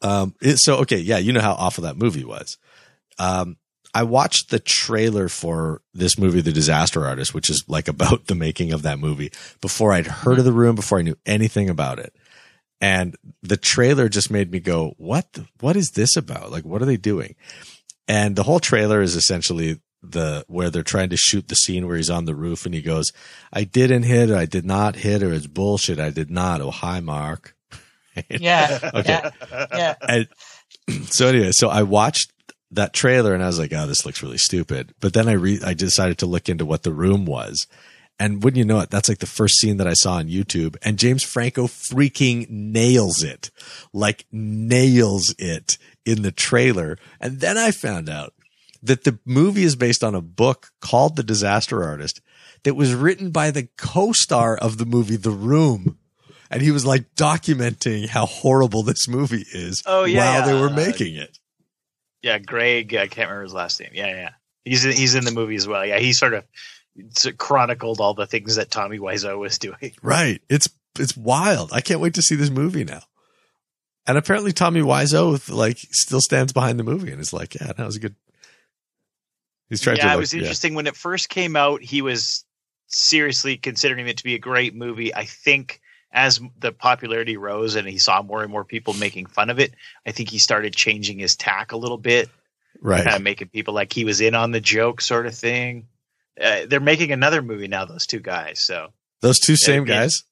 Um, 0.03 0.35
it, 0.41 0.59
so, 0.59 0.77
okay. 0.79 0.99
Yeah. 0.99 1.19
You 1.19 1.33
know 1.33 1.41
how 1.41 1.55
awful 1.55 1.85
that 1.85 1.97
movie 1.97 2.25
was. 2.25 2.59
Um, 3.19 3.57
I 3.95 4.03
watched 4.03 4.51
the 4.51 4.59
trailer 4.59 5.31
for 5.31 5.81
this 5.95 6.19
movie, 6.19 6.43
The 6.43 6.53
Disaster 6.53 7.07
Artist, 7.07 7.33
which 7.33 7.49
is 7.49 7.65
like 7.67 7.89
about 7.97 8.27
the 8.27 8.35
making 8.35 8.73
of 8.73 8.83
that 8.83 8.99
movie 8.99 9.33
before 9.61 9.93
I'd 9.93 10.07
heard 10.07 10.39
of 10.39 10.45
the 10.45 10.53
room, 10.53 10.75
before 10.75 10.99
I 10.99 11.03
knew 11.03 11.17
anything 11.25 11.71
about 11.71 11.99
it. 11.99 12.15
And 12.79 13.17
the 13.43 13.57
trailer 13.57 14.11
just 14.11 14.31
made 14.31 14.53
me 14.53 14.61
go, 14.61 14.93
what, 14.99 15.33
the, 15.33 15.47
what 15.61 15.77
is 15.77 15.93
this 15.93 16.15
about? 16.15 16.51
Like, 16.51 16.67
what 16.67 16.83
are 16.83 16.87
they 16.87 16.99
doing? 16.99 17.35
And 18.07 18.37
the 18.37 18.43
whole 18.43 18.61
trailer 18.61 19.01
is 19.01 19.17
essentially 19.17 19.81
the, 20.03 20.45
where 20.47 20.69
they're 20.69 20.83
trying 20.83 21.09
to 21.09 21.17
shoot 21.17 21.49
the 21.49 21.55
scene 21.55 21.87
where 21.87 21.97
he's 21.97 22.11
on 22.11 22.27
the 22.27 22.35
roof 22.35 22.67
and 22.67 22.75
he 22.75 22.83
goes, 22.83 23.13
I 23.51 23.65
didn't 23.65 24.03
hit 24.03 24.31
or 24.31 24.37
I 24.37 24.45
did 24.45 24.67
not 24.67 24.97
hit 24.97 25.23
or 25.23 25.33
it's 25.33 25.47
bullshit. 25.47 25.99
I 25.99 26.11
did 26.11 26.31
not. 26.31 26.61
Oh, 26.61 26.71
hi, 26.71 27.01
Mark. 27.01 27.56
Yeah, 28.31 28.91
Okay. 28.95 29.21
yeah, 29.51 29.67
yeah. 29.73 29.95
And 30.09 30.29
so 31.11 31.29
anyway, 31.29 31.51
so 31.53 31.69
I 31.69 31.83
watched 31.83 32.33
that 32.73 32.93
trailer 32.93 33.35
and 33.35 33.43
I 33.43 33.47
was 33.47 33.59
like, 33.59 33.73
oh, 33.73 33.87
this 33.87 34.05
looks 34.05 34.23
really 34.23 34.39
stupid. 34.39 34.93
But 35.01 35.13
then 35.15 35.29
I 35.29 35.33
re- 35.33 35.61
I 35.65 35.75
decided 35.75 36.19
to 36.19 36.27
look 36.27 36.49
into 36.49 36.67
what 36.67 36.83
the 36.83 36.93
room 36.93 37.25
was. 37.27 37.67
And 38.19 38.43
wouldn't 38.43 38.57
you 38.59 38.65
know 38.65 38.81
it, 38.81 38.89
that's 38.91 39.11
like 39.11 39.19
the 39.19 39.27
first 39.27 39.59
scene 39.59 39.77
that 39.77 39.87
I 39.87 39.93
saw 39.93 40.15
on 40.15 40.29
YouTube. 40.29 40.77
And 40.83 40.99
James 40.99 41.23
Franco 41.23 41.67
freaking 41.67 42.49
nails 42.49 43.23
it, 43.23 43.51
like 43.93 44.25
nails 44.33 45.35
it 45.39 45.77
in 46.07 46.23
the 46.23 46.33
trailer. 46.33 46.97
And 47.21 47.41
then 47.41 47.59
I 47.59 47.71
found 47.73 48.09
out 48.09 48.33
that 48.83 49.05
the 49.05 49.19
movie 49.27 49.65
is 49.65 49.77
based 49.77 50.03
on 50.03 50.15
a 50.15 50.23
book 50.23 50.69
called 50.81 51.17
The 51.17 51.23
Disaster 51.23 51.85
Artist 51.85 52.21
that 52.65 52.75
was 52.75 52.95
written 52.95 53.31
by 53.31 53.51
the 53.51 53.69
co-star 53.77 54.57
of 54.57 54.79
the 54.79 54.87
movie 54.87 55.17
The 55.17 55.31
Room. 55.31 55.99
And 56.51 56.63
he 56.63 56.71
was 56.71 56.87
like 56.87 57.15
documenting 57.17 58.09
how 58.09 58.27
horrible 58.27 58.83
this 58.83 59.09
movie 59.09 59.45
is 59.53 59.83
Oh, 59.87 60.05
yeah, 60.05 60.41
while 60.41 60.47
they 60.47 60.61
were 60.61 60.71
making 60.71 61.17
it. 61.17 61.39
Yeah, 62.23 62.39
Greg. 62.39 62.95
I 62.95 63.07
can't 63.09 63.29
remember 63.29 63.43
his 63.43 63.55
last 63.55 63.81
name. 63.81 63.91
Yeah, 63.95 64.09
yeah. 64.09 64.31
He's 64.65 64.85
in, 64.85 64.93
he's 64.93 65.15
in 65.15 65.25
the 65.25 65.33
movie 65.33 65.57
as 65.57 65.69
well. 65.69 65.85
Yeah, 65.85 65.99
he 65.99 66.13
sort 66.13 66.35
of 66.35 66.45
chronicled 67.39 68.01
all 68.01 68.15
the 68.15 68.27
things 68.27 68.57
that 68.57 68.71
Tommy 68.71 68.99
Wiseau 68.99 69.39
was 69.39 69.59
doing. 69.59 69.93
Right. 70.03 70.41
It's 70.49 70.69
it's 70.99 71.17
wild. 71.17 71.71
I 71.73 71.81
can't 71.81 72.01
wait 72.01 72.15
to 72.15 72.23
see 72.23 72.37
this 72.37 72.51
movie 72.51 72.85
now. 72.85 73.03
And 74.07 74.17
apparently 74.17 74.53
Tommy 74.53 74.81
Wiseau 74.81 75.53
like 75.53 75.79
still 75.91 76.21
stands 76.21 76.53
behind 76.53 76.79
the 76.79 76.85
movie 76.85 77.13
and 77.13 77.21
is 77.21 77.33
like, 77.33 77.55
yeah, 77.55 77.73
that 77.73 77.85
was 77.85 77.97
a 77.97 78.01
good. 78.01 78.15
He's 79.69 79.81
trying 79.81 79.97
yeah, 79.97 80.05
to. 80.05 80.09
it 80.09 80.13
like- 80.13 80.21
was 80.21 80.35
yeah. 80.35 80.41
interesting 80.41 80.75
when 80.75 80.87
it 80.87 80.97
first 80.97 81.29
came 81.29 81.57
out. 81.57 81.83
He 81.83 82.03
was 82.03 82.45
seriously 82.87 83.57
considering 83.57 84.07
it 84.09 84.19
to 84.19 84.25
be 84.25 84.35
a 84.35 84.39
great 84.39 84.75
movie. 84.75 85.15
I 85.15 85.25
think 85.25 85.81
as 86.17 86.41
the 86.59 86.73
popularity 86.73 87.37
rose 87.37 87.77
and 87.77 87.87
he 87.87 87.99
saw 87.99 88.23
more 88.23 88.43
and 88.43 88.51
more 88.51 88.65
people 88.65 88.95
making 88.95 89.27
fun 89.27 89.51
of 89.51 89.61
it, 89.61 89.75
I 90.07 90.11
think 90.13 90.31
he 90.31 90.39
started 90.39 90.75
changing 90.75 91.19
his 91.21 91.37
tack 91.37 91.71
a 91.73 91.77
little 91.77 91.99
bit, 91.99 92.29
Right. 92.81 93.05
kind 93.05 93.17
of 93.17 93.23
making 93.23 93.49
people 93.49 93.75
like 93.75 93.93
he 93.93 94.05
was 94.05 94.21
in 94.21 94.35
on 94.35 94.51
the 94.51 94.61
joke, 94.61 95.01
sort 95.03 95.27
of 95.27 95.35
thing. 95.35 95.87
Uh, 96.41 96.61
they're 96.69 96.81
making 96.81 97.13
another 97.13 97.43
movie 97.43 97.69
now. 97.69 97.85
Those 97.85 98.07
two 98.07 98.21
guys. 98.21 98.61
So 98.63 98.89
Those 99.21 99.39
two 99.39 99.57
same 99.57 99.87
yeah. 99.87 99.95
guys. 100.03 100.23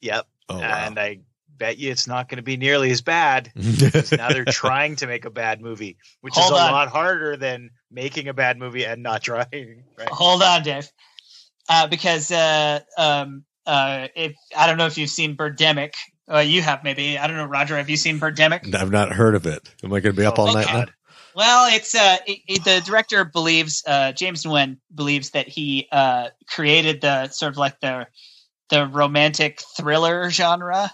yep. 0.00 0.26
Oh 0.48 0.58
wow. 0.58 0.86
and 0.86 0.98
I 0.98 1.20
bet 1.56 1.78
you 1.78 1.90
it's 1.90 2.06
not 2.06 2.28
going 2.28 2.36
to 2.38 2.42
be 2.42 2.56
nearly 2.56 2.90
as 2.90 3.00
bad. 3.02 3.52
'Cause 3.56 4.12
now 4.12 4.28
they're 4.30 4.44
trying 4.46 4.96
to 4.96 5.06
make 5.06 5.24
a 5.26 5.30
bad 5.30 5.60
movie, 5.60 5.96
which 6.22 6.34
Hold 6.34 6.52
is 6.54 6.58
a 6.58 6.62
on. 6.64 6.72
lot 6.72 6.88
harder 6.88 7.36
than 7.36 7.70
making 7.90 8.28
a 8.28 8.34
bad 8.34 8.58
movie 8.58 8.84
and 8.86 9.02
not 9.02 9.22
trying. 9.22 9.84
Right? 9.98 10.08
Hold 10.08 10.42
on, 10.42 10.62
Dave. 10.62 10.88
Uh, 11.68 11.86
because 11.86 12.30
uh, 12.30 12.80
um, 12.98 13.44
uh, 13.66 14.08
if 14.14 14.36
I 14.56 14.66
don't 14.66 14.78
know 14.78 14.86
if 14.86 14.98
you've 14.98 15.10
seen 15.10 15.36
Birdemic. 15.36 15.94
Uh, 16.32 16.38
you 16.38 16.62
have 16.62 16.84
maybe. 16.84 17.18
I 17.18 17.26
don't 17.26 17.36
know, 17.36 17.44
Roger. 17.46 17.76
Have 17.76 17.90
you 17.90 17.96
seen 17.96 18.20
Birdemic? 18.20 18.72
I've 18.74 18.92
not 18.92 19.12
heard 19.12 19.34
of 19.34 19.46
it. 19.46 19.68
Am 19.82 19.92
I 19.92 19.98
going 20.00 20.14
to 20.14 20.20
be 20.20 20.24
up 20.24 20.38
all 20.38 20.48
Oh, 20.48 20.52
night 20.52 20.66
now? 20.72 20.86
Well, 21.34 21.74
it's 21.74 21.94
uh, 21.94 22.16
it, 22.26 22.38
it- 22.48 22.64
the 22.64 22.82
director 22.84 23.24
believes 23.24 23.82
uh, 23.86 24.12
James 24.12 24.44
Nguyen 24.44 24.78
believes 24.94 25.30
that 25.30 25.48
he 25.48 25.88
uh, 25.90 26.28
created 26.48 27.00
the 27.00 27.28
sort 27.28 27.52
of 27.52 27.58
like 27.58 27.80
the 27.80 28.06
the 28.68 28.86
romantic 28.86 29.60
thriller 29.76 30.30
genre, 30.30 30.90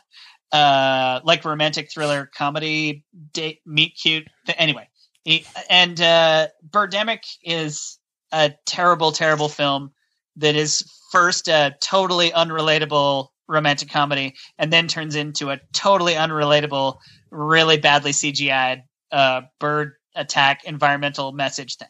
uh, 0.52 1.20
like 1.24 1.44
romantic 1.44 1.90
thriller 1.92 2.30
comedy, 2.34 3.04
date, 3.32 3.60
meet 3.66 3.98
cute. 4.02 4.26
Anyway, 4.56 4.88
he, 5.24 5.44
and 5.68 6.00
uh, 6.00 6.48
Birdemic 6.68 7.20
is 7.42 7.98
a 8.32 8.54
terrible, 8.64 9.12
terrible 9.12 9.48
film 9.50 9.92
that 10.36 10.56
is 10.56 10.84
first 11.10 11.48
a 11.48 11.74
totally 11.80 12.30
unrelatable 12.30 13.28
romantic 13.48 13.90
comedy, 13.90 14.34
and 14.58 14.72
then 14.72 14.88
turns 14.88 15.14
into 15.14 15.50
a 15.50 15.60
totally 15.72 16.14
unrelatable, 16.14 16.98
really 17.30 17.76
badly 17.76 18.10
CGI'd 18.12 18.82
uh, 19.12 19.42
bird 19.60 19.94
attack 20.14 20.64
environmental 20.64 21.32
message 21.32 21.76
thing. 21.76 21.88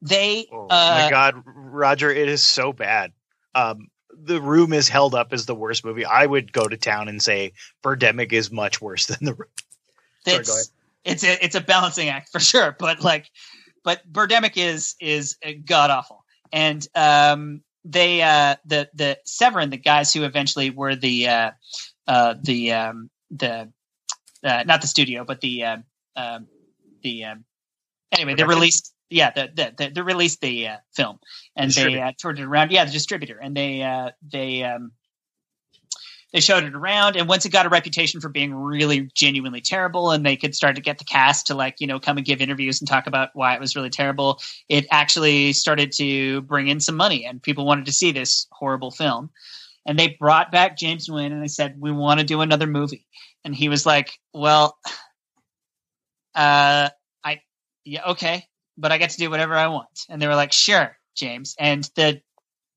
They 0.00 0.46
Oh 0.52 0.68
uh, 0.70 1.02
my 1.02 1.10
god, 1.10 1.42
Roger, 1.44 2.10
it 2.10 2.28
is 2.28 2.44
so 2.44 2.72
bad. 2.72 3.12
Um, 3.54 3.88
the 4.16 4.40
Room 4.40 4.72
is 4.72 4.88
held 4.88 5.14
up 5.14 5.32
as 5.32 5.46
the 5.46 5.54
worst 5.54 5.84
movie. 5.84 6.04
I 6.04 6.24
would 6.24 6.52
go 6.52 6.66
to 6.66 6.76
town 6.76 7.08
and 7.08 7.20
say 7.20 7.52
Birdemic 7.82 8.32
is 8.32 8.50
much 8.50 8.80
worse 8.80 9.06
than 9.06 9.18
the 9.20 9.34
Room. 9.34 9.48
Sorry, 10.24 10.38
it's 10.38 10.50
ahead. 10.50 10.66
it's 11.04 11.24
a 11.24 11.44
it's 11.44 11.54
a 11.54 11.60
balancing 11.60 12.08
act 12.08 12.28
for 12.30 12.40
sure 12.40 12.76
but 12.78 13.02
like 13.02 13.30
but 13.84 14.00
birdemic 14.12 14.52
is 14.56 14.94
is 15.00 15.36
god 15.64 15.90
awful 15.90 16.24
and 16.52 16.86
um 16.94 17.62
they 17.84 18.22
uh 18.22 18.56
the 18.64 18.88
the 18.94 19.18
severin 19.24 19.70
the 19.70 19.76
guys 19.76 20.12
who 20.12 20.24
eventually 20.24 20.70
were 20.70 20.96
the 20.96 21.28
uh 21.28 21.50
uh 22.06 22.34
the 22.42 22.72
um 22.72 23.10
the 23.30 23.70
uh, 24.44 24.64
not 24.66 24.80
the 24.80 24.86
studio 24.86 25.24
but 25.24 25.40
the 25.40 25.64
um 25.64 25.84
um 26.16 26.46
the 27.02 27.24
um 27.24 27.44
anyway 28.12 28.34
they 28.34 28.44
released 28.44 28.94
yeah 29.10 29.30
the 29.30 29.50
the, 29.54 29.74
the 29.76 29.90
they 29.94 30.00
released 30.02 30.40
the 30.40 30.68
uh, 30.68 30.76
film. 30.94 31.18
And 31.56 31.70
they 31.70 32.00
uh, 32.00 32.12
toured 32.18 32.38
it 32.38 32.44
around 32.44 32.70
yeah 32.70 32.84
the 32.84 32.92
distributor. 32.92 33.38
And 33.38 33.56
they 33.56 33.82
uh 33.82 34.10
they 34.22 34.64
um 34.64 34.92
they 36.32 36.40
showed 36.40 36.64
it 36.64 36.74
around 36.74 37.16
and 37.16 37.28
once 37.28 37.46
it 37.46 37.52
got 37.52 37.66
a 37.66 37.70
reputation 37.70 38.20
for 38.20 38.28
being 38.28 38.54
really 38.54 39.08
genuinely 39.14 39.60
terrible 39.60 40.10
and 40.10 40.24
they 40.24 40.36
could 40.36 40.54
start 40.54 40.76
to 40.76 40.82
get 40.82 40.98
the 40.98 41.04
cast 41.04 41.46
to 41.46 41.54
like 41.54 41.76
you 41.80 41.86
know 41.86 41.98
come 41.98 42.16
and 42.16 42.26
give 42.26 42.40
interviews 42.40 42.80
and 42.80 42.88
talk 42.88 43.06
about 43.06 43.30
why 43.34 43.54
it 43.54 43.60
was 43.60 43.76
really 43.76 43.90
terrible 43.90 44.40
it 44.68 44.86
actually 44.90 45.52
started 45.52 45.92
to 45.92 46.40
bring 46.42 46.68
in 46.68 46.80
some 46.80 46.96
money 46.96 47.24
and 47.24 47.42
people 47.42 47.66
wanted 47.66 47.86
to 47.86 47.92
see 47.92 48.12
this 48.12 48.46
horrible 48.52 48.90
film. 48.90 49.30
And 49.86 49.98
they 49.98 50.16
brought 50.18 50.52
back 50.52 50.76
james 50.76 51.08
Nguyen 51.08 51.32
and 51.32 51.42
they 51.42 51.48
said 51.48 51.76
we 51.78 51.92
want 51.92 52.20
to 52.20 52.26
do 52.26 52.40
another 52.40 52.66
movie. 52.66 53.06
And 53.44 53.54
he 53.54 53.68
was 53.68 53.86
like 53.86 54.18
well 54.34 54.78
uh 56.34 56.90
i 57.24 57.40
yeah 57.84 58.10
okay 58.10 58.44
but 58.76 58.92
i 58.92 58.98
get 58.98 59.10
to 59.10 59.18
do 59.18 59.30
whatever 59.30 59.54
i 59.54 59.68
want. 59.68 59.88
And 60.08 60.20
they 60.20 60.26
were 60.26 60.36
like 60.36 60.52
sure 60.52 60.96
james. 61.16 61.54
And 61.58 61.88
the 61.96 62.20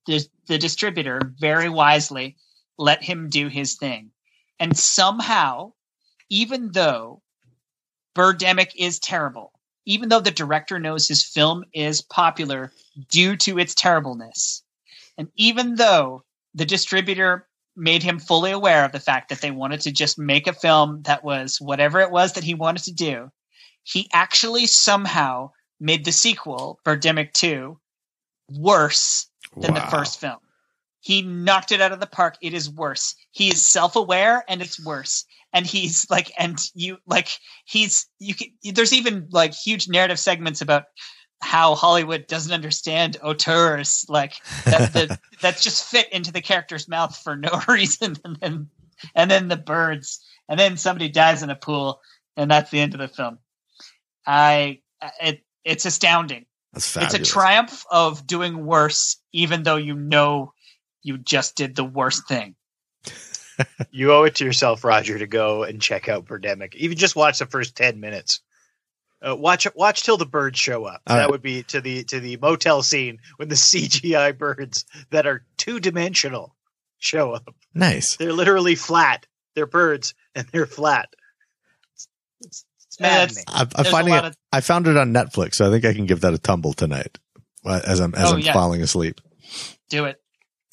the, 0.07 0.25
the 0.47 0.57
distributor 0.57 1.21
very 1.37 1.69
wisely 1.69 2.37
let 2.81 3.03
him 3.03 3.29
do 3.29 3.47
his 3.47 3.75
thing. 3.75 4.11
And 4.59 4.77
somehow, 4.77 5.73
even 6.29 6.71
though 6.71 7.21
Birdemic 8.15 8.71
is 8.75 8.99
terrible, 8.99 9.53
even 9.85 10.09
though 10.09 10.19
the 10.19 10.31
director 10.31 10.79
knows 10.79 11.07
his 11.07 11.23
film 11.23 11.63
is 11.73 12.01
popular 12.01 12.71
due 13.09 13.37
to 13.37 13.59
its 13.59 13.73
terribleness, 13.73 14.63
and 15.17 15.29
even 15.35 15.75
though 15.75 16.23
the 16.53 16.65
distributor 16.65 17.47
made 17.75 18.03
him 18.03 18.19
fully 18.19 18.51
aware 18.51 18.83
of 18.83 18.91
the 18.91 18.99
fact 18.99 19.29
that 19.29 19.41
they 19.41 19.51
wanted 19.51 19.81
to 19.81 19.91
just 19.91 20.19
make 20.19 20.47
a 20.47 20.53
film 20.53 21.03
that 21.03 21.23
was 21.23 21.61
whatever 21.61 22.01
it 22.01 22.11
was 22.11 22.33
that 22.33 22.43
he 22.43 22.53
wanted 22.53 22.83
to 22.83 22.93
do, 22.93 23.31
he 23.83 24.09
actually 24.11 24.65
somehow 24.65 25.51
made 25.79 26.03
the 26.03 26.11
sequel, 26.11 26.79
Birdemic 26.85 27.33
2, 27.33 27.79
worse 28.49 29.27
than 29.55 29.73
the 29.73 29.81
first 29.81 30.19
film. 30.19 30.39
He 31.01 31.21
knocked 31.23 31.71
it 31.71 31.81
out 31.81 31.91
of 31.91 31.99
the 31.99 32.07
park. 32.07 32.37
It 32.41 32.53
is 32.53 32.69
worse. 32.69 33.15
He 33.31 33.49
is 33.49 33.67
self-aware 33.67 34.43
and 34.47 34.61
it's 34.61 34.83
worse. 34.83 35.25
And 35.53 35.65
he's 35.65 36.09
like, 36.09 36.31
and 36.37 36.57
you 36.73 36.97
like, 37.05 37.27
he's 37.65 38.07
you 38.19 38.35
can. 38.35 38.47
There's 38.73 38.93
even 38.93 39.27
like 39.31 39.53
huge 39.53 39.89
narrative 39.89 40.19
segments 40.19 40.61
about 40.61 40.85
how 41.41 41.75
Hollywood 41.75 42.27
doesn't 42.27 42.53
understand 42.53 43.17
auteurs, 43.23 44.05
like 44.07 44.35
that, 44.65 44.93
that 44.93 45.19
that 45.41 45.59
just 45.59 45.85
fit 45.85 46.07
into 46.13 46.31
the 46.31 46.41
character's 46.41 46.87
mouth 46.87 47.17
for 47.17 47.35
no 47.35 47.61
reason, 47.67 48.15
and 48.23 48.37
then 48.39 48.69
and 49.15 49.29
then 49.29 49.49
the 49.49 49.57
birds, 49.57 50.23
and 50.47 50.57
then 50.57 50.77
somebody 50.77 51.09
dies 51.09 51.43
in 51.43 51.49
a 51.49 51.55
pool, 51.55 51.99
and 52.37 52.49
that's 52.49 52.71
the 52.71 52.79
end 52.79 52.93
of 52.93 52.99
the 53.01 53.09
film. 53.09 53.39
I 54.25 54.79
it 55.21 55.43
it's 55.63 55.85
astounding 55.85 56.45
That's 56.73 56.89
fabulous. 56.89 57.15
it's 57.15 57.29
a 57.29 57.31
triumph 57.31 57.85
of 57.91 58.25
doing 58.25 58.65
worse 58.65 59.17
even 59.33 59.63
though 59.63 59.75
you 59.75 59.95
know 59.95 60.53
you 61.03 61.17
just 61.17 61.55
did 61.55 61.75
the 61.75 61.83
worst 61.85 62.27
thing 62.27 62.55
You 63.91 64.11
owe 64.13 64.23
it 64.23 64.35
to 64.35 64.45
yourself, 64.45 64.83
Roger, 64.83 65.19
to 65.19 65.27
go 65.27 65.63
and 65.63 65.81
check 65.81 66.09
out 66.09 66.25
Birdemic. 66.25 66.73
Even 66.75 66.97
just 66.97 67.15
watch 67.15 67.39
the 67.39 67.45
first 67.45 67.75
ten 67.75 67.99
minutes. 67.99 68.39
Uh, 69.23 69.35
watch 69.35 69.67
watch 69.75 70.01
till 70.03 70.17
the 70.17 70.25
birds 70.25 70.57
show 70.57 70.85
up. 70.85 71.01
All 71.05 71.15
that 71.15 71.23
right. 71.23 71.29
would 71.31 71.43
be 71.43 71.61
to 71.63 71.79
the 71.81 72.03
to 72.05 72.19
the 72.19 72.37
motel 72.37 72.81
scene 72.81 73.19
when 73.37 73.49
the 73.49 73.55
CGI 73.69 74.35
birds 74.37 74.85
that 75.11 75.27
are 75.27 75.45
two 75.57 75.79
dimensional 75.79 76.55
show 76.97 77.33
up. 77.33 77.53
Nice. 77.75 78.15
They're 78.17 78.33
literally 78.33 78.73
flat. 78.75 79.27
They're 79.55 79.67
birds 79.67 80.15
and 80.33 80.47
they're 80.47 80.65
flat. 80.65 81.09
It's, 81.93 82.07
it's, 82.41 82.65
it's 82.87 82.99
maddening. 82.99 83.43
I'm, 83.47 83.67
I'm 83.75 83.85
finding 83.85 84.13
it. 84.15 84.25
of- 84.25 84.37
I 84.51 84.61
found 84.61 84.87
it 84.87 84.97
on 84.97 85.13
Netflix, 85.13 85.55
so 85.55 85.67
I 85.67 85.69
think 85.71 85.85
I 85.85 85.93
can 85.93 86.05
give 86.07 86.21
that 86.21 86.33
a 86.33 86.39
tumble 86.39 86.73
tonight 86.73 87.19
uh, 87.65 87.79
as 87.85 87.99
I'm 87.99 88.15
as 88.15 88.31
Oh, 88.31 88.35
I'm 88.35 88.39
yeah. 88.39 88.53
falling 88.53 88.81
asleep. 88.81 89.21
do 89.89 90.05
it 90.05 90.19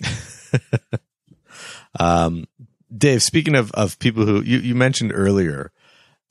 Um, 1.98 2.46
Dave, 2.96 3.22
speaking 3.22 3.54
of, 3.54 3.70
of 3.72 3.98
people 3.98 4.24
who 4.24 4.40
you, 4.42 4.58
you 4.58 4.74
mentioned 4.74 5.12
earlier, 5.14 5.72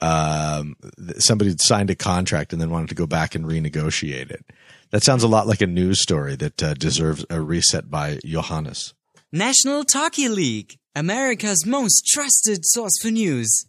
um, 0.01 0.75
somebody 1.17 1.55
signed 1.57 1.89
a 1.89 1.95
contract 1.95 2.53
and 2.53 2.61
then 2.61 2.69
wanted 2.69 2.89
to 2.89 2.95
go 2.95 3.07
back 3.07 3.35
and 3.35 3.45
renegotiate 3.45 4.31
it. 4.31 4.45
That 4.91 5.03
sounds 5.03 5.23
a 5.23 5.27
lot 5.27 5.47
like 5.47 5.61
a 5.61 5.67
news 5.67 6.01
story 6.01 6.35
that 6.37 6.63
uh, 6.63 6.73
deserves 6.73 7.25
a 7.29 7.41
reset 7.41 7.89
by 7.89 8.19
Johannes. 8.25 8.93
National 9.31 9.83
Talky 9.83 10.29
League, 10.29 10.77
America's 10.95 11.65
most 11.65 12.07
trusted 12.07 12.65
source 12.65 12.97
for 13.01 13.11
news. 13.11 13.65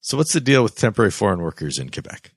So, 0.00 0.16
what's 0.16 0.32
the 0.32 0.40
deal 0.40 0.64
with 0.64 0.74
temporary 0.74 1.12
foreign 1.12 1.40
workers 1.40 1.78
in 1.78 1.90
Quebec? 1.90 2.32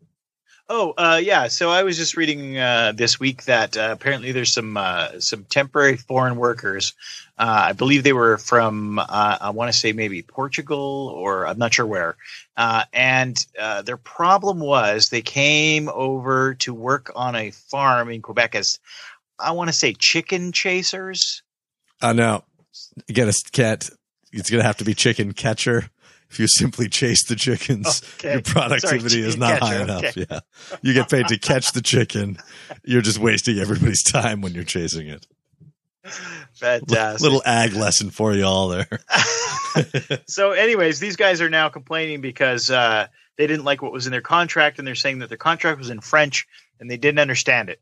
Oh, 0.68 0.96
uh, 0.98 1.22
yeah. 1.24 1.48
So 1.48 1.70
I 1.70 1.84
was 1.84 1.96
just 1.96 2.18
reading 2.18 2.58
uh, 2.58 2.92
this 2.96 3.20
week 3.20 3.44
that 3.44 3.78
uh, 3.78 3.90
apparently 3.92 4.32
there's 4.32 4.52
some 4.52 4.78
uh, 4.78 5.20
some 5.20 5.44
temporary 5.44 5.96
foreign 5.96 6.38
workers. 6.38 6.94
Uh, 7.38 7.66
I 7.68 7.74
believe 7.74 8.04
they 8.04 8.14
were 8.14 8.40
from 8.40 8.98
uh, 8.98 9.38
I 9.42 9.52
want 9.52 9.72
to 9.72 9.78
say 9.78 9.94
maybe 9.94 10.24
Portugal 10.24 11.14
or 11.16 11.46
I'm 11.46 11.60
not 11.60 11.76
sure 11.76 11.86
where. 11.86 12.18
Uh, 12.58 12.86
and 12.94 13.46
uh, 13.60 13.84
their 13.84 13.98
problem 13.98 14.60
was 14.60 15.10
they 15.10 15.22
came 15.22 15.88
over 15.88 16.56
to 16.56 16.74
work 16.74 17.12
on 17.16 17.36
a 17.36 17.52
farm 17.52 18.10
in 18.10 18.24
Quebec 18.24 18.56
as 18.56 18.80
I 19.38 19.52
want 19.52 19.68
to 19.68 19.74
say 19.74 19.94
chicken 19.94 20.52
chasers. 20.52 21.44
Uh, 22.02 22.14
no, 22.14 22.44
you 23.08 23.14
get 23.14 23.28
a 23.28 23.52
cat. 23.52 23.88
It's 24.32 24.50
going 24.50 24.62
to 24.62 24.68
have 24.68 24.78
to 24.78 24.86
be 24.86 24.96
chicken 24.96 25.34
catcher. 25.34 25.92
If 26.36 26.40
you 26.42 26.48
simply 26.50 26.90
chase 26.90 27.24
the 27.24 27.38
chickens, 27.38 28.02
Okay. 28.16 28.34
your 28.34 28.42
productivity 28.42 29.08
Sorry, 29.08 29.22
is 29.22 29.38
not 29.38 29.62
high 29.62 29.82
enough. 29.82 30.04
okay. 30.04 30.26
Yeah. 30.30 30.40
You 30.82 30.94
get 30.94 31.10
paid 31.10 31.30
to 31.30 31.40
catch 31.40 31.72
the 31.72 31.82
chicken. 31.82 32.38
You're 32.84 33.02
just 33.02 33.20
wasting 33.20 33.58
everybody's 33.58 34.04
time 34.04 34.42
when 34.42 34.54
you're 34.54 34.66
chasing 34.66 35.08
it. 35.08 35.26
Fantastic. 36.56 37.22
Little 37.22 37.42
ag 37.46 37.72
lesson 37.72 38.10
for 38.10 38.34
you 38.34 38.44
all 38.44 38.68
there. 38.68 39.00
so 40.28 40.52
anyways 40.52 41.00
these 41.00 41.16
guys 41.16 41.40
are 41.40 41.50
now 41.50 41.70
complaining 41.70 42.20
because 42.20 42.70
uh, 42.70 43.08
they 43.38 43.48
didn't 43.48 43.64
like 43.64 43.82
what 43.82 43.94
was 43.94 44.06
in 44.06 44.12
their 44.12 44.20
contract 44.20 44.78
and 44.78 44.86
they're 44.86 44.94
saying 44.94 45.20
that 45.20 45.30
their 45.30 45.38
contract 45.38 45.78
was 45.80 45.90
in 45.90 46.02
french 46.02 46.48
and 46.82 46.92
they 46.92 46.98
didn't 46.98 47.20
understand 47.20 47.70
it 47.70 47.80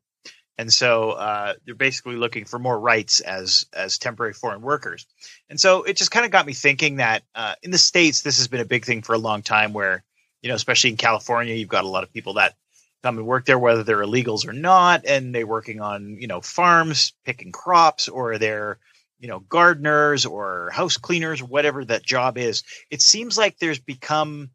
and 0.58 0.72
so 0.72 1.12
uh, 1.12 1.54
they're 1.66 1.76
basically 1.76 2.16
looking 2.16 2.46
for 2.46 2.60
more 2.60 2.80
rights 2.80 3.20
as 3.20 3.66
as 3.74 3.98
temporary 3.98 4.34
foreign 4.34 4.62
workers 4.62 5.06
and 5.50 5.60
so 5.60 5.84
it 5.84 5.98
just 5.98 6.12
kind 6.12 6.26
of 6.26 6.32
got 6.32 6.46
me 6.46 6.54
thinking 6.54 6.98
that 6.98 7.24
uh, 7.36 7.56
in 7.64 7.72
the 7.72 7.78
states 7.78 8.22
this 8.22 8.38
has 8.38 8.48
been 8.48 8.62
a 8.62 8.66
big 8.66 8.86
thing 8.86 9.02
for 9.02 9.14
a 9.14 9.20
long 9.20 9.42
time 9.42 9.74
where 9.74 10.04
you 10.42 10.50
know 10.50 10.56
especially 10.56 10.90
in 10.90 10.98
california 10.98 11.56
you've 11.56 11.70
got 11.70 11.86
a 11.86 11.90
lot 11.90 12.04
of 12.04 12.14
people 12.14 12.34
that 12.34 12.56
come 13.02 13.18
and 13.18 13.28
work 13.28 13.46
there 13.46 13.60
whether 13.60 13.84
they're 13.84 14.04
illegals 14.04 14.48
or 14.48 14.54
not 14.54 15.06
and 15.06 15.34
they're 15.34 15.48
working 15.48 15.82
on 15.82 16.18
you 16.20 16.28
know 16.28 16.42
farms 16.42 17.14
picking 17.26 17.52
crops 17.52 18.08
or 18.08 18.38
they're 18.38 18.80
you 19.24 19.30
know, 19.30 19.40
gardeners 19.40 20.26
or 20.26 20.70
house 20.74 20.98
cleaners, 20.98 21.42
whatever 21.42 21.86
that 21.86 22.04
job 22.04 22.38
is. 22.38 22.64
It 22.92 23.02
seems 23.02 23.38
like 23.38 23.58
there's 23.58 23.80
become 23.80 24.50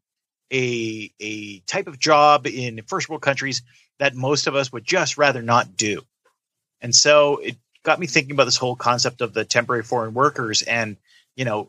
a 0.52 1.10
a 1.20 1.60
type 1.60 1.86
of 1.86 1.98
job 1.98 2.46
in 2.46 2.82
first 2.86 3.08
world 3.08 3.22
countries 3.22 3.62
that 3.98 4.14
most 4.14 4.46
of 4.46 4.54
us 4.54 4.72
would 4.72 4.84
just 4.84 5.18
rather 5.18 5.42
not 5.42 5.76
do. 5.76 6.02
And 6.80 6.94
so 6.94 7.38
it 7.38 7.56
got 7.82 7.98
me 7.98 8.06
thinking 8.06 8.32
about 8.32 8.44
this 8.44 8.56
whole 8.56 8.76
concept 8.76 9.20
of 9.20 9.34
the 9.34 9.44
temporary 9.44 9.82
foreign 9.82 10.14
workers 10.14 10.62
and 10.62 10.96
you 11.36 11.44
know 11.44 11.68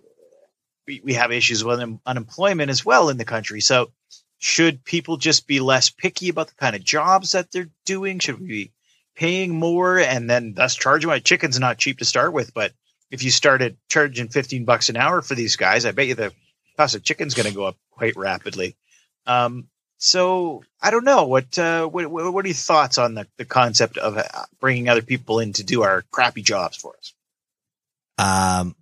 we, 0.88 1.01
we 1.03 1.14
have 1.14 1.31
issues 1.31 1.64
with 1.64 1.80
un- 1.80 1.99
unemployment 2.06 2.72
as 2.72 2.84
well 2.84 3.10
in 3.10 3.18
the 3.18 3.26
country. 3.26 3.61
So 3.61 3.91
should 4.39 4.84
people 4.84 5.18
just 5.18 5.47
be 5.47 5.60
less 5.60 5.89
picky 5.89 6.30
about 6.30 6.47
the 6.47 6.56
kind 6.56 6.76
of 6.76 6.84
jobs 6.84 7.34
that 7.34 7.51
they're 7.51 7.69
doing? 7.85 8.19
Should 8.19 8.39
we 8.39 8.47
be 8.47 8.72
paying 9.15 9.53
more 9.53 9.99
and 9.99 10.30
then 10.30 10.53
thus 10.53 10.76
charging? 10.76 11.10
My 11.10 11.19
chicken's 11.19 11.60
not 11.60 11.77
cheap 11.77 11.99
to 11.99 12.06
start 12.06 12.34
with, 12.34 12.53
but 12.53 12.73
if 13.11 13.23
you 13.23 13.31
started 13.31 13.77
charging 13.88 14.30
15 14.30 14.65
bucks 14.65 14.89
an 14.89 14.97
hour 14.97 15.22
for 15.22 15.35
these 15.35 15.56
guys, 15.57 15.85
I 15.85 15.91
bet 15.91 16.07
you 16.07 16.15
the 16.15 16.34
cost 16.77 16.95
of 16.95 17.03
chicken's 17.03 17.34
going 17.34 17.49
to 17.49 17.56
go 17.56 17.65
up 17.65 17.77
quite 17.91 18.15
rapidly. 18.15 18.76
Um, 19.27 19.68
so 19.99 20.63
I 20.81 20.91
don't 20.91 21.03
know 21.03 21.26
what, 21.26 21.59
uh, 21.59 21.85
what, 21.85 22.09
what 22.09 22.45
are 22.45 22.47
your 22.47 22.55
thoughts 22.55 22.97
on 22.97 23.13
the, 23.13 23.27
the 23.38 23.45
concept 23.45 23.97
of 23.97 24.17
uh, 24.17 24.23
bringing 24.59 24.89
other 24.89 25.01
people 25.01 25.39
in 25.39 25.53
to 25.53 25.63
do 25.63 25.84
our 25.84 26.03
crappy 26.09 26.41
jobs 26.41 26.77
for 26.77 26.95
us? 26.97 27.13
Um, 28.17 28.76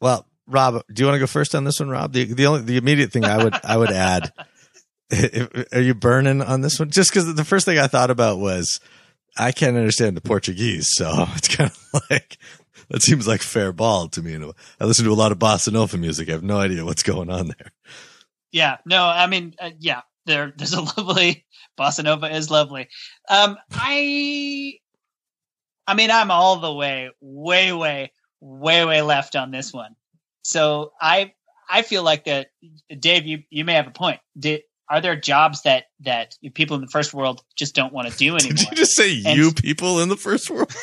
well, 0.00 0.24
Rob, 0.46 0.82
do 0.92 1.02
you 1.02 1.06
want 1.06 1.16
to 1.16 1.20
go 1.20 1.26
first 1.26 1.54
on 1.54 1.64
this 1.64 1.80
one, 1.80 1.90
Rob? 1.90 2.12
The 2.12 2.24
the 2.24 2.46
only 2.46 2.62
the 2.62 2.76
immediate 2.76 3.12
thing 3.12 3.24
I 3.24 3.42
would 3.42 3.54
I 3.64 3.76
would 3.76 3.90
add, 3.90 4.32
are 5.72 5.80
you 5.80 5.94
burning 5.94 6.40
on 6.42 6.62
this 6.62 6.78
one? 6.78 6.90
Just 6.90 7.10
because 7.10 7.32
the 7.34 7.44
first 7.44 7.66
thing 7.66 7.78
I 7.78 7.86
thought 7.86 8.10
about 8.10 8.38
was 8.38 8.80
I 9.36 9.52
can't 9.52 9.76
understand 9.76 10.16
the 10.16 10.22
Portuguese, 10.22 10.88
so 10.92 11.26
it's 11.36 11.54
kind 11.54 11.70
of 11.70 12.02
like 12.10 12.38
that 12.88 13.02
seems 13.02 13.28
like 13.28 13.42
fair 13.42 13.72
ball 13.72 14.08
to 14.08 14.22
me. 14.22 14.34
I 14.80 14.84
listen 14.84 15.04
to 15.04 15.12
a 15.12 15.14
lot 15.14 15.32
of 15.32 15.38
bossa 15.38 15.72
nova 15.72 15.96
music. 15.96 16.28
I 16.28 16.32
have 16.32 16.42
no 16.42 16.58
idea 16.58 16.84
what's 16.84 17.02
going 17.02 17.30
on 17.30 17.48
there. 17.48 17.72
Yeah, 18.52 18.78
no, 18.86 19.04
I 19.04 19.26
mean, 19.26 19.54
uh, 19.58 19.70
yeah, 19.78 20.02
there 20.26 20.52
there's 20.56 20.74
a 20.74 20.82
lovely 20.82 21.44
bossa 21.78 22.04
nova 22.04 22.34
is 22.34 22.50
lovely. 22.50 22.88
Um, 23.28 23.56
I, 23.72 24.74
I 25.86 25.94
mean, 25.94 26.10
I'm 26.10 26.30
all 26.30 26.56
the 26.56 26.72
way, 26.72 27.10
way, 27.20 27.72
way, 27.72 28.12
way, 28.40 28.84
way 28.84 29.02
left 29.02 29.36
on 29.36 29.50
this 29.50 29.72
one. 29.72 29.94
So 30.42 30.92
I 31.00 31.32
I 31.68 31.82
feel 31.82 32.02
like 32.02 32.24
that, 32.24 32.48
Dave. 32.98 33.26
You 33.26 33.42
you 33.50 33.64
may 33.64 33.74
have 33.74 33.86
a 33.86 33.92
point. 33.92 34.20
Did, 34.38 34.62
are 34.88 35.00
there 35.00 35.16
jobs 35.16 35.62
that 35.62 35.84
that 36.00 36.34
people 36.54 36.76
in 36.76 36.82
the 36.82 36.88
first 36.88 37.12
world 37.12 37.42
just 37.56 37.74
don't 37.74 37.92
want 37.92 38.08
to 38.08 38.16
do 38.16 38.36
anymore? 38.36 38.54
Did 38.56 38.70
you 38.70 38.76
just 38.76 38.96
say 38.96 39.22
and, 39.24 39.36
you 39.36 39.52
people 39.52 40.00
in 40.00 40.08
the 40.08 40.16
first 40.16 40.50
world? 40.50 40.74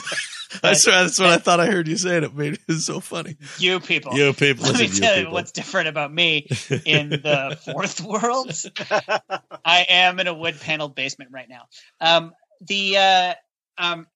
that's, 0.62 0.84
that's 0.84 1.18
what 1.18 1.30
I 1.30 1.38
thought 1.38 1.60
I 1.60 1.66
heard 1.66 1.88
you 1.88 1.96
say. 1.96 2.16
And 2.16 2.24
it 2.24 2.34
made 2.34 2.58
it 2.68 2.80
so 2.80 3.00
funny. 3.00 3.36
You 3.58 3.80
people. 3.80 4.14
You 4.14 4.32
people. 4.32 4.64
Let 4.64 4.78
me 4.78 4.88
tell 4.88 5.18
you, 5.18 5.26
you 5.26 5.30
what's 5.30 5.52
different 5.52 5.88
about 5.88 6.12
me 6.12 6.46
in 6.84 7.08
the 7.10 7.58
fourth 7.64 8.00
world. 8.00 8.52
I 9.64 9.86
am 9.88 10.20
in 10.20 10.26
a 10.26 10.34
wood 10.34 10.58
paneled 10.60 10.94
basement 10.94 11.30
right 11.32 11.48
now. 11.48 11.66
Um, 12.00 12.32
the 12.60 12.96
uh, 12.96 13.34
um, 13.78 14.06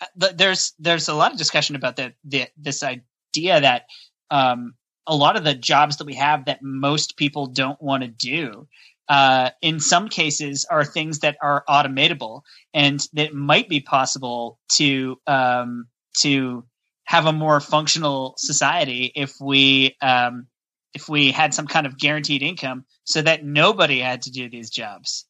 uh, 0.00 0.28
there's 0.34 0.74
there's 0.78 1.08
a 1.08 1.14
lot 1.14 1.32
of 1.32 1.38
discussion 1.38 1.76
about 1.76 1.96
the, 1.96 2.14
the 2.24 2.48
this 2.56 2.82
idea 2.82 3.60
that 3.60 3.86
um, 4.30 4.74
a 5.06 5.16
lot 5.16 5.36
of 5.36 5.44
the 5.44 5.54
jobs 5.54 5.96
that 5.96 6.06
we 6.06 6.14
have 6.14 6.44
that 6.44 6.62
most 6.62 7.16
people 7.16 7.46
don't 7.46 7.80
want 7.80 8.02
to 8.02 8.08
do 8.08 8.68
uh, 9.08 9.50
in 9.62 9.80
some 9.80 10.08
cases 10.08 10.66
are 10.70 10.84
things 10.84 11.20
that 11.20 11.36
are 11.40 11.64
automatable 11.68 12.42
and 12.74 13.06
that 13.14 13.34
might 13.34 13.68
be 13.68 13.80
possible 13.80 14.58
to 14.72 15.18
um, 15.26 15.86
to 16.18 16.64
have 17.04 17.24
a 17.24 17.32
more 17.32 17.58
functional 17.60 18.34
society 18.36 19.10
if 19.14 19.34
we 19.40 19.96
um, 20.02 20.46
if 20.92 21.08
we 21.08 21.30
had 21.30 21.54
some 21.54 21.66
kind 21.66 21.86
of 21.86 21.96
guaranteed 21.96 22.42
income 22.42 22.84
so 23.04 23.22
that 23.22 23.44
nobody 23.44 23.98
had 23.98 24.22
to 24.22 24.30
do 24.30 24.50
these 24.50 24.68
jobs. 24.68 25.24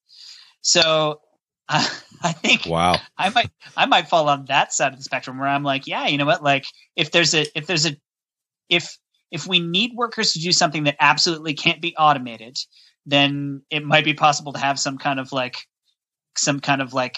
So 0.60 1.20
uh, 1.68 1.88
I 2.22 2.32
think 2.32 2.66
wow. 2.66 2.96
I 3.16 3.30
might 3.30 3.50
I 3.76 3.86
might 3.86 4.09
fall 4.09 4.28
on 4.28 4.46
that 4.46 4.72
side 4.72 4.92
of 4.92 4.98
the 4.98 5.05
spectrum 5.05 5.38
where 5.38 5.48
I'm 5.48 5.62
like 5.62 5.86
yeah 5.86 6.09
you 6.09 6.18
know 6.18 6.26
what? 6.26 6.42
Like 6.42 6.66
if 6.96 7.12
there's 7.12 7.32
a 7.34 7.46
if 7.56 7.66
there's 7.68 7.86
a 7.86 7.96
if 8.68 8.98
if 9.30 9.46
we 9.46 9.60
need 9.60 9.92
workers 9.94 10.32
to 10.32 10.40
do 10.40 10.52
something 10.52 10.84
that 10.84 10.96
absolutely 11.00 11.55
can't 11.55 11.82
be 11.82 11.94
automated, 11.96 12.59
then 13.09 13.62
it 13.70 13.85
might 13.85 14.05
be 14.05 14.14
possible 14.14 14.52
to 14.52 14.59
have 14.59 14.78
some 14.78 14.98
kind 14.98 15.18
of 15.18 15.32
like 15.32 15.56
some 16.36 16.60
kind 16.60 16.82
of 16.82 16.93
like 16.93 17.16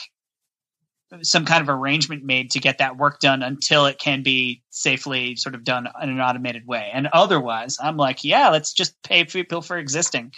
some 1.22 1.44
kind 1.44 1.60
of 1.60 1.68
arrangement 1.68 2.24
made 2.24 2.52
to 2.52 2.60
get 2.60 2.78
that 2.78 2.96
work 2.96 3.18
done 3.18 3.42
until 3.42 3.86
it 3.86 3.98
can 3.98 4.22
be 4.22 4.62
safely 4.70 5.34
sort 5.34 5.56
of 5.56 5.64
done 5.64 5.88
in 6.00 6.08
an 6.08 6.20
automated 6.20 6.66
way. 6.66 6.88
And 6.92 7.08
otherwise, 7.08 7.78
I'm 7.82 7.96
like, 7.96 8.22
yeah, 8.22 8.50
let's 8.50 8.72
just 8.72 8.94
pay 9.02 9.24
people 9.24 9.60
for 9.60 9.76
existing. 9.76 10.32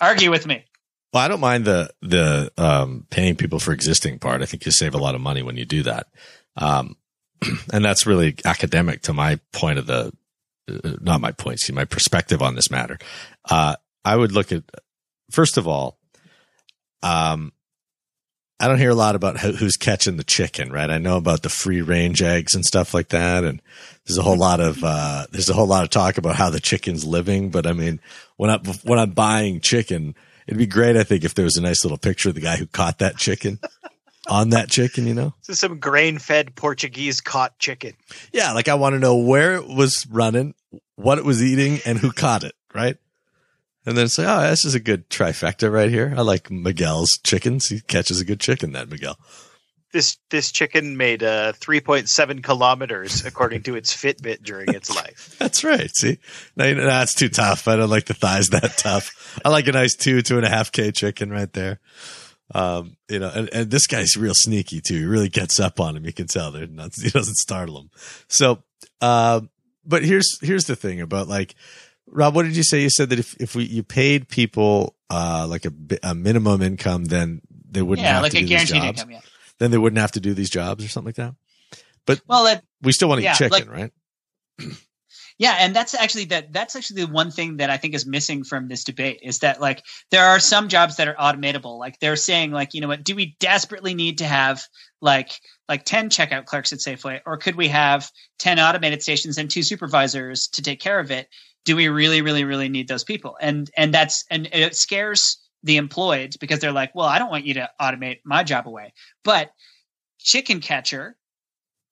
Argue 0.00 0.30
with 0.30 0.46
me. 0.46 0.64
Well, 1.12 1.22
I 1.22 1.28
don't 1.28 1.40
mind 1.40 1.64
the 1.64 1.90
the 2.02 2.52
um, 2.58 3.06
paying 3.10 3.36
people 3.36 3.60
for 3.60 3.72
existing 3.72 4.18
part. 4.18 4.42
I 4.42 4.46
think 4.46 4.66
you 4.66 4.72
save 4.72 4.94
a 4.94 4.98
lot 4.98 5.14
of 5.14 5.20
money 5.20 5.42
when 5.42 5.56
you 5.56 5.64
do 5.64 5.84
that. 5.84 6.08
Um, 6.56 6.96
and 7.72 7.84
that's 7.84 8.06
really 8.06 8.36
academic 8.44 9.02
to 9.02 9.12
my 9.12 9.38
point 9.52 9.78
of 9.78 9.86
the, 9.86 10.12
uh, 10.68 10.96
not 11.00 11.20
my 11.20 11.32
point, 11.32 11.60
see 11.60 11.72
my 11.72 11.84
perspective 11.84 12.42
on 12.42 12.56
this 12.56 12.70
matter. 12.70 12.98
Uh, 13.48 13.76
I 14.08 14.16
would 14.16 14.32
look 14.32 14.52
at, 14.52 14.62
first 15.30 15.58
of 15.58 15.68
all, 15.68 15.98
um, 17.02 17.52
I 18.58 18.66
don't 18.66 18.78
hear 18.78 18.90
a 18.90 18.94
lot 18.94 19.14
about 19.14 19.38
who's 19.38 19.76
catching 19.76 20.16
the 20.16 20.24
chicken, 20.24 20.72
right? 20.72 20.88
I 20.88 20.96
know 20.96 21.18
about 21.18 21.42
the 21.42 21.50
free 21.50 21.82
range 21.82 22.22
eggs 22.22 22.54
and 22.54 22.64
stuff 22.64 22.94
like 22.94 23.10
that. 23.10 23.44
And 23.44 23.60
there's 24.06 24.16
a 24.16 24.22
whole 24.22 24.38
lot 24.38 24.60
of, 24.60 24.82
uh, 24.82 25.26
there's 25.30 25.50
a 25.50 25.52
whole 25.52 25.66
lot 25.66 25.84
of 25.84 25.90
talk 25.90 26.16
about 26.16 26.36
how 26.36 26.48
the 26.48 26.58
chicken's 26.58 27.04
living. 27.04 27.50
But 27.50 27.66
I 27.66 27.74
mean, 27.74 28.00
when 28.38 28.48
I, 28.48 28.56
when 28.82 28.98
I'm 28.98 29.10
buying 29.10 29.60
chicken, 29.60 30.14
it'd 30.46 30.56
be 30.56 30.66
great, 30.66 30.96
I 30.96 31.04
think, 31.04 31.22
if 31.22 31.34
there 31.34 31.44
was 31.44 31.58
a 31.58 31.62
nice 31.62 31.84
little 31.84 31.98
picture 31.98 32.30
of 32.30 32.34
the 32.34 32.40
guy 32.40 32.56
who 32.56 32.66
caught 32.66 33.00
that 33.00 33.18
chicken 33.18 33.58
on 34.26 34.48
that 34.50 34.70
chicken, 34.70 35.06
you 35.06 35.12
know? 35.12 35.34
Is 35.50 35.60
some 35.60 35.78
grain 35.78 36.18
fed 36.18 36.56
Portuguese 36.56 37.20
caught 37.20 37.58
chicken. 37.58 37.92
Yeah, 38.32 38.54
like 38.54 38.68
I 38.68 38.74
want 38.74 38.94
to 38.94 38.98
know 39.00 39.18
where 39.18 39.56
it 39.56 39.68
was 39.68 40.06
running, 40.10 40.54
what 40.96 41.18
it 41.18 41.26
was 41.26 41.42
eating, 41.42 41.80
and 41.84 41.98
who 41.98 42.10
caught 42.10 42.42
it, 42.42 42.54
right? 42.74 42.96
And 43.88 43.96
then 43.96 44.08
say, 44.08 44.26
oh, 44.28 44.42
this 44.42 44.66
is 44.66 44.74
a 44.74 44.80
good 44.80 45.08
trifecta 45.08 45.72
right 45.72 45.88
here. 45.88 46.12
I 46.14 46.20
like 46.20 46.50
Miguel's 46.50 47.18
chickens. 47.24 47.68
He 47.68 47.80
catches 47.80 48.20
a 48.20 48.24
good 48.26 48.38
chicken, 48.38 48.72
that 48.72 48.90
Miguel. 48.90 49.18
This 49.94 50.18
this 50.28 50.52
chicken 50.52 50.98
made 50.98 51.22
uh, 51.22 51.54
3.7 51.54 52.44
kilometers 52.44 53.24
according 53.24 53.62
to 53.62 53.76
its 53.76 53.94
Fitbit 53.94 54.42
during 54.42 54.74
its 54.74 54.94
life. 54.94 55.36
that's 55.38 55.64
right. 55.64 55.88
See, 55.96 56.18
no, 56.54 56.66
you 56.66 56.74
know, 56.74 56.84
that's 56.84 57.14
too 57.14 57.30
tough. 57.30 57.66
I 57.66 57.76
don't 57.76 57.88
like 57.88 58.04
the 58.04 58.12
thighs 58.12 58.48
that 58.48 58.76
tough. 58.76 59.40
I 59.42 59.48
like 59.48 59.66
a 59.68 59.72
nice 59.72 59.96
two, 59.96 60.20
two 60.20 60.36
and 60.36 60.44
a 60.44 60.50
half 60.50 60.70
K 60.70 60.92
chicken 60.92 61.30
right 61.30 61.50
there. 61.54 61.80
Um, 62.54 62.98
you 63.08 63.18
know, 63.20 63.30
and, 63.34 63.48
and 63.54 63.70
this 63.70 63.86
guy's 63.86 64.18
real 64.18 64.34
sneaky 64.34 64.82
too. 64.82 64.98
He 64.98 65.04
really 65.06 65.30
gets 65.30 65.58
up 65.58 65.80
on 65.80 65.96
him. 65.96 66.04
You 66.04 66.12
can 66.12 66.26
tell 66.26 66.52
they're 66.52 66.66
not, 66.66 66.94
he 67.02 67.08
doesn't 67.08 67.36
startle 67.36 67.80
him. 67.80 67.90
So, 68.28 68.62
uh, 69.00 69.40
but 69.86 70.04
here's, 70.04 70.38
here's 70.42 70.66
the 70.66 70.76
thing 70.76 71.00
about 71.00 71.26
like, 71.28 71.54
Rob, 72.10 72.34
what 72.34 72.44
did 72.44 72.56
you 72.56 72.62
say? 72.62 72.82
You 72.82 72.90
said 72.90 73.10
that 73.10 73.18
if, 73.18 73.34
if 73.40 73.54
we, 73.54 73.64
you 73.64 73.82
paid 73.82 74.28
people, 74.28 74.96
uh, 75.10 75.46
like 75.48 75.64
a, 75.64 75.72
a 76.02 76.14
minimum 76.14 76.62
income, 76.62 77.04
then 77.04 77.40
they 77.70 77.82
wouldn't 77.82 78.04
yeah, 78.04 78.14
have 78.14 78.22
like 78.22 78.32
to 78.32 78.38
a 78.38 78.42
do 78.42 78.48
guaranteed 78.48 78.74
these 78.74 78.82
jobs. 78.82 79.00
income. 79.00 79.10
Yeah. 79.12 79.20
Then 79.58 79.70
they 79.70 79.78
wouldn't 79.78 80.00
have 80.00 80.12
to 80.12 80.20
do 80.20 80.34
these 80.34 80.50
jobs 80.50 80.84
or 80.84 80.88
something 80.88 81.08
like 81.08 81.16
that. 81.16 81.34
But 82.06 82.22
well, 82.26 82.44
that, 82.44 82.64
we 82.82 82.92
still 82.92 83.08
want 83.08 83.18
to 83.18 83.24
yeah, 83.24 83.32
eat 83.32 83.36
chicken, 83.36 83.68
like, 83.68 83.70
right? 83.70 83.92
Yeah, 85.38 85.54
and 85.60 85.74
that's 85.74 85.94
actually 85.94 86.24
that 86.26 86.52
that's 86.52 86.74
actually 86.74 87.04
the 87.04 87.12
one 87.12 87.30
thing 87.30 87.58
that 87.58 87.70
I 87.70 87.76
think 87.76 87.94
is 87.94 88.04
missing 88.04 88.42
from 88.42 88.66
this 88.66 88.82
debate 88.82 89.20
is 89.22 89.38
that 89.38 89.60
like 89.60 89.84
there 90.10 90.24
are 90.24 90.40
some 90.40 90.68
jobs 90.68 90.96
that 90.96 91.06
are 91.06 91.14
automatable. 91.14 91.78
Like 91.78 92.00
they're 92.00 92.16
saying 92.16 92.50
like, 92.50 92.74
you 92.74 92.80
know 92.80 92.88
what, 92.88 93.04
do 93.04 93.14
we 93.14 93.36
desperately 93.38 93.94
need 93.94 94.18
to 94.18 94.24
have 94.24 94.64
like 95.00 95.30
like 95.68 95.84
10 95.84 96.10
checkout 96.10 96.46
clerks 96.46 96.72
at 96.72 96.80
Safeway 96.80 97.20
or 97.24 97.36
could 97.36 97.54
we 97.54 97.68
have 97.68 98.10
10 98.40 98.58
automated 98.58 99.00
stations 99.00 99.38
and 99.38 99.48
two 99.48 99.62
supervisors 99.62 100.48
to 100.54 100.62
take 100.62 100.80
care 100.80 100.98
of 100.98 101.12
it? 101.12 101.28
Do 101.64 101.76
we 101.76 101.88
really 101.88 102.22
really 102.22 102.44
really 102.44 102.68
need 102.68 102.88
those 102.88 103.04
people? 103.04 103.36
And 103.40 103.70
and 103.76 103.92
that's 103.92 104.24
and 104.30 104.48
it 104.52 104.74
scares 104.74 105.38
the 105.62 105.76
employed 105.76 106.36
because 106.40 106.60
they're 106.60 106.72
like, 106.72 106.94
"Well, 106.94 107.06
I 107.06 107.18
don't 107.18 107.30
want 107.30 107.44
you 107.46 107.54
to 107.54 107.70
automate 107.80 108.20
my 108.24 108.42
job 108.44 108.66
away." 108.66 108.94
But 109.24 109.50
chicken 110.18 110.60
catcher 110.60 111.17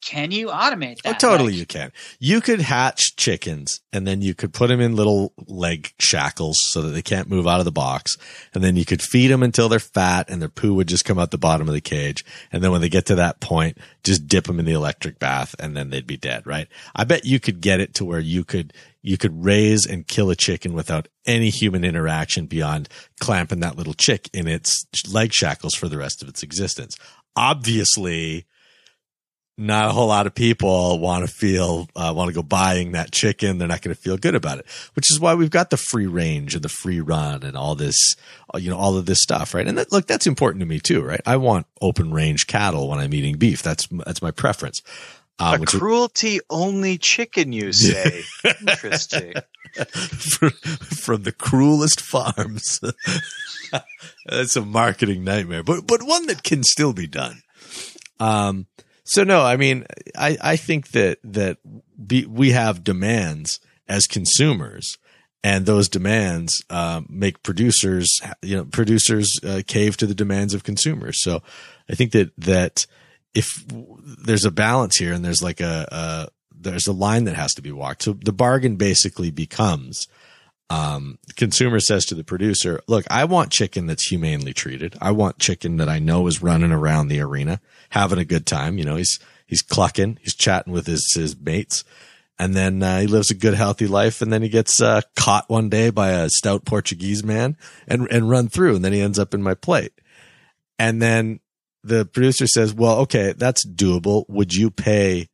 can 0.07 0.31
you 0.31 0.49
automate 0.49 0.99
oh, 1.05 1.11
that? 1.11 1.17
Oh, 1.17 1.31
totally, 1.31 1.53
like, 1.53 1.59
you 1.59 1.67
can. 1.67 1.93
You 2.21 2.41
could 2.41 2.61
hatch 2.61 3.17
chickens 3.17 3.81
and 3.93 4.07
then 4.07 4.23
you 4.23 4.35
could 4.35 4.55
put 4.55 4.69
them 4.69 4.81
in 4.81 4.95
little 4.95 5.33
leg 5.49 5.93
shackles 5.99 6.59
so 6.61 6.83
that 6.83 6.91
they 6.91 7.03
can't 7.03 7.29
move 7.29 7.49
out 7.49 7.59
of 7.59 7.65
the 7.65 7.73
box. 7.73 8.17
And 8.55 8.63
then 8.63 8.77
you 8.77 8.85
could 8.85 9.03
feed 9.03 9.29
them 9.29 9.43
until 9.43 9.69
they're 9.69 9.81
fat 9.81 10.31
and 10.31 10.41
their 10.41 10.49
poo 10.49 10.75
would 10.75 10.87
just 10.87 11.05
come 11.05 11.19
out 11.19 11.33
the 11.33 11.39
bottom 11.39 11.67
of 11.67 11.75
the 11.75 11.81
cage. 11.81 12.25
And 12.53 12.63
then 12.63 12.71
when 12.71 12.83
they 12.83 12.89
get 12.89 13.07
to 13.07 13.17
that 13.17 13.41
point, 13.41 13.79
just 14.05 14.29
dip 14.29 14.45
them 14.45 14.61
in 14.61 14.65
the 14.65 14.75
electric 14.75 15.19
bath 15.19 15.57
and 15.59 15.77
then 15.77 15.91
they'd 15.91 16.07
be 16.07 16.17
dead, 16.17 16.47
right? 16.47 16.69
I 16.95 17.03
bet 17.03 17.25
you 17.25 17.41
could 17.41 17.61
get 17.61 17.81
it 17.81 17.95
to 17.95 18.05
where 18.05 18.21
you 18.21 18.45
could, 18.45 18.73
you 19.03 19.19
could 19.19 19.45
raise 19.45 19.87
and 19.87 20.07
kill 20.07 20.31
a 20.31 20.37
chicken 20.37 20.73
without 20.73 21.09
any 21.27 21.51
human 21.51 21.85
interaction 21.85 22.47
beyond 22.47 22.89
clamping 23.19 23.59
that 23.61 23.77
little 23.77 23.95
chick 23.95 24.31
in 24.33 24.47
its 24.47 24.87
leg 25.13 25.33
shackles 25.33 25.75
for 25.75 25.89
the 25.89 25.99
rest 25.99 26.23
of 26.23 26.29
its 26.29 26.45
existence. 26.45 26.97
Obviously, 27.35 28.47
not 29.59 29.89
a 29.89 29.93
whole 29.93 30.09
lot 30.09 30.27
of 30.27 30.35
people 30.35 30.99
want 30.99 31.27
to 31.27 31.33
feel 31.33 31.89
uh, 31.97 32.13
want 32.15 32.29
to 32.29 32.35
go 32.35 32.43
buying 32.43 32.93
that 32.93 33.11
chicken. 33.11 33.59
They're 33.59 33.69
not 33.69 33.81
going 33.81 33.95
to 33.95 34.01
feel 34.01 34.19
good 34.19 34.35
about 34.35 34.59
it, 34.59 34.67
which 34.95 35.11
is 35.11 35.19
why 35.19 35.35
we've 35.35 35.51
got 35.51 35.71
the 35.71 35.77
free 35.77 36.07
range 36.07 36.55
and 36.55 36.63
the 36.63 36.69
free 36.69 37.01
run 37.01 37.43
and 37.43 37.57
all 37.57 37.75
this, 37.75 37.97
uh, 38.55 38.59
you 38.59 38.71
know, 38.71 38.77
all 38.77 38.99
of 38.99 39.07
this 39.07 39.23
stuff, 39.23 39.55
right? 39.55 39.67
And 39.67 39.79
that, 39.79 39.93
look, 39.93 40.07
that's 40.07 40.27
important 40.27 40.61
to 40.61 40.67
me 40.67 40.79
too, 40.79 41.03
right? 41.03 41.21
I 41.25 41.37
want 41.39 41.67
open 41.81 42.13
range 42.13 42.47
cattle 42.47 42.89
when 42.89 42.99
I'm 42.99 43.15
eating 43.15 43.37
beef. 43.37 43.63
That's 43.63 43.87
that's 43.87 44.21
my 44.21 44.31
preference. 44.31 44.83
Uh, 45.39 45.59
a 45.61 45.67
cruelty 45.67 46.41
only 46.49 46.97
chicken, 46.97 47.53
you 47.53 47.73
say? 47.73 48.23
Interesting. 48.61 49.35
from 49.75 51.25
the 51.25 51.35
cruelest 51.37 52.01
farms. 52.01 52.81
That's 54.27 54.57
a 54.57 54.63
marketing 54.63 55.25
nightmare, 55.25 55.63
but 55.63 55.87
but 55.87 56.03
one 56.03 56.27
that 56.29 56.43
can 56.43 56.63
still 56.63 56.95
be 56.95 57.07
done. 57.07 57.43
Um, 58.19 58.67
so 59.07 59.25
no, 59.25 59.43
I 59.43 59.57
mean, 59.57 59.87
I, 60.17 60.37
I 60.41 60.57
think 60.57 60.89
that, 60.91 61.19
that 61.25 61.59
be, 62.07 62.27
we 62.27 62.51
have 62.51 62.85
demands 62.85 63.61
as 63.89 64.07
consumers 64.07 64.99
and 65.43 65.65
those 65.65 65.89
demands, 65.89 66.65
uh, 66.71 67.03
make 67.09 67.43
producers, 67.43 68.21
you 68.43 68.57
know, 68.57 68.65
producers, 68.65 69.39
uh, 69.47 69.63
cave 69.67 69.97
to 69.99 70.07
the 70.07 70.15
demands 70.15 70.55
of 70.55 70.65
consumers. 70.65 71.23
So 71.23 71.43
I 71.89 71.95
think 71.95 72.13
that, 72.13 72.33
that 72.39 72.87
if 73.33 73.65
there's 73.69 74.45
a 74.45 74.51
balance 74.51 74.97
here 74.97 75.13
and 75.13 75.25
there's 75.25 75.43
like 75.43 75.61
a, 75.61 75.87
a 75.91 76.29
there's 76.59 76.87
a 76.87 76.93
line 76.93 77.25
that 77.25 77.37
has 77.37 77.55
to 77.55 77.63
be 77.63 77.71
walked. 77.71 78.03
So 78.03 78.13
the 78.15 78.33
bargain 78.33 78.77
basically 78.77 79.31
becomes, 79.31 80.09
um, 80.69 81.19
consumer 81.37 81.81
says 81.81 82.05
to 82.07 82.15
the 82.15 82.25
producer, 82.25 82.81
look, 82.89 83.05
I 83.11 83.25
want 83.25 83.53
chicken 83.53 83.87
that's 83.87 84.11
humanely 84.11 84.53
treated. 84.53 84.97
I 85.01 85.13
want 85.13 85.39
chicken 85.39 85.77
that 85.77 85.89
I 85.89 85.99
know 85.99 86.27
is 86.27 86.43
running 86.43 86.73
around 86.73 87.09
the 87.09 87.21
arena 87.21 87.61
having 87.91 88.19
a 88.19 88.25
good 88.25 88.47
time. 88.47 88.79
You 88.79 88.85
know, 88.85 88.97
he's, 88.97 89.19
he's 89.47 89.63
clucking, 89.63 90.19
he's 90.23 90.35
chatting 90.35 90.73
with 90.73 90.87
his, 90.87 91.13
his 91.15 91.39
mates. 91.39 91.85
And 92.39 92.55
then 92.55 92.83
uh, 92.83 93.01
he 93.01 93.07
lives 93.07 93.31
a 93.31 93.35
good, 93.35 93.55
healthy 93.55 93.87
life. 93.87 94.21
And 94.21 94.31
then 94.33 94.43
he 94.43 94.49
gets 94.49 94.83
uh, 94.83 95.01
caught 95.15 95.49
one 95.49 95.71
day 95.71 95.91
by 95.91 96.11
a 96.11 96.29
stout 96.29 96.65
Portuguese 96.67 97.25
man 97.25 97.57
and, 97.89 98.07
and 98.11 98.29
run 98.29 98.49
through. 98.49 98.77
And 98.77 98.85
then 98.85 98.93
he 98.93 99.01
ends 99.01 99.19
up 99.19 99.33
in 99.33 99.43
my 99.43 99.55
plate. 99.55 99.93
And 100.79 101.01
then 101.01 101.41
the 101.83 102.05
producer 102.05 102.47
says, 102.47 102.75
well, 102.75 102.99
okay, 103.01 103.33
that's 103.37 103.67
doable. 103.67 104.29
Would 104.29 104.53
you 104.53 104.71
pay? 104.71 105.29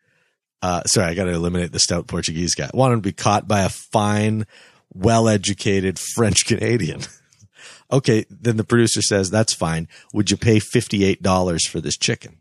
Uh, 0.60 0.84
sorry, 0.84 1.09
I 1.09 1.14
got 1.14 1.24
to 1.24 1.32
eliminate 1.32 1.72
the 1.72 1.80
stout 1.80 2.06
Portuguese 2.06 2.54
guy. 2.54 2.70
Want 2.72 2.92
him 2.92 3.00
to 3.00 3.09
be 3.09 3.12
caught 3.12 3.48
by 3.48 3.62
a 3.62 3.68
fine, 3.68 4.46
well 4.94 5.28
educated 5.28 5.98
French 5.98 6.47
Canadian. 6.47 7.01
okay. 7.93 8.24
Then 8.31 8.56
the 8.56 8.64
producer 8.64 9.02
says, 9.02 9.31
that's 9.31 9.55
fine. 9.55 9.89
Would 10.12 10.31
you 10.31 10.36
pay 10.36 10.59
$58 10.59 11.69
for 11.69 11.81
this 11.81 11.97
chicken? 11.97 12.39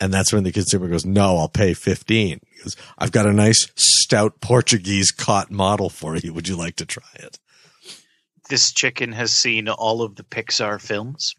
And 0.00 0.12
that's 0.12 0.32
when 0.32 0.44
the 0.44 0.52
consumer 0.52 0.88
goes, 0.88 1.04
no, 1.04 1.36
I'll 1.36 1.48
pay 1.48 1.74
15. 1.74 2.40
Because 2.56 2.76
I've 2.98 3.12
got 3.12 3.26
a 3.26 3.32
nice 3.32 3.70
stout 3.76 4.40
Portuguese 4.40 5.10
caught 5.10 5.50
model 5.50 5.88
for 5.88 6.16
you. 6.16 6.32
Would 6.32 6.48
you 6.48 6.56
like 6.56 6.76
to 6.76 6.86
try 6.86 7.04
it? 7.14 7.38
This 8.50 8.72
chicken 8.72 9.12
has 9.12 9.32
seen 9.32 9.68
all 9.68 10.02
of 10.02 10.16
the 10.16 10.22
Pixar 10.22 10.80
films. 10.80 11.34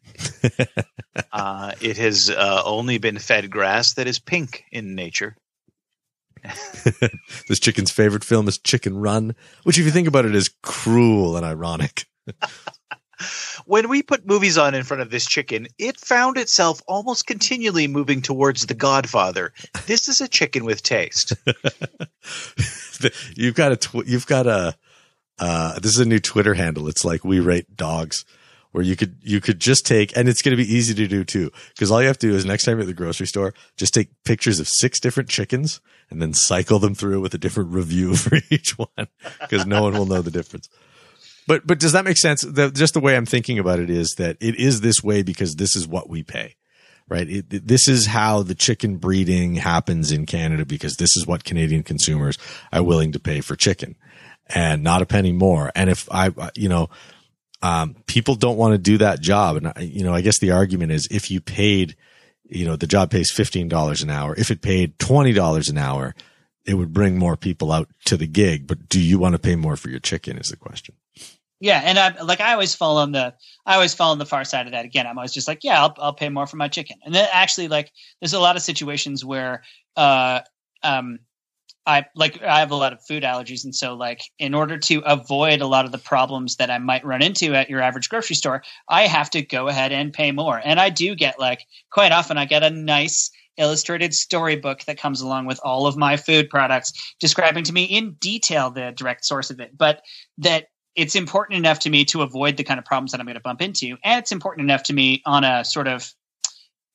uh, 1.31 1.73
it 1.79 1.97
has 1.97 2.31
uh, 2.31 2.63
only 2.65 2.97
been 2.97 3.19
fed 3.19 3.51
grass 3.51 3.93
that 3.93 4.07
is 4.07 4.17
pink 4.17 4.63
in 4.71 4.95
nature. 4.95 5.35
this 7.47 7.59
chicken's 7.59 7.91
favorite 7.91 8.23
film 8.23 8.47
is 8.47 8.57
Chicken 8.57 8.97
Run, 8.97 9.35
which, 9.63 9.77
if 9.77 9.85
you 9.85 9.91
think 9.91 10.07
about 10.07 10.25
it, 10.25 10.35
is 10.35 10.53
cruel 10.61 11.37
and 11.37 11.45
ironic. 11.45 12.05
when 13.65 13.89
we 13.89 14.01
put 14.01 14.25
movies 14.25 14.57
on 14.57 14.75
in 14.75 14.83
front 14.83 15.01
of 15.01 15.09
this 15.09 15.25
chicken, 15.25 15.67
it 15.77 15.99
found 15.99 16.37
itself 16.37 16.81
almost 16.87 17.27
continually 17.27 17.87
moving 17.87 18.21
towards 18.21 18.65
The 18.65 18.73
Godfather. 18.73 19.53
This 19.85 20.07
is 20.07 20.21
a 20.21 20.27
chicken 20.27 20.65
with 20.65 20.83
taste. 20.83 21.33
you've 23.35 23.55
got 23.55 23.71
a 23.71 23.77
tw- 23.77 24.07
you've 24.07 24.27
got 24.27 24.47
a 24.47 24.75
uh, 25.37 25.79
this 25.79 25.93
is 25.93 25.99
a 25.99 26.05
new 26.05 26.19
Twitter 26.19 26.53
handle. 26.53 26.87
It's 26.87 27.03
like 27.03 27.25
we 27.25 27.39
rate 27.39 27.75
dogs, 27.75 28.25
where 28.75 28.83
you 28.83 28.97
could 28.97 29.15
you 29.21 29.39
could 29.39 29.61
just 29.61 29.85
take, 29.85 30.17
and 30.17 30.27
it's 30.27 30.41
going 30.41 30.51
to 30.51 30.61
be 30.61 30.69
easy 30.69 30.93
to 30.93 31.07
do 31.07 31.23
too, 31.23 31.49
because 31.69 31.89
all 31.89 32.01
you 32.01 32.07
have 32.07 32.17
to 32.17 32.27
do 32.27 32.35
is 32.35 32.43
next 32.43 32.65
time 32.65 32.73
you're 32.73 32.81
at 32.81 32.87
the 32.87 32.93
grocery 32.93 33.25
store, 33.25 33.53
just 33.77 33.93
take 33.93 34.09
pictures 34.25 34.59
of 34.59 34.67
six 34.67 34.99
different 34.99 35.29
chickens 35.29 35.79
and 36.09 36.21
then 36.21 36.33
cycle 36.33 36.77
them 36.77 36.93
through 36.93 37.21
with 37.21 37.33
a 37.33 37.37
different 37.37 37.71
review 37.71 38.15
for 38.17 38.37
each 38.49 38.77
one, 38.77 39.07
because 39.39 39.65
no 39.65 39.81
one 39.81 39.93
will 39.93 40.05
know 40.05 40.21
the 40.21 40.29
difference. 40.29 40.67
But 41.47 41.65
but 41.65 41.79
does 41.79 41.93
that 41.93 42.03
make 42.03 42.17
sense? 42.17 42.41
The, 42.41 42.69
just 42.69 42.93
the 42.93 42.99
way 42.99 43.15
I'm 43.15 43.25
thinking 43.25 43.59
about 43.59 43.79
it 43.79 43.89
is 43.89 44.13
that 44.17 44.35
it 44.41 44.59
is 44.59 44.81
this 44.81 45.01
way 45.01 45.23
because 45.23 45.55
this 45.55 45.77
is 45.77 45.87
what 45.87 46.09
we 46.09 46.21
pay, 46.21 46.57
right? 47.07 47.29
It, 47.29 47.65
this 47.65 47.87
is 47.87 48.07
how 48.07 48.43
the 48.43 48.55
chicken 48.55 48.97
breeding 48.97 49.55
happens 49.55 50.11
in 50.11 50.25
Canada 50.25 50.65
because 50.65 50.97
this 50.97 51.15
is 51.15 51.25
what 51.25 51.45
Canadian 51.45 51.83
consumers 51.83 52.37
are 52.73 52.83
willing 52.83 53.13
to 53.13 53.21
pay 53.21 53.39
for 53.39 53.55
chicken, 53.55 53.95
and 54.53 54.83
not 54.83 55.01
a 55.01 55.05
penny 55.05 55.31
more. 55.31 55.71
And 55.75 55.89
if 55.89 56.11
I, 56.11 56.33
you 56.55 56.67
know, 56.67 56.89
um, 57.65 57.95
people 58.05 58.35
don't 58.35 58.57
want 58.57 58.73
to 58.73 58.77
do 58.77 58.99
that 58.99 59.21
job, 59.21 59.57
and 59.57 59.73
you 59.79 60.03
know, 60.03 60.13
I 60.13 60.21
guess 60.21 60.37
the 60.37 60.51
argument 60.51 60.91
is 60.91 61.07
if 61.09 61.31
you 61.31 61.41
paid, 61.41 61.95
you 62.43 62.63
know, 62.63 62.75
the 62.75 62.85
job 62.85 63.09
pays 63.09 63.31
fifteen 63.31 63.67
dollars 63.67 64.03
an 64.03 64.11
hour. 64.11 64.35
If 64.37 64.51
it 64.51 64.61
paid 64.61 64.99
twenty 64.99 65.33
dollars 65.33 65.67
an 65.67 65.79
hour, 65.79 66.13
it 66.63 66.75
would 66.75 66.93
bring 66.93 67.17
more 67.17 67.35
people 67.35 67.71
out 67.71 67.89
to 68.05 68.17
the 68.17 68.27
gig. 68.27 68.67
But 68.67 68.87
do 68.87 69.01
you 69.01 69.17
want 69.17 69.33
to 69.33 69.39
pay 69.39 69.55
more 69.55 69.75
for 69.77 69.89
your 69.89 69.99
chicken? 69.99 70.37
Is 70.37 70.49
the 70.49 70.57
question. 70.57 70.93
Yeah, 71.59 71.81
and 71.83 71.97
I 71.97 72.21
like 72.21 72.39
I 72.39 72.53
always 72.53 72.75
fall 72.75 72.97
on 72.97 73.13
the 73.13 73.33
I 73.65 73.73
always 73.73 73.95
fall 73.95 74.11
on 74.11 74.19
the 74.19 74.27
far 74.27 74.43
side 74.43 74.67
of 74.67 74.73
that. 74.73 74.85
Again, 74.85 75.07
I'm 75.07 75.17
always 75.17 75.33
just 75.33 75.47
like, 75.47 75.63
yeah, 75.63 75.81
I'll 75.81 75.95
I'll 75.97 76.13
pay 76.13 76.29
more 76.29 76.45
for 76.45 76.57
my 76.57 76.67
chicken. 76.67 76.97
And 77.03 77.15
then 77.15 77.27
actually, 77.31 77.67
like, 77.67 77.91
there's 78.21 78.33
a 78.33 78.39
lot 78.39 78.55
of 78.55 78.61
situations 78.61 79.25
where, 79.25 79.63
uh, 79.95 80.41
um, 80.83 81.17
I 81.87 82.05
like 82.15 82.41
I 82.41 82.59
have 82.59 82.71
a 82.71 82.75
lot 82.75 82.93
of 82.93 83.05
food 83.05 83.23
allergies, 83.23 83.63
and 83.63 83.75
so 83.75 83.95
like 83.95 84.21
in 84.39 84.53
order 84.53 84.77
to 84.77 85.01
avoid 85.05 85.61
a 85.61 85.67
lot 85.67 85.85
of 85.85 85.91
the 85.91 85.97
problems 85.97 86.55
that 86.55 86.71
I 86.71 86.77
might 86.79 87.05
run 87.05 87.21
into 87.21 87.53
at 87.53 87.69
your 87.69 87.81
average 87.81 88.09
grocery 88.09 88.35
store, 88.35 88.63
I 88.89 89.03
have 89.07 89.29
to 89.31 89.41
go 89.41 89.67
ahead 89.67 89.91
and 89.91 90.13
pay 90.13 90.31
more. 90.31 90.59
And 90.63 90.79
I 90.79 90.89
do 90.89 91.15
get 91.15 91.39
like 91.39 91.61
quite 91.91 92.11
often 92.11 92.37
I 92.37 92.45
get 92.45 92.63
a 92.63 92.69
nice 92.69 93.29
illustrated 93.57 94.13
storybook 94.13 94.83
that 94.83 94.97
comes 94.97 95.21
along 95.21 95.45
with 95.45 95.59
all 95.63 95.87
of 95.87 95.95
my 95.95 96.17
food 96.17 96.49
products 96.49 96.91
describing 97.21 97.63
to 97.63 97.71
me 97.71 97.85
in 97.85 98.11
detail 98.19 98.69
the 98.69 98.91
direct 98.91 99.23
source 99.23 99.49
of 99.49 99.61
it 99.61 99.77
but 99.77 100.01
that 100.37 100.65
it's 100.95 101.15
important 101.15 101.57
enough 101.57 101.79
to 101.79 101.89
me 101.89 102.05
to 102.05 102.21
avoid 102.21 102.57
the 102.57 102.63
kind 102.63 102.79
of 102.79 102.85
problems 102.85 103.11
that 103.11 103.19
I'm 103.19 103.25
going 103.25 103.35
to 103.35 103.41
bump 103.41 103.61
into, 103.61 103.97
and 104.03 104.19
it's 104.19 104.31
important 104.31 104.65
enough 104.65 104.83
to 104.83 104.93
me 104.93 105.21
on 105.25 105.43
a 105.43 105.65
sort 105.65 105.87
of 105.87 106.11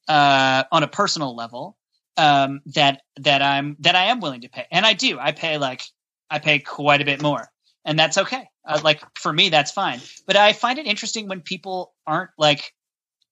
uh, 0.09 0.65
on 0.73 0.83
a 0.83 0.89
personal 0.89 1.37
level 1.37 1.77
um, 2.17 2.61
that 2.67 3.03
that 3.17 3.43
I'm 3.43 3.77
that 3.81 3.97
I 3.97 4.07
am 4.07 4.21
willing 4.21 4.43
to 4.43 4.49
pay, 4.49 4.67
and 4.71 4.85
I 4.85 4.93
do. 4.93 5.19
I 5.19 5.33
pay 5.33 5.59
like 5.59 5.83
I 6.31 6.39
pay 6.39 6.59
quite 6.59 7.01
a 7.01 7.05
bit 7.05 7.23
more, 7.23 7.51
and 7.85 7.99
that's 7.99 8.19
okay. 8.19 8.49
Uh, 8.65 8.81
like 8.83 9.03
for 9.19 9.33
me, 9.33 9.49
that's 9.49 9.73
fine. 9.73 10.01
But 10.27 10.37
I 10.37 10.53
find 10.53 10.79
it 10.79 10.87
interesting 10.87 11.29
when 11.29 11.41
people 11.41 11.93
aren't 12.07 12.31
like 12.39 12.75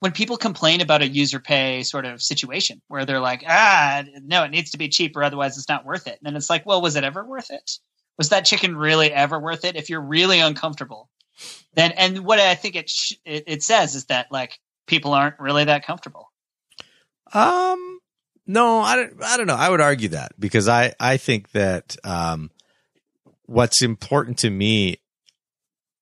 when 0.01 0.13
people 0.13 0.37
complain 0.37 0.81
about 0.81 1.03
a 1.03 1.09
user 1.09 1.41
pay 1.41 1.83
sort 1.83 2.05
of 2.05 2.23
situation 2.23 2.81
where 2.89 3.05
they're 3.05 3.21
like, 3.21 3.43
ah, 3.49 4.05
no, 4.23 4.45
it 4.45 4.51
needs 4.51 4.71
to 4.71 4.79
be 4.79 4.89
cheaper, 4.89 5.23
otherwise 5.23 5.57
it's 5.59 5.69
not 5.69 5.85
worth 5.85 6.07
it. 6.07 6.21
And 6.25 6.37
it's 6.37 6.49
like, 6.49 6.65
well, 6.65 6.81
was 6.81 6.95
it 6.95 7.03
ever 7.03 7.25
worth 7.25 7.51
it? 7.51 7.79
was 8.19 8.29
that 8.31 8.45
chicken 8.45 8.77
really 8.77 9.11
ever 9.11 9.39
worth 9.39 9.65
it? 9.65 9.77
If 9.77 9.89
you're 9.89 10.03
really 10.03 10.41
uncomfortable, 10.41 11.09
then 11.75 11.93
and 11.93 12.25
what 12.25 12.41
I 12.41 12.57
think 12.57 12.77
it 12.77 12.91
sh- 12.91 13.15
it, 13.25 13.45
it 13.47 13.63
says 13.63 13.95
is 13.95 14.07
that 14.07 14.31
like 14.31 14.59
people 14.87 15.15
aren't 15.15 15.39
really 15.39 15.65
that 15.65 15.87
comfortable. 15.87 16.31
Um, 17.33 17.98
no, 18.49 18.81
I 18.81 18.97
don't. 18.97 19.23
I 19.23 19.37
don't 19.37 19.47
know. 19.47 19.55
I 19.55 19.69
would 19.69 19.83
argue 19.83 20.09
that 20.09 20.33
because 20.39 20.69
I 20.69 20.95
I 20.99 21.19
think 21.19 21.53
that 21.53 21.97
um, 22.03 22.51
what's 23.45 23.83
important 23.83 24.39
to 24.39 24.51
me. 24.51 24.97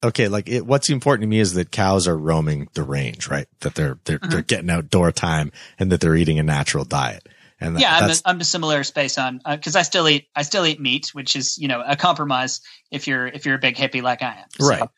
Okay, 0.04 0.28
like 0.28 0.48
it, 0.48 0.64
what's 0.64 0.88
important 0.88 1.24
to 1.24 1.26
me 1.26 1.40
is 1.40 1.54
that 1.54 1.72
cows 1.72 2.06
are 2.06 2.16
roaming 2.16 2.68
the 2.74 2.84
range, 2.84 3.28
right? 3.28 3.48
That 3.60 3.74
they're 3.74 3.98
they're, 4.04 4.20
uh-huh. 4.22 4.30
they're 4.30 4.42
getting 4.42 4.70
outdoor 4.70 5.10
time 5.10 5.50
and 5.76 5.90
that 5.90 6.00
they're 6.00 6.14
eating 6.14 6.38
a 6.38 6.44
natural 6.44 6.84
diet. 6.84 7.28
And 7.58 7.80
yeah, 7.80 7.96
I'm 7.96 8.10
a, 8.10 8.14
I'm 8.24 8.40
a 8.40 8.44
similar 8.44 8.84
space 8.84 9.18
on 9.18 9.40
because 9.44 9.74
uh, 9.74 9.80
I 9.80 9.82
still 9.82 10.08
eat 10.08 10.28
I 10.36 10.42
still 10.42 10.64
eat 10.66 10.80
meat, 10.80 11.08
which 11.14 11.34
is 11.34 11.58
you 11.58 11.66
know 11.66 11.82
a 11.84 11.96
compromise 11.96 12.60
if 12.92 13.08
you're 13.08 13.26
if 13.26 13.44
you're 13.44 13.56
a 13.56 13.58
big 13.58 13.74
hippie 13.74 14.02
like 14.02 14.22
I 14.22 14.34
am. 14.34 14.48
So. 14.60 14.68
Right. 14.68 14.88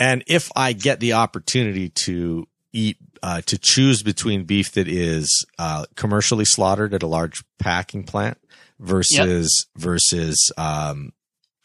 And 0.00 0.24
if 0.26 0.50
I 0.56 0.72
get 0.72 0.98
the 0.98 1.14
opportunity 1.14 1.90
to 1.90 2.48
eat 2.72 2.96
uh, 3.24 3.40
to 3.46 3.56
choose 3.58 4.02
between 4.02 4.44
beef 4.44 4.72
that 4.72 4.86
is 4.86 5.46
uh, 5.58 5.86
commercially 5.96 6.44
slaughtered 6.44 6.92
at 6.92 7.02
a 7.02 7.06
large 7.06 7.42
packing 7.58 8.04
plant 8.04 8.36
versus 8.78 9.66
yep. 9.74 9.82
versus 9.82 10.52
um, 10.58 11.10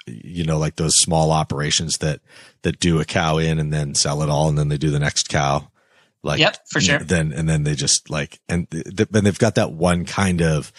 you 0.08 0.46
know 0.46 0.58
like 0.58 0.78
those 0.78 0.96
small 0.96 1.32
operations 1.32 1.98
that 1.98 2.22
that 2.62 2.80
do 2.80 3.02
a 3.02 3.06
cow 3.06 3.38
in 3.38 3.60
and 3.60 3.74
then 3.74 3.94
sell 3.94 4.24
it 4.24 4.30
all 4.30 4.48
and 4.48 4.58
then 4.58 4.70
they 4.70 4.78
do 4.78 4.90
the 4.90 5.00
next 5.00 5.28
cow 5.28 5.70
like, 6.22 6.40
yep, 6.40 6.58
for 6.70 6.82
sure. 6.82 7.00
Then, 7.00 7.32
and 7.32 7.48
then 7.48 7.64
they 7.64 7.76
just 7.76 8.10
like, 8.10 8.40
and 8.50 8.70
th- 8.70 9.08
then 9.10 9.24
they've 9.24 9.40
got 9.40 9.56
that 9.56 9.72
one 9.72 10.04
kind 10.04 10.42
of, 10.42 10.74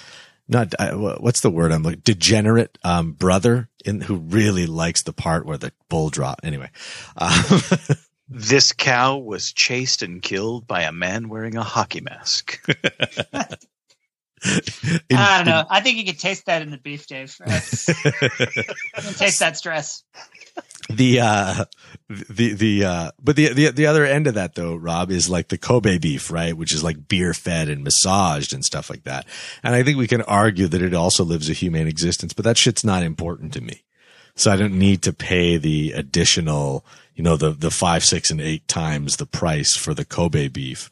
not, 0.48 0.74
uh, 0.78 0.92
what's 1.18 1.40
the 1.40 1.50
word 1.50 1.72
I'm 1.72 1.82
like, 1.82 2.04
degenerate, 2.04 2.76
um, 2.84 3.12
brother 3.12 3.70
in 3.84 4.02
who 4.02 4.16
really 4.16 4.66
likes 4.66 5.02
the 5.02 5.14
part 5.14 5.46
where 5.46 5.56
the 5.56 5.72
bull 5.88 6.10
drop. 6.10 6.40
Anyway. 6.42 6.70
Um, 7.16 7.60
this 8.30 8.72
cow 8.72 9.18
was 9.18 9.52
chased 9.52 10.02
and 10.02 10.22
killed 10.22 10.66
by 10.66 10.82
a 10.82 10.92
man 10.92 11.28
wearing 11.28 11.56
a 11.56 11.64
hockey 11.64 12.00
mask. 12.00 12.60
I 14.44 15.36
don't 15.36 15.46
know. 15.46 15.66
I 15.68 15.80
think 15.80 15.98
you 15.98 16.04
could 16.04 16.18
taste 16.18 16.46
that 16.46 16.62
in 16.62 16.70
the 16.70 16.78
beef, 16.78 17.06
Dave. 17.06 17.36
That's- 17.44 17.88
you 17.88 19.02
can 19.02 19.14
taste 19.14 19.40
that 19.40 19.56
stress. 19.58 20.02
the 20.88 21.20
uh 21.20 21.64
the 22.08 22.54
the 22.54 22.84
uh 22.84 23.10
but 23.22 23.36
the 23.36 23.52
the 23.52 23.70
the 23.70 23.86
other 23.86 24.04
end 24.04 24.26
of 24.26 24.34
that 24.34 24.54
though 24.54 24.74
rob 24.74 25.10
is 25.10 25.28
like 25.28 25.48
the 25.48 25.58
kobe 25.58 25.98
beef 25.98 26.32
right 26.32 26.56
which 26.56 26.74
is 26.74 26.82
like 26.82 27.06
beer 27.06 27.32
fed 27.32 27.68
and 27.68 27.84
massaged 27.84 28.52
and 28.52 28.64
stuff 28.64 28.90
like 28.90 29.04
that 29.04 29.24
and 29.62 29.74
i 29.74 29.84
think 29.84 29.98
we 29.98 30.08
can 30.08 30.22
argue 30.22 30.66
that 30.66 30.82
it 30.82 30.94
also 30.94 31.22
lives 31.22 31.48
a 31.48 31.52
humane 31.52 31.86
existence 31.86 32.32
but 32.32 32.44
that 32.44 32.56
shit's 32.56 32.82
not 32.82 33.04
important 33.04 33.52
to 33.52 33.60
me 33.60 33.84
so 34.34 34.50
i 34.50 34.56
don't 34.56 34.76
need 34.76 35.00
to 35.02 35.12
pay 35.12 35.56
the 35.58 35.92
additional 35.92 36.84
you 37.20 37.24
know 37.24 37.36
the 37.36 37.50
the 37.50 37.70
five 37.70 38.02
six 38.02 38.30
and 38.30 38.40
eight 38.40 38.66
times 38.66 39.18
the 39.18 39.26
price 39.26 39.76
for 39.76 39.92
the 39.92 40.06
kobe 40.06 40.48
beef 40.48 40.88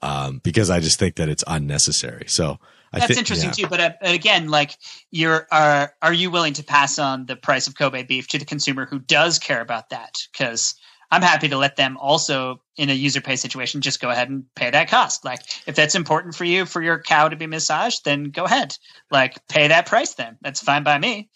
um 0.00 0.40
because 0.42 0.70
i 0.70 0.80
just 0.80 0.98
think 0.98 1.16
that 1.16 1.28
it's 1.28 1.44
unnecessary 1.46 2.24
so 2.26 2.58
I 2.90 3.00
That's 3.00 3.18
interesting 3.18 3.50
yeah. 3.50 3.52
too. 3.52 3.66
But, 3.66 3.80
uh, 3.80 3.90
but 4.00 4.14
again, 4.14 4.48
like 4.48 4.74
you're 5.10 5.46
are 5.52 5.92
are 6.00 6.12
you 6.14 6.30
willing 6.30 6.54
to 6.54 6.64
pass 6.64 6.98
on 6.98 7.26
the 7.26 7.36
price 7.36 7.66
of 7.66 7.76
Kobe 7.76 8.02
beef 8.02 8.28
to 8.28 8.38
the 8.38 8.46
consumer 8.46 8.86
who 8.86 8.98
does 8.98 9.38
care 9.38 9.60
about 9.60 9.90
that? 9.90 10.14
Because 10.32 10.74
I'm 11.10 11.20
happy 11.20 11.48
to 11.48 11.58
let 11.58 11.76
them 11.76 11.98
also 11.98 12.62
in 12.78 12.88
a 12.88 12.94
user 12.94 13.20
pay 13.20 13.36
situation 13.36 13.82
just 13.82 14.00
go 14.00 14.08
ahead 14.08 14.30
and 14.30 14.44
pay 14.54 14.70
that 14.70 14.88
cost. 14.88 15.22
Like 15.22 15.40
if 15.66 15.76
that's 15.76 15.96
important 15.96 16.34
for 16.34 16.46
you 16.46 16.64
for 16.64 16.80
your 16.80 16.98
cow 17.02 17.28
to 17.28 17.36
be 17.36 17.46
massaged, 17.46 18.06
then 18.06 18.30
go 18.30 18.44
ahead. 18.44 18.74
Like 19.10 19.46
pay 19.48 19.68
that 19.68 19.84
price 19.84 20.14
then. 20.14 20.38
That's 20.40 20.62
fine 20.62 20.82
by 20.82 20.96
me. 20.96 21.28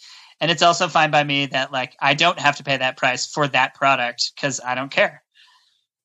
And 0.42 0.50
it's 0.50 0.60
also 0.60 0.88
fine 0.88 1.12
by 1.12 1.22
me 1.22 1.46
that 1.46 1.72
like 1.72 1.96
I 2.00 2.14
don't 2.14 2.38
have 2.40 2.56
to 2.56 2.64
pay 2.64 2.76
that 2.76 2.96
price 2.96 3.26
for 3.26 3.46
that 3.46 3.74
product 3.74 4.32
because 4.34 4.60
I 4.60 4.74
don't 4.74 4.90
care. 4.90 5.22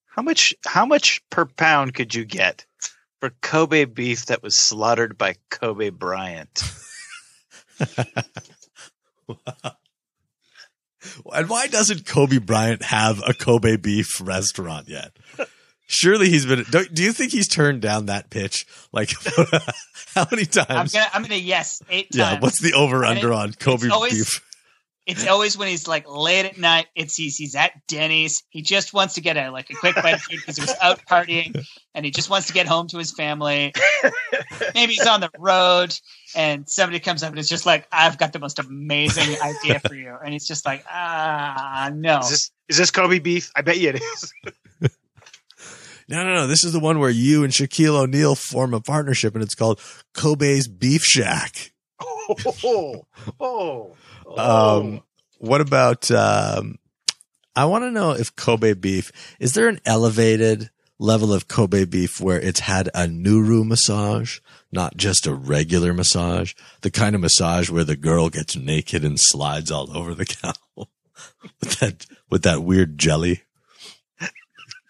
How 0.06 0.22
much? 0.22 0.54
How 0.64 0.86
much 0.86 1.24
per 1.32 1.46
pound 1.46 1.96
could 1.96 2.14
you 2.14 2.24
get 2.24 2.64
for 3.20 3.32
Kobe 3.42 3.86
beef 3.86 4.28
that 4.28 4.44
was 4.44 4.56
slaughtered 4.56 5.18
by 5.18 5.38
Kobe 5.50 5.90
Bryant? 5.90 6.62
And 11.34 11.48
why 11.48 11.68
doesn't 11.68 12.06
Kobe 12.06 12.40
Bryant 12.40 12.84
have 12.84 13.22
a 13.28 13.34
Kobe 13.34 13.78
beef 13.78 14.20
restaurant 14.20 14.88
yet? 14.88 15.16
Surely 15.88 16.30
he's 16.30 16.46
been. 16.46 16.66
Don't, 16.70 16.94
do 16.94 17.02
you 17.02 17.14
think 17.14 17.32
he's 17.32 17.48
turned 17.48 17.82
down 17.82 18.08
that 18.08 18.30
pitch? 18.30 18.66
Like 18.92 19.12
how 20.14 20.28
many 20.30 20.44
I'm 20.44 20.66
times? 20.66 20.94
gonna 20.94 21.08
I'm 21.14 21.22
gonna 21.24 21.36
yes 21.36 21.82
eight 21.90 22.12
times. 22.12 22.16
yeah. 22.34 22.40
What's 22.40 22.62
the 22.62 22.74
over 22.74 23.04
under 23.06 23.32
on 23.34 23.54
Kobe 23.54 23.86
it's 23.88 23.94
always- 23.94 24.14
beef? 24.14 24.44
It's 25.06 25.26
always 25.26 25.58
when 25.58 25.70
he's 25.70 25.88
like 25.88 26.04
late 26.06 26.44
at 26.46 26.58
night. 26.58 26.88
It's 26.94 27.16
he's, 27.16 27.38
he's 27.38 27.56
at 27.56 27.72
Denny's. 27.88 28.44
He 28.50 28.62
just 28.62 28.94
wants 28.94 29.14
to 29.14 29.22
get 29.22 29.38
a 29.38 29.52
like 29.52 29.70
a 29.70 29.74
quick 29.76 29.96
bite 29.96 30.16
of 30.16 30.22
food 30.22 30.40
because 30.42 30.58
he 30.58 30.64
was 30.64 30.76
out 30.82 31.00
partying, 31.10 31.66
and 31.96 32.04
he 32.04 32.12
just 32.12 32.30
wants 32.30 32.48
to 32.48 32.54
get 32.54 32.68
home 32.68 32.90
to 32.90 32.98
his 32.98 33.14
family. 33.14 33.72
Maybe 34.76 34.92
he's 34.96 35.08
on 35.08 35.22
the 35.22 35.30
road, 35.40 35.98
and 36.36 36.68
somebody 36.70 37.00
comes 37.00 37.24
up 37.24 37.30
and 37.30 37.40
is 37.40 37.48
just 37.48 37.66
like, 37.66 37.88
"I've 37.90 38.18
got 38.18 38.34
the 38.34 38.40
most 38.40 38.60
amazing 38.60 39.38
idea 39.42 39.80
for 39.80 39.96
you," 39.96 40.14
and 40.22 40.34
he's 40.34 40.46
just 40.46 40.66
like, 40.66 40.84
"Ah, 40.92 41.90
no." 41.96 42.20
Is 42.20 42.30
this 42.30 42.52
is 42.68 42.78
this 42.78 42.92
Kobe 42.92 43.20
beef? 43.20 43.50
I 43.56 43.62
bet 43.62 43.78
you 43.78 43.92
it 43.92 44.02
is. 44.02 44.34
No, 46.10 46.24
no, 46.24 46.34
no. 46.34 46.48
This 46.48 46.64
is 46.64 46.72
the 46.74 46.80
one 46.80 47.00
where 47.00 47.10
you 47.10 47.44
and 47.44 47.52
Shaquille 47.52 48.00
O'Neal 48.02 48.36
form 48.36 48.74
a 48.74 48.80
partnership, 48.80 49.34
and 49.34 49.44
it's 49.44 49.56
called 49.56 49.82
Kobe's 50.14 50.68
Beef 50.68 51.04
Shack. 51.04 51.74
oh, 52.02 53.06
oh, 53.40 53.96
Um, 54.38 55.02
what 55.40 55.62
about? 55.62 56.10
Um, 56.12 56.78
I 57.56 57.66
want 57.66 57.84
to 57.84 57.92
know 57.92 58.12
if 58.12 58.36
Kobe 58.36 58.74
beef 58.74 59.12
is 59.40 59.54
there 59.54 59.68
an 59.68 59.80
elevated 59.84 60.70
level 61.00 61.34
of 61.34 61.48
Kobe 61.48 61.86
beef 61.86 62.22
where 62.22 62.40
it's 62.40 62.60
had 62.62 62.88
a 62.90 63.08
Nuru 63.08 63.66
massage, 63.66 64.40
not 64.72 64.96
just 64.96 65.26
a 65.26 65.34
regular 65.34 65.94
massage, 65.94 66.54
the 66.82 66.92
kind 66.92 67.16
of 67.16 67.22
massage 67.22 67.70
where 67.70 67.84
the 67.84 67.96
girl 67.96 68.30
gets 68.30 68.56
naked 68.56 69.04
and 69.04 69.20
slides 69.20 69.72
all 69.72 69.96
over 69.96 70.14
the 70.14 70.26
cow 70.26 70.54
with 71.60 71.80
that 71.80 72.06
with 72.30 72.44
that 72.44 72.64
weird 72.64 72.98
jelly. 72.98 73.42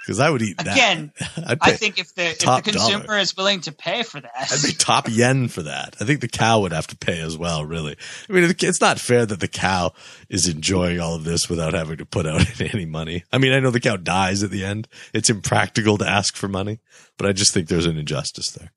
Because 0.07 0.21
I 0.21 0.29
would 0.29 0.41
eat 0.41 0.57
that. 0.59 0.67
Again, 0.67 1.11
I'd 1.45 1.57
I 1.59 1.71
pay, 1.71 1.75
think 1.75 1.99
if 1.99 2.15
the 2.15 2.29
if 2.29 2.39
the 2.39 2.61
consumer 2.63 3.05
dollar. 3.07 3.19
is 3.19 3.35
willing 3.35 3.59
to 3.61 3.73
pay 3.73 4.03
for 4.03 4.21
that, 4.21 4.31
I'd 4.53 4.63
be 4.65 4.71
top 4.71 5.09
yen 5.09 5.49
for 5.49 5.63
that. 5.63 5.97
I 5.99 6.05
think 6.05 6.21
the 6.21 6.29
cow 6.29 6.61
would 6.61 6.71
have 6.71 6.87
to 6.87 6.95
pay 6.95 7.19
as 7.19 7.37
well. 7.37 7.65
Really, 7.65 7.97
I 8.29 8.31
mean, 8.31 8.55
it's 8.57 8.79
not 8.79 9.01
fair 9.01 9.25
that 9.25 9.41
the 9.41 9.49
cow 9.49 9.91
is 10.29 10.47
enjoying 10.47 11.01
all 11.01 11.15
of 11.15 11.25
this 11.25 11.49
without 11.49 11.73
having 11.73 11.97
to 11.97 12.05
put 12.05 12.25
out 12.25 12.61
any 12.73 12.85
money. 12.85 13.25
I 13.33 13.37
mean, 13.37 13.51
I 13.51 13.59
know 13.59 13.69
the 13.69 13.81
cow 13.81 13.97
dies 13.97 14.43
at 14.43 14.49
the 14.49 14.63
end. 14.63 14.87
It's 15.13 15.29
impractical 15.29 15.97
to 15.97 16.07
ask 16.07 16.37
for 16.37 16.47
money, 16.47 16.79
but 17.17 17.27
I 17.27 17.33
just 17.33 17.53
think 17.53 17.67
there's 17.67 17.85
an 17.85 17.97
injustice 17.97 18.51
there. 18.51 18.71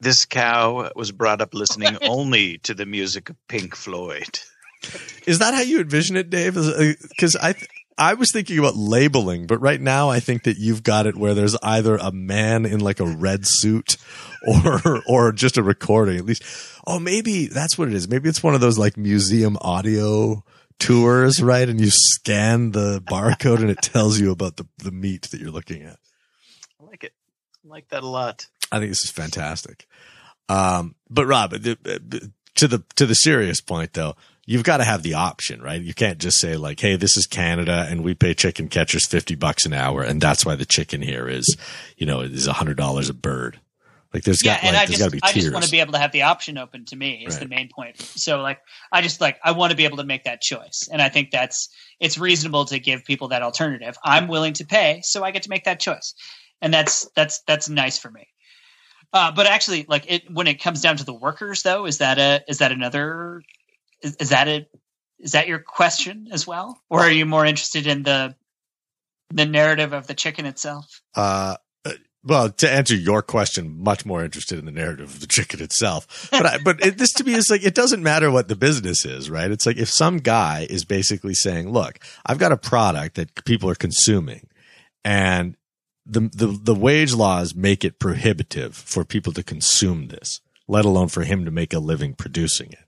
This 0.00 0.26
cow 0.26 0.90
was 0.96 1.12
brought 1.12 1.40
up 1.40 1.54
listening 1.54 1.96
only 2.02 2.58
to 2.58 2.74
the 2.74 2.86
music 2.86 3.30
of 3.30 3.36
Pink 3.46 3.76
Floyd. 3.76 4.40
Is 5.26 5.38
that 5.38 5.54
how 5.54 5.60
you 5.60 5.78
envision 5.80 6.16
it, 6.16 6.28
Dave? 6.28 6.54
Because 6.54 7.36
uh, 7.36 7.38
I. 7.42 7.54
I 7.98 8.14
was 8.14 8.30
thinking 8.30 8.58
about 8.58 8.76
labeling, 8.76 9.46
but 9.46 9.58
right 9.58 9.80
now 9.80 10.10
I 10.10 10.20
think 10.20 10.44
that 10.44 10.58
you've 10.58 10.82
got 10.82 11.06
it 11.06 11.16
where 11.16 11.34
there's 11.34 11.56
either 11.62 11.96
a 11.96 12.12
man 12.12 12.66
in 12.66 12.80
like 12.80 13.00
a 13.00 13.06
red 13.06 13.46
suit 13.46 13.96
or 14.46 15.02
or 15.08 15.32
just 15.32 15.56
a 15.56 15.62
recording 15.62 16.18
at 16.18 16.24
least. 16.24 16.42
Oh, 16.86 16.98
maybe 16.98 17.46
that's 17.46 17.78
what 17.78 17.88
it 17.88 17.94
is. 17.94 18.08
Maybe 18.08 18.28
it's 18.28 18.42
one 18.42 18.54
of 18.54 18.60
those 18.60 18.78
like 18.78 18.96
museum 18.96 19.56
audio 19.60 20.44
tours, 20.78 21.42
right? 21.42 21.68
And 21.68 21.80
you 21.80 21.90
scan 21.90 22.72
the 22.72 23.00
barcode 23.00 23.60
and 23.60 23.70
it 23.70 23.82
tells 23.82 24.20
you 24.20 24.30
about 24.30 24.56
the, 24.56 24.66
the 24.78 24.92
meat 24.92 25.22
that 25.30 25.40
you're 25.40 25.50
looking 25.50 25.82
at. 25.82 25.98
I 26.80 26.84
like 26.84 27.04
it. 27.04 27.12
I 27.64 27.68
like 27.68 27.88
that 27.88 28.02
a 28.02 28.08
lot. 28.08 28.46
I 28.70 28.78
think 28.78 28.90
this 28.90 29.04
is 29.04 29.10
fantastic. 29.10 29.86
Um, 30.48 30.94
but 31.08 31.26
Rob, 31.26 31.52
to 31.52 31.58
the 32.68 32.84
to 32.94 33.06
the 33.06 33.14
serious 33.14 33.60
point 33.60 33.94
though, 33.94 34.16
you've 34.46 34.64
got 34.64 34.78
to 34.78 34.84
have 34.84 35.02
the 35.02 35.14
option, 35.14 35.60
right? 35.60 35.82
You 35.82 35.92
can't 35.92 36.18
just 36.18 36.38
say 36.38 36.56
like, 36.56 36.80
"Hey, 36.80 36.96
this 36.96 37.16
is 37.16 37.26
Canada, 37.26 37.86
and 37.90 38.02
we 38.02 38.14
pay 38.14 38.32
chicken 38.32 38.68
catchers 38.68 39.06
fifty 39.06 39.34
bucks 39.34 39.66
an 39.66 39.74
hour, 39.74 40.02
and 40.02 40.20
that's 40.20 40.46
why 40.46 40.54
the 40.54 40.64
chicken 40.64 41.02
here 41.02 41.28
is, 41.28 41.56
you 41.96 42.06
know, 42.06 42.20
is 42.20 42.46
a 42.46 42.54
hundred 42.54 42.76
dollars 42.76 43.10
a 43.10 43.14
bird." 43.14 43.60
Like, 44.14 44.22
there's 44.22 44.42
yeah, 44.42 44.54
got 44.54 44.64
and 44.64 44.74
like, 44.74 44.82
I 44.82 44.86
there's 44.86 44.98
just 44.98 45.00
got 45.00 45.10
to 45.10 45.16
be 45.16 45.20
I 45.22 45.32
just 45.32 45.52
want 45.52 45.64
to 45.64 45.70
be 45.70 45.80
able 45.80 45.92
to 45.92 45.98
have 45.98 46.12
the 46.12 46.22
option 46.22 46.56
open 46.56 46.86
to 46.86 46.96
me 46.96 47.26
is 47.26 47.38
the 47.38 47.48
main 47.48 47.68
point. 47.68 48.00
So 48.00 48.40
like 48.40 48.60
I 48.90 49.02
just 49.02 49.20
like 49.20 49.38
I 49.44 49.50
want 49.50 49.72
to 49.72 49.76
be 49.76 49.84
able 49.84 49.98
to 49.98 50.04
make 50.04 50.24
that 50.24 50.40
choice, 50.40 50.88
and 50.90 51.02
I 51.02 51.10
think 51.10 51.32
that's 51.32 51.68
it's 52.00 52.16
reasonable 52.16 52.64
to 52.66 52.78
give 52.78 53.04
people 53.04 53.28
that 53.28 53.42
alternative. 53.42 53.98
I'm 54.02 54.28
willing 54.28 54.54
to 54.54 54.64
pay, 54.64 55.00
so 55.02 55.22
I 55.22 55.32
get 55.32 55.42
to 55.42 55.50
make 55.50 55.64
that 55.64 55.80
choice, 55.80 56.14
and 56.62 56.72
that's 56.72 57.06
that's 57.14 57.40
that's 57.46 57.68
nice 57.68 57.98
for 57.98 58.10
me. 58.10 58.28
Uh, 59.12 59.32
but 59.32 59.46
actually, 59.46 59.84
like 59.88 60.10
it 60.10 60.30
when 60.30 60.46
it 60.46 60.62
comes 60.62 60.80
down 60.80 60.96
to 60.96 61.04
the 61.04 61.14
workers, 61.14 61.62
though, 61.62 61.84
is 61.84 61.98
that 61.98 62.18
a 62.18 62.42
is 62.48 62.58
that 62.58 62.72
another 62.72 63.42
is, 64.02 64.16
is 64.16 64.28
that 64.30 64.48
a 64.48 64.66
is 65.18 65.32
that 65.32 65.48
your 65.48 65.58
question 65.58 66.28
as 66.30 66.46
well, 66.46 66.80
or 66.90 67.00
are 67.00 67.10
you 67.10 67.26
more 67.26 67.46
interested 67.46 67.86
in 67.86 68.02
the 68.02 68.34
the 69.30 69.46
narrative 69.46 69.92
of 69.92 70.06
the 70.06 70.14
chicken 70.14 70.46
itself? 70.46 71.02
Uh, 71.14 71.56
uh, 71.84 71.92
well, 72.22 72.50
to 72.50 72.70
answer 72.70 72.94
your 72.94 73.22
question, 73.22 73.82
much 73.82 74.04
more 74.04 74.24
interested 74.24 74.58
in 74.58 74.66
the 74.66 74.72
narrative 74.72 75.14
of 75.14 75.20
the 75.20 75.26
chicken 75.26 75.62
itself. 75.62 76.28
But 76.30 76.46
I, 76.46 76.58
but 76.58 76.84
it, 76.84 76.98
this 76.98 77.12
to 77.14 77.24
me 77.24 77.34
is 77.34 77.50
like 77.50 77.64
it 77.64 77.74
doesn't 77.74 78.02
matter 78.02 78.30
what 78.30 78.48
the 78.48 78.56
business 78.56 79.04
is, 79.04 79.30
right? 79.30 79.50
It's 79.50 79.66
like 79.66 79.78
if 79.78 79.88
some 79.88 80.18
guy 80.18 80.66
is 80.68 80.84
basically 80.84 81.34
saying, 81.34 81.70
"Look, 81.70 81.98
I've 82.24 82.38
got 82.38 82.52
a 82.52 82.56
product 82.56 83.16
that 83.16 83.44
people 83.44 83.70
are 83.70 83.74
consuming, 83.74 84.48
and 85.04 85.56
the 86.04 86.30
the 86.32 86.46
the 86.46 86.74
wage 86.74 87.14
laws 87.14 87.54
make 87.54 87.84
it 87.84 87.98
prohibitive 87.98 88.76
for 88.76 89.04
people 89.04 89.32
to 89.32 89.42
consume 89.42 90.08
this, 90.08 90.40
let 90.68 90.84
alone 90.84 91.08
for 91.08 91.24
him 91.24 91.44
to 91.44 91.50
make 91.50 91.72
a 91.72 91.78
living 91.78 92.14
producing 92.14 92.72
it." 92.72 92.85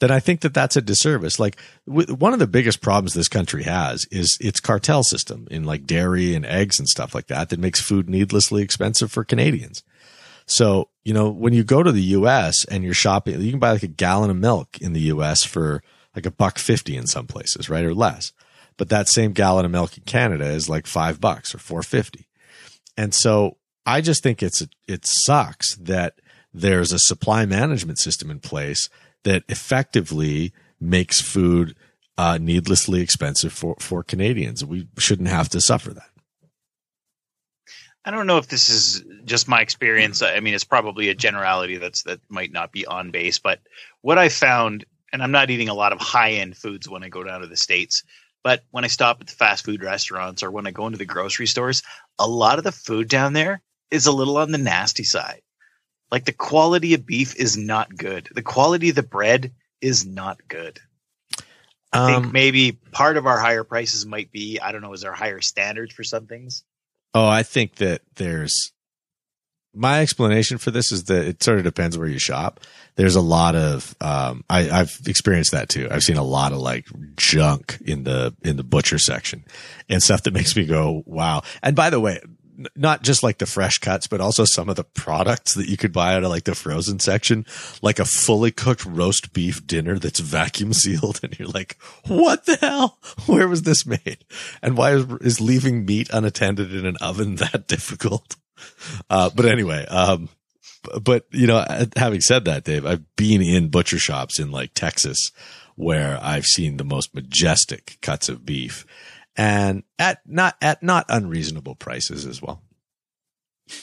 Then 0.00 0.10
I 0.10 0.20
think 0.20 0.42
that 0.42 0.54
that's 0.54 0.76
a 0.76 0.82
disservice. 0.82 1.40
Like 1.40 1.56
w- 1.86 2.14
one 2.14 2.32
of 2.32 2.38
the 2.38 2.46
biggest 2.46 2.80
problems 2.80 3.14
this 3.14 3.28
country 3.28 3.64
has 3.64 4.06
is 4.10 4.38
its 4.40 4.60
cartel 4.60 5.02
system 5.02 5.48
in 5.50 5.64
like 5.64 5.86
dairy 5.86 6.34
and 6.34 6.46
eggs 6.46 6.78
and 6.78 6.88
stuff 6.88 7.14
like 7.14 7.26
that 7.26 7.48
that 7.48 7.58
makes 7.58 7.80
food 7.80 8.08
needlessly 8.08 8.62
expensive 8.62 9.10
for 9.10 9.24
Canadians. 9.24 9.82
So, 10.46 10.88
you 11.04 11.12
know, 11.12 11.28
when 11.28 11.52
you 11.52 11.64
go 11.64 11.82
to 11.82 11.92
the 11.92 12.02
US 12.02 12.64
and 12.66 12.84
you're 12.84 12.94
shopping, 12.94 13.40
you 13.40 13.50
can 13.50 13.60
buy 13.60 13.72
like 13.72 13.82
a 13.82 13.88
gallon 13.88 14.30
of 14.30 14.36
milk 14.36 14.80
in 14.80 14.92
the 14.92 15.12
US 15.12 15.44
for 15.44 15.82
like 16.14 16.26
a 16.26 16.30
buck 16.30 16.58
50 16.58 16.96
in 16.96 17.06
some 17.06 17.26
places, 17.26 17.68
right? 17.68 17.84
Or 17.84 17.94
less. 17.94 18.32
But 18.76 18.88
that 18.90 19.08
same 19.08 19.32
gallon 19.32 19.64
of 19.64 19.70
milk 19.72 19.96
in 19.98 20.04
Canada 20.04 20.46
is 20.46 20.68
like 20.68 20.86
five 20.86 21.20
bucks 21.20 21.54
or 21.54 21.58
450. 21.58 22.26
And 22.96 23.12
so 23.12 23.56
I 23.84 24.00
just 24.00 24.22
think 24.22 24.42
it's, 24.42 24.66
it 24.86 25.04
sucks 25.04 25.76
that 25.76 26.14
there's 26.54 26.92
a 26.92 26.98
supply 26.98 27.44
management 27.44 27.98
system 27.98 28.30
in 28.30 28.40
place 28.40 28.88
that 29.28 29.44
effectively 29.50 30.54
makes 30.80 31.20
food 31.20 31.76
uh, 32.16 32.38
needlessly 32.40 33.02
expensive 33.02 33.52
for, 33.52 33.76
for 33.78 34.02
Canadians. 34.02 34.64
We 34.64 34.88
shouldn't 34.96 35.28
have 35.28 35.50
to 35.50 35.60
suffer 35.60 35.92
that. 35.92 36.08
I 38.06 38.10
don't 38.10 38.26
know 38.26 38.38
if 38.38 38.48
this 38.48 38.70
is 38.70 39.04
just 39.26 39.46
my 39.46 39.60
experience. 39.60 40.22
I 40.22 40.40
mean, 40.40 40.54
it's 40.54 40.64
probably 40.64 41.10
a 41.10 41.14
generality 41.14 41.76
that's 41.76 42.04
that 42.04 42.20
might 42.30 42.52
not 42.52 42.72
be 42.72 42.86
on 42.86 43.10
base, 43.10 43.38
but 43.38 43.60
what 44.00 44.16
I 44.16 44.30
found, 44.30 44.86
and 45.12 45.22
I'm 45.22 45.30
not 45.30 45.50
eating 45.50 45.68
a 45.68 45.74
lot 45.74 45.92
of 45.92 46.00
high 46.00 46.32
end 46.32 46.56
foods 46.56 46.88
when 46.88 47.04
I 47.04 47.10
go 47.10 47.22
down 47.22 47.42
to 47.42 47.46
the 47.46 47.56
states, 47.56 48.04
but 48.42 48.64
when 48.70 48.84
I 48.84 48.88
stop 48.88 49.20
at 49.20 49.26
the 49.26 49.34
fast 49.34 49.66
food 49.66 49.82
restaurants 49.82 50.42
or 50.42 50.50
when 50.50 50.66
I 50.66 50.70
go 50.70 50.86
into 50.86 50.96
the 50.96 51.04
grocery 51.04 51.46
stores, 51.46 51.82
a 52.18 52.26
lot 52.26 52.56
of 52.56 52.64
the 52.64 52.72
food 52.72 53.10
down 53.10 53.34
there 53.34 53.60
is 53.90 54.06
a 54.06 54.12
little 54.12 54.38
on 54.38 54.52
the 54.52 54.58
nasty 54.58 55.04
side. 55.04 55.42
Like 56.10 56.24
the 56.24 56.32
quality 56.32 56.94
of 56.94 57.06
beef 57.06 57.36
is 57.36 57.56
not 57.56 57.96
good. 57.96 58.28
The 58.34 58.42
quality 58.42 58.90
of 58.90 58.96
the 58.96 59.02
bread 59.02 59.52
is 59.80 60.06
not 60.06 60.38
good. 60.48 60.80
I 61.92 62.06
think 62.06 62.26
Um, 62.26 62.32
maybe 62.32 62.72
part 62.72 63.16
of 63.16 63.26
our 63.26 63.38
higher 63.38 63.64
prices 63.64 64.04
might 64.04 64.30
be 64.30 64.58
I 64.60 64.72
don't 64.72 64.82
know, 64.82 64.92
is 64.92 65.00
there 65.00 65.12
higher 65.12 65.40
standards 65.40 65.94
for 65.94 66.04
some 66.04 66.26
things? 66.26 66.64
Oh, 67.14 67.26
I 67.26 67.42
think 67.42 67.76
that 67.76 68.02
there's 68.16 68.72
my 69.74 70.00
explanation 70.00 70.58
for 70.58 70.70
this 70.70 70.90
is 70.92 71.04
that 71.04 71.26
it 71.26 71.42
sort 71.42 71.58
of 71.58 71.64
depends 71.64 71.96
where 71.96 72.08
you 72.08 72.18
shop. 72.18 72.60
There's 72.96 73.16
a 73.16 73.20
lot 73.20 73.54
of 73.54 73.94
um 74.00 74.44
I, 74.50 74.68
I've 74.70 74.98
experienced 75.06 75.52
that 75.52 75.68
too. 75.68 75.88
I've 75.90 76.02
seen 76.02 76.16
a 76.16 76.22
lot 76.24 76.52
of 76.52 76.58
like 76.58 76.86
junk 77.16 77.78
in 77.84 78.04
the 78.04 78.34
in 78.42 78.56
the 78.56 78.64
butcher 78.64 78.98
section 78.98 79.44
and 79.88 80.02
stuff 80.02 80.24
that 80.24 80.34
makes 80.34 80.56
me 80.56 80.66
go, 80.66 81.02
wow. 81.06 81.42
And 81.62 81.76
by 81.76 81.90
the 81.90 82.00
way, 82.00 82.20
not 82.74 83.02
just 83.02 83.22
like 83.22 83.38
the 83.38 83.46
fresh 83.46 83.78
cuts, 83.78 84.06
but 84.06 84.20
also 84.20 84.44
some 84.44 84.68
of 84.68 84.76
the 84.76 84.84
products 84.84 85.54
that 85.54 85.68
you 85.68 85.76
could 85.76 85.92
buy 85.92 86.14
out 86.14 86.24
of 86.24 86.30
like 86.30 86.44
the 86.44 86.54
frozen 86.54 86.98
section, 86.98 87.46
like 87.82 87.98
a 87.98 88.04
fully 88.04 88.50
cooked 88.50 88.84
roast 88.84 89.32
beef 89.32 89.66
dinner 89.66 89.98
that's 89.98 90.20
vacuum 90.20 90.72
sealed. 90.72 91.20
And 91.22 91.38
you're 91.38 91.48
like, 91.48 91.76
what 92.06 92.46
the 92.46 92.56
hell? 92.56 92.98
Where 93.26 93.48
was 93.48 93.62
this 93.62 93.86
made? 93.86 94.24
And 94.62 94.76
why 94.76 94.92
is, 94.92 95.06
is 95.20 95.40
leaving 95.40 95.84
meat 95.84 96.10
unattended 96.12 96.74
in 96.74 96.86
an 96.86 96.96
oven 97.00 97.36
that 97.36 97.66
difficult? 97.68 98.36
Uh, 99.08 99.30
but 99.34 99.46
anyway, 99.46 99.86
um, 99.86 100.28
but 101.00 101.26
you 101.30 101.46
know, 101.46 101.64
having 101.96 102.20
said 102.20 102.44
that, 102.46 102.64
Dave, 102.64 102.84
I've 102.84 103.04
been 103.16 103.42
in 103.42 103.68
butcher 103.68 103.98
shops 103.98 104.40
in 104.40 104.50
like 104.50 104.74
Texas 104.74 105.30
where 105.76 106.18
I've 106.20 106.44
seen 106.44 106.76
the 106.76 106.84
most 106.84 107.14
majestic 107.14 107.98
cuts 108.02 108.28
of 108.28 108.44
beef 108.44 108.84
and 109.38 109.84
at 109.98 110.20
not, 110.26 110.56
at 110.60 110.82
not 110.82 111.06
unreasonable 111.08 111.76
prices 111.76 112.26
as 112.26 112.42
well. 112.42 112.60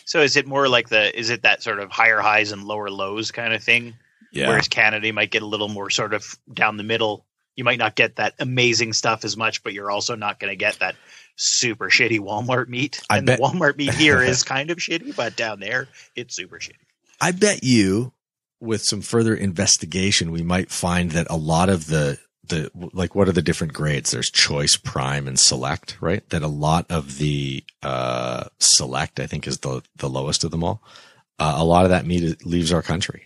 So 0.06 0.22
is 0.22 0.36
it 0.36 0.48
more 0.48 0.68
like 0.68 0.90
the 0.90 1.18
is 1.18 1.30
it 1.30 1.44
that 1.44 1.64
sort 1.64 1.80
of 1.80 1.92
higher 1.92 2.20
highs 2.20 2.52
and 2.52 2.64
lower 2.64 2.90
lows 2.90 3.32
kind 3.32 3.54
of 3.54 3.64
thing? 3.64 3.96
Yeah. 4.32 4.50
Whereas 4.50 4.68
Canada 4.68 5.12
might 5.14 5.32
get 5.32 5.44
a 5.44 5.46
little 5.46 5.68
more 5.70 5.90
sort 5.90 6.14
of 6.14 6.38
down 6.52 6.78
the 6.78 6.84
middle. 6.84 7.26
You 7.56 7.64
might 7.64 7.80
not 7.80 7.96
get 7.96 8.18
that 8.18 8.34
amazing 8.40 8.94
stuff 8.94 9.24
as 9.24 9.38
much, 9.38 9.64
but 9.64 9.74
you're 9.74 9.92
also 9.92 10.16
not 10.16 10.40
going 10.40 10.52
to 10.52 10.58
get 10.58 10.80
that 10.80 10.96
super 11.38 11.90
shitty 11.90 12.20
Walmart 12.20 12.68
meat. 12.68 13.02
I 13.10 13.20
and 13.20 13.28
bet- 13.28 13.38
the 13.38 13.44
Walmart 13.44 13.78
meat 13.78 13.94
here 13.94 14.22
is 14.22 14.44
kind 14.56 14.72
of 14.72 14.78
shitty, 14.78 15.16
but 15.16 15.36
down 15.38 15.60
there 15.60 15.88
it's 16.16 16.36
super 16.36 16.58
shitty. 16.58 16.74
I 17.22 17.32
bet 17.32 17.64
you 17.64 18.12
with 18.60 18.82
some 18.84 19.02
further 19.02 19.34
investigation, 19.36 20.32
we 20.32 20.42
might 20.42 20.70
find 20.70 21.12
that 21.12 21.28
a 21.30 21.38
lot 21.38 21.70
of 21.70 21.88
the, 21.88 22.18
the, 22.50 22.72
like, 22.94 23.16
what 23.16 23.28
are 23.28 23.34
the 23.34 23.42
different 23.42 23.74
grades? 23.74 24.12
There's 24.12 24.30
choice, 24.30 24.78
prime, 24.78 25.28
and 25.28 25.40
select, 25.40 25.98
right? 26.02 26.28
That 26.30 26.42
a 26.42 26.48
lot 26.48 26.86
of 26.90 27.18
the, 27.18 27.64
uh, 27.84 28.46
select, 28.60 29.20
I 29.20 29.28
think 29.28 29.48
is 29.48 29.60
the, 29.60 29.82
the 29.96 30.10
lowest 30.10 30.44
of 30.44 30.52
them 30.52 30.64
all. 30.64 30.82
Uh, 31.38 31.56
a 31.58 31.66
lot 31.66 31.86
of 31.86 31.90
that 31.90 32.06
meat 32.06 32.46
leaves 32.46 32.72
our 32.72 32.82
country 32.82 33.26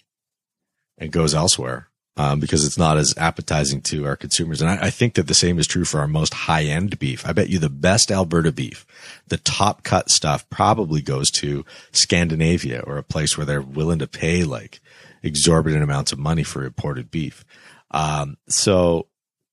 and 0.98 1.12
goes 1.12 1.34
elsewhere. 1.34 1.88
Um, 2.18 2.42
because 2.42 2.66
it's 2.66 2.78
not 2.78 2.98
as 2.98 3.14
appetizing 3.16 3.80
to 3.84 4.06
our 4.06 4.18
consumers. 4.18 4.62
And 4.62 4.70
I, 4.70 4.88
I 4.88 4.90
think 4.90 5.14
that 5.14 5.28
the 5.28 5.34
same 5.34 5.58
is 5.58 5.66
true 5.66 5.86
for 5.86 6.02
our 6.02 6.08
most 6.08 6.34
high 6.34 6.64
end 6.64 7.00
beef. 7.00 7.26
I 7.26 7.32
bet 7.32 7.48
you 7.48 7.60
the 7.60 7.70
best 7.70 8.12
Alberta 8.12 8.52
beef, 8.52 8.86
the 9.30 9.38
top 9.38 9.84
cut 9.84 10.10
stuff 10.10 10.50
probably 10.50 11.02
goes 11.02 11.32
to 11.32 11.64
Scandinavia 11.94 12.84
or 12.86 12.98
a 12.98 13.04
place 13.04 13.38
where 13.38 13.46
they're 13.46 13.62
willing 13.62 14.00
to 14.00 14.08
pay 14.08 14.44
like 14.44 14.82
exorbitant 15.24 15.82
amounts 15.82 16.12
of 16.12 16.20
money 16.20 16.44
for 16.44 16.66
imported 16.66 17.10
beef. 17.10 17.46
Um, 17.92 18.38
so, 18.48 19.08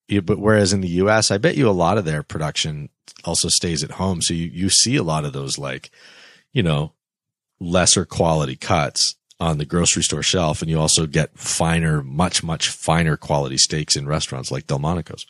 but 0.09 0.39
whereas 0.39 0.73
in 0.73 0.81
the 0.81 0.89
U.S., 0.89 1.31
I 1.31 1.39
bet 1.39 1.57
you 1.57 1.69
a 1.69 1.71
lot 1.71 1.99
of 1.99 2.05
their 2.05 2.23
production 2.23 2.89
also 3.25 3.49
stays 3.49 3.83
at 3.83 3.93
home. 3.93 4.23
So 4.23 4.35
you, 4.35 4.47
you 4.47 4.69
see 4.69 4.97
a 4.97 5.03
lot 5.03 5.25
of 5.25 5.33
those 5.33 5.59
like, 5.59 5.91
you 6.53 6.63
know, 6.63 6.93
lesser 7.59 8.05
quality 8.05 8.57
cuts 8.57 9.17
on 9.39 9.59
the 9.59 9.65
grocery 9.65 10.03
store 10.03 10.23
shelf. 10.23 10.63
And 10.63 10.71
you 10.71 10.79
also 10.79 11.07
get 11.07 11.39
finer, 11.39 12.03
much, 12.03 12.43
much 12.43 12.69
finer 12.69 13.17
quality 13.17 13.59
steaks 13.59 13.97
in 13.97 14.07
restaurants 14.07 14.51
like 14.51 14.67
Delmonico's. 14.67 15.27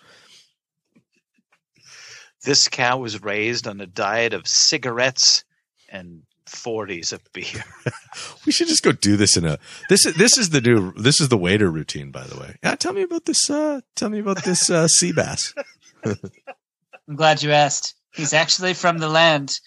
This 2.44 2.68
cow 2.68 2.98
was 2.98 3.22
raised 3.22 3.66
on 3.66 3.80
a 3.80 3.86
diet 3.86 4.32
of 4.32 4.46
cigarettes 4.46 5.42
and 5.88 6.22
40s 6.46 7.12
of 7.12 7.22
beer. 7.32 7.64
We 8.46 8.52
should 8.52 8.68
just 8.68 8.82
go 8.82 8.92
do 8.92 9.16
this 9.16 9.36
in 9.36 9.44
a 9.44 9.58
this 9.88 10.06
is 10.06 10.14
this 10.14 10.38
is 10.38 10.50
the 10.50 10.60
new 10.60 10.92
this 10.92 11.20
is 11.20 11.28
the 11.28 11.36
waiter 11.36 11.70
routine 11.70 12.10
by 12.10 12.24
the 12.24 12.38
way. 12.38 12.56
Yeah, 12.62 12.76
tell 12.76 12.92
me 12.92 13.02
about 13.02 13.24
this 13.24 13.50
uh 13.50 13.80
tell 13.94 14.08
me 14.08 14.20
about 14.20 14.44
this 14.44 14.70
uh 14.70 14.88
sea 14.88 15.12
bass. 15.12 15.52
I'm 16.04 17.16
glad 17.16 17.42
you 17.42 17.50
asked. 17.50 17.94
He's 18.14 18.32
actually 18.32 18.74
from 18.74 18.98
the 18.98 19.08
land 19.08 19.58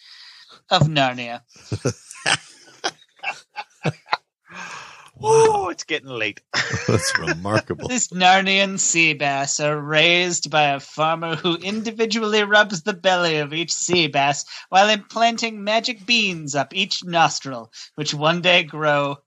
of 0.69 0.83
Narnia. 0.83 1.41
Whoa, 5.19 5.67
it's 5.69 5.83
getting 5.83 6.09
late. 6.09 6.41
That's 6.87 7.17
remarkable. 7.19 7.87
This 7.89 8.07
Narnian 8.09 8.79
sea 8.79 9.13
bass 9.13 9.59
are 9.59 9.77
raised 9.77 10.49
by 10.49 10.63
a 10.73 10.79
farmer 10.79 11.35
who 11.35 11.55
individually 11.55 12.43
rubs 12.43 12.83
the 12.83 12.93
belly 12.93 13.37
of 13.37 13.53
each 13.53 13.73
sea 13.73 14.07
bass 14.07 14.45
while 14.69 14.89
implanting 14.89 15.63
magic 15.63 16.05
beans 16.05 16.55
up 16.55 16.73
each 16.73 17.03
nostril, 17.03 17.71
which 17.95 18.13
one 18.13 18.41
day 18.41 18.63
grow 18.63 19.17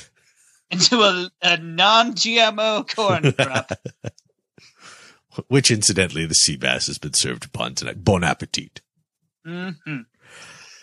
into 0.70 1.00
a, 1.00 1.30
a 1.42 1.56
non 1.56 2.14
GMO 2.14 2.94
corn 2.94 3.32
crop. 3.32 3.72
Which 5.48 5.70
incidentally 5.70 6.26
the 6.26 6.34
sea 6.34 6.56
bass 6.56 6.88
has 6.88 6.98
been 6.98 7.14
served 7.14 7.46
upon 7.46 7.74
tonight. 7.74 8.04
Bon 8.04 8.22
appetit. 8.22 8.82
hmm 9.44 9.70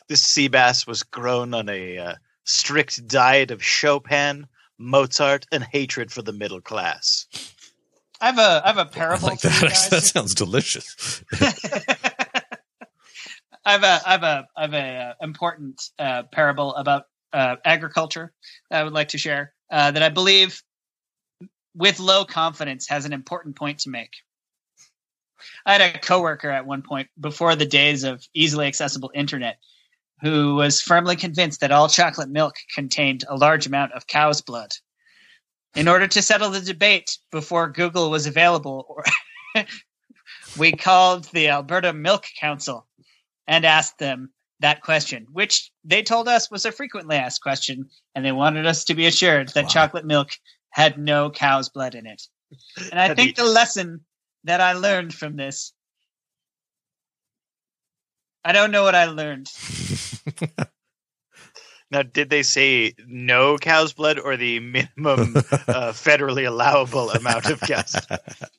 This 0.08 0.24
sea 0.24 0.48
bass 0.48 0.88
was 0.88 1.04
grown 1.04 1.54
on 1.54 1.70
a 1.70 1.98
uh, 1.98 2.16
strict 2.48 3.08
diet 3.08 3.52
of 3.52 3.64
Chopin, 3.64 4.48
Mozart, 4.78 5.46
and 5.52 5.64
hatred 5.64 6.12
for 6.12 6.22
the 6.22 6.34
middle 6.34 6.62
class. 6.62 7.28
I 8.20 8.28
have 8.28 8.40
a 8.40 8.62
I 8.64 8.68
have 8.68 8.78
a 8.78 8.86
parable 8.86 9.28
like 9.28 9.42
that. 9.42 9.62
guys. 9.62 9.90
That 9.90 10.02
sounds 10.02 10.34
delicious. 10.34 11.24
I 13.66 13.72
have 13.74 13.84
a 13.84 14.02
I 14.06 14.12
have 14.12 14.24
a 14.24 14.48
I 14.56 14.62
have 14.62 14.74
a 14.74 14.78
uh, 14.78 15.14
important 15.22 15.82
uh, 16.00 16.24
parable 16.32 16.74
about 16.76 17.04
uh, 17.34 17.58
agriculture 17.64 18.34
that 18.70 18.80
I 18.82 18.84
would 18.84 18.94
like 18.94 19.10
to 19.10 19.18
share 19.18 19.54
uh, 19.70 19.92
that 19.92 20.02
I 20.02 20.10
believe, 20.10 20.64
with 21.76 22.00
low 22.00 22.26
confidence, 22.26 22.88
has 22.90 23.06
an 23.06 23.14
important 23.14 23.56
point 23.58 23.80
to 23.80 23.90
make. 23.90 24.12
I 25.66 25.74
had 25.74 25.96
a 25.96 26.00
coworker 26.00 26.50
at 26.50 26.66
one 26.66 26.82
point 26.82 27.10
before 27.20 27.56
the 27.56 27.66
days 27.66 28.04
of 28.04 28.26
easily 28.34 28.68
accessible 28.68 29.12
internet 29.14 29.60
who 30.22 30.56
was 30.56 30.82
firmly 30.82 31.16
convinced 31.16 31.60
that 31.62 31.72
all 31.72 31.88
chocolate 31.88 32.30
milk 32.30 32.56
contained 32.74 33.24
a 33.28 33.36
large 33.36 33.68
amount 33.68 33.94
of 33.94 34.08
cow's 34.08 34.42
blood. 34.42 34.72
In 35.76 35.88
order 35.88 36.08
to 36.08 36.22
settle 36.22 36.50
the 36.50 36.62
debate 36.62 37.18
before 37.32 37.70
Google 37.70 38.10
was 38.10 38.26
available, 38.26 39.02
we 40.58 40.72
called 40.72 41.26
the 41.26 41.50
Alberta 41.50 41.94
Milk 41.94 42.26
Council 42.40 42.88
and 43.48 43.64
asked 43.66 44.00
them 44.00 44.32
that 44.60 44.82
question, 44.82 45.28
which 45.32 45.72
they 45.84 46.02
told 46.02 46.28
us 46.28 46.50
was 46.50 46.66
a 46.66 46.72
frequently 46.72 47.16
asked 47.16 47.42
question, 47.44 47.88
and 48.16 48.26
they 48.26 48.32
wanted 48.32 48.66
us 48.66 48.84
to 48.86 48.96
be 48.96 49.06
assured 49.06 49.50
that 49.50 49.66
Wow. 49.66 49.70
chocolate 49.70 50.06
milk 50.06 50.30
had 50.72 50.98
no 50.98 51.30
cow's 51.30 51.70
blood 51.70 51.94
in 51.94 52.08
it. 52.08 52.24
And 52.92 53.00
I 53.00 53.14
think 53.14 53.36
the- 53.36 53.44
the 53.44 53.50
lesson 53.50 54.04
that 54.46 54.62
I 54.62 54.74
learned 54.74 55.14
from 55.14 55.36
this, 55.36 55.74
I 58.44 58.52
don't 58.54 58.72
know 58.72 58.84
what 58.84 58.96
I 58.96 59.06
learned. 59.06 59.50
Now, 61.90 62.04
did 62.04 62.30
they 62.30 62.44
say 62.44 62.94
no 63.08 63.58
cow's 63.58 63.94
blood 63.94 64.20
or 64.20 64.36
the 64.36 64.60
minimum 64.60 65.38
uh, 65.38 65.42
federally 65.96 66.46
allowable 66.46 67.10
amount 67.12 67.46
of 67.46 67.62
cow's? 67.62 67.96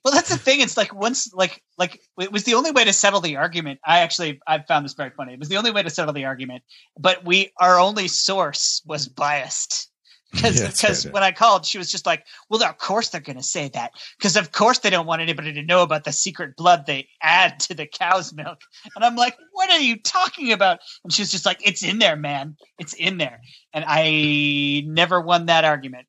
Well, 0.02 0.14
that's 0.14 0.30
the 0.30 0.38
thing. 0.38 0.60
It's 0.60 0.78
like 0.78 0.94
once, 0.94 1.30
like, 1.34 1.62
like 1.76 2.00
it 2.18 2.32
was 2.32 2.44
the 2.44 2.54
only 2.54 2.70
way 2.70 2.84
to 2.84 2.92
settle 2.92 3.20
the 3.20 3.36
argument. 3.36 3.80
I 3.84 3.98
actually, 3.98 4.40
I 4.46 4.60
found 4.60 4.86
this 4.86 4.94
very 4.94 5.10
funny. 5.10 5.34
It 5.34 5.38
was 5.38 5.50
the 5.50 5.58
only 5.58 5.70
way 5.70 5.82
to 5.82 5.90
settle 5.90 6.14
the 6.14 6.24
argument, 6.24 6.62
but 6.98 7.24
we, 7.24 7.52
our 7.58 7.78
only 7.78 8.08
source 8.08 8.80
was 8.86 9.08
biased. 9.08 9.87
Because 10.32 10.60
because 10.60 11.04
when 11.04 11.22
I 11.22 11.32
called, 11.32 11.64
she 11.64 11.78
was 11.78 11.90
just 11.90 12.04
like, 12.04 12.26
"Well, 12.48 12.62
of 12.62 12.78
course 12.78 13.08
they're 13.08 13.20
going 13.20 13.38
to 13.38 13.42
say 13.42 13.68
that, 13.68 13.92
because 14.18 14.36
of 14.36 14.52
course 14.52 14.78
they 14.80 14.90
don't 14.90 15.06
want 15.06 15.22
anybody 15.22 15.54
to 15.54 15.62
know 15.62 15.82
about 15.82 16.04
the 16.04 16.12
secret 16.12 16.54
blood 16.56 16.84
they 16.86 17.08
add 17.22 17.60
to 17.60 17.74
the 17.74 17.86
cow's 17.86 18.32
milk." 18.32 18.60
And 18.94 19.04
I'm 19.04 19.16
like, 19.16 19.36
"What 19.52 19.70
are 19.70 19.80
you 19.80 19.96
talking 19.96 20.52
about?" 20.52 20.80
And 21.02 21.12
she 21.12 21.22
was 21.22 21.30
just 21.30 21.46
like, 21.46 21.66
"It's 21.66 21.82
in 21.82 21.98
there, 21.98 22.16
man. 22.16 22.56
It's 22.78 22.94
in 22.94 23.16
there." 23.16 23.40
And 23.72 23.84
I 23.86 24.82
never 24.86 25.20
won 25.20 25.46
that 25.46 25.64
argument. 25.64 26.06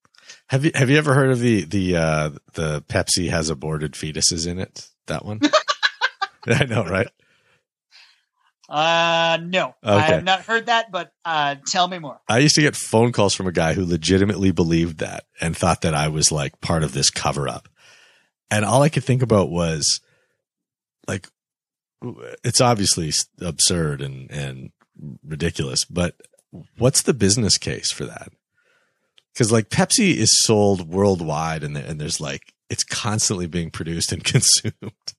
have 0.47 0.65
you 0.65 0.71
have 0.75 0.89
you 0.89 0.97
ever 0.97 1.13
heard 1.13 1.31
of 1.31 1.39
the 1.39 1.63
the 1.63 1.95
uh 1.95 2.29
the 2.53 2.81
Pepsi 2.83 3.29
has 3.29 3.49
aborted 3.49 3.93
fetuses 3.93 4.45
in 4.45 4.59
it? 4.59 4.89
That 5.07 5.25
one? 5.25 5.39
I 6.47 6.65
know, 6.65 6.83
right? 6.83 7.07
Uh, 8.69 9.39
no, 9.41 9.73
I 9.81 10.01
have 10.01 10.23
not 10.23 10.41
heard 10.41 10.67
that, 10.67 10.91
but 10.91 11.11
uh, 11.25 11.55
tell 11.65 11.87
me 11.87 11.97
more. 11.97 12.21
I 12.27 12.37
used 12.37 12.55
to 12.55 12.61
get 12.61 12.75
phone 12.75 13.11
calls 13.11 13.33
from 13.33 13.47
a 13.47 13.51
guy 13.51 13.73
who 13.73 13.83
legitimately 13.83 14.51
believed 14.51 14.99
that 14.99 15.25
and 15.41 15.57
thought 15.57 15.81
that 15.81 15.95
I 15.95 16.07
was 16.09 16.31
like 16.31 16.61
part 16.61 16.83
of 16.83 16.93
this 16.93 17.09
cover 17.09 17.49
up. 17.49 17.67
And 18.51 18.63
all 18.63 18.83
I 18.83 18.89
could 18.89 19.03
think 19.03 19.23
about 19.23 19.49
was 19.49 20.01
like, 21.07 21.27
it's 22.43 22.61
obviously 22.61 23.11
absurd 23.41 24.01
and, 24.01 24.29
and 24.31 24.71
ridiculous, 25.25 25.83
but 25.85 26.15
what's 26.77 27.01
the 27.01 27.13
business 27.13 27.57
case 27.57 27.91
for 27.91 28.05
that? 28.05 28.31
Because 29.33 29.51
like 29.51 29.69
Pepsi 29.69 30.15
is 30.15 30.41
sold 30.43 30.89
worldwide, 30.89 31.63
and 31.63 31.77
and 31.77 31.99
there's 31.99 32.19
like 32.19 32.53
it's 32.69 32.83
constantly 32.83 33.47
being 33.47 33.71
produced 33.71 34.11
and 34.11 34.23
consumed. 34.23 35.13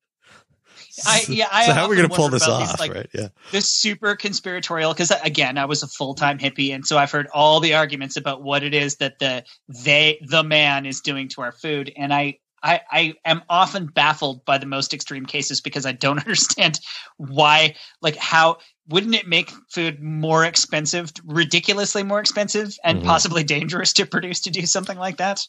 I, 1.07 1.25
yeah, 1.29 1.49
I 1.51 1.67
so 1.67 1.73
how 1.73 1.85
are 1.85 1.89
we 1.89 1.97
going 1.97 2.09
to 2.09 2.15
pull 2.15 2.29
this 2.29 2.45
about 2.47 2.61
these, 2.61 2.71
off, 2.71 2.81
like, 2.81 2.95
right? 2.95 3.09
Yeah. 3.13 3.29
this 3.53 3.69
super 3.69 4.17
conspiratorial 4.17 4.93
because 4.93 5.11
again 5.25 5.59
i 5.59 5.65
was 5.65 5.83
a 5.83 5.89
full-time 5.89 6.39
hippie 6.39 6.75
and 6.75 6.87
so 6.87 6.99
i've 6.99 7.11
heard 7.11 7.29
all 7.35 7.61
the 7.61 7.75
arguments 7.75 8.17
about 8.17 8.43
what 8.43 8.63
it 8.63 8.75
is 8.75 8.97
that 8.97 9.19
the 9.19 9.45
they 9.85 10.19
the 10.29 10.43
man 10.43 10.87
is 10.87 11.01
doing 11.01 11.29
to 11.29 11.43
our 11.43 11.53
food 11.53 11.93
and 11.97 12.13
i 12.13 12.39
I, 12.63 12.81
I 12.91 13.15
am 13.25 13.43
often 13.49 13.87
baffled 13.87 14.45
by 14.45 14.59
the 14.59 14.67
most 14.67 14.93
extreme 14.93 15.25
cases 15.25 15.63
because 15.63 15.87
I 15.87 15.93
don't 15.93 16.19
understand 16.27 16.79
why, 17.17 17.75
like, 18.03 18.17
how 18.17 18.59
wouldn't 18.87 19.15
it 19.15 19.27
make 19.27 19.51
food 19.71 20.03
more 20.03 20.45
expensive, 20.45 21.11
ridiculously 21.25 22.03
more 22.03 22.21
expensive, 22.21 22.77
and 22.85 23.01
Mhm. 23.01 23.05
possibly 23.07 23.45
dangerous 23.45 23.95
to 23.95 24.05
produce 24.05 24.41
to 24.41 24.51
do 24.51 24.67
something 24.67 24.99
like 24.99 25.17
that? 25.17 25.41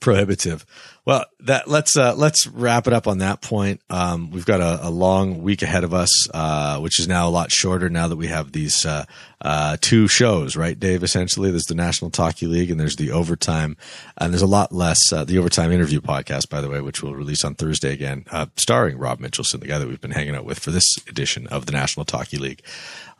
Prohibitive. 0.00 0.64
Well, 1.04 1.24
that 1.40 1.68
let's 1.68 1.96
uh, 1.96 2.14
let's 2.14 2.46
wrap 2.46 2.86
it 2.86 2.92
up 2.92 3.06
on 3.06 3.18
that 3.18 3.40
point. 3.40 3.80
Um, 3.88 4.30
we've 4.30 4.46
got 4.46 4.60
a, 4.60 4.88
a 4.88 4.90
long 4.90 5.42
week 5.42 5.62
ahead 5.62 5.84
of 5.84 5.94
us, 5.94 6.28
uh, 6.30 6.78
which 6.80 6.98
is 6.98 7.06
now 7.06 7.28
a 7.28 7.30
lot 7.30 7.52
shorter 7.52 7.88
now 7.88 8.08
that 8.08 8.16
we 8.16 8.26
have 8.26 8.52
these 8.52 8.84
uh, 8.84 9.04
uh, 9.40 9.76
two 9.80 10.08
shows, 10.08 10.56
right, 10.56 10.78
Dave? 10.78 11.02
Essentially, 11.02 11.50
there's 11.50 11.64
the 11.64 11.74
National 11.74 12.10
Talky 12.10 12.46
League 12.46 12.70
and 12.70 12.80
there's 12.80 12.96
the 12.96 13.10
Overtime, 13.10 13.76
and 14.18 14.32
there's 14.32 14.42
a 14.42 14.46
lot 14.46 14.72
less 14.72 15.12
uh, 15.12 15.24
the 15.24 15.38
Overtime 15.38 15.72
interview 15.72 16.00
podcast, 16.00 16.48
by 16.48 16.60
the 16.60 16.68
way, 16.68 16.80
which 16.80 17.02
we'll 17.02 17.14
release 17.14 17.44
on 17.44 17.54
Thursday 17.54 17.92
again, 17.92 18.24
uh, 18.30 18.46
starring 18.56 18.98
Rob 18.98 19.20
Mitchelson, 19.20 19.60
the 19.60 19.66
guy 19.66 19.78
that 19.78 19.88
we've 19.88 20.00
been 20.00 20.10
hanging 20.10 20.34
out 20.34 20.44
with 20.44 20.58
for 20.58 20.70
this 20.70 20.96
edition 21.08 21.46
of 21.48 21.66
the 21.66 21.72
National 21.72 22.04
Talky 22.04 22.38
League. 22.38 22.62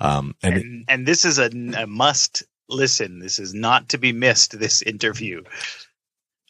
Um, 0.01 0.35
and, 0.43 0.55
And, 0.57 0.85
and 0.89 1.07
this 1.07 1.25
is 1.25 1.39
a, 1.39 1.51
a 1.77 1.87
must 1.87 2.43
listen. 2.69 3.21
This 3.21 3.39
is 3.39 3.55
not 3.55 3.91
to 3.91 3.99
be 3.99 4.13
missed. 4.13 4.59
This 4.59 4.83
interview. 4.83 5.43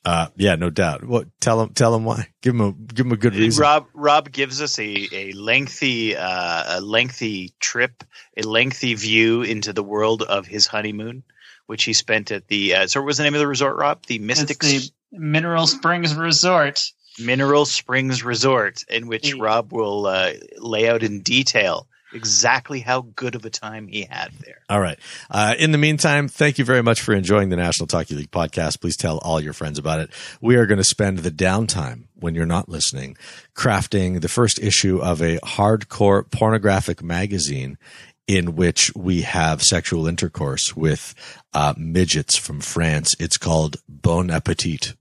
Uh, 0.07 0.29
yeah, 0.37 0.55
no 0.55 0.71
doubt. 0.71 1.05
What 1.05 1.27
tell 1.41 1.61
him 1.61 1.71
tell 1.71 1.93
him 1.93 2.05
why? 2.05 2.29
Give 2.41 2.55
him 2.55 2.61
a 2.61 2.73
give 2.73 3.07
him 3.07 3.13
a 3.13 3.17
good 3.17 3.35
reason. 3.35 3.61
Rob 3.61 3.89
Rob 3.93 4.31
gives 4.31 4.63
us 4.63 4.79
a 4.79 5.09
a 5.13 5.33
lengthy 5.33 6.17
uh, 6.17 6.79
a 6.79 6.81
lengthy 6.81 7.53
trip, 7.59 8.05
a 8.37 8.43
lengthy 8.43 8.95
view 8.95 9.43
into 9.43 9.73
the 9.73 9.83
world 9.83 10.23
of 10.23 10.47
his 10.47 10.69
honeymoon, 10.69 11.25
which 11.67 11.83
he 11.83 11.93
spent 11.93 12.31
at 12.31 12.47
the. 12.47 12.75
Uh, 12.75 12.87
so, 12.87 13.01
what 13.01 13.07
was 13.07 13.17
the 13.17 13.25
name 13.25 13.35
of 13.35 13.41
the 13.41 13.49
resort, 13.49 13.77
Rob? 13.77 14.07
The 14.07 14.21
Mystics 14.21 14.73
It's 14.73 14.91
the 15.11 15.19
Mineral 15.19 15.67
Springs 15.67 16.15
Resort. 16.15 16.93
Mineral 17.19 17.65
Springs 17.65 18.23
Resort, 18.23 18.85
in 18.89 19.09
which. 19.09 19.35
Rob 19.35 19.73
will 19.73 20.07
uh, 20.07 20.35
lay 20.59 20.89
out 20.89 21.03
in 21.03 21.23
detail 21.23 21.89
exactly 22.13 22.81
how 22.81 23.03
good 23.03 23.35
of 23.35 23.45
a 23.45 23.51
time 23.51 23.89
he 23.89 24.03
had 24.03 24.31
there. 24.45 24.61
All 24.69 24.81
right. 24.81 24.99
Uh, 25.31 25.55
in 25.59 25.73
the 25.73 25.79
meantime, 25.79 26.29
thank 26.29 26.59
you 26.59 26.65
very 26.65 26.83
much 26.83 27.01
for 27.01 27.13
enjoying 27.15 27.49
the 27.49 27.57
National 27.57 27.87
Talky 27.87 28.15
League 28.15 28.31
podcast. 28.31 28.81
Please 28.81 28.97
tell 28.97 29.19
all 29.19 29.41
your 29.41 29.53
friends 29.53 29.79
about 29.79 30.01
it. 30.01 30.11
We 30.41 30.57
are 30.57 30.67
going 30.67 30.79
to 30.79 30.85
spend 30.85 31.19
the 31.19 31.31
downtime 31.31 32.05
when 32.15 32.35
you're 32.35 32.47
not 32.47 32.69
listening 32.69 33.17
crafting 33.55 34.21
the 34.21 34.29
first 34.29 34.59
issue 34.59 34.99
of 35.03 35.21
a 35.21 35.39
hardcore 35.39 36.31
pornographic 36.31 37.03
magazine 37.03 37.79
in 38.27 38.57
which 38.57 38.91
we 38.97 39.23
have 39.23 39.63
sexual 39.63 40.07
intercourse 40.07 40.75
with 40.77 41.15
uh, 41.55 41.75
midgets 41.77 42.37
from 42.37 42.61
France. 42.61 43.15
It's 43.21 43.37
called 43.37 43.77
Bon 43.89 44.31
Appetit. 44.31 44.95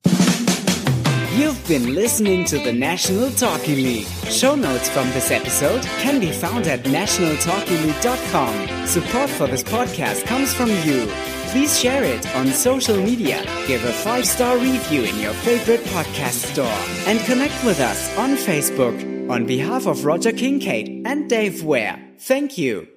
You've 1.36 1.68
been 1.68 1.94
listening 1.94 2.46
to 2.46 2.58
the 2.60 2.72
National 2.72 3.30
Talky 3.32 3.76
League. 3.76 4.08
Show 4.32 4.56
notes 4.56 4.88
from 4.88 5.10
this 5.10 5.32
episode 5.32 5.82
can 6.00 6.22
be 6.22 6.32
found 6.32 6.66
at 6.66 6.84
nationaltalkyleague.com. 6.84 8.88
Support 8.88 9.30
for 9.32 9.46
this 9.46 9.62
podcast 9.62 10.26
comes 10.28 10.54
from 10.54 10.70
you. 10.70 11.08
Please 11.52 11.78
share 11.78 12.06
it 12.06 12.26
on 12.38 12.48
social 12.48 12.96
media, 12.96 13.44
give 13.68 13.84
a 13.84 13.92
five 13.92 14.26
star 14.26 14.58
review 14.58 15.04
in 15.04 15.20
your 15.20 15.34
favorite 15.34 15.82
podcast 15.88 16.54
store, 16.54 16.80
and 17.06 17.20
connect 17.26 17.62
with 17.66 17.82
us 17.82 18.18
on 18.18 18.38
Facebook. 18.38 18.98
On 19.30 19.46
behalf 19.46 19.88
of 19.88 20.06
Roger 20.06 20.32
Kincaid 20.32 21.06
and 21.06 21.30
Dave 21.30 21.66
Ware, 21.66 22.00
thank 22.18 22.58
you. 22.58 22.88